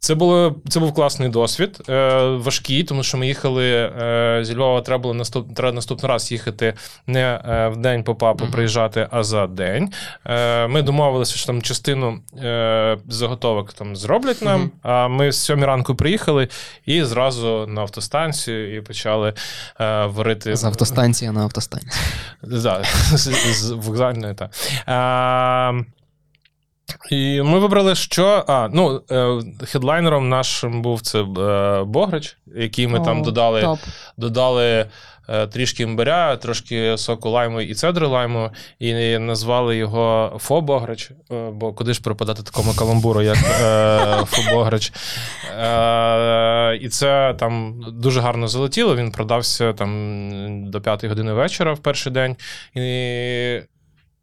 це, 0.05 0.15
було, 0.15 0.55
це 0.69 0.79
був 0.79 0.93
класний 0.93 1.29
досвід, 1.29 1.81
е, 1.89 2.19
важкий, 2.23 2.83
тому 2.83 3.03
що 3.03 3.17
ми 3.17 3.27
їхали 3.27 3.71
е, 3.71 4.39
зі 4.43 4.55
Львова, 4.55 4.81
треба 4.81 5.01
було 5.01 5.13
наступ, 5.13 5.55
треба 5.55 5.71
наступний 5.71 6.11
раз 6.11 6.31
їхати 6.31 6.73
не 7.07 7.21
е, 7.21 7.67
в 7.67 7.77
день 7.77 8.03
по 8.03 8.15
папу 8.15 8.45
приїжджати, 8.51 9.07
а 9.11 9.23
за 9.23 9.47
день. 9.47 9.89
Е, 10.25 10.67
ми 10.67 10.81
домовилися, 10.81 11.35
що 11.35 11.47
там 11.47 11.61
частину 11.61 12.19
е, 12.43 12.97
заготовок 13.09 13.73
там 13.73 13.95
зроблять 13.95 14.41
нам. 14.41 14.59
Мгм. 14.59 14.71
А 14.81 15.07
ми 15.07 15.31
з 15.31 15.45
7 15.45 15.63
ранку 15.63 15.95
приїхали 15.95 16.47
і 16.85 17.03
зразу 17.03 17.65
на 17.67 17.81
автостанцію 17.81 18.77
і 18.77 18.81
почали 18.81 19.33
е, 19.79 20.05
варити 20.05 20.55
З 20.55 20.63
автостанції 20.63 21.31
на 21.31 21.43
автостанцію. 21.43 21.91
Да, 22.41 22.83
з, 23.13 23.29
з 23.53 23.71
вокзальної, 23.71 24.33
так. 24.33 24.49
І 27.11 27.41
ми 27.41 27.59
вибрали, 27.59 27.95
що. 27.95 28.45
А, 28.47 28.69
ну, 28.73 29.01
е, 29.11 29.41
хедлайнером 29.65 30.29
нашим 30.29 30.81
був 30.81 31.01
це 31.01 31.19
е, 31.19 31.83
Бограч, 31.83 32.38
який 32.55 32.88
ми 32.88 32.99
там 32.99 33.23
додали, 33.23 33.61
Топ. 33.61 33.79
додали 34.17 34.86
е, 35.29 35.47
трішки 35.47 35.83
імбиря, 35.83 36.38
трошки 36.38 36.97
соку 36.97 37.29
лайму 37.29 37.61
і 37.61 37.73
цедри 37.73 38.07
лайму, 38.07 38.49
і 38.79 39.17
назвали 39.17 39.77
його 39.77 40.38
Фо 40.39 40.61
Бограч, 40.61 41.11
е, 41.31 41.49
бо 41.53 41.73
куди 41.73 41.93
ж 41.93 42.01
пропадати 42.01 42.43
такому 42.43 42.73
каламбуру, 42.73 43.21
як 43.21 43.38
Фо 44.27 44.55
Бограч. 44.55 44.93
Е, 45.59 46.77
і 46.81 46.89
це 46.89 47.36
там 47.39 47.81
дуже 47.93 48.21
гарно 48.21 48.47
залетіло. 48.47 48.95
Він 48.95 49.11
продався 49.11 49.73
там 49.73 50.71
до 50.71 50.81
п'ятої 50.81 51.09
години 51.09 51.33
вечора 51.33 51.73
в 51.73 51.79
перший 51.79 52.11
день. 52.11 52.36
І 52.75 53.61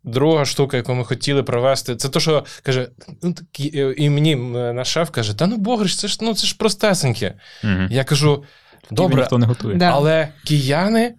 друга 0.05 0.44
штука, 0.44 0.76
яку 0.76 0.94
ми 0.94 1.05
хотіли 1.05 1.42
провести, 1.42 1.96
це 1.96 2.09
то, 2.09 2.20
що 2.20 2.44
каже, 2.62 2.88
ну, 3.22 3.32
такі, 3.32 3.72
е, 3.74 3.94
і 3.96 4.11
мені 4.11 4.32
м, 4.32 4.74
наш 4.76 4.88
шеф 4.88 5.11
каже: 5.11 5.34
Та 5.38 5.46
ну 5.46 5.57
Богриш, 5.57 5.96
це 5.96 6.09
ж 6.09 6.18
ну 6.20 6.34
це 6.34 6.46
ж 6.46 6.57
простесеньке. 6.59 7.34
Угу. 7.64 7.86
Я 7.90 8.05
кажу. 8.05 8.44
Добре, 8.90 9.20
ніхто 9.20 9.38
не 9.38 9.46
готує. 9.46 9.76
Але 9.94 10.28
кияни 10.44 11.14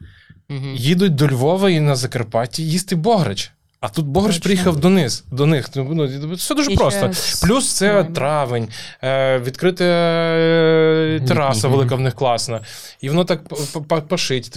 їдуть 0.75 1.15
до 1.15 1.27
Львова 1.27 1.69
і 1.69 1.79
на 1.79 1.95
Закарпатті 1.95 2.63
їсти 2.67 2.95
Бограч. 2.95 3.51
А 3.83 3.89
тут 3.89 4.05
Бограч 4.05 4.37
приїхав 4.37 4.77
до 4.77 4.89
них. 4.89 5.11
До 5.31 5.45
них. 5.45 5.69
Ну, 5.75 6.33
все 6.33 6.55
дуже 6.55 6.71
І 6.71 6.75
просто. 6.75 7.13
ще 7.13 7.47
Плюс 7.47 7.73
це 7.73 8.03
травень, 8.03 8.67
е, 9.03 9.39
відкрита 9.39 9.83
е, 9.83 11.21
тераса 11.27 11.67
велика 11.67 11.95
в 11.95 11.99
них 11.99 12.15
класна. 12.15 12.59
І 13.01 13.09
воно 13.09 13.25
так 13.25 13.47
п- 13.47 13.55
п- 13.79 14.01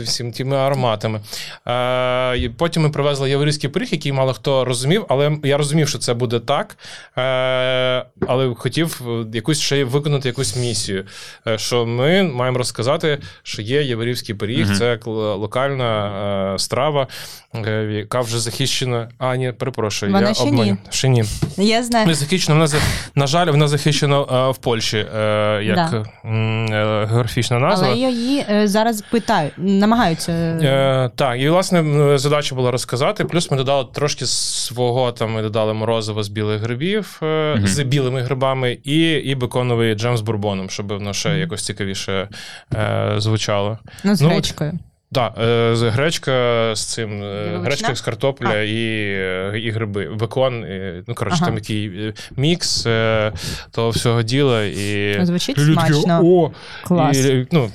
всім 0.03 0.33
тими 0.33 0.57
ароматами. 0.57 1.21
Е, 1.69 2.51
потім 2.57 2.83
ми 2.83 2.91
привезли 2.91 3.31
яворівський 3.31 3.71
пиріг, 3.71 3.89
який 3.93 4.13
мало 4.13 4.33
хто 4.35 4.65
розумів, 4.65 5.07
але 5.09 5.37
я 5.45 5.57
розумів, 5.57 5.89
що 5.89 5.99
це 5.99 6.15
буде 6.15 6.41
так. 6.41 6.77
Е, 7.19 8.07
але 8.27 8.55
хотів 8.55 9.01
якусь 9.33 9.61
ще 9.61 9.85
виконати 9.85 10.29
якусь 10.29 10.57
місію. 10.57 11.05
Е, 11.47 11.59
що 11.59 11.87
ми 11.87 12.23
маємо 12.23 12.59
розказати, 12.59 13.19
що 13.43 13.63
є 13.63 13.83
яворівський 13.83 14.35
пиріг, 14.35 14.79
це 14.79 14.99
локальна 15.07 16.55
е, 16.55 16.59
страва, 16.59 17.07
е, 17.55 17.85
яка 17.93 18.21
вже 18.21 18.39
захищена. 18.39 19.09
А, 19.19 19.37
ні, 19.37 19.53
перепрошую, 19.53 20.13
Вона 20.13 20.29
я 20.29 20.35
ще 20.35 20.45
ні. 20.45 20.51
обманю. 20.51 20.77
Ще 20.91 21.09
ні. 21.09 21.25
Я 21.57 21.83
знаю. 21.83 22.07
Не 22.07 22.15
захищена, 22.15 22.55
вона 22.55 22.67
за- 22.67 22.79
на 23.15 23.27
жаль, 23.27 23.47
вона 23.47 23.69
захищена 23.69 24.21
е, 24.21 24.51
в 24.51 24.57
Польщі 24.59 24.97
е, 25.17 25.61
як 25.65 25.77
Да. 25.91 26.05
м, 26.25 26.67
е, 26.67 27.07
географічна 27.11 27.59
назва. 27.59 27.87
Але 27.89 27.97
її 27.97 28.45
е, 28.51 28.69
зараз 28.69 29.03
питають, 29.11 29.53
намагаються. 29.57 30.33
Е, 30.33 31.11
так, 31.17 31.41
і 31.41 31.49
власне 31.49 31.79
м, 31.81 32.19
задача 32.19 32.55
була 32.55 32.71
розказати. 32.71 33.25
Плюс 33.25 33.51
ми 33.51 33.57
додали 33.57 33.87
трошки 33.95 34.27
свого. 34.27 35.13
Там 35.13 35.33
ми 35.33 35.43
додали 35.43 35.75
морозиво 35.75 36.23
з 36.23 36.29
білих 36.29 36.61
грибів 36.61 37.21
е, 37.23 37.55
Мгм. 37.57 37.67
з 37.67 37.83
білими 37.83 38.21
грибами, 38.23 38.79
і, 38.85 39.11
і 39.13 39.35
беконовий 39.35 39.95
джем 39.95 40.17
з 40.17 40.21
бурбоном, 40.21 40.71
щоб 40.71 40.89
воно 40.89 41.13
ще 41.13 41.39
якось 41.39 41.65
цікавіше 41.65 42.29
е, 42.75 43.15
звучало. 43.19 43.79
Ну, 44.05 44.15
з 44.15 44.21
ну, 44.21 44.29
гречкою. 44.29 44.73
Так, 45.13 45.35
е, 45.39 45.75
гречка 45.75 46.73
з 46.75 46.85
цим 46.85 47.23
е, 47.23 47.59
гречка 47.63 47.95
з 47.95 48.01
картопля 48.01 48.49
А. 48.49 48.63
і, 48.63 48.77
е, 48.77 49.61
і 49.63 49.71
гриби. 49.71 50.09
Бекон. 50.15 50.65
І, 50.65 51.03
ну, 51.07 51.15
коротше, 51.15 51.39
Ага. 51.41 51.47
там 51.47 51.55
який 51.55 52.13
мікс 52.37 52.87
е, 52.87 53.33
того 53.71 53.91
всього 53.91 54.23
діла. 54.23 54.65
І 54.65 55.19
Звучить 55.23 55.59
люди 55.59 55.73
смачно. 55.73 56.21
О, 56.25 56.51
Клас. 56.85 57.17
і, 57.17 57.47
ну, 57.53 57.71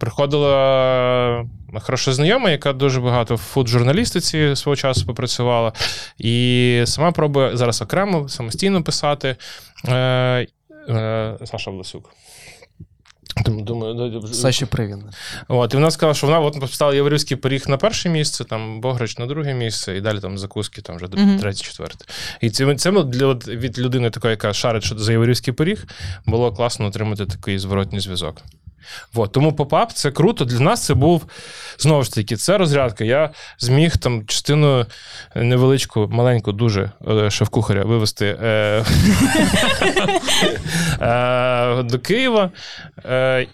приходила 0.00 1.46
хороша 1.80 2.12
знайома, 2.12 2.50
яка 2.50 2.72
дуже 2.72 3.00
багато 3.00 3.34
в 3.34 3.38
фуд-журналістиці 3.38 4.56
свого 4.56 4.76
часу 4.76 5.06
попрацювала. 5.06 5.72
І 6.18 6.82
сама 6.86 7.12
пробує 7.12 7.56
зараз 7.56 7.82
окремо 7.82 8.28
самостійно 8.28 8.82
писати. 8.82 9.36
Е, 9.88 10.46
е, 10.88 11.36
Саша 11.44 11.70
Власюк. 11.70 12.10
Думаю, 13.46 13.94
ну, 13.94 14.26
Саші 14.26 14.66
Привін. 14.66 15.02
От, 15.48 15.74
і 15.74 15.76
вона 15.76 15.90
сказала, 15.90 16.14
що 16.14 16.26
вона 16.26 16.40
от 16.40 16.60
поставила 16.60 16.96
єврейський 16.96 17.36
пиріг 17.36 17.64
на 17.68 17.76
перше 17.76 18.08
місце, 18.08 18.44
там 18.44 18.80
Бограч 18.80 19.18
на 19.18 19.26
друге 19.26 19.54
місце, 19.54 19.96
і 19.96 20.00
далі 20.00 20.20
там 20.20 20.38
закуски 20.38 20.82
там 20.82 20.96
вже 20.96 21.08
до 21.08 21.16
Мгм. 21.16 21.38
третє, 21.38 21.62
четверте. 21.62 22.04
І 22.40 22.50
це, 22.50 22.74
це 22.74 22.90
для, 22.90 23.26
от, 23.26 23.48
від 23.48 23.78
людини, 23.78 24.10
такої, 24.10 24.30
яка 24.30 24.52
шарить 24.52 24.84
що 24.84 24.98
за 24.98 25.12
єврейський 25.12 25.54
пиріг, 25.54 25.86
було 26.26 26.52
класно 26.52 26.86
отримати 26.86 27.26
такий 27.26 27.58
зворотній 27.58 28.00
зв'язок. 28.00 28.42
От, 29.14 29.32
тому 29.32 29.52
попап 29.52 29.92
це 29.92 30.10
круто. 30.10 30.44
Для 30.44 30.60
нас 30.60 30.84
це 30.84 30.94
був 30.94 31.26
знову 31.78 32.02
ж 32.02 32.12
таки, 32.14 32.36
це 32.36 32.58
розрядка. 32.58 33.04
Я 33.04 33.30
зміг 33.58 33.96
там 33.96 34.26
частину 34.26 34.86
невеличку, 35.36 36.08
маленьку, 36.12 36.52
дуже 36.52 36.90
е, 37.08 37.30
шеф-кухаря 37.30 37.84
вивезти 37.84 38.36
е, 38.42 38.48
е, 41.00 41.82
до 41.82 41.98
Києва. 41.98 42.50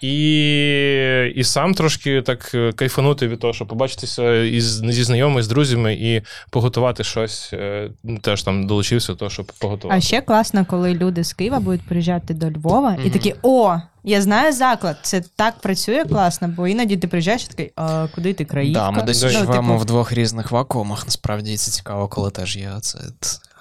І, 0.01 1.33
і 1.35 1.43
сам 1.43 1.73
трошки 1.73 2.21
так 2.21 2.55
кайфанути 2.75 3.27
від 3.27 3.39
того, 3.39 3.53
щоб 3.53 3.67
побачитися 3.67 4.33
із 4.43 4.63
зі 4.63 5.03
знайомими, 5.03 5.43
з 5.43 5.47
друзями 5.47 5.93
і 5.93 6.21
поготувати 6.49 7.03
щось. 7.03 7.49
Е, 7.53 7.89
Теж 8.21 8.43
там 8.43 8.67
долучився 8.67 9.13
до 9.13 9.19
того, 9.19 9.31
щоб 9.31 9.51
поготувати. 9.59 9.97
А 9.97 10.01
ще 10.01 10.21
класно, 10.21 10.65
коли 10.65 10.93
люди 10.93 11.23
з 11.23 11.33
Києва 11.33 11.59
будуть 11.59 11.81
приїжджати 11.81 12.33
до 12.33 12.51
Львова 12.51 12.97
і 13.05 13.09
такі: 13.09 13.35
о, 13.41 13.77
я 14.03 14.21
знаю 14.21 14.53
заклад, 14.53 14.97
це 15.01 15.21
так 15.35 15.59
працює 15.59 16.05
класно, 16.05 16.47
бо 16.47 16.67
іноді 16.67 16.97
ти 16.97 17.07
приїжджаєш 17.07 17.43
і 17.43 17.47
такий, 17.47 17.71
а 17.75 18.07
куди 18.15 18.33
ти 18.33 18.45
краївка? 18.45 18.79
Да, 18.79 18.91
ми 18.91 19.03
досі 19.03 19.25
Ну, 19.25 19.31
живемо 19.31 19.73
типу, 19.73 19.77
в 19.77 19.85
двох 19.85 20.13
різних 20.13 20.51
вакуумах. 20.51 21.05
Насправді 21.05 21.57
це 21.57 21.71
цікаво, 21.71 22.07
коли 22.07 22.31
теж 22.31 22.57
є 22.57 22.71
цей 22.81 23.01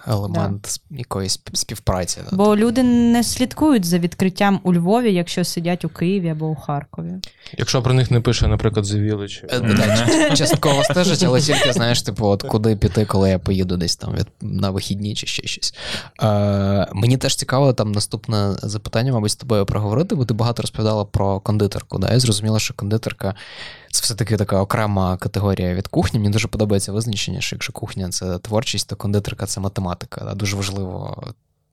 елемент 0.08 0.66
з- 0.66 0.80
якоїсь 0.90 1.40
співпраці. 1.52 2.20
да. 2.30 2.36
Бо 2.36 2.56
люди 2.56 2.82
не 2.82 3.24
слідкують 3.24 3.84
за 3.84 3.98
відкриттям 3.98 4.60
у 4.62 4.74
Львові, 4.74 5.14
якщо 5.14 5.44
сидять 5.44 5.84
у 5.84 5.88
Києві 5.88 6.28
або 6.28 6.46
у 6.46 6.54
Харкові. 6.54 7.12
Якщо 7.58 7.82
про 7.82 7.94
них 7.94 8.10
не 8.10 8.20
пише, 8.20 8.46
наприклад, 8.46 8.84
The 8.86 9.14
Village. 9.14 9.44
Е, 9.50 9.60
да, 9.60 10.30
Частково 10.36 10.84
стежить, 10.84 11.22
але 11.22 11.40
тільки 11.40 11.72
знаєш, 11.72 12.02
типу, 12.02 12.26
от 12.26 12.42
куди 12.42 12.76
піти, 12.76 13.04
коли 13.04 13.30
я 13.30 13.38
поїду 13.38 13.76
десь 13.76 13.96
там 13.96 14.14
від, 14.14 14.26
на 14.40 14.70
вихідні 14.70 15.14
чи 15.14 15.26
ще 15.26 15.46
щось. 15.46 15.74
Е, 16.22 16.86
мені 16.92 17.16
теж 17.16 17.36
цікаво 17.36 17.72
там 17.72 17.92
наступне 17.92 18.52
запитання, 18.62 19.12
мабуть, 19.12 19.30
з 19.30 19.36
тобою 19.36 19.66
проговорити, 19.66 20.14
бо 20.14 20.24
ти 20.24 20.34
багато 20.34 20.62
розповідала 20.62 21.04
про 21.04 21.40
кондитерку. 21.40 21.98
Да? 21.98 22.12
Я 22.12 22.20
зрозуміла, 22.20 22.58
що 22.58 22.74
кондитерка 22.74 23.34
це 23.90 24.02
все-таки 24.02 24.36
така 24.36 24.60
окрема 24.60 25.16
категорія 25.16 25.74
від 25.74 25.88
кухні. 25.88 26.20
Мені 26.20 26.32
дуже 26.32 26.48
подобається 26.48 26.92
визначення, 26.92 27.40
що 27.40 27.56
якщо 27.56 27.72
кухня 27.72 28.08
це 28.08 28.38
творчість, 28.38 28.88
то 28.88 28.96
кондитерка 28.96 29.46
це 29.46 29.60
математика. 29.60 30.24
Да? 30.24 30.34
Дуже 30.34 30.56
важливо. 30.56 31.22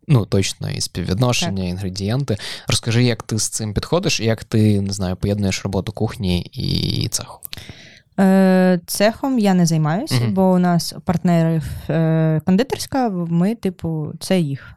Ну, 0.07 0.25
точно, 0.25 0.69
і 0.69 0.81
співвідношення, 0.81 1.61
так. 1.61 1.69
інгредієнти. 1.69 2.37
Розкажи, 2.67 3.03
як 3.03 3.23
ти 3.23 3.39
з 3.39 3.49
цим 3.49 3.73
підходиш, 3.73 4.19
і 4.19 4.25
як 4.25 4.43
ти 4.43 4.81
не 4.81 4.93
знаю, 4.93 5.15
поєднуєш 5.15 5.63
роботу 5.63 5.91
кухні 5.91 6.41
і 6.41 7.07
цеху. 7.07 7.39
Е, 8.19 8.79
цехом 8.85 9.39
я 9.39 9.53
не 9.53 9.65
займаюся, 9.65 10.15
Мгм. 10.15 10.33
бо 10.33 10.51
у 10.51 10.57
нас 10.57 10.95
партнерів 11.05 11.63
е, 11.89 12.41
кондитерська, 12.45 13.09
ми, 13.09 13.55
типу, 13.55 14.11
це 14.19 14.39
їх. 14.39 14.73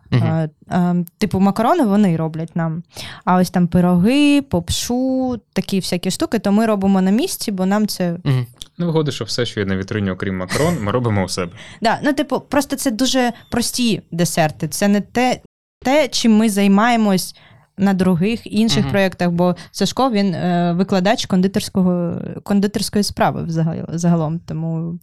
А, 0.69 0.95
типу, 1.19 1.41
макарони 1.41 1.85
вони 1.85 2.17
роблять 2.17 2.57
нам. 2.57 2.83
А 3.25 3.37
ось 3.37 3.51
там 3.51 3.69
пироги, 3.69 4.43
попшу, 4.43 5.41
такі 5.53 5.81
всякі 5.81 6.11
штуки, 6.11 6.39
то 6.39 6.53
ми 6.53 6.67
робимо 6.67 7.01
на 7.01 7.11
місці, 7.11 7.53
бо 7.53 7.67
нам 7.67 7.87
це. 7.87 8.13
Угу. 8.25 8.47
Ну, 8.79 8.87
виходить, 8.87 9.15
що 9.15 9.25
все, 9.25 9.47
що 9.47 9.61
є 9.61 9.67
на 9.67 9.77
вітрині, 9.77 10.11
окрім 10.11 10.37
макарон, 10.37 10.75
ми 10.83 10.93
робимо 10.93 11.25
у 11.25 11.29
себе. 11.29 11.53
Да, 11.83 12.01
ну, 12.05 12.13
типу, 12.13 12.41
просто 12.41 12.77
це 12.77 12.91
дуже 12.91 13.33
прості 13.51 14.03
десерти. 14.11 14.69
Це 14.69 14.89
не 14.89 15.01
те, 15.01 15.41
те 15.85 16.09
чим 16.09 16.37
ми 16.37 16.51
займаємось. 16.51 17.37
На 17.79 17.95
других 17.95 18.53
інших 18.53 18.83
Мгм. 18.83 18.91
проєктах, 18.91 19.31
бо 19.31 19.57
Сашко 19.71 20.11
він 20.11 20.35
е, 20.35 20.73
викладач 20.77 21.27
кондитерського 21.27 22.15
кондитерської 22.43 23.05
справи 23.05 23.43
взагалі 23.45 23.85
загалом, 23.89 24.41
тому 24.47 24.99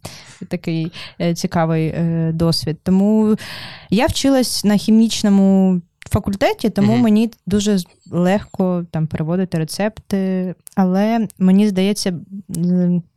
такий 0.48 0.92
е, 1.20 1.34
цікавий 1.34 1.86
е, 1.86 2.30
досвід. 2.34 2.76
Тому 2.82 3.36
я 3.90 4.06
вчилась 4.06 4.64
на 4.64 4.76
хімічному 4.76 5.80
факультеті, 6.10 6.70
тому 6.70 6.92
Мгм. 6.92 7.02
мені 7.02 7.30
дуже 7.46 7.78
легко 8.10 8.84
там 8.90 9.06
переводити 9.06 9.58
рецепти. 9.58 10.54
Але 10.74 11.28
мені 11.38 11.68
здається, 11.68 12.14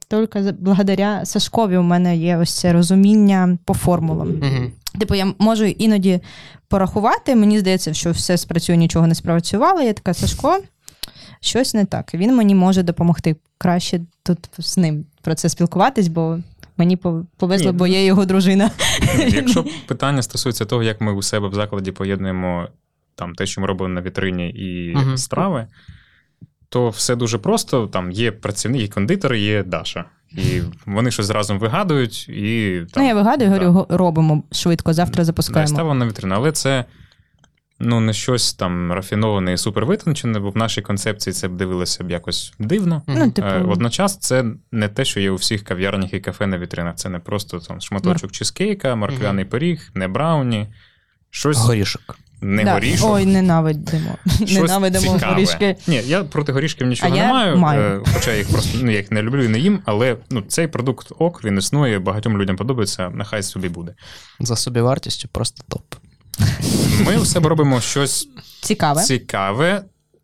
тільки 0.10 0.40
благодаря 0.60 1.26
Сашкові 1.26 1.78
у 1.78 1.84
мене 1.84 2.18
є 2.18 2.38
ось 2.38 2.54
це 2.54 2.74
розуміння 2.74 3.58
по 3.66 3.74
формулам. 3.74 4.28
Угу. 4.30 4.72
Типу, 5.00 5.16
я 5.16 5.34
можу 5.40 5.66
іноді 5.66 6.20
порахувати, 6.68 7.36
мені 7.36 7.60
здається, 7.60 7.94
що 7.94 8.12
все 8.12 8.38
спрацює, 8.38 8.78
нічого 8.78 9.08
не 9.08 9.16
спрацювало. 9.16 9.82
Я 9.82 9.94
така, 9.94 10.14
Сашко, 10.14 10.60
щось 11.42 11.74
не 11.74 11.86
так. 11.86 12.14
Він 12.14 12.36
мені 12.36 12.56
може 12.56 12.84
допомогти 12.84 13.36
краще 13.58 14.02
тут 14.24 14.38
з 14.58 14.78
ним 14.78 15.06
про 15.22 15.36
це 15.36 15.50
спілкуватись, 15.50 16.08
бо 16.08 16.40
мені 16.78 16.98
повезло, 17.38 17.72
Ні, 17.72 17.78
бо 17.78 17.88
я 17.88 18.04
його 18.04 18.26
дружина. 18.26 18.72
Якщо 19.28 19.66
питання 19.88 20.22
стосується 20.22 20.66
того, 20.66 20.84
як 20.84 21.02
ми 21.02 21.14
у 21.14 21.22
себе 21.22 21.48
в 21.48 21.54
закладі 21.54 21.92
поєднуємо 21.92 22.68
там 23.16 23.36
те, 23.36 23.46
що 23.46 23.62
ми 23.62 23.68
робимо 23.68 23.94
на 23.94 24.02
вітрині 24.02 24.50
і 24.50 24.96
Мгм. 24.96 25.18
страви, 25.18 25.68
то 26.72 26.90
все 26.90 27.16
дуже 27.16 27.38
просто. 27.38 27.88
Там 27.88 28.12
є 28.12 28.32
працівники, 28.32 28.84
є 28.84 28.90
кондитери, 28.90 29.40
є 29.40 29.64
Даша. 29.64 30.06
І 30.32 30.62
вони 30.86 31.12
щось 31.12 31.30
разом 31.30 31.60
вигадують 31.60 32.30
і 32.30 32.82
там, 32.94 33.04
ну, 33.04 33.10
я 33.10 33.16
вигадую, 33.16 33.50
да. 33.50 33.68
говорю, 33.68 33.86
робимо 33.90 34.44
швидко, 34.52 34.94
завтра 34.94 35.22
Да, 35.22 35.26
запускаємо. 35.26 35.68
ставимо 35.68 35.96
на 35.96 36.08
вітрину, 36.08 36.36
але 36.36 36.52
це 36.52 36.86
ну, 37.80 38.00
не 38.00 38.14
щось 38.14 38.54
там 38.54 38.92
рафіноване 38.92 39.54
і 39.54 39.58
супервитончене, 39.58 40.40
бо 40.40 40.50
в 40.50 40.58
нашій 40.58 40.82
концепції 40.82 41.34
це 41.34 41.48
б 41.48 41.58
дивилося 41.58 42.04
б 42.04 42.12
якось 42.12 42.54
дивно. 42.60 43.02
Ну, 43.08 43.32
типу, 43.32 43.48
Е, 43.48 43.60
Водночас 43.60 44.18
це 44.18 44.46
не 44.72 44.88
те, 44.88 45.06
що 45.06 45.20
є 45.20 45.32
у 45.32 45.36
всіх 45.36 45.64
кав'ярнях 45.64 46.14
і 46.14 46.20
кафе 46.20 46.48
на 46.48 46.58
вітринах. 46.58 46.96
Це 46.96 47.10
не 47.10 47.20
просто 47.20 47.60
там 47.60 47.82
шматочок 47.82 48.32
чизкейка, 48.32 48.96
морквяний 48.96 49.46
пиріг, 49.46 49.92
не 49.94 50.08
брауні, 50.08 50.68
щось 51.30 51.58
Горішок. 51.58 52.18
Не 52.42 52.64
да. 52.64 52.74
горішок. 52.74 53.10
Ой, 53.14 53.26
ненавидимо. 53.26 54.18
щось 54.36 54.52
Ненавидимо 54.54 55.14
цікаве. 55.14 55.34
горішки. 55.34 55.76
Ні, 55.88 56.02
я 56.06 56.24
проти 56.24 56.52
горішків 56.52 56.88
нічого 56.88 57.12
А 57.12 57.16
не 57.16 57.22
я 57.22 57.30
маю, 57.34 57.58
маю. 57.58 57.82
е, 57.82 58.02
хоча 58.14 58.32
я 58.32 58.38
їх 58.38 58.50
просто 58.50 58.78
ну, 58.82 58.92
я 58.92 58.98
їх 58.98 59.12
не 59.12 59.22
люблю 59.22 59.44
і 59.44 59.48
не 59.48 59.60
їм, 59.60 59.80
але 59.86 60.18
ну, 60.30 60.42
цей 60.42 60.68
продукт 60.68 61.12
ок, 61.20 61.44
він 61.44 61.58
існує, 61.58 62.00
багатьом 62.00 62.38
людям 62.38 62.56
подобається, 62.56 63.10
нехай 63.10 63.44
собі 63.44 63.70
буде. 63.70 63.94
За 64.40 64.56
собівартістю 64.56 65.28
просто 65.32 65.64
топ. 65.70 65.84
Ми 67.06 67.18
у 67.18 67.26
себе 67.26 67.50
робимо 67.50 67.82
щось 67.82 68.30
Цікаве. 68.62 69.02
цікаве. 69.04 69.84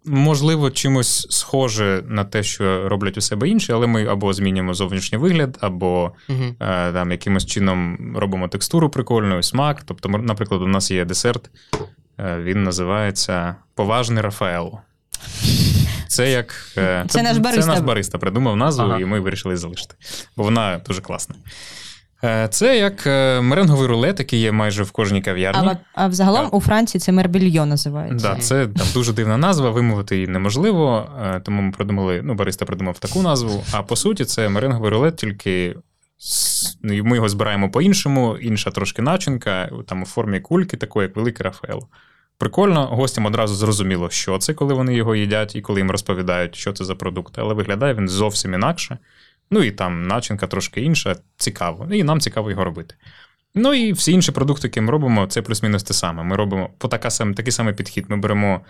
Можливо, 0.09 0.71
чимось 0.71 1.27
схоже 1.29 2.03
на 2.07 2.23
те, 2.23 2.43
що 2.43 2.89
роблять 2.89 3.17
у 3.17 3.21
себе 3.21 3.49
інші, 3.49 3.71
але 3.71 3.87
ми 3.87 4.05
або 4.05 4.33
змінюємо 4.33 4.73
зовнішній 4.73 5.17
вигляд, 5.17 5.57
або 5.61 6.11
Угу. 6.29 6.43
е, 6.59 6.91
там 6.91 7.11
якимось 7.11 7.45
чином 7.45 7.97
робимо 8.17 8.47
текстуру 8.47 8.89
прикольну, 8.89 9.43
смак. 9.43 9.83
Тобто, 9.85 10.09
наприклад, 10.09 10.61
у 10.61 10.67
нас 10.67 10.91
є 10.91 11.05
десерт, 11.05 11.49
він 12.19 12.63
називається 12.63 13.55
Поважний 13.75 14.23
Рафаел. 14.23 14.79
Це 16.07 16.31
як 16.31 16.53
е, 16.77 17.05
Це 17.09 17.21
наш 17.23 17.37
бариста. 17.37 17.61
Це 17.61 17.67
наш 17.67 17.79
бариста 17.79 18.17
придумав 18.17 18.55
назву, 18.57 18.83
Ага. 18.85 18.99
і 18.99 19.05
ми 19.05 19.19
вирішили 19.19 19.57
залишити. 19.57 19.95
Бо 20.37 20.43
вона 20.43 20.81
дуже 20.87 21.01
класна. 21.01 21.35
Е, 22.23 22.47
Це 22.51 22.77
як 22.77 23.07
е, 23.07 23.41
меренговий 23.41 23.87
рулет, 23.87 24.19
який 24.19 24.39
є 24.39 24.51
майже 24.51 24.83
в 24.83 24.91
кожній 24.91 25.21
кав'ярні. 25.21 25.67
в- 25.67 25.77
а 25.93 26.07
взагалом 26.07 26.43
Так. 26.45 26.53
у 26.53 26.61
Франції 26.61 26.99
це 27.01 27.11
мербільйо 27.11 27.65
називається. 27.65 28.29
Да, 28.35 28.41
це 28.41 28.67
там 28.67 28.87
дуже 28.93 29.13
дивна 29.13 29.37
назва, 29.37 29.69
вимовити 29.69 30.15
її 30.15 30.27
неможливо, 30.27 31.09
е, 31.23 31.39
тому 31.39 31.61
ми 31.61 31.71
придумали, 31.71 32.21
ну, 32.23 32.33
бариста 32.33 32.65
придумав 32.65 32.99
таку 32.99 33.21
назву. 33.21 33.63
А 33.71 33.83
по 33.83 33.95
суті, 33.95 34.25
це 34.25 34.49
меренговий 34.49 34.91
рулет, 34.91 35.15
тільки 35.15 35.75
ми 36.83 37.15
його 37.15 37.29
збираємо 37.29 37.71
по-іншому, 37.71 38.37
інша 38.41 38.71
трошки 38.71 39.01
начинка, 39.01 39.69
там 39.87 40.03
у 40.03 40.05
формі 40.05 40.39
кульки, 40.39 40.77
такої, 40.77 41.07
як 41.07 41.15
великий 41.15 41.43
Рафаел. 41.43 41.87
Прикольно, 42.37 42.85
гостям 42.85 43.25
одразу 43.25 43.55
зрозуміло, 43.55 44.09
що 44.09 44.37
це, 44.37 44.53
коли 44.53 44.73
вони 44.73 44.95
його 44.95 45.15
їдять, 45.15 45.55
і 45.55 45.61
коли 45.61 45.79
їм 45.79 45.91
розповідають, 45.91 46.55
що 46.55 46.73
це 46.73 46.85
за 46.85 46.95
продукт. 46.95 47.39
Але 47.39 47.53
виглядає 47.53 47.93
він 47.93 48.07
зовсім 48.07 48.53
інакше. 48.53 48.97
Ну 49.51 49.63
і 49.63 49.71
там 49.71 50.07
начинка 50.07 50.47
трошки 50.47 50.81
інша, 50.81 51.15
цікаво. 51.37 51.87
І 51.91 52.03
нам 52.03 52.19
цікаво 52.19 52.49
його 52.51 52.63
робити. 52.63 52.95
Ну 53.55 53.73
і 53.73 53.93
всі 53.93 54.11
інші 54.11 54.31
продукти, 54.31 54.67
які 54.67 54.81
ми 54.81 54.91
робимо, 54.91 55.27
це 55.27 55.41
плюс-мінус 55.41 55.83
те 55.83 55.93
саме. 55.93 56.23
Ми 56.23 56.35
робимо 56.35 56.69
по 56.77 56.87
така 56.87 57.09
сам, 57.09 57.33
такий 57.33 57.51
самий 57.51 57.73
підхід. 57.73 58.05
Ми 58.09 58.17
беремо 58.17 58.61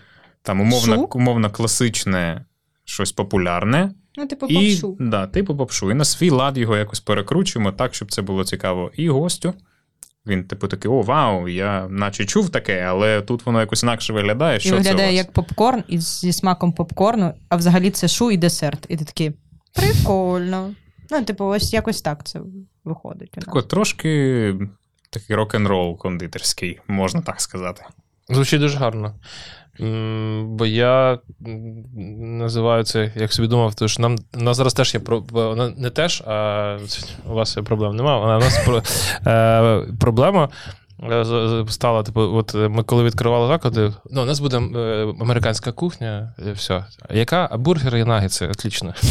там 0.41 0.61
умовно, 0.61 1.07
умовно 1.13 1.51
класичне, 1.51 2.45
щось 2.89 3.11
популярне, 3.11 3.91
Ну, 4.17 4.27
типу, 4.27 4.45
і, 4.47 4.69
попшу. 4.71 4.97
да, 4.99 5.27
типу 5.27 5.57
попшу. 5.57 5.91
І 5.91 5.93
на 5.93 6.05
свій 6.05 6.29
лад 6.29 6.57
його 6.57 6.77
якось 6.77 6.99
перекручуємо 6.99 7.71
так, 7.71 7.95
щоб 7.95 8.11
це 8.11 8.21
було 8.21 8.43
цікаво 8.43 8.91
і 8.95 9.09
гостю. 9.09 9.53
Він, 10.27 10.43
типу, 10.43 10.67
такий: 10.67 10.91
о, 10.91 11.01
вау, 11.01 11.47
я 11.47 11.87
наче 11.89 12.25
чув 12.25 12.49
таке, 12.49 12.81
але 12.81 13.21
тут 13.21 13.45
воно 13.45 13.59
якось 13.59 13.83
інакше 13.83 14.13
виглядає. 14.13 14.57
І 14.57 14.59
Що 14.59 14.69
це 14.69 14.75
у 14.75 14.77
виглядає 14.77 15.07
вас? 15.07 15.17
як 15.17 15.31
попкорн 15.31 15.83
із, 15.87 16.19
зі 16.19 16.33
смаком 16.33 16.73
попкорну, 16.73 17.33
а 17.49 17.55
взагалі 17.55 17.89
це 17.91 18.07
шу 18.07 18.31
і 18.31 18.37
десерт. 18.37 18.85
І 18.89 18.97
ти 18.97 19.05
такий, 19.05 19.31
прикольно. 19.73 20.73
Ну, 21.09 21.23
типу, 21.23 21.45
ось 21.45 21.73
якось 21.73 22.01
так 22.01 22.25
це 22.27 22.39
виходить. 22.83 23.33
У 23.37 23.39
нас. 23.39 23.55
Так 23.55 23.67
трошки 23.67 24.55
такий 25.09 25.35
рок-н-рол 25.35 25.97
кондитерський, 25.97 26.79
можна 26.87 27.21
так 27.21 27.41
сказати. 27.41 27.83
Звучить 28.29 28.61
дуже 28.61 28.77
гарно. 28.77 29.15
Бо 30.43 30.65
я 30.65 31.19
називаю 32.15 32.83
це, 32.83 33.11
як 33.15 33.33
собі 33.33 33.47
думав, 33.47 33.75
то 33.75 33.87
що 33.87 34.01
нам 34.01 34.15
у 34.37 34.41
нас 34.41 34.57
зараз 34.57 34.73
теж 34.73 34.93
є 34.93 35.01
не 35.77 35.89
теж, 35.89 36.23
а 36.25 36.77
у 37.29 37.33
вас 37.33 37.57
проблем 37.65 37.95
немає. 37.95 38.21
але 38.23 38.35
у 38.35 38.39
нас 38.39 38.65
про, 38.65 38.83
е, 39.33 39.93
проблема. 39.99 40.49
Е, 41.03 41.65
стала, 41.69 42.03
типу, 42.03 42.21
от 42.21 42.55
е, 42.55 42.57
ми 42.57 42.83
коли 42.83 43.03
відкривали 43.03 43.47
заклади, 43.47 43.93
ну, 44.11 44.21
у 44.21 44.25
нас 44.25 44.39
буде 44.39 44.57
е, 44.57 45.13
американська 45.21 45.71
кухня, 45.71 46.33
і 46.47 46.51
все. 46.51 46.85
Яка? 47.09 47.47
А 47.51 47.57
бургери 47.57 47.99
і 47.99 48.03
нагетси, 48.03 48.47
отлично. 48.47 48.93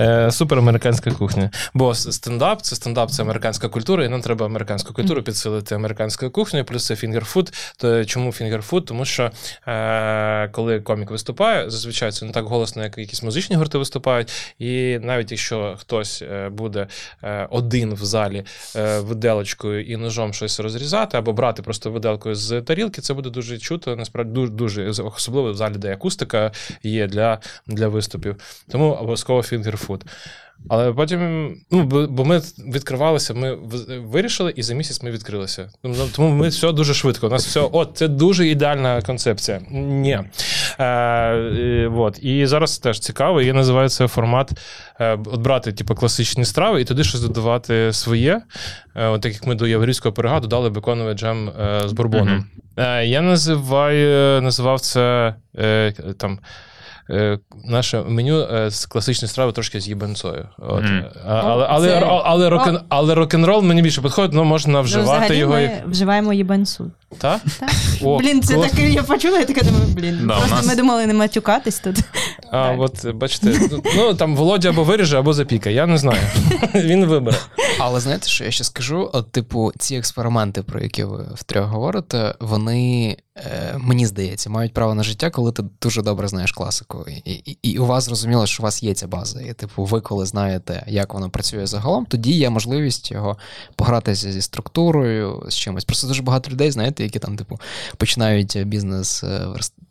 Е, 0.00 0.30
Супер 0.30 0.58
американська 0.58 1.10
кухня. 1.10 1.50
Бо 1.74 1.94
стендап 1.94 2.62
це 2.62 2.76
стендап, 2.76 3.10
це 3.10 3.22
американська 3.22 3.68
культура, 3.68 4.04
і 4.04 4.08
нам 4.08 4.20
треба 4.20 4.46
американську 4.46 4.94
культуру 4.94 5.22
підсилити 5.22 5.74
американською 5.74 6.30
кухнею, 6.30 6.64
плюс 6.64 6.86
це 6.86 6.96
finger 6.96 7.26
food. 7.26 7.52
То 7.76 8.04
чому 8.04 8.32
finger 8.32 8.60
food? 8.60 8.84
Тому 8.84 9.04
що 9.04 9.30
е, 9.66 10.48
коли 10.48 10.80
комік 10.80 11.10
виступає, 11.10 11.70
зазвичай 11.70 12.12
це 12.12 12.26
не 12.26 12.32
так 12.32 12.44
голосно, 12.44 12.82
як 12.82 12.98
якісь 12.98 13.22
музичні 13.22 13.56
гурти 13.56 13.78
виступають. 13.78 14.32
І 14.58 14.98
навіть 15.02 15.30
якщо 15.30 15.76
хтось 15.78 16.24
буде 16.50 16.86
один 17.50 17.94
в 17.94 18.04
залі 18.04 18.44
виделочкою 18.98 19.84
і 19.84 19.96
ножом 19.96 20.32
щось 20.32 20.60
розрізати, 20.98 21.18
або 21.18 21.32
брати 21.32 21.62
просто 21.62 21.90
виделкою 21.90 22.34
з 22.34 22.62
тарілки, 22.62 23.00
це 23.00 23.14
буде 23.14 23.30
дуже 23.30 23.58
чуто, 23.58 23.96
насправді 23.96 24.32
дуже, 24.32 24.52
дуже 24.52 24.88
особливо 24.88 25.52
в 25.52 25.54
залі, 25.54 25.74
де 25.78 25.92
акустика 25.92 26.52
є 26.82 27.06
для, 27.06 27.40
для 27.66 27.88
виступів. 27.88 28.36
Тому 28.68 28.92
обов'язково 28.92 29.42
фінгерфуд. 29.42 30.04
Але 30.68 30.92
потім, 30.92 31.50
ну, 31.70 31.84
бо 31.84 32.06
бо 32.06 32.24
ми 32.24 32.40
відкривалися, 32.58 33.34
ми 33.34 33.58
вирішили, 33.98 34.52
і 34.56 34.62
за 34.62 34.74
місяць 34.74 35.02
ми 35.02 35.10
відкрилися. 35.10 35.70
Тому 36.12 36.28
ми 36.28 36.48
все 36.48 36.72
дуже 36.72 36.94
швидко. 36.94 37.26
У 37.26 37.30
нас 37.30 37.46
все, 37.46 37.60
от, 37.60 37.90
це 37.94 38.08
дуже 38.08 38.48
ідеальна 38.48 39.02
концепція. 39.02 39.60
Ні. 39.70 40.20
Е, 40.78 40.84
е, 40.84 41.90
от. 41.96 42.18
І 42.22 42.46
зараз 42.46 42.78
теж 42.78 43.00
цікаво. 43.00 43.42
Я 43.42 43.52
називаю 43.52 43.88
це 43.88 44.08
формат 44.08 44.50
е, 45.00 45.18
от 45.26 45.40
брати 45.40 45.72
типу, 45.72 45.94
класичні 45.94 46.44
страви 46.44 46.80
і 46.80 46.84
туди 46.84 47.04
щось 47.04 47.20
додавати 47.20 47.92
своє. 47.92 48.42
Е, 48.96 49.06
от 49.06 49.20
так 49.20 49.32
як 49.32 49.46
ми 49.46 49.54
до 49.54 49.66
єврейського 49.66 50.12
пирога 50.12 50.40
додали 50.40 50.70
беконовий 50.70 51.14
джем 51.14 51.48
е, 51.48 51.82
з 51.88 51.92
бурбоном. 51.92 52.44
Е, 52.76 53.06
я 53.06 53.20
називаю, 53.20 54.42
називав 54.42 54.80
це 54.80 55.34
е, 55.58 55.92
там. 56.18 56.38
Е, 57.10 57.38
Наше 57.64 58.02
меню 58.02 58.40
е, 58.40 58.70
з 58.70 58.86
класичної 58.86 59.28
страви 59.30 59.52
трошки 59.52 59.80
з 59.80 59.88
їбанцою. 59.88 60.48
От. 60.58 60.82
Мгм. 60.82 61.04
Але, 61.26 61.66
але, 61.68 61.88
це- 61.88 61.94
але, 62.06 62.22
але, 62.24 62.50
рок, 62.50 62.70
але 62.88 63.14
рок-н-рол 63.14 63.62
мені 63.62 63.82
більше 63.82 64.02
підходить, 64.02 64.32
ну 64.32 64.44
можна 64.44 64.72
Ну, 64.72 64.82
вживати 64.82 65.10
взагалі 65.18 65.38
його. 65.38 65.52
ми 65.54 65.62
як- 65.62 65.86
вживаємо 65.88 66.32
їбанцу. 66.32 66.90
Та? 67.18 67.40
Так. 67.60 67.70
О, 68.04 68.18
блін, 68.18 68.42
це 68.42 68.54
клас. 68.54 68.70
таке, 68.70 68.88
я 68.90 69.02
почула, 69.02 69.38
я 69.38 69.44
така 69.44 69.60
думаю, 69.62 69.84
блін. 69.96 70.18
Да, 70.26 70.34
просто 70.36 70.56
нас- 70.56 70.66
ми 70.66 70.76
думали 70.76 71.06
не 71.06 71.14
матюкатись 71.14 71.78
тут. 71.80 71.96
А, 72.52 72.70
от 72.78 73.06
бачите, 73.14 73.60
ну, 73.72 73.82
ну 73.96 74.14
там 74.14 74.36
Володя 74.36 74.68
або 74.68 74.84
виріже, 74.84 75.18
або 75.18 75.32
запікає. 75.32 75.76
Я 75.76 75.86
не 75.86 75.98
знаю. 75.98 76.20
Він 76.74 77.06
вибере. 77.06 77.36
Але 77.80 78.00
знаєте, 78.00 78.28
що 78.28 78.44
я 78.44 78.50
ще 78.50 78.64
скажу? 78.64 79.10
От, 79.12 79.32
типу, 79.32 79.72
ці 79.78 79.96
експерименти, 79.96 80.62
про 80.62 80.80
які 80.80 81.04
ви 81.04 81.28
втрьох 81.34 81.66
говорите, 81.66 82.34
вони, 82.40 83.16
е, 83.36 83.74
мені 83.78 84.06
здається, 84.06 84.50
мають 84.50 84.72
право 84.72 84.94
на 84.94 85.02
життя, 85.02 85.30
коли 85.30 85.52
ти 85.52 85.62
дуже 85.82 86.02
добре 86.02 86.28
знаєш 86.28 86.52
класику. 86.52 87.04
І, 87.24 87.32
і, 87.32 87.58
і 87.62 87.78
у 87.78 87.86
вас 87.86 88.04
зрозуміло, 88.04 88.46
що 88.46 88.62
у 88.62 88.64
вас 88.64 88.82
є 88.82 88.94
ця 88.94 89.06
база. 89.06 89.40
І, 89.40 89.52
типу, 89.52 89.84
ви 89.84 90.00
коли 90.00 90.26
знаєте, 90.26 90.84
як 90.86 91.14
воно 91.14 91.30
працює 91.30 91.66
загалом, 91.66 92.06
тоді 92.06 92.32
є 92.32 92.50
можливість 92.50 93.10
його 93.10 93.36
погратися 93.76 94.32
зі 94.32 94.42
структурою, 94.42 95.46
з 95.48 95.54
чимось. 95.54 95.84
Просто 95.84 96.06
дуже 96.06 96.22
багато 96.22 96.50
людей, 96.50 96.70
знаєте, 96.70 97.04
які 97.04 97.18
там, 97.18 97.36
типу, 97.36 97.60
починають 97.96 98.66
бізнес 98.66 99.24
е, 99.24 99.46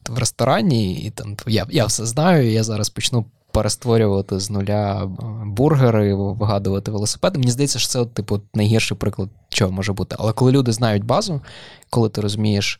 в 0.10 0.18
ресторані, 0.18 0.96
і 0.96 1.10
там 1.10 1.36
типу, 1.36 1.52
я, 1.52 1.66
я 1.70 1.86
все 1.86 2.06
знаю, 2.06 2.50
і 2.50 2.54
я 2.54 2.64
зараз 2.64 2.90
почну 2.90 3.26
перестворювати 3.58 4.40
з 4.40 4.50
нуля 4.50 5.04
е, 5.04 5.08
бургери, 5.46 6.14
вигадувати 6.14 6.92
велосипеди. 6.92 7.40
Мені 7.40 7.52
здається, 7.52 7.80
що 7.80 7.88
це 7.90 8.00
от, 8.00 8.14
типу, 8.14 8.42
найгірший 8.54 8.98
приклад, 8.98 9.30
чого 9.50 9.72
може 9.72 9.94
бути. 9.94 10.16
Але 10.20 10.34
коли 10.34 10.52
люди 10.52 10.72
знають 10.72 11.04
базу, 11.04 11.42
коли 11.90 12.10
ти 12.10 12.22
розумієш 12.22 12.80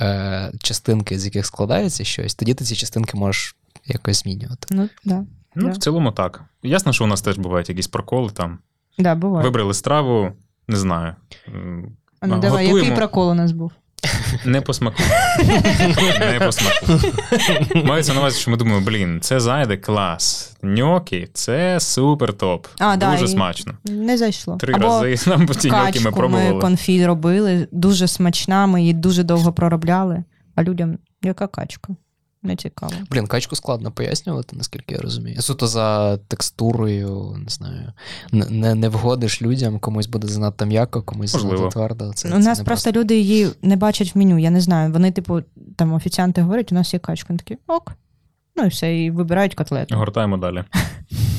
е, 0.00 0.52
частинки, 0.62 1.18
з 1.18 1.24
яких 1.24 1.46
складається 1.46 2.04
щось, 2.04 2.34
тоді 2.34 2.54
ти 2.54 2.64
ці 2.64 2.76
частинки 2.76 3.16
можеш 3.16 3.56
якось 3.86 4.22
змінювати. 4.22 4.74
Ну, 4.74 4.88
да. 5.04 5.24
Ну, 5.54 5.68
Да. 5.68 5.70
в 5.70 5.76
цілому 5.76 6.12
так. 6.12 6.44
Ясно, 6.62 6.92
що 6.92 7.04
у 7.04 7.06
нас 7.06 7.22
теж 7.22 7.38
бувають 7.38 7.68
якісь 7.68 7.88
проколи 7.88 8.30
там. 8.30 8.58
Да, 8.98 9.14
буває. 9.14 9.44
Вибрали 9.44 9.74
страву, 9.74 10.32
не 10.68 10.76
знаю. 10.76 11.14
А 12.20 12.26
ну 12.26 12.38
давай, 12.38 12.66
який 12.66 12.96
прокол 12.96 13.30
у 13.30 13.34
нас 13.34 13.52
був? 13.52 13.72
Не 14.44 14.60
по 14.60 14.74
смаку. 14.74 15.02
Не 16.20 16.40
по 16.44 16.52
смаку. 16.52 17.08
Мається 17.84 18.14
на 18.14 18.20
увазі, 18.20 18.40
що 18.40 18.50
ми 18.50 18.56
думаємо, 18.56 18.86
блін, 18.86 19.18
це 19.20 19.40
зайде 19.40 19.76
клас. 19.76 20.56
Ньокі 20.62 21.28
це 21.32 21.80
супер 21.80 22.32
топ. 22.32 22.66
А, 22.78 22.96
Дуже 22.96 23.22
да, 23.22 23.28
смачно. 23.28 23.74
Не 23.84 24.18
зайшло. 24.18 24.56
Три 24.56 24.74
Або 24.74 24.84
рази 24.84 25.30
нам 25.30 25.46
по 25.46 25.54
ті 25.54 25.70
ньокі 25.70 26.00
ми 26.00 26.12
пробували. 26.12 26.54
ми 26.54 26.60
конфі 26.60 27.06
робили, 27.06 27.68
дуже 27.72 28.08
смачна, 28.08 28.66
ми 28.66 28.80
її 28.80 28.92
дуже 28.92 29.22
довго 29.22 29.52
проробляли, 29.52 30.24
а 30.54 30.62
людям 30.62 30.98
яка 31.22 31.46
качка? 31.46 31.92
Не 32.42 32.56
цікаво. 32.56 32.92
Блін, 33.10 33.26
качку 33.26 33.56
складно 33.56 33.90
пояснювати, 33.90 34.56
наскільки 34.56 34.94
я 34.94 35.00
розумію. 35.00 35.42
Суто 35.42 35.66
за 35.66 36.16
текстурою, 36.16 37.36
не 37.38 37.48
знаю, 37.48 37.92
не, 38.32 38.74
не, 38.74 38.88
вгодиш 38.88 39.42
людям, 39.42 39.78
комусь 39.78 40.06
буде 40.06 40.28
занадто 40.28 40.66
м'яко, 40.66 41.02
комусь 41.02 41.34
Можливо. 41.34 41.56
занадто 41.56 41.78
твердо. 41.78 42.12
Це, 42.12 42.28
у 42.28 42.32
це 42.32 42.38
нас 42.38 42.60
просто 42.60 42.92
люди 42.92 43.18
її 43.18 43.48
не 43.62 43.76
бачать 43.76 44.14
в 44.14 44.18
меню, 44.18 44.38
я 44.38 44.50
не 44.50 44.60
знаю. 44.60 44.92
Вони, 44.92 45.12
типу, 45.12 45.40
там 45.76 45.92
офіціанти 45.92 46.42
говорять, 46.42 46.72
у 46.72 46.74
нас 46.74 46.94
є 46.94 47.00
качка. 47.00 47.26
Вони 47.28 47.38
такі, 47.38 47.58
ок. 47.66 47.92
Ну 48.56 48.64
і 48.64 48.68
все, 48.68 48.98
і 48.98 49.10
вибирають 49.10 49.54
котлету. 49.54 49.96
Гортаємо 49.96 50.36
далі. 50.36 50.64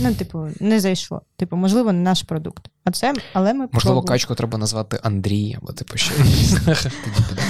Ну, 0.02 0.14
типу, 0.14 0.48
не 0.60 0.80
зайшло. 0.80 1.22
Типу, 1.36 1.56
можливо, 1.56 1.94
не 1.94 2.00
наш 2.00 2.24
продукт. 2.24 2.70
А 2.84 2.92
це, 2.92 3.14
але 3.34 3.54
ми 3.54 3.68
Можливо, 3.72 4.04
качку 4.04 4.36
треба 4.36 4.58
назвати 4.58 5.00
Андрій, 5.04 5.58
або 5.62 5.74
типу 5.74 5.98
ще. 5.98 6.14
Тоді 6.66 7.30
буде. 7.30 7.42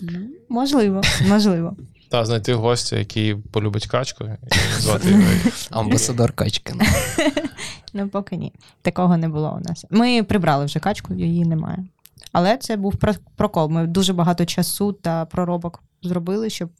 Ну, 0.00 0.20
Можливо, 0.48 1.02
можливо. 1.28 1.76
Та 2.16 2.24
знайти 2.24 2.54
гостя, 2.54 2.96
який 2.96 3.34
полюбить 3.34 3.86
качку, 3.86 4.24
і 4.24 4.28
назвати 4.74 5.10
його. 5.10 5.22
Амбасадор 5.70 6.32
качки. 6.32 6.74
ну. 7.92 8.08
Поки 8.08 8.36
ні. 8.36 8.52
Такого 8.82 9.16
не 9.16 9.28
було 9.28 9.58
у 9.60 9.68
нас. 9.68 9.86
Ми 9.90 10.22
прибрали 10.22 10.64
вже 10.64 10.78
качку, 10.78 11.14
її 11.14 11.44
немає. 11.44 11.78
Але 12.32 12.56
це 12.56 12.76
був 12.76 12.94
прокол. 13.36 13.70
Ми 13.70 13.86
дуже 13.86 14.12
багато 14.12 14.44
часу 14.44 14.92
та 14.92 15.24
проробок 15.24 15.82
зробили, 16.02 16.50
щоб 16.50 16.70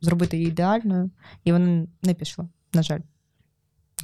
зробити 0.00 0.36
її 0.36 0.48
ідеальною, 0.48 1.10
і 1.44 1.52
воно 1.52 1.86
не 2.02 2.14
пішло, 2.14 2.48
на 2.72 2.82
жаль. 2.82 3.00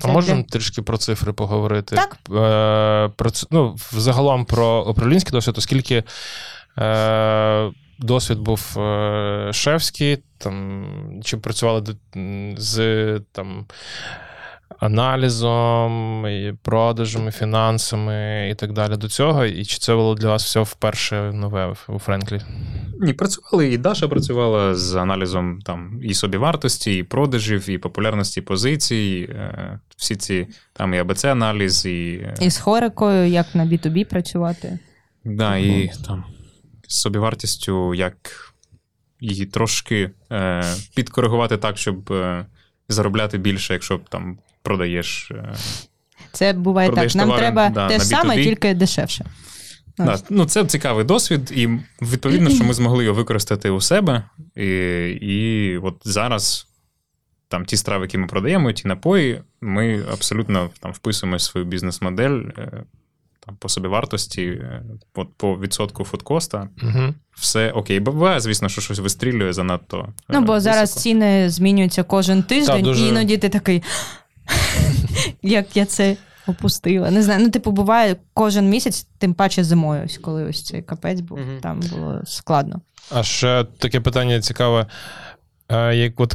А 0.03 0.07
можемо 0.09 0.43
трішки 0.43 0.83
про 0.83 0.99
цифри 0.99 1.33
поговорити? 1.33 1.97
Так. 1.97 2.17
Е, 2.31 3.13
про 3.17 3.31
ну, 3.51 3.77
взагалом 3.93 4.45
про 4.45 4.85
управлінський 4.85 5.33
досвід, 5.33 5.59
оскільки 5.59 6.05
е, 6.79 7.71
досвід 8.03 8.39
був 8.39 8.79
е, 8.79 9.51
шефський, 9.53 10.19
там, 10.39 10.87
чи 11.25 11.37
працювали 11.37 11.85
з 12.57 13.21
там, 13.33 13.67
аналізом, 14.79 16.27
і 16.27 16.55
продажами, 16.63 17.31
фінансами 17.31 18.49
і 18.53 18.55
так 18.55 18.73
далі 18.73 18.97
до 18.97 19.09
цього. 19.09 19.45
І 19.45 19.65
чи 19.65 19.79
це 19.79 19.95
було 19.95 20.15
для 20.15 20.29
вас 20.29 20.45
все 20.45 20.61
вперше 20.61 21.33
нове 21.35 21.75
у 21.89 21.99
Френклі? 21.99 22.41
Ні, 23.01 23.13
працювали, 23.13 23.69
і 23.73 23.79
Даша 23.79 24.09
працювала 24.09 24.75
з 24.75 24.95
аналізом 24.97 25.59
там 25.65 26.01
і 26.03 26.15
собівартості, 26.15 26.97
і 26.97 27.03
продажів, 27.03 27.71
і 27.71 27.79
популярності 27.79 28.41
позицій. 28.41 29.29
е, 29.31 29.79
Всі 29.97 30.17
ці 30.17 30.47
там 30.73 30.95
і 30.95 30.99
АБЦ-аналіз, 30.99 31.87
і, 31.87 32.15
е, 32.25 32.35
І 32.41 32.51
з 32.51 32.59
хорикою, 32.59 33.27
як 33.29 33.55
на 33.55 33.67
B2B 33.67 34.05
працювати. 34.05 34.79
да, 35.25 35.57
і 35.57 35.91
там 36.07 36.25
собівартістю, 36.93 37.95
як 37.95 38.15
її 39.21 39.47
трошки 39.47 40.11
е, 40.33 40.65
підкоригувати 40.95 41.57
так, 41.57 41.79
щоб 41.79 42.13
е, 42.13 42.47
заробляти 42.89 43.39
більше, 43.39 43.73
якщо 43.73 44.01
там 44.09 44.39
продаєш. 44.63 45.31
Е, 45.31 45.55
Це 46.33 46.53
буває 46.53 46.89
Продаєш 46.89 47.13
так. 47.13 47.19
Нам 47.19 47.29
товари, 47.29 47.43
треба 47.43 47.69
да, 47.69 47.89
те 47.89 47.99
ж 47.99 48.05
саме, 48.05 48.35
тільки 48.45 48.75
дешевше. 48.75 49.25
Да, 49.99 50.19
ну, 50.31 50.45
це 50.45 50.65
цікавий 50.65 51.05
досвід, 51.05 51.53
і 51.55 51.69
відповідно, 52.03 52.51
що 52.51 52.65
ми 52.65 52.75
змогли 52.75 53.05
його 53.05 53.17
використати 53.17 53.71
у 53.71 53.81
себе. 53.81 54.23
І, 54.57 54.67
і 55.21 55.77
от 55.79 55.97
зараз 56.05 56.67
там 57.49 57.65
ті 57.65 57.77
страви, 57.77 58.05
які 58.05 58.19
ми 58.19 58.27
продаємо, 58.27 58.73
ті 58.73 58.89
напої, 58.89 59.43
ми 59.61 60.05
абсолютно 60.13 60.71
там 60.81 60.93
вписуємо 60.93 61.39
свою 61.39 61.67
бізнес-модель 61.67 62.43
е, 62.59 62.85
там, 63.47 63.57
по 63.57 63.69
собівартості, 63.69 64.43
е, 64.43 64.83
от, 65.15 65.29
по 65.37 65.59
відсотку 65.59 66.05
фудкоста. 66.05 66.69
Угу. 66.83 67.15
Все 67.37 67.71
окей. 67.71 68.01
Буває, 68.01 68.41
звісно, 68.41 68.69
що 68.69 68.81
щось 68.81 68.99
вистрілює 68.99 69.53
занадто. 69.53 70.09
е, 70.09 70.13
Ну, 70.29 70.41
бо 70.41 70.61
зараз 70.61 70.95
ціни 70.95 71.51
змінюються 71.51 72.03
кожен 72.03 72.43
тиждень, 72.43 72.83
дуже- 72.85 73.05
і 73.05 73.09
іноді 73.09 73.39
ти 73.39 73.49
такий, 73.49 73.83
як 75.43 75.77
я 75.77 75.85
це 75.85 76.17
опустила. 76.47 77.11
Не 77.11 77.23
знаю. 77.23 77.41
Ну, 77.45 77.51
типу, 77.51 77.71
буває 77.73 78.17
кожен 78.35 78.69
місяць, 78.69 79.07
тим 79.19 79.35
паче 79.35 79.65
зимою, 79.65 80.03
ось 80.05 80.19
коли 80.19 80.45
ось 80.45 80.63
цей 80.65 80.83
капець 80.83 81.21
був, 81.21 81.39
Мгм. 81.39 81.61
там 81.63 81.81
було 81.81 82.21
складно. 82.25 82.81
А 83.11 83.23
ще 83.23 83.65
таке 83.79 84.01
питання 84.01 84.41
цікаве. 84.41 84.87
Е, 85.69 85.97
Як 85.97 86.21
от 86.21 86.35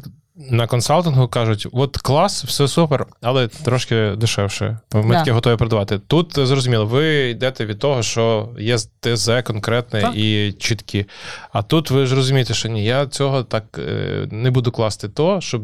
на 0.52 0.68
консалтингу 0.68 1.28
кажуть: 1.28 1.68
от 1.72 1.98
клас, 1.98 2.44
все 2.44 2.68
супер, 2.68 3.06
але 3.22 3.48
трошки 3.48 4.12
дешевше. 4.18 4.78
Ми 4.94 5.10
Да. 5.10 5.20
таке 5.20 5.32
готові 5.32 5.56
продавати. 5.58 6.00
Тут 6.00 6.34
зрозуміло, 6.48 6.86
ви 6.86 7.30
йдете 7.30 7.66
від 7.66 7.80
того, 7.80 8.04
що 8.04 8.50
є 8.60 8.78
ТЗ 9.00 9.30
конкретне 9.44 10.02
Так. 10.02 10.16
і 10.16 10.56
чіткі. 10.60 11.06
А 11.54 11.62
тут 11.62 11.92
ви 11.92 12.06
ж 12.06 12.16
розумієте, 12.16 12.54
що 12.54 12.70
ні, 12.70 12.86
я 12.86 13.06
цього 13.08 13.44
так 13.44 13.64
е, 13.80 14.28
не 14.32 14.52
буду 14.52 14.72
класти 14.72 15.10
то, 15.10 15.42
щоб 15.42 15.62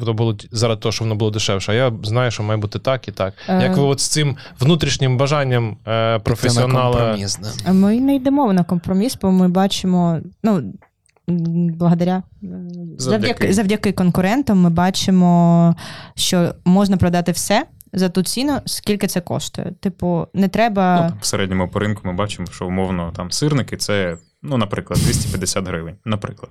воно 0.00 0.12
було 0.14 0.36
заради 0.50 0.80
того, 0.80 0.92
щоб 0.92 1.06
воно 1.08 1.14
було 1.18 1.30
дешевше. 1.30 1.72
А 1.72 1.74
я 1.74 1.92
знаю, 2.02 2.30
що 2.30 2.42
має 2.42 2.60
бути 2.60 2.78
так 2.78 3.08
і 3.08 3.12
так. 3.12 3.34
Е. 3.48 3.62
Як 3.62 3.76
ви 3.76 3.82
от 3.82 4.00
з 4.00 4.08
цим 4.08 4.36
внутрішнім 4.60 5.16
бажанням 5.16 5.76
е, 5.86 6.18
професіонала. 6.18 6.96
компроміс, 6.96 7.38
да. 7.66 7.72
Ми 7.72 8.00
не 8.00 8.14
йдемо 8.14 8.52
на 8.52 8.64
компроміс, 8.64 9.18
бо 9.22 9.30
ми 9.30 9.48
бачимо, 9.48 10.18
ну. 10.42 10.62
Благодаря 11.28 12.22
Завдяки. 12.98 13.52
завдяки, 13.52 13.92
конкурентам 13.92 14.60
ми 14.60 14.70
бачимо, 14.70 15.76
що 16.14 16.54
можна 16.64 16.96
продати 16.96 17.32
все 17.32 17.66
за 17.92 18.08
ту 18.08 18.22
ціну, 18.22 18.60
скільки 18.66 19.06
це 19.06 19.20
коштує. 19.20 19.72
Типу, 19.80 20.26
не 20.34 20.48
треба. 20.48 21.00
Ну, 21.02 21.08
там, 21.08 21.18
в 21.20 21.26
середньому 21.26 21.68
по 21.68 21.78
ринку 21.78 22.02
ми 22.04 22.12
бачимо, 22.12 22.48
що 22.50 22.66
умовно 22.66 23.12
там 23.16 23.30
сирники 23.30 23.76
це, 23.76 24.16
ну, 24.42 24.56
наприклад, 24.56 25.00
250 25.00 25.68
гривень. 25.68 25.96
Наприклад. 26.04 26.50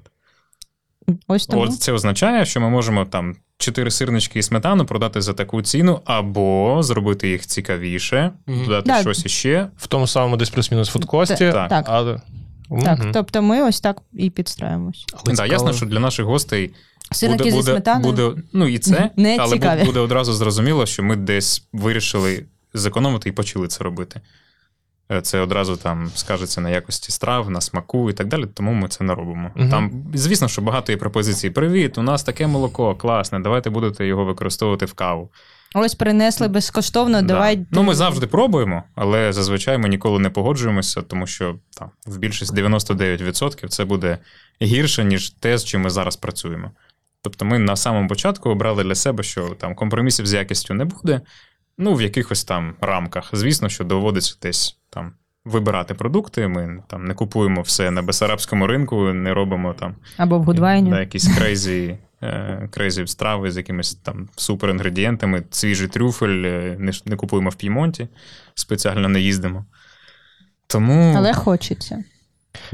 ось 1.28 1.48
тому. 1.48 1.62
От 1.62 1.80
це 1.80 1.92
означає, 1.92 2.46
що 2.46 2.62
ми 2.62 2.70
можемо 2.70 3.06
там 3.06 3.36
4 3.58 3.92
сирнички 3.92 4.40
і 4.40 4.44
сметану 4.44 4.86
продати 4.86 5.22
за 5.22 5.34
таку 5.34 5.62
ціну, 5.62 6.02
або 6.06 6.78
зробити 6.84 7.30
їх 7.30 7.48
цікавіше, 7.48 8.32
додати 8.48 8.88
Да. 8.88 9.02
щось 9.02 9.26
іще. 9.26 9.68
В 9.78 9.88
тому 9.88 10.08
самому 10.08 10.38
десь 10.38 10.50
плюс-мінус 10.50 10.90
фудкості. 10.90 11.52
Так. 11.52 11.70
Так. 11.70 11.86
Але... 11.88 12.20
Так, 12.84 13.00
Мгм. 13.00 13.12
тобто 13.14 13.42
ми 13.42 13.62
ось 13.64 13.82
так 13.82 14.02
і 14.14 14.30
підстраємось. 14.30 15.06
Але 15.14 15.24
Так, 15.24 15.36
цікаво- 15.36 15.52
ясно, 15.52 15.74
що 15.74 15.86
для 15.86 16.00
наших 16.00 16.26
гостей 16.26 16.74
Сирники 17.12 17.44
буде, 17.44 17.52
зі 17.52 17.58
буде, 17.58 17.72
сметаною. 17.72 18.12
буде, 18.16 18.42
ну 18.54 18.68
і 18.68 18.80
це, 18.80 19.10
Не 19.16 19.38
але 19.40 19.54
цікаві. 19.54 19.80
буде, 19.80 19.86
буде 19.86 20.00
одразу 20.00 20.34
зрозуміло, 20.34 20.86
що 20.86 21.04
ми 21.04 21.16
десь 21.16 21.68
вирішили 21.74 22.46
зекономити 22.74 23.30
і 23.30 23.32
почали 23.32 23.68
це 23.68 23.84
робити. 23.84 24.22
Е, 25.12 25.22
Це 25.22 25.40
одразу 25.40 25.76
там 25.76 26.12
скажеться 26.16 26.62
на 26.62 26.70
якості 26.70 27.12
страв, 27.12 27.50
на 27.50 27.62
смаку 27.62 28.10
і 28.10 28.14
так 28.14 28.28
далі, 28.28 28.46
тому 28.54 28.74
ми 28.74 28.88
це 28.88 29.04
не 29.04 29.16
робимо. 29.16 29.52
Мгм. 29.56 29.70
Там, 29.70 30.04
звісно, 30.14 30.48
що 30.48 30.62
багато 30.62 30.92
є 30.92 30.98
пропозицій. 30.98 31.50
Привіт, 31.50 31.98
у 31.98 32.02
нас 32.02 32.24
таке 32.24 32.48
молоко, 32.48 32.96
класне, 32.96 33.40
давайте 33.40 33.70
будете 33.70 34.08
його 34.08 34.26
використовувати 34.26 34.86
в 34.86 34.94
каву. 34.94 35.30
Ось 35.76 35.96
принесли 35.96 36.48
безкоштовно, 36.48 37.22
Да. 37.22 37.28
давай. 37.28 37.66
Ну, 37.72 37.84
ми 37.84 37.96
завжди 37.96 38.28
пробуємо, 38.28 38.84
але 38.96 39.34
зазвичай 39.34 39.78
ми 39.78 39.90
ніколи 39.90 40.20
не 40.20 40.30
погоджуємося, 40.30 41.02
тому 41.02 41.28
що 41.28 41.56
там, 41.80 41.90
в 42.06 42.18
більшість 42.18 42.54
99% 42.54 43.68
це 43.68 43.86
буде 43.86 44.18
гірше, 44.62 45.04
ніж 45.04 45.30
те, 45.30 45.58
з 45.58 45.66
чим 45.66 45.82
ми 45.82 45.90
зараз 45.90 46.16
працюємо. 46.16 46.72
Тобто 47.22 47.46
ми 47.46 47.60
на 47.60 47.76
самому 47.76 48.08
початку 48.08 48.50
обрали 48.50 48.84
для 48.84 48.96
себе, 48.96 49.24
що 49.24 49.50
там 49.50 49.76
компромісів 49.76 50.26
з 50.28 50.34
якістю 50.34 50.74
не 50.74 50.86
буде, 50.86 51.22
ну, 51.78 51.94
в 51.96 52.02
якихось 52.02 52.44
там 52.44 52.74
рамках. 52.82 53.30
Звісно, 53.34 53.70
що 53.70 53.84
доводиться 53.84 54.36
десь 54.42 54.78
там 54.90 55.14
вибирати 55.46 55.94
продукти. 55.94 56.48
Ми 56.48 56.84
там 56.88 57.06
не 57.06 57.14
купуємо 57.14 57.62
все 57.62 57.92
на 57.92 58.02
Бесарабському 58.02 58.68
ринку, 58.68 59.14
не 59.14 59.34
робимо 59.34 59.74
там 59.74 59.96
Або 60.18 60.40
в 60.40 60.44
Goodwine 60.44 60.80
і. 60.80 60.90
да, 60.90 61.00
якісь 61.00 61.28
crazy, 61.38 61.98
crazy 62.72 63.08
страви 63.08 63.52
з 63.52 63.58
якимись 63.58 63.96
там 63.96 64.30
суперінгредієнтами. 64.36 65.44
Свіжий 65.52 65.88
трюфель 65.88 66.44
е, 66.46 66.76
не, 66.80 66.92
не 67.06 67.16
купуємо 67.16 67.50
в 67.50 67.56
П'ємонті, 67.56 68.08
спеціально 68.56 69.10
не 69.10 69.22
їздимо. 69.22 69.66
Тому 70.68 71.14
Але 71.18 71.34
хочеться. 71.34 72.04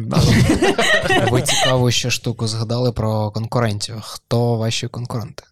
Ви 1.31 1.41
цікаву 1.41 1.91
ще 1.91 2.09
штуку 2.09 2.47
згадали 2.47 2.91
про 2.91 3.31
конкурентів. 3.31 3.95
Хто 4.01 4.57
ваші 4.57 4.87
конкуренти? 4.87 5.43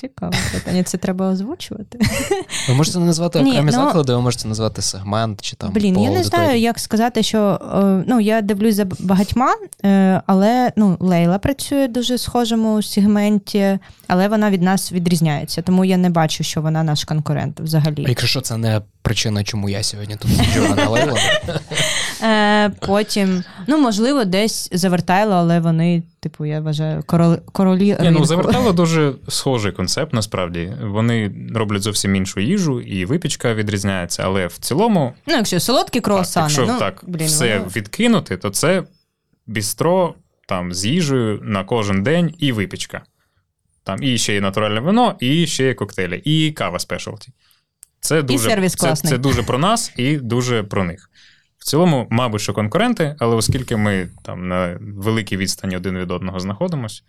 Цікаво 0.00 0.32
питання. 0.52 0.82
Це 0.82 0.98
треба 0.98 1.30
озвучувати. 1.30 1.98
Ви 2.68 2.74
можете 2.74 2.98
назвати 2.98 3.42
Ні, 3.42 3.50
окремі 3.50 3.66
ну- 3.66 3.72
заклади, 3.72 4.14
ви 4.14 4.20
можете 4.20 4.48
назвати 4.48 4.82
сегмент 4.82 5.42
чи 5.42 5.56
там. 5.56 5.72
Блін, 5.72 5.86
я 5.86 5.92
не 5.92 6.16
аудиторії. 6.16 6.24
знаю, 6.24 6.60
як 6.60 6.78
сказати, 6.78 7.22
що 7.22 7.60
е, 7.74 8.04
ну 8.06 8.20
я 8.20 8.40
дивлюсь 8.40 8.74
за 8.74 8.86
багатьма, 9.00 9.54
е, 9.84 10.22
але 10.26 10.72
ну 10.76 10.96
Лейла 11.00 11.38
працює 11.38 11.86
в 11.86 11.92
дуже 11.92 12.18
схожому 12.18 12.82
сегменті, 12.82 13.78
але 14.06 14.28
вона 14.28 14.50
від 14.50 14.62
нас 14.62 14.92
відрізняється, 14.92 15.62
тому 15.62 15.84
я 15.84 15.96
не 15.96 16.10
бачу, 16.10 16.44
що 16.44 16.62
вона 16.62 16.82
наш 16.82 17.04
конкурент 17.04 17.60
А 17.60 17.62
взагалі. 17.62 18.04
Якщо 18.08 18.26
що, 18.26 18.40
це 18.40 18.56
не 18.56 18.80
причина, 19.02 19.44
чому 19.44 19.68
я 19.68 19.82
сьогодні 19.82 20.16
тут 20.16 20.30
сиджу, 20.36 20.66
а 20.72 20.74
не 20.74 20.86
Лейла. 20.86 21.18
Е, 22.22 22.70
потім, 22.86 23.44
ну 23.66 23.78
можливо, 23.78 24.24
десь 24.24 24.68
завертайло, 24.72 25.34
але 25.34 25.60
вони, 25.60 26.02
типу, 26.20 26.44
я 26.46 26.60
вважаю, 26.60 27.02
королі, 27.06 27.38
королі 27.52 27.96
ну 27.98 28.04
ринку. 28.04 28.24
завертало 28.24 28.72
дуже 28.72 29.12
схожий 29.28 29.72
концепт, 29.90 30.12
насправді. 30.12 30.72
Вони 30.82 31.32
роблять 31.54 31.82
зовсім 31.82 32.16
іншу 32.16 32.40
їжу, 32.40 32.80
і 32.80 33.04
випічка 33.04 33.54
відрізняється, 33.54 34.22
але 34.22 34.46
в 34.46 34.58
цілому, 34.58 35.14
Ну, 35.26 35.34
якщо 35.36 35.60
солодкі 35.60 36.00
так, 36.00 36.26
якщо 36.36 36.66
ну, 36.66 36.78
так 36.78 37.04
блін, 37.06 37.26
все 37.26 37.58
воно- 37.58 37.70
відкинути, 37.76 38.36
то 38.36 38.50
це 38.50 38.82
бістро 39.46 40.14
там 40.48 40.74
з 40.74 40.86
їжею 40.86 41.40
на 41.42 41.64
кожен 41.64 42.02
день 42.02 42.34
і 42.38 42.52
випічка. 42.52 43.02
Там 43.84 44.02
і 44.02 44.18
ще 44.18 44.34
є 44.34 44.40
натуральне 44.40 44.80
вино, 44.80 45.16
і 45.20 45.46
ще 45.46 45.64
є 45.64 45.74
коктейлі, 45.74 46.22
і 46.24 46.52
кава 46.52 46.78
спешалті. 46.78 47.32
Це 48.00 48.22
дуже, 48.22 48.48
сервіс 48.48 48.72
це, 48.72 48.86
класний. 48.86 49.12
це 49.12 49.18
дуже 49.18 49.42
про 49.42 49.58
нас 49.58 49.92
і 49.96 50.16
дуже 50.16 50.62
про 50.62 50.84
них. 50.84 51.10
В 51.58 51.64
цілому, 51.64 52.06
мабуть, 52.10 52.40
що 52.40 52.52
конкуренти, 52.52 53.16
але 53.18 53.36
оскільки 53.36 53.76
ми 53.76 54.08
там 54.22 54.48
на 54.48 54.78
великій 54.80 55.36
відстані 55.36 55.76
один 55.76 55.98
від 55.98 56.10
одного 56.10 56.40
знаходимося, 56.40 57.02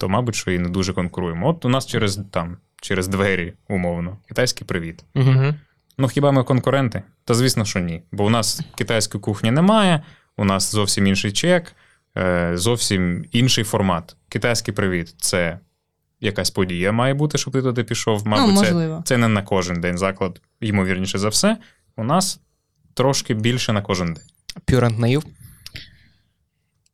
то, 0.00 0.08
мабуть, 0.08 0.34
що 0.34 0.50
і 0.50 0.58
не 0.58 0.68
дуже 0.68 0.92
конкуруємо. 0.92 1.48
От 1.48 1.64
у 1.64 1.68
нас 1.68 1.86
через 1.86 2.20
там, 2.30 2.56
через 2.80 3.08
двері, 3.08 3.52
умовно, 3.68 4.18
китайський 4.28 4.66
привіт. 4.66 5.04
Мгм. 5.14 5.54
Ну, 5.98 6.08
хіба 6.08 6.32
ми 6.32 6.44
конкуренти? 6.44 7.02
Та 7.24 7.34
звісно, 7.34 7.64
що 7.64 7.78
ні. 7.78 8.02
Бо 8.12 8.24
у 8.24 8.30
нас 8.30 8.60
китайської 8.74 9.22
кухні 9.22 9.50
немає, 9.50 10.02
у 10.36 10.44
нас 10.44 10.72
зовсім 10.72 11.06
інший 11.06 11.32
чек, 11.32 11.72
е, 12.18 12.52
зовсім 12.54 13.24
інший 13.32 13.64
формат. 13.64 14.16
Китайський 14.28 14.74
привіт 14.74 15.14
це 15.18 15.58
якась 16.20 16.50
подія 16.50 16.92
має 16.92 17.14
бути, 17.14 17.38
щоб 17.38 17.52
ти 17.52 17.62
туди 17.62 17.84
пішов. 17.84 18.22
ну, 18.24 18.30
Мабуть, 18.30 18.58
це, 18.58 19.00
це 19.04 19.16
не 19.16 19.28
на 19.28 19.42
кожен 19.42 19.80
день 19.80 19.98
заклад, 19.98 20.40
ймовірніше 20.60 21.18
за 21.18 21.28
все. 21.28 21.56
У 21.96 22.04
нас 22.04 22.40
трошки 22.94 23.34
більше 23.34 23.72
на 23.72 23.82
кожен 23.82 24.14
день. 24.14 24.24
And 24.82 25.00
Naive. 25.00 25.24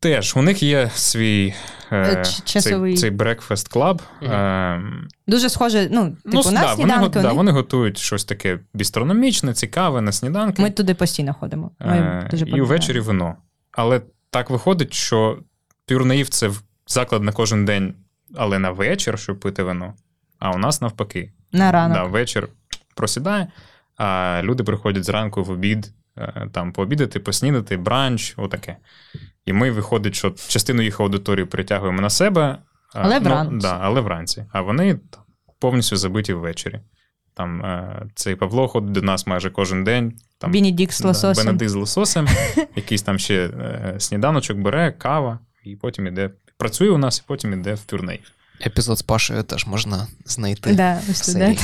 Теж 0.00 0.36
у 0.36 0.42
них 0.42 0.62
є 0.62 0.90
свій 0.94 1.54
Е, 1.90 1.96
е, 1.96 2.24
часовий. 2.44 2.96
цей, 2.96 3.10
цей 3.10 3.18
breakfast 3.18 3.72
club. 3.76 4.00
Е, 4.22 4.82
Дуже 5.26 5.48
схоже, 5.50 5.88
ну, 5.92 6.16
типу, 6.24 6.42
ну, 6.44 6.50
на 6.52 6.60
да, 6.60 6.74
вони, 6.74 6.74
сніданки, 6.74 7.08
да, 7.08 7.20
вони- 7.22 7.34
вони 7.34 7.50
готують 7.50 7.98
щось 7.98 8.24
таке 8.24 8.58
бістрономічне, 8.74 9.54
цікаве 9.54 10.00
на 10.00 10.12
сніданки. 10.12 10.62
ми 10.62 10.70
туди 10.70 10.94
постійно 10.94 11.34
ходимо. 11.34 11.70
Ми 11.80 11.96
Е, 11.96 12.28
дуже 12.30 12.44
і 12.46 12.60
ввечері 12.60 13.00
вино. 13.00 13.36
Але 13.72 14.00
так 14.30 14.50
виходить, 14.50 14.94
що 14.94 15.38
пюрнаїв 15.86 16.28
це 16.28 16.50
заклад 16.86 17.22
на 17.22 17.32
кожен 17.32 17.64
день, 17.64 17.94
але 18.34 18.58
на 18.58 18.70
вечір, 18.70 19.18
щоб 19.18 19.40
пити 19.40 19.62
вино. 19.62 19.94
А 20.38 20.50
у 20.50 20.58
нас 20.58 20.80
навпаки. 20.80 21.32
На 21.52 21.72
ранок. 21.72 21.96
Да, 21.98 22.04
вечір 22.04 22.48
просідає, 22.94 23.46
а 23.96 24.40
люди 24.44 24.64
приходять 24.64 25.04
зранку 25.04 25.42
в 25.44 25.50
обід, 25.50 25.90
е, 26.18 26.48
там 26.52 26.72
пообідати, 26.72 27.20
поснідати, 27.20 27.76
бранч, 27.76 28.34
отаке. 28.36 28.76
І 29.46 29.52
ми 29.52 29.70
виходить, 29.70 30.14
що 30.14 30.30
частину 30.48 30.82
їх 30.82 31.00
аудиторії 31.00 31.46
притягуємо 31.46 32.00
на 32.00 32.10
себе. 32.10 32.58
Але 32.92 33.20
ну, 33.20 33.26
вранці. 33.26 33.56
да, 33.56 33.78
але 33.80 34.00
вранці. 34.00 34.44
А 34.52 34.60
вони 34.60 34.98
повністю 35.58 35.96
забиті 35.96 36.32
ввечері. 36.32 36.80
Там 37.34 37.62
е, 37.64 38.02
цей 38.14 38.36
Павло 38.36 38.68
ходить 38.68 38.92
до 38.92 39.02
нас 39.02 39.26
майже 39.26 39.50
кожен 39.50 39.84
день. 39.84 40.12
Там 40.38 40.52
Бенедикт 40.52 40.92
з 40.92 41.04
лососем. 41.04 41.46
Бенедикт 41.46 41.70
з 41.70 41.74
лососем, 41.74 42.28
якийсь 42.76 43.02
там 43.02 43.18
ще 43.18 43.46
е, 43.46 43.94
сніданочок 43.98 44.58
бере, 44.58 44.92
кава, 44.92 45.38
і 45.64 45.76
потім 45.76 46.06
іде. 46.06 46.30
Працює 46.58 46.90
у 46.90 46.98
нас, 46.98 47.18
і 47.18 47.22
потім 47.26 47.52
іде 47.52 47.74
в 47.74 47.84
пюрней. 47.84 48.20
Епізод 48.66 48.98
з 48.98 49.02
Пашею 49.02 49.42
теж 49.42 49.66
можна 49.66 50.06
знайти. 50.24 50.72
Да, 50.74 51.00
ось 51.10 51.22
Серії. 51.32 51.58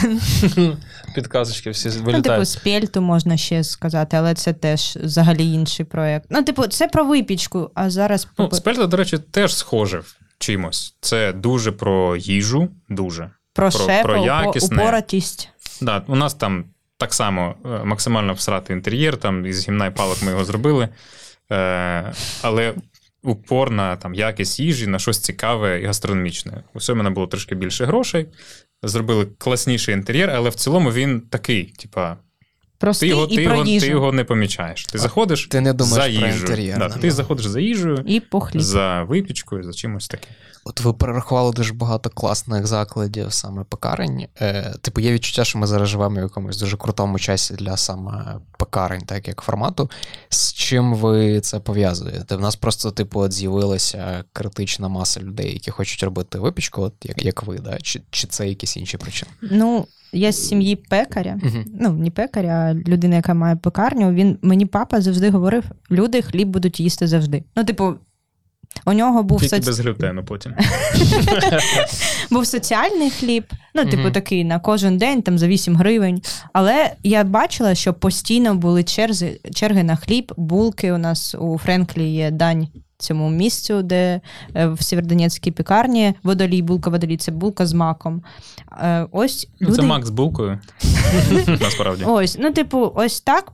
Підказочки 1.14 1.70
всі 1.70 1.89
Ну, 1.89 1.94
типу, 1.94 2.06
вилітають. 2.06 2.48
спельту 2.48 3.01
можна 3.01 3.36
ще 3.36 3.64
сказати, 3.64 4.16
але 4.16 4.35
це 4.35 4.52
теж 4.52 4.97
взагалі 5.02 5.44
інший 5.52 5.86
проєкт. 5.86 6.27
Ну, 6.31 6.43
типу, 6.43 6.66
це 6.66 6.89
про 6.89 7.05
випічку, 7.05 7.70
а 7.74 7.90
зараз 7.90 8.28
Ну, 8.39 8.51
спельта, 8.52 8.86
до 8.86 8.97
речі, 8.97 9.19
теж 9.19 9.56
схоже 9.56 10.02
чимось. 10.39 10.94
Це 11.01 11.32
дуже 11.32 11.73
про 11.73 12.16
їжу, 12.16 12.69
дуже. 12.89 13.31
про 13.52 13.70
про- 13.70 13.78
шефа, 13.81 14.02
про 14.02 14.16
якісне. 14.27 14.77
упоротість. 14.82 15.48
Да, 15.81 16.02
у 16.06 16.16
нас 16.16 16.35
там 16.35 16.64
так 16.98 17.14
само 17.14 17.55
е, 17.64 17.69
максимально 17.85 18.32
всратий 18.32 18.77
інтер'єр, 18.77 19.16
там 19.16 19.47
із 19.47 19.69
гімна 19.69 19.86
і 19.86 19.90
палок 19.94 20.23
ми 20.23 20.31
його 20.31 20.44
зробили. 20.44 20.89
Е, 21.52 22.12
але 22.43 22.74
упор 23.22 23.70
на 23.70 23.96
там, 23.96 24.14
якість 24.14 24.60
їжі, 24.60 24.86
на 24.86 24.98
щось 24.98 25.18
цікаве 25.18 25.80
і 25.80 25.86
гастрономічне. 25.86 26.62
Усе 26.74 26.92
в 26.92 26.96
мене 26.96 27.10
було 27.10 27.26
трошки 27.26 27.54
більше 27.54 27.84
грошей. 27.86 28.28
Зробили 28.82 29.26
класніший 29.38 29.94
інтер'єр, 29.94 30.30
але 30.30 30.50
в 30.50 30.54
цілому 30.54 30.92
він 30.92 31.20
такий, 31.20 31.64
типа, 31.64 32.16
Простий 32.78 33.08
Ти 33.08 33.14
його, 33.14 33.26
і 33.30 33.36
ти, 33.36 33.44
про 33.44 33.54
його, 33.54 33.66
їжу. 33.66 33.86
ти 33.86 33.92
його 33.92 34.12
не 34.12 34.24
помічаєш. 34.24 34.84
Ти 34.86 34.98
заходиш 34.98 35.46
ти 35.46 35.60
не 35.60 35.72
думаєш 35.72 36.14
за 36.14 36.18
про 36.20 36.26
їжею. 36.28 36.40
інтер'єр, 36.42 36.78
Да, 36.78 36.88
да. 36.88 36.94
ти 36.96 37.10
заходиш 37.10 37.46
за 37.46 37.60
їжею, 37.60 38.04
І 38.06 38.20
по 38.20 38.40
хліб. 38.40 38.62
за 38.62 39.02
випічкою, 39.02 39.62
за 39.64 39.72
чимось 39.72 40.08
таким. 40.08 40.30
От 40.64 40.80
ви 40.80 40.92
перерахували 40.92 41.52
дуже 41.52 41.74
багато 41.74 42.10
класних 42.10 42.66
закладів 42.66 43.32
саме 43.32 43.64
пекарень. 43.64 44.26
Е, 44.40 44.74
типу, 44.80 45.00
є 45.00 45.12
відчуття, 45.12 45.44
що 45.44 45.58
ми 45.58 45.66
зараз 45.66 45.88
живемо 45.88 46.16
в 46.20 46.22
якомусь 46.22 46.56
дуже 46.56 46.76
крутому 46.76 47.18
часі 47.18 47.54
для 47.54 47.76
саме 47.76 48.40
пекарень, 48.58 49.00
так 49.06 49.28
як 49.28 49.40
формату. 49.42 49.90
Чим 50.72 50.94
ви 50.94 51.40
це 51.40 51.60
пов'язуєте? 51.60 52.36
В 52.36 52.40
нас 52.40 52.56
просто, 52.56 52.90
типу, 52.90 53.20
от 53.20 53.32
з'явилася 53.32 54.24
критична 54.32 54.88
маса 54.88 55.20
людей, 55.20 55.52
які 55.52 55.70
хочуть 55.70 56.02
робити 56.02 56.38
випічку, 56.38 56.82
от 56.82 56.94
як, 57.04 57.24
як 57.24 57.42
ви, 57.42 57.58
да? 57.58 57.78
чи, 57.82 58.02
чи 58.10 58.26
це 58.26 58.48
якісь 58.48 58.76
інші 58.76 58.96
причини? 58.96 59.30
Ну, 59.42 59.86
я 60.12 60.32
з 60.32 60.48
сім'ї 60.48 60.76
пекаря. 60.76 61.38
Угу. 61.42 61.64
Ну, 61.80 61.92
не 61.92 62.10
пекаря, 62.10 62.48
а 62.48 62.74
людина, 62.90 63.16
яка 63.16 63.34
має 63.34 63.56
пекарню. 63.56 64.12
Він 64.12 64.38
мені 64.42 64.66
папа 64.66 65.00
завжди 65.00 65.30
говорив: 65.30 65.64
люди 65.90 66.22
хліб 66.22 66.48
будуть 66.48 66.80
їсти 66.80 67.06
завжди. 67.06 67.44
Ну, 67.56 67.64
типу, 67.64 67.94
у 68.86 68.92
нього 68.92 69.22
був 69.22 69.40
Тільки 69.40 69.56
соц... 69.56 69.66
без 69.66 69.80
глютену 69.80 70.24
потім. 70.24 70.54
був 72.30 72.46
соціальний 72.46 73.10
хліб, 73.10 73.44
ну, 73.74 73.84
типу, 73.84 74.10
такий 74.10 74.44
на 74.44 74.58
кожен 74.58 74.98
день, 74.98 75.22
там 75.22 75.38
за 75.38 75.46
8 75.46 75.76
гривень. 75.76 76.22
Але 76.52 76.92
я 77.02 77.24
бачила, 77.24 77.74
що 77.74 77.94
постійно 77.94 78.54
були 78.54 78.84
черзи, 78.84 79.40
черги 79.54 79.82
на 79.82 79.96
хліб, 79.96 80.32
булки. 80.36 80.92
У 80.92 80.98
нас 80.98 81.34
у 81.38 81.58
Френклі 81.58 82.12
є 82.12 82.30
дань 82.30 82.68
цьому 83.02 83.30
місцю, 83.30 83.82
де 83.82 84.20
е, 84.54 84.66
в 84.68 84.82
Сєвєродонецькій 84.82 85.50
пекарні 85.50 86.14
водолій, 86.22 86.62
булка 86.62 86.90
водолій, 86.90 87.16
це 87.16 87.32
булка 87.32 87.66
з 87.66 87.72
маком. 87.72 88.22
Е, 88.82 89.06
Ось 89.12 89.48
Ну, 89.60 89.68
люди... 89.68 89.76
Це 89.76 89.82
Мак 89.82 90.06
з 90.06 90.10
булкою. 90.10 90.58
Насправді. 91.60 92.04
Ось, 92.06 92.36
ну, 92.40 92.52
типу, 92.52 92.92
ось 92.94 93.20
так 93.20 93.52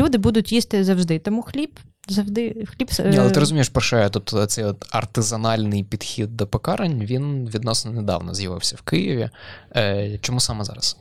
люди 0.00 0.18
будуть 0.18 0.52
їсти 0.52 0.84
завжди. 0.84 1.18
Тому 1.18 1.42
хліб 1.42 1.70
завжди 2.08 2.64
хліб. 2.76 2.88
е, 3.00 3.10
Ні, 3.10 3.18
але 3.18 3.30
ти 3.30 3.40
розумієш, 3.40 3.68
про 3.68 3.80
що 3.82 3.96
я 3.96 4.08
тут 4.08 4.50
цей 4.50 4.64
от 4.64 4.86
артизанальний 4.90 5.84
підхід 5.84 6.36
до 6.36 6.46
пекарень, 6.46 7.04
він 7.04 7.48
відносно 7.54 7.90
недавно 7.92 8.34
з'явився 8.34 8.76
в 8.76 8.82
Києві. 8.82 9.30
Е, 9.76 10.18
чому 10.22 10.40
саме 10.40 10.64
зараз? 10.64 10.96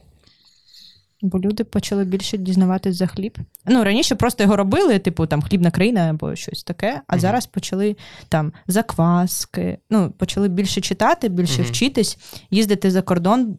Бо 1.21 1.39
люди 1.39 1.63
почали 1.63 2.05
більше 2.05 2.38
дізнаватись 2.38 2.95
за 2.95 3.07
хліб. 3.07 3.38
Ну, 3.65 3.84
раніше 3.84 4.15
просто 4.15 4.43
його 4.43 4.55
робили, 4.55 4.99
типу 4.99 5.25
там 5.25 5.41
хлібна 5.41 5.71
країна 5.71 5.99
або 6.09 6.35
щось 6.35 6.63
таке, 6.63 7.01
а 7.07 7.13
Мгм. 7.13 7.21
зараз 7.21 7.45
почали 7.45 7.95
там 8.30 8.53
закваски. 8.67 9.77
Ну, 9.89 10.11
почали 10.11 10.47
більше 10.49 10.81
читати, 10.81 11.30
більше 11.30 11.61
Мгм. 11.61 11.71
вчитись, 11.71 12.17
їздити 12.51 12.91
за 12.91 13.01
кордон, 13.01 13.57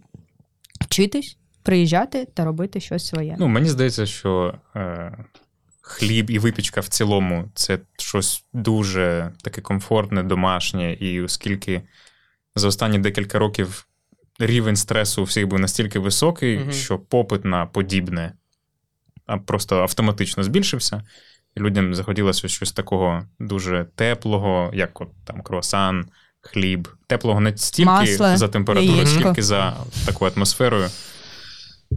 вчитись, 0.81 1.37
приїжджати 1.63 2.29
та 2.35 2.45
робити 2.45 2.81
щось 2.81 3.07
своє. 3.07 3.37
Ну, 3.39 3.49
мені 3.49 3.69
здається, 3.69 4.07
що 4.07 4.55
е, 4.77 5.13
хліб 5.87 6.31
і 6.31 6.39
випічка 6.39 6.81
в 6.81 6.89
цілому 6.89 7.51
це 7.55 7.79
щось 7.99 8.45
дуже 8.53 9.33
таке 9.43 9.61
комфортне, 9.61 10.23
домашнє, 10.23 10.93
і 10.93 11.21
оскільки 11.21 11.83
за 12.55 12.69
останні 12.69 12.99
декілька 12.99 13.39
років 13.39 13.87
рівень 14.39 14.77
стресу 14.77 15.23
у 15.23 15.25
всіх 15.25 15.47
був 15.47 15.59
настільки 15.61 15.99
високий, 15.99 16.59
Мгм. 16.59 16.73
що 16.73 16.99
попит 16.99 17.45
на 17.45 17.67
подібне 17.67 18.33
просто 19.47 19.83
автоматично 19.83 20.43
збільшився. 20.45 21.03
І 21.57 21.61
людям 21.61 21.95
захотілося 21.95 22.49
щось 22.49 22.73
такого 22.73 23.25
дуже 23.39 23.87
теплого, 23.95 24.71
як 24.75 25.01
от 25.01 25.09
там 25.25 25.43
круасан, 25.43 26.07
хліб. 26.41 26.89
Теплого 27.07 27.41
не 27.41 27.57
стільки 27.57 27.91
Масло, 27.91 28.37
за 28.37 28.49
температурою, 28.49 28.97
яєчко. 28.97 29.21
скільки 29.21 29.43
за 29.43 29.77
такою 30.07 30.33
атмосферою. 30.37 30.89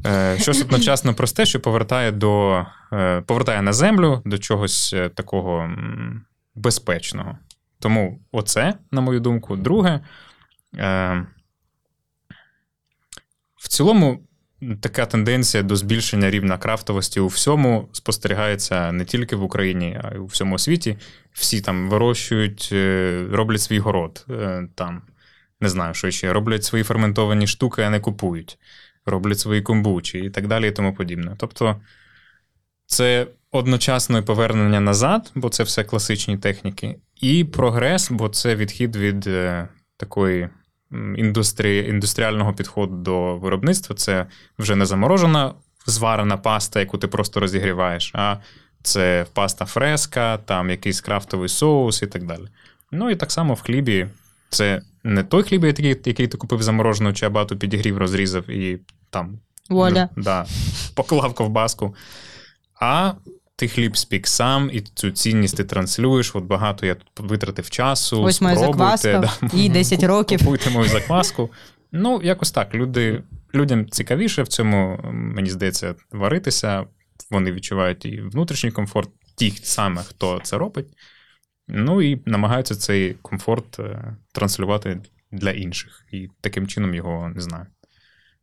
Е, 0.06 0.38
Щось 0.40 0.62
одночасно 0.62 1.14
просте, 1.14 1.46
що 1.46 1.60
повертає 1.60 2.12
до 2.12 2.66
е, 2.94 3.22
повертає 3.22 3.62
на 3.62 3.74
землю 3.74 4.22
до 4.26 4.38
чогось 4.38 4.94
е, 4.94 5.10
такого 5.10 5.70
безпечного. 6.56 7.38
Тому 7.80 8.20
оце, 8.32 8.74
на 8.92 9.02
мою 9.02 9.20
думку, 9.20 9.56
друге. 9.56 10.00
В 13.56 13.68
цілому, 13.68 14.28
така 14.82 15.06
тенденція 15.06 15.64
до 15.64 15.76
збільшення 15.76 16.30
рівня 16.30 16.58
крафтовості 16.58 17.20
у 17.20 17.28
всьому 17.28 17.90
спостерігається 17.92 18.92
не 18.92 19.06
тільки 19.06 19.36
в 19.36 19.44
Україні, 19.44 20.00
а 20.04 20.16
й 20.16 20.18
у 20.18 20.26
всьому 20.26 20.60
світі. 20.60 20.98
Всі 21.34 21.62
там 21.62 21.90
вирощують, 21.90 22.70
роблять 23.32 23.62
свій 23.62 23.80
город. 23.80 24.26
Там, 24.76 25.02
не 25.62 25.70
знаю, 25.70 25.94
що 25.94 26.12
ще, 26.12 26.34
роблять 26.34 26.64
свої 26.64 26.84
ферментовані 26.84 27.48
штуки, 27.48 27.82
а 27.82 27.90
не 27.90 28.00
купують 28.00 28.60
роблять 29.08 29.40
свої 29.40 29.62
комбучі 29.62 30.20
і 30.20 30.30
так 30.30 30.48
далі, 30.48 30.68
і 30.68 30.72
тому 30.72 30.94
подібне. 30.94 31.36
Тобто 31.38 31.76
це 32.86 33.28
одночасно 33.52 34.18
і 34.18 34.22
повернення 34.22 34.80
назад, 34.80 35.32
бо 35.36 35.50
це 35.50 35.64
все 35.64 35.84
класичні 35.84 36.38
техніки, 36.38 36.96
і 37.22 37.44
прогрес, 37.44 38.12
бо 38.12 38.30
це 38.30 38.56
відхід 38.56 38.96
від 38.96 39.28
е, 39.28 39.68
такої 39.98 40.50
м, 40.94 41.16
індустрії, 41.16 41.90
індустріального 41.90 42.54
підходу 42.54 42.96
до 42.96 43.38
виробництва. 43.38 43.96
Це 43.96 44.26
вже 44.60 44.76
не 44.76 44.86
заморожена 44.86 45.54
зварена 45.86 46.38
паста, 46.38 46.80
яку 46.80 46.98
ти 46.98 47.08
просто 47.08 47.40
розігріваєш, 47.40 48.12
а 48.16 48.38
це 48.84 49.26
паста 49.34 49.66
фреска, 49.66 50.38
там 50.38 50.70
якийсь 50.70 51.02
крафтовий 51.02 51.50
соус 51.50 52.02
і 52.02 52.08
так 52.08 52.26
далі. 52.26 52.48
Ну 52.92 53.10
і 53.10 53.16
так 53.16 53.32
само 53.32 53.54
в 53.54 53.62
хлібі. 53.62 54.08
Це 54.50 54.82
не 55.08 55.24
той 55.24 55.44
хліб, 55.44 55.66
який, 55.66 55.86
який 55.86 56.28
ти 56.28 56.38
купив 56.38 56.62
заморожену 56.62 57.14
чабату, 57.14 57.58
підігрів, 57.58 57.98
розрізав 57.98 58.50
і 58.50 58.80
там 59.10 59.40
Воля. 59.70 60.10
Да, 60.18 60.46
поклав 60.96 61.34
ковбаску. 61.34 61.96
А 62.82 63.14
ти 63.56 63.68
хліб 63.68 63.98
спік 63.98 64.28
сам, 64.28 64.70
і 64.74 64.82
цю 64.82 65.12
цінність 65.12 65.58
ти 65.58 65.64
транслюєш. 65.64 66.36
От 66.36 66.44
багато 66.44 66.86
я 66.86 66.96
тут 66.96 67.30
витратив 67.30 67.70
часу. 67.70 68.22
Ось 68.22 68.42
моя 68.42 68.56
закваска, 68.56 69.20
да. 69.42 69.58
їй 69.58 69.70
10 69.70 70.04
років. 70.04 70.40
Купуйте 70.40 70.70
мою 70.70 70.90
закваску. 70.90 71.50
Ну, 71.92 72.22
якось 72.24 72.52
так. 72.52 72.76
Люди, 72.76 73.24
людям 73.56 73.90
цікавіше 73.90 74.44
в 74.44 74.48
цьому, 74.48 75.00
мені 75.14 75.50
здається, 75.50 75.96
варитися. 76.12 76.86
Вони 77.32 77.52
відчувають 77.52 78.06
і 78.06 78.22
внутрішній 78.22 78.72
комфорт, 78.72 79.10
ті 79.36 79.52
саме, 79.64 80.02
хто 80.04 80.40
це 80.44 80.58
робить. 80.58 80.88
Ну 81.68 82.02
і 82.02 82.22
намагаються 82.26 82.76
цей 82.76 83.14
комфорт 83.14 83.80
е, 83.80 84.16
транслювати 84.32 85.02
для 85.32 85.52
інших. 85.52 86.06
І 86.12 86.28
таким 86.42 86.68
чином 86.68 86.94
його, 86.94 87.30
не 87.30 87.42
знаю, 87.42 87.66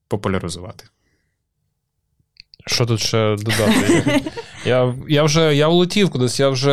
популяризувати. 0.09 0.85
Що 2.67 2.87
тут 2.87 3.01
ще 3.01 3.37
додати? 3.37 4.21
Я, 4.67 4.95
я 5.09 5.23
вже 5.23 5.57
я 5.57 5.69
улетів 5.69 6.11
кудись, 6.11 6.41
я 6.41 6.49
вже 6.49 6.71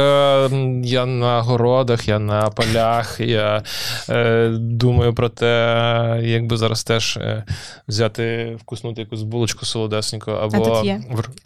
я 0.84 1.06
на 1.06 1.42
городах, 1.42 2.08
я 2.08 2.20
на 2.20 2.50
полях, 2.50 3.20
я 3.20 3.64
е, 4.10 4.50
думаю 4.60 5.14
про 5.14 5.30
те, 5.30 6.20
як 6.24 6.48
би 6.48 6.58
зараз 6.58 6.84
теж 6.84 7.18
е, 7.18 7.44
взяти, 7.88 8.58
вкуснути 8.62 9.02
якусь 9.02 9.22
булочку 9.22 9.66
солодесеньку. 9.66 10.32
Або... 10.32 10.66
тут 10.66 10.86
є. 10.86 11.02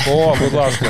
О, 0.10 0.36
будь 0.40 0.54
ласка. 0.54 0.86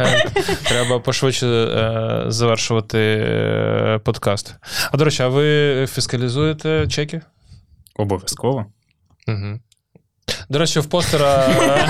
Е, 0.00 0.30
Треба 0.68 0.98
пошвидше 0.98 1.46
е, 1.46 2.24
завершувати 2.26 2.98
е, 2.98 4.00
подкаст. 4.04 4.54
А 4.92 4.96
до 4.96 5.04
речі, 5.04 5.22
а 5.22 5.28
ви 5.28 5.86
фіскалізуєте 5.86 6.86
чеки? 6.88 7.20
Обов'язково. 7.96 8.66
Угу. 9.28 9.60
До 10.48 10.58
речі, 10.58 10.80
в 10.80 10.86
постера. 10.86 11.48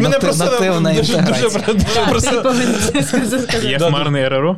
Мене 0.00 0.18
просто. 0.18 0.64
Є 3.62 3.78
хмарний 3.78 4.28
РРО? 4.28 4.56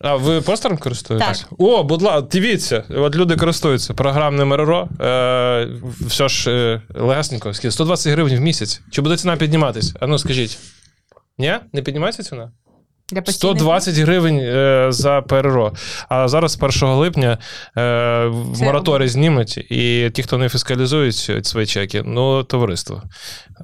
А 0.00 0.16
ви 0.16 0.40
постером 0.40 0.78
користуєтесь? 0.78 1.40
Так. 1.40 1.48
О, 1.58 1.82
будь 1.82 2.02
ласка, 2.02 2.20
дивіться, 2.32 2.84
от 2.90 3.16
люди 3.16 3.36
користуються 3.36 3.94
програмним 3.94 4.52
РРО. 4.54 4.88
Е, 5.00 5.68
все 6.00 6.28
ж 6.28 6.50
е, 6.50 6.82
легасненько, 6.94 7.54
120 7.54 8.12
гривень 8.12 8.36
в 8.36 8.40
місяць. 8.40 8.80
Чи 8.90 9.02
буде 9.02 9.16
ціна 9.16 9.36
підніматись? 9.36 9.94
А 10.00 10.06
ну 10.06 10.18
скажіть. 10.18 10.58
Ні? 11.38 11.54
Не 11.72 11.82
піднімається 11.82 12.22
ціна? 12.22 12.50
Для 13.12 13.22
постійних 13.22 13.56
120 13.56 13.94
гривень 13.98 14.38
е, 14.38 14.86
за 14.90 15.20
ПРРО. 15.22 15.72
А 16.08 16.28
зараз 16.28 16.58
1 16.82 16.88
липня 16.88 17.38
е, 17.76 18.26
мораторій 18.60 19.08
знімуть, 19.08 19.58
і 19.58 20.10
ті, 20.14 20.22
хто 20.22 20.38
не 20.38 20.48
фіскалізують 20.48 21.46
свої 21.46 21.66
чеки, 21.66 22.02
ну, 22.06 22.42
товариство. 22.42 23.02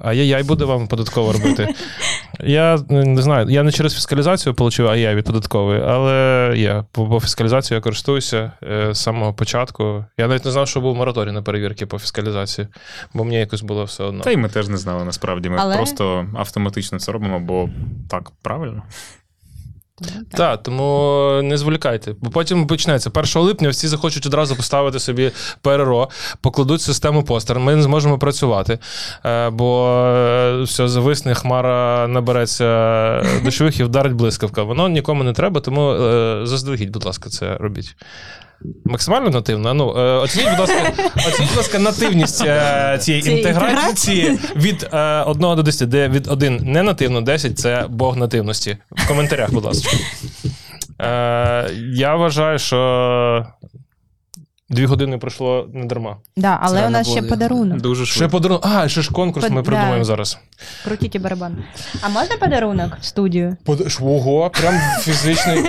А 0.01 0.13
яй 0.13 0.43
буде 0.43 0.65
вам 0.65 0.87
податково 0.87 1.33
робити. 1.33 1.67
Я 2.39 2.79
не 2.89 3.21
знаю, 3.21 3.49
я 3.49 3.63
не 3.63 3.71
через 3.71 3.93
фіскалізацію 3.93 4.55
отримав, 4.59 4.91
а 4.91 4.95
я 4.95 5.15
від 5.15 5.25
податкової, 5.25 5.81
але. 5.81 6.85
По, 6.91 7.05
по 7.05 7.19
фіскалізацію 7.19 7.75
я 7.75 7.81
користуюся 7.81 8.51
е, 8.63 8.93
з 8.93 9.01
самого 9.01 9.33
початку. 9.33 10.05
Я 10.17 10.27
навіть 10.27 10.45
не 10.45 10.51
знав, 10.51 10.67
що 10.67 10.81
був 10.81 10.95
мораторій 10.95 11.31
на 11.31 11.41
перевірки 11.41 11.85
по 11.85 11.99
фіскалізації, 11.99 12.67
бо 13.13 13.23
мені 13.23 13.35
якось 13.39 13.61
було 13.61 13.83
все 13.83 14.03
одно. 14.03 14.23
Та 14.23 14.31
й 14.31 14.37
ми 14.37 14.49
теж 14.49 14.67
не 14.67 14.77
знали 14.77 15.05
насправді. 15.05 15.49
Ми 15.49 15.57
Але- 15.59 15.75
просто 15.75 16.27
автоматично 16.35 16.99
це 16.99 17.11
робимо, 17.11 17.39
бо 17.39 17.69
так 18.09 18.31
правильно. 18.41 18.83
Так. 20.01 20.11
Так, 20.31 20.63
тому 20.63 21.41
не 21.43 21.57
зволікайте. 21.57 22.15
Бо 22.21 22.29
потім 22.29 22.67
почнеться 22.67 23.11
1 23.13 23.41
липня. 23.41 23.69
Всі 23.69 23.87
захочуть 23.87 24.25
одразу 24.25 24.55
поставити 24.55 24.99
собі 24.99 25.31
ПРО, 25.61 26.09
покладуть 26.41 26.81
систему 26.81 27.23
постер. 27.23 27.59
Ми 27.59 27.75
не 27.75 27.81
зможемо 27.81 28.19
працювати, 28.19 28.79
Е, 29.25 29.49
бо 29.49 29.87
е, 29.89 30.61
все 30.61 30.87
зависне, 30.87 31.35
хмара 31.35 32.07
набереться 32.07 33.23
дощових 33.43 33.79
і 33.79 33.83
вдарить 33.83 34.13
блискавка. 34.13 34.63
Воно 34.63 34.89
нікому 34.89 35.23
не 35.23 35.33
треба, 35.33 35.61
тому 35.61 35.91
е, 35.91 36.41
заздалегідь, 36.45 36.89
будь 36.89 37.05
ласка, 37.05 37.29
це 37.29 37.57
робіть. 37.57 37.95
Максимально 38.85 39.29
нативно. 39.29 39.73
Ну, 39.73 39.89
е, 39.97 40.01
оцініть, 40.01 40.49
будь 40.49 40.59
ласка, 40.59 40.93
оцініть, 41.15 41.49
будь 41.49 41.57
ласка, 41.57 41.79
нативність 41.79 42.43
е, 42.45 42.97
цієї 43.01 43.23
Цієї 43.23 43.41
інтеграції 43.41 44.39
від 44.55 44.87
е, 44.93 45.21
1 45.21 45.41
до 45.41 45.63
10, 45.63 45.89
де 45.89 46.07
від 46.09 46.27
1 46.27 46.59
не 46.63 46.83
нативно, 46.83 47.21
10 47.21 47.59
це 47.59 47.85
Бог 47.89 48.17
нативності. 48.17 48.77
В 48.91 49.07
коментарях, 49.07 49.51
будь 49.53 49.65
ласка. 49.65 49.97
Е, 51.01 51.69
я 51.93 52.15
вважаю, 52.15 52.59
що 52.59 53.45
дві 54.69 54.85
години 54.85 55.17
пройшло 55.17 55.67
не 55.73 55.85
дарма. 55.85 56.17
Да, 56.37 56.59
але 56.61 56.79
Це 56.81 56.87
у 56.87 56.89
нас 56.89 57.07
ще 57.09 57.19
буде. 57.21 57.29
подарунок. 57.29 57.81
Дуже 57.81 58.05
Ще 58.05 58.27
подарунок. 58.27 58.65
А, 58.65 58.87
ще 58.87 59.01
ж 59.01 59.11
конкурс 59.11 59.45
Под- 59.45 59.53
ми 59.55 59.61
да. 59.61 59.65
придумаємо 59.65 60.03
зараз. 60.03 60.37
Крутіть 60.83 61.17
барабан. 61.21 61.63
А 62.01 62.09
можна 62.09 62.37
подарунок 62.37 62.97
в 63.01 63.05
студію? 63.05 63.57
Под... 63.65 63.97
Ого, 64.01 64.49
прям 64.49 64.73
фізичний. 65.01 65.63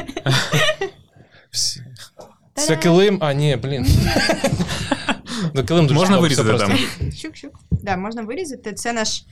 Всі- 1.50 1.82
Це 2.56 2.76
килим. 2.76 3.18
А, 3.20 3.32
ні, 3.32 3.56
блін. 3.56 3.86
Ну, 5.54 5.64
килим 5.64 5.86
дуже 5.86 6.00
Можна 6.00 6.18
вирізати 6.18 6.58
там. 6.58 6.72
Щук-щук. 7.00 7.50
Да, 7.70 7.96
можна 7.96 8.22
вирізати. 8.22 8.72
Це 8.72 8.92
наш 8.92 9.24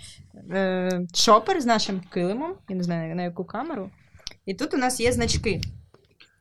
е, 0.51 1.01
шопер 1.15 1.61
з 1.61 1.67
нашим 1.67 2.01
килимом. 2.01 2.55
Я 2.69 2.77
не 2.77 2.83
знаю 2.83 3.17
на 3.17 3.23
яку 3.23 3.45
камеру. 3.45 3.91
І 4.47 4.55
тут 4.55 4.75
у 4.75 4.77
нас 4.77 5.01
є 5.01 5.13
значки. 5.13 5.61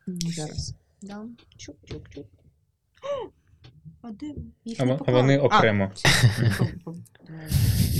Зараз. 0.08 0.76
Дам. 1.02 1.38
Чук-чук-чук. 1.58 2.26
А 4.02 4.08
де? 4.12 4.26
Їх 4.66 4.80
не 4.80 4.96
поклали. 4.96 5.50
А, 5.52 5.90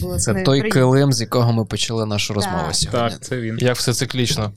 було 0.02 0.20
Це 0.20 0.34
не 0.34 0.44
той 0.44 0.60
приємно. 0.60 0.82
килим, 0.82 1.14
з 1.14 1.22
якого 1.22 1.54
ми 1.54 1.66
почали 1.66 2.06
нашу 2.06 2.34
розмову 2.34 2.64
Так. 2.66 2.76
сьогодні. 2.76 3.10
Так, 3.10 3.20
це 3.24 3.42
він. 3.42 3.58
Як 3.60 3.78
все 3.78 3.94
циклічно. 3.94 4.54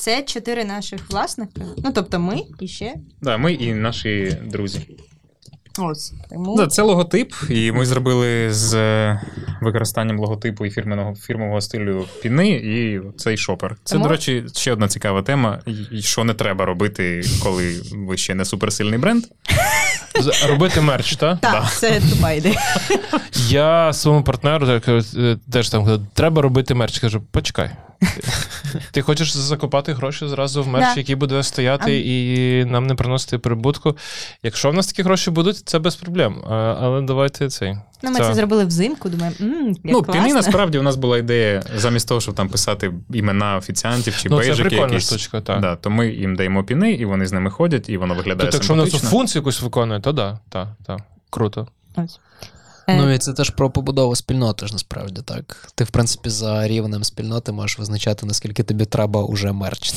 Це 0.00 0.22
чотири 0.22 0.64
наших 0.64 1.00
власника. 1.10 1.60
Ну, 1.84 1.92
тобто 1.94 2.20
ми 2.20 2.36
і 2.60 2.68
ще. 2.68 2.94
Да, 3.22 3.36
ми 3.36 3.52
і 3.52 3.74
наші 3.74 4.36
друзі. 4.46 4.96
Ось. 5.78 6.12
Тому 6.30 6.56
Да, 6.56 6.66
це 6.66 6.82
логотип, 6.82 7.34
і 7.50 7.72
ми 7.72 7.86
зробили 7.86 8.52
з 8.52 8.74
е, 8.74 9.20
використанням 9.60 10.18
логотипу 10.18 10.66
і 10.66 10.70
фірменного 10.70 11.14
фірмового 11.14 11.60
стилю 11.60 12.06
піни, 12.22 12.48
і 12.50 13.00
цей 13.18 13.36
шопер. 13.36 13.76
Це, 13.84 13.92
Тому- 13.94 14.04
до 14.04 14.10
речі, 14.10 14.44
ще 14.54 14.72
одна 14.72 14.88
цікава 14.88 15.22
тема, 15.22 15.58
і- 15.92 16.02
що 16.02 16.24
не 16.24 16.34
треба 16.34 16.64
робити, 16.64 17.22
коли 17.42 17.82
ви 17.92 18.16
ще 18.16 18.34
не 18.34 18.44
суперсильний 18.44 18.98
бренд. 18.98 19.24
Робити 20.48 20.80
мерч, 20.80 21.16
так? 21.16 21.40
так, 21.40 21.72
це 21.72 22.00
тупа 22.10 22.32
ідея. 22.32 22.60
Я 23.48 23.92
своєму 23.92 24.24
партнеру 24.24 24.66
е, 24.68 25.36
теж 25.52 25.68
там 25.68 25.84
кажу, 25.84 26.06
треба 26.14 26.42
робити 26.42 26.74
мерч. 26.74 26.98
Кажу, 26.98 27.22
почекай. 27.30 27.70
Ти 28.92 29.02
хочеш 29.02 29.36
закопати 29.36 29.92
гроші 29.92 30.28
зразу 30.28 30.62
в 30.62 30.68
мерч, 30.68 30.84
Да. 30.84 30.94
який 30.96 31.14
буде 31.14 31.42
стояти 31.42 32.00
і 32.00 32.64
нам 32.64 32.86
не 32.86 32.94
приносити 32.94 33.38
прибутку. 33.38 33.96
Якщо 34.42 34.70
в 34.70 34.74
нас 34.74 34.86
такі 34.86 35.02
гроші 35.02 35.30
будуть, 35.30 35.56
це 35.56 35.78
без 35.78 35.96
проблем. 35.96 36.42
Але 36.50 37.02
давайте 37.02 37.48
цей. 37.48 37.76
Ну, 38.02 38.10
ми 38.10 38.18
це 38.18 38.34
зробили 38.34 38.64
взимку, 38.64 39.08
думаємо, 39.08 39.36
як 39.40 39.76
ну, 39.84 40.02
класно. 40.02 40.22
піни 40.22 40.34
насправді 40.34 40.78
у 40.78 40.82
нас 40.82 40.96
була 40.96 41.18
ідея, 41.18 41.62
замість 41.76 42.08
того, 42.08 42.20
щоб 42.20 42.34
там 42.34 42.48
писати 42.48 42.92
імена 43.12 43.56
офіціантів 43.56 44.16
чи 44.16 44.28
Ну, 44.28 44.36
це 44.40 44.46
бейджики 44.46 44.68
прикольна 44.68 44.94
якісь. 44.94 45.06
штучка, 45.08 45.40
так. 45.40 45.60
Да, 45.60 45.76
то 45.76 45.90
ми 45.90 46.08
їм 46.08 46.36
даємо 46.36 46.64
піни, 46.64 46.92
і 46.92 47.04
вони 47.04 47.26
з 47.26 47.32
ними 47.32 47.50
ходять, 47.50 47.88
і 47.88 47.96
воно 47.96 48.14
виглядає 48.14 48.38
Тобто, 48.50 48.56
якщо 48.56 48.74
в 48.74 48.76
нас 48.76 48.84
симпатично. 48.90 49.18
функцію 49.18 49.40
якусь 49.40 49.62
виконує, 49.62 50.00
то 50.00 50.12
да, 50.12 50.38
так, 50.48 50.68
так. 50.86 51.00
Круто. 51.30 51.66
Ось. 51.96 52.20
Е, 52.90 52.96
Ну 52.96 53.12
і 53.12 53.18
це 53.18 53.32
теж 53.32 53.50
про 53.50 53.70
побудову 53.70 54.16
спільноти 54.16 54.66
ж 54.66 54.72
насправді 54.72 55.22
так. 55.24 55.68
Ти, 55.74 55.84
в 55.84 55.90
принципі, 55.90 56.30
за 56.30 56.68
рівнем 56.68 57.04
спільноти 57.04 57.52
можеш 57.52 57.78
визначати, 57.78 58.26
наскільки 58.26 58.62
тобі 58.62 58.84
треба 58.84 59.22
уже 59.22 59.52
мерч. 59.52 59.94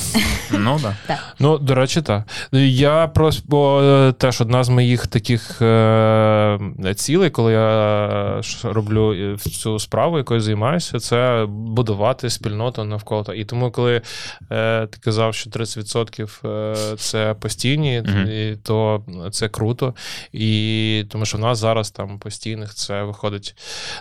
Ну, 0.50 0.80
да. 0.82 0.96
Ну, 1.38 1.58
до 1.58 1.74
речі, 1.74 2.02
так. 2.02 2.22
Я 2.52 3.06
просто 3.06 3.42
бо 3.46 3.82
е, 3.82 4.12
теж 4.12 4.40
одна 4.40 4.64
з 4.64 4.68
моїх 4.68 5.06
таких 5.06 5.62
е, 5.62 6.58
цілей, 6.96 7.30
коли 7.30 7.52
я 7.52 8.42
роблю 8.62 9.14
е, 9.14 9.36
цю 9.36 9.78
справу, 9.78 10.18
якою 10.18 10.40
займаюся, 10.40 10.98
це 10.98 11.46
будувати 11.48 12.30
спільноту 12.30 12.84
навколо. 12.84 13.34
І 13.34 13.44
тому, 13.44 13.70
коли 13.70 14.02
е, 14.50 14.86
ти 14.86 14.98
казав, 15.00 15.34
що 15.34 15.50
30% 15.50 16.48
е, 16.48 16.96
це 16.96 17.34
постійні, 17.34 18.02
і, 18.28 18.56
то 18.62 19.04
це 19.32 19.48
круто. 19.48 19.94
І 20.32 21.04
тому 21.08 21.26
що 21.26 21.38
в 21.38 21.40
нас 21.40 21.58
зараз 21.58 21.90
там 21.90 22.18
постійних 22.18 22.74
це 22.86 23.02
виходить. 23.02 23.54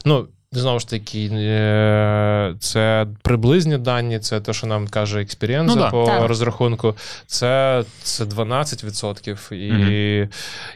Ну, 0.05 0.27
Знову 0.55 0.80
ж 0.80 0.88
таки, 0.89 1.30
е, 1.34 2.55
це 2.60 3.07
приблизні 3.22 3.77
дані, 3.77 4.19
це 4.19 4.39
те, 4.41 4.53
що 4.53 4.68
нам 4.68 4.88
каже 4.88 5.22
експірієнза 5.22 5.76
Ну 5.76 5.81
да. 5.81 5.89
по 5.89 6.05
Так. 6.05 6.27
розрахунку. 6.27 6.95
Це, 7.27 7.84
це 8.03 8.26
12%. 8.26 9.51
І 9.51 9.72
Мгм. 9.72 10.30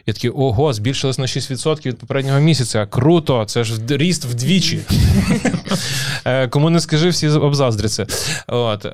я 0.06 0.12
такий, 0.14 0.30
ого, 0.30 0.72
збільшилось 0.72 1.18
на 1.18 1.26
6% 1.26 1.86
від 1.86 1.98
попереднього 1.98 2.40
місяця. 2.40 2.86
Круто, 2.86 3.44
це 3.44 3.64
ж 3.64 3.74
ріст 3.88 4.24
вдвічі. 4.24 4.80
Е, 6.24 6.48
Кому 6.48 6.70
не 6.70 6.80
скажи, 6.80 7.08
всі 7.08 7.28
обзаздряться. 7.28 8.06
От, 8.46 8.84
е, 8.84 8.90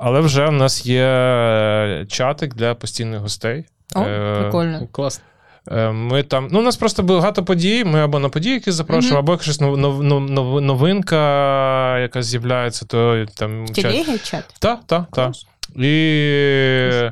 але 0.00 0.20
вже 0.20 0.46
в 0.46 0.52
нас 0.52 0.86
є 0.86 2.06
чатик 2.08 2.54
для 2.54 2.74
постійних 2.74 3.20
гостей. 3.20 3.64
О, 3.94 4.00
Е, 4.02 4.40
прикольно. 4.42 4.88
Клас. 4.92 5.20
Е, 5.70 5.92
Ми 5.92 6.22
там, 6.22 6.48
ну, 6.52 6.58
у 6.58 6.62
нас 6.62 6.76
просто 6.76 7.02
багато 7.02 7.44
подій. 7.44 7.84
Ми 7.84 8.00
або 8.00 8.18
на 8.18 8.28
події 8.28 8.54
якісь 8.54 8.74
запрошуємо, 8.74 9.18
Мгм. 9.18 9.24
або 9.24 9.32
якась 9.32 9.60
нов, 9.60 9.78
нов, 9.78 10.02
нов, 10.30 10.60
новинка, 10.60 11.98
яка 11.98 12.22
з'являється, 12.22 12.86
то 12.86 13.26
там 13.36 13.66
телегі 13.66 14.18
чат. 14.18 14.44
Так, 14.58 14.80
так, 14.86 15.04
так. 15.12 15.32
І 15.76 17.10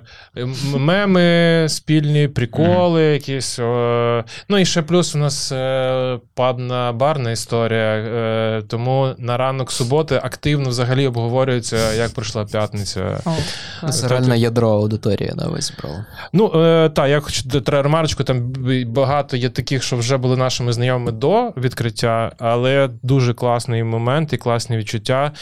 меми, 0.76 1.66
спільні 1.68 2.28
приколи, 2.28 3.02
якісь. 3.02 3.58
О, 3.58 4.24
ну 4.48 4.58
і 4.58 4.64
ще 4.64 4.82
плюс 4.82 5.14
у 5.14 5.18
нас 5.18 5.52
е, 5.52 6.18
пабна 6.34 6.92
барна 6.92 7.30
історія. 7.30 7.78
Е, 7.78 8.62
тому 8.68 9.14
на 9.18 9.36
ранок 9.36 9.72
суботи 9.72 10.20
активно 10.22 10.68
взагалі 10.68 11.06
обговорюється, 11.06 11.92
як 11.92 12.14
пройшла 12.14 12.44
п'ятниця. 12.44 13.20
Це 13.90 14.08
реально 14.08 14.34
ядро 14.34 14.70
аудиторії 14.70 15.32
на 15.36 15.48
весь 15.48 15.66
зібрало. 15.66 16.04
Ну, 16.32 16.62
е, 16.62 16.88
так, 16.88 17.08
я 17.08 17.20
хочу 17.20 17.42
ремарочку, 17.66 18.24
там 18.24 18.52
багато 18.86 19.36
є 19.36 19.48
таких, 19.48 19.82
що 19.82 19.96
вже 19.96 20.16
були 20.16 20.36
нашими 20.36 20.72
знайомими 20.72 21.12
до 21.12 21.52
відкриття, 21.56 22.32
але 22.38 22.90
дуже 23.02 23.34
класний 23.34 23.84
момент 23.84 24.32
і 24.32 24.36
класні 24.36 24.76
відчуття, 24.76 25.32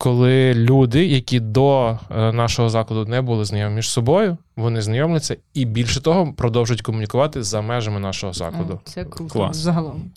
коли 0.00 0.54
люди, 0.54 1.06
які 1.06 1.40
до 1.40 1.98
е, 2.10 2.32
нашого 2.32 2.68
закладу 2.68 3.10
не 3.10 3.20
були 3.22 3.44
знайомі 3.44 3.74
між 3.74 3.90
собою, 3.90 4.36
вони 4.56 4.82
знайомляться 4.82 5.36
і 5.54 5.64
більше 5.64 6.00
того 6.00 6.32
продовжують 6.32 6.82
комунікувати 6.82 7.42
за 7.42 7.60
межами 7.60 8.00
нашого 8.00 8.32
закладу. 8.32 8.80
Це 8.84 9.04
круто. 9.04 9.32
Клас. 9.32 9.56
Загалом. 9.56 10.10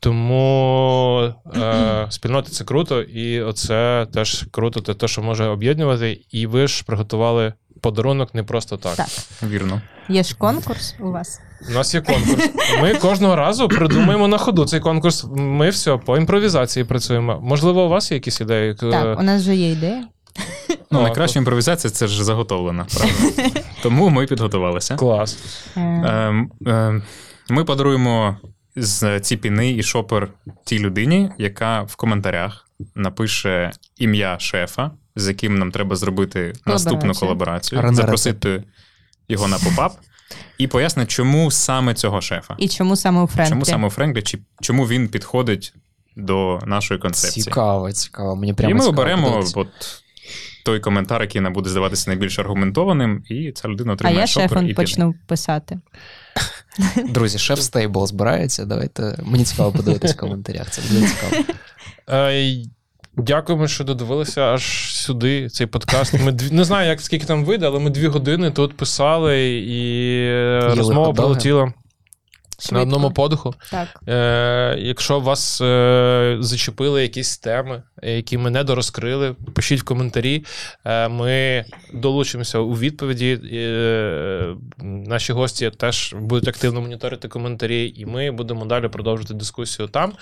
Тому 0.00 1.32
е, 1.56 2.06
спільнота 2.10 2.50
це 2.50 2.64
круто, 2.64 3.02
і 3.02 3.40
оце 3.40 4.06
теж 4.12 4.46
круто, 4.50 4.94
те, 4.94 5.08
що 5.08 5.22
може 5.22 5.44
об'єднувати. 5.44 6.20
І 6.30 6.46
ви 6.46 6.66
ж 6.66 6.84
приготували 6.84 7.52
подарунок 7.84 8.34
не 8.34 8.42
просто 8.42 8.76
так. 8.76 8.96
Так. 8.96 9.08
Вірно. 9.42 9.82
Є 10.08 10.22
ж 10.22 10.36
конкурс 10.38 10.94
у 11.00 11.10
вас. 11.10 11.40
У 11.70 11.72
нас 11.72 11.94
є 11.94 12.00
конкурс. 12.00 12.48
Ми 12.82 12.94
кожного 12.94 13.36
разу 13.36 13.68
придумаємо 13.68 14.28
на 14.28 14.38
ходу 14.38 14.64
цей 14.64 14.80
конкурс. 14.80 15.26
Ми 15.36 15.70
все 15.70 15.96
по 15.96 16.16
імпровізації 16.16 16.84
працюємо. 16.84 17.40
Можливо, 17.42 17.84
у 17.84 17.88
вас 17.88 18.10
є 18.10 18.16
якісь 18.16 18.40
ідеї? 18.40 18.70
Е, 18.70 18.74
Так, 18.74 19.20
у 19.20 19.22
нас 19.22 19.42
вже 19.42 19.56
є 19.56 19.72
ідея. 19.72 20.04
Ну, 20.90 21.02
найкраща 21.02 21.38
імпровізація 21.38 21.90
це 21.90 22.06
ж 22.06 22.24
заготовлена, 22.24 22.86
правда? 22.94 23.60
Тому 23.82 24.08
ми 24.08 24.26
підготувалися. 24.26 24.96
Клас. 24.96 25.38
Е, 25.76 25.80
Ем, 25.80 26.50
ем, 26.66 27.02
Ми 27.50 27.64
подаруємо 27.64 28.36
з 28.76 29.20
ці 29.20 29.36
піни 29.36 29.70
і 29.70 29.82
шопер 29.82 30.28
тій 30.64 30.78
людині, 30.78 31.30
яка 31.38 31.82
в 31.82 31.96
коментарях 31.96 32.68
напише 32.94 33.70
ім'я 33.98 34.38
шефа, 34.38 34.90
з 35.16 35.28
яким 35.28 35.58
нам 35.58 35.70
треба 35.72 35.96
зробити 35.96 36.52
наступну 36.66 37.14
Колаборацію. 37.14 37.82
запросити 37.92 38.64
його 39.28 39.48
на 39.48 39.58
попап 39.58 39.98
і 40.58 40.66
пояснити, 40.66 41.10
чому 41.10 41.50
саме 41.50 41.94
цього 41.94 42.20
шефа. 42.20 42.54
І 42.58 42.68
чому 42.68 42.96
саме 42.96 43.22
у 43.22 43.26
Frankly? 43.26 43.50
Чому 43.50 43.64
саме 43.64 43.86
у 43.86 43.90
Frankly, 43.90 44.22
чи 44.22 44.38
чому 44.62 44.88
він 44.88 45.08
підходить 45.08 45.74
до 46.16 46.58
нашої 46.66 47.00
концепції. 47.00 47.44
Цікаво, 47.44 47.92
цікаво. 47.92 48.36
Мені 48.36 48.54
прямо 48.54 48.70
і 48.70 48.74
ми 48.74 48.80
цікаво 48.80 48.92
оберемо 48.92 49.44
от 49.54 49.68
той 50.64 50.80
коментар, 50.80 51.22
який 51.22 51.40
нам 51.40 51.52
буде 51.52 51.70
здаватися 51.70 52.10
найбільш 52.10 52.38
аргументованим, 52.38 53.24
і 53.28 53.52
ця 53.52 53.68
людина 53.68 53.90
А 53.90 53.94
отримає 53.94 54.18
я 54.18 54.26
шефом 54.26 54.74
почну 54.74 55.14
писати. 55.26 55.80
Друзі, 57.08 57.38
chef's 57.38 57.60
table 57.60 58.06
збирається. 58.06 58.64
Давайте. 58.64 59.18
Мені 59.22 59.44
цікаво 59.44 59.72
подивитись 59.72 60.14
в 60.14 60.16
коментарях. 60.16 60.70
Це 60.70 60.82
буде 60.82 61.08
цікаво. 61.08 61.44
Е, 63.18 63.22
Дякуємо, 63.22 63.68
що 63.68 63.84
додивилися 63.84 64.40
аж 64.42 64.62
сюди 64.96 65.48
цей 65.48 65.66
подкаст. 65.66 66.20
Ми 66.20 66.32
дві 66.32 66.54
не 66.56 66.64
знаю, 66.64 66.88
як 66.88 67.00
скільки 67.00 67.26
там 67.26 67.44
вийде, 67.44 67.66
але 67.66 67.78
ми 67.78 67.90
дві 67.90 68.06
години 68.06 68.50
тут 68.50 68.76
писали, 68.76 69.40
і 69.48 69.76
Є 70.16 70.60
розмова 70.76 71.06
хот-доги. 71.08 71.14
полетіла. 71.16 71.72
Швидко. 72.58 72.74
На 72.74 72.80
одному 72.82 73.10
подиху. 73.10 73.54
Так. 73.70 73.88
Е, 74.08 74.76
якщо 74.78 75.20
вас 75.20 75.60
е, 75.60 76.36
зачепили 76.40 77.02
якісь 77.02 77.38
теми, 77.38 77.82
які 78.02 78.38
ми 78.38 78.50
не 78.50 78.64
дорозкрили, 78.64 79.34
пишіть 79.54 79.80
в 79.80 79.84
коментарі. 79.84 80.44
Е, 80.84 81.08
ми 81.08 81.64
долучимося 81.94 82.58
у 82.58 82.72
відповіді. 82.72 83.40
Е, 83.52 84.54
наші 84.82 85.32
гості 85.32 85.70
теж 85.70 86.14
будуть 86.18 86.48
активно 86.48 86.80
моніторити 86.80 87.28
коментарі, 87.28 87.94
і 87.96 88.06
ми 88.06 88.30
будемо 88.30 88.64
далі 88.64 88.88
продовжувати 88.88 89.34
дискусію 89.34 89.88
там. 89.88 90.12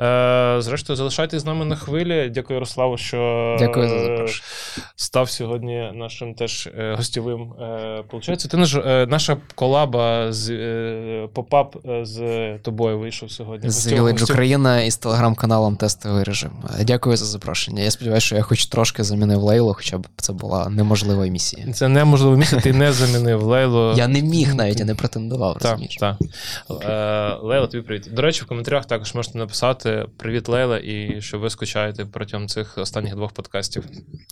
Е, 0.00 0.56
зрештою, 0.62 0.96
залишайтесь 0.96 1.42
з 1.42 1.44
нами 1.44 1.64
на 1.64 1.76
хвилі. 1.76 2.28
Дякую, 2.34 2.56
Ярославу, 2.56 2.96
що 2.98 3.56
Дякую 3.58 3.88
за 3.88 3.94
е, 3.96 3.98
запрошення. 4.06 4.46
став 4.96 5.30
сьогодні 5.30 5.90
нашим 5.94 6.34
теж 6.34 6.66
е, 6.78 6.94
гостєвим. 6.96 7.52
Е, 7.52 8.02
Получається, 8.10 8.48
ти 8.48 8.56
наш, 8.56 8.74
е, 8.74 9.06
наша 9.10 9.36
колаба 9.54 10.32
з 10.32 10.50
е, 10.50 11.28
попап 11.34 11.67
е, 11.88 12.04
з 12.04 12.18
тобою 12.58 12.98
вийшов 12.98 13.30
сьогодні. 13.30 13.70
З 13.70 13.92
Village 13.92 14.32
Україна 14.32 14.82
і 14.82 14.90
з 14.90 14.96
телеграм-каналом 14.96 15.76
Тестовий 15.76 16.24
режим. 16.24 16.50
Е, 16.80 16.84
Дякую 16.84 17.16
за 17.16 17.24
запрошення. 17.24 17.82
Я 17.82 17.90
сподіваюся, 17.90 18.26
що 18.26 18.36
я 18.36 18.42
хоч 18.42 18.66
трошки 18.66 19.04
замінив 19.04 19.42
Лейлу, 19.42 19.74
хоча 19.74 19.98
б 19.98 20.06
це 20.16 20.32
була 20.32 20.68
неможлива 20.68 21.26
місія. 21.26 21.72
Це 21.72 21.88
неможливо 21.88 22.36
місце, 22.36 22.60
ти 22.60 22.72
не 22.72 22.92
замінив 22.92 23.42
Лейлу. 23.42 23.92
Я 23.92 24.08
не 24.08 24.22
міг 24.22 24.54
навіть, 24.54 24.80
я 24.80 24.84
не 24.86 24.94
претендував, 24.94 25.54
Так, 25.58 25.62
розумієш? 25.62 25.96
так. 25.96 26.16
Е, 26.82 27.38
Лейла, 27.42 27.66
тобі 27.66 27.82
привіт. 27.82 28.08
До 28.12 28.22
речі, 28.22 28.42
в 28.42 28.46
коментарях 28.46 28.86
також 28.86 29.14
можете 29.14 29.38
написати 29.38 30.06
Привіт, 30.16 30.48
Лейла, 30.48 30.78
і 30.78 31.16
що 31.20 31.38
ви 31.38 31.50
скучаєте 31.50 32.04
протягом 32.04 32.48
цих 32.48 32.78
останніх 32.78 33.14
двох 33.14 33.32
подкастів. 33.32 33.84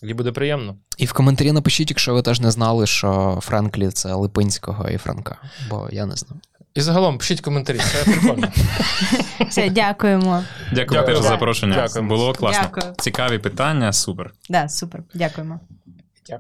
І 0.02 0.14
буде 0.14 0.32
приємно. 0.32 0.76
І 0.98 1.06
в 1.06 1.12
коментарі 1.12 1.52
напишіть, 1.52 1.90
якщо 1.90 2.14
ви 2.14 2.22
теж 2.22 2.40
не 2.40 2.50
знали, 2.50 2.86
що 2.86 3.38
Франклі 3.42 3.88
це 3.90 4.14
Липинського 4.14 4.88
і 4.88 4.96
Франка, 4.96 5.36
бо 5.70 5.88
я 5.92 6.06
не 6.06 6.16
знав. 6.16 6.38
І 6.76 6.80
загалом 6.80 7.18
пишіть 7.18 7.40
коментарі, 7.40 7.78
це 7.78 8.04
прикольно. 8.04 8.48
Все, 9.48 9.70
дякуємо. 9.70 10.44
Дякую 10.72 11.00
Дякую. 11.00 11.06
теж 11.06 11.16
за 11.16 11.28
запрошення. 11.28 11.74
Дякую. 11.74 12.08
Було 12.08 12.32
класно. 12.32 12.62
Дякую. 12.74 12.94
Цікаві 12.98 13.38
питання, 13.38 13.92
супер. 13.92 14.30
Да, 14.48 14.68
супер. 14.68 15.02
Дякуємо. 15.14 15.60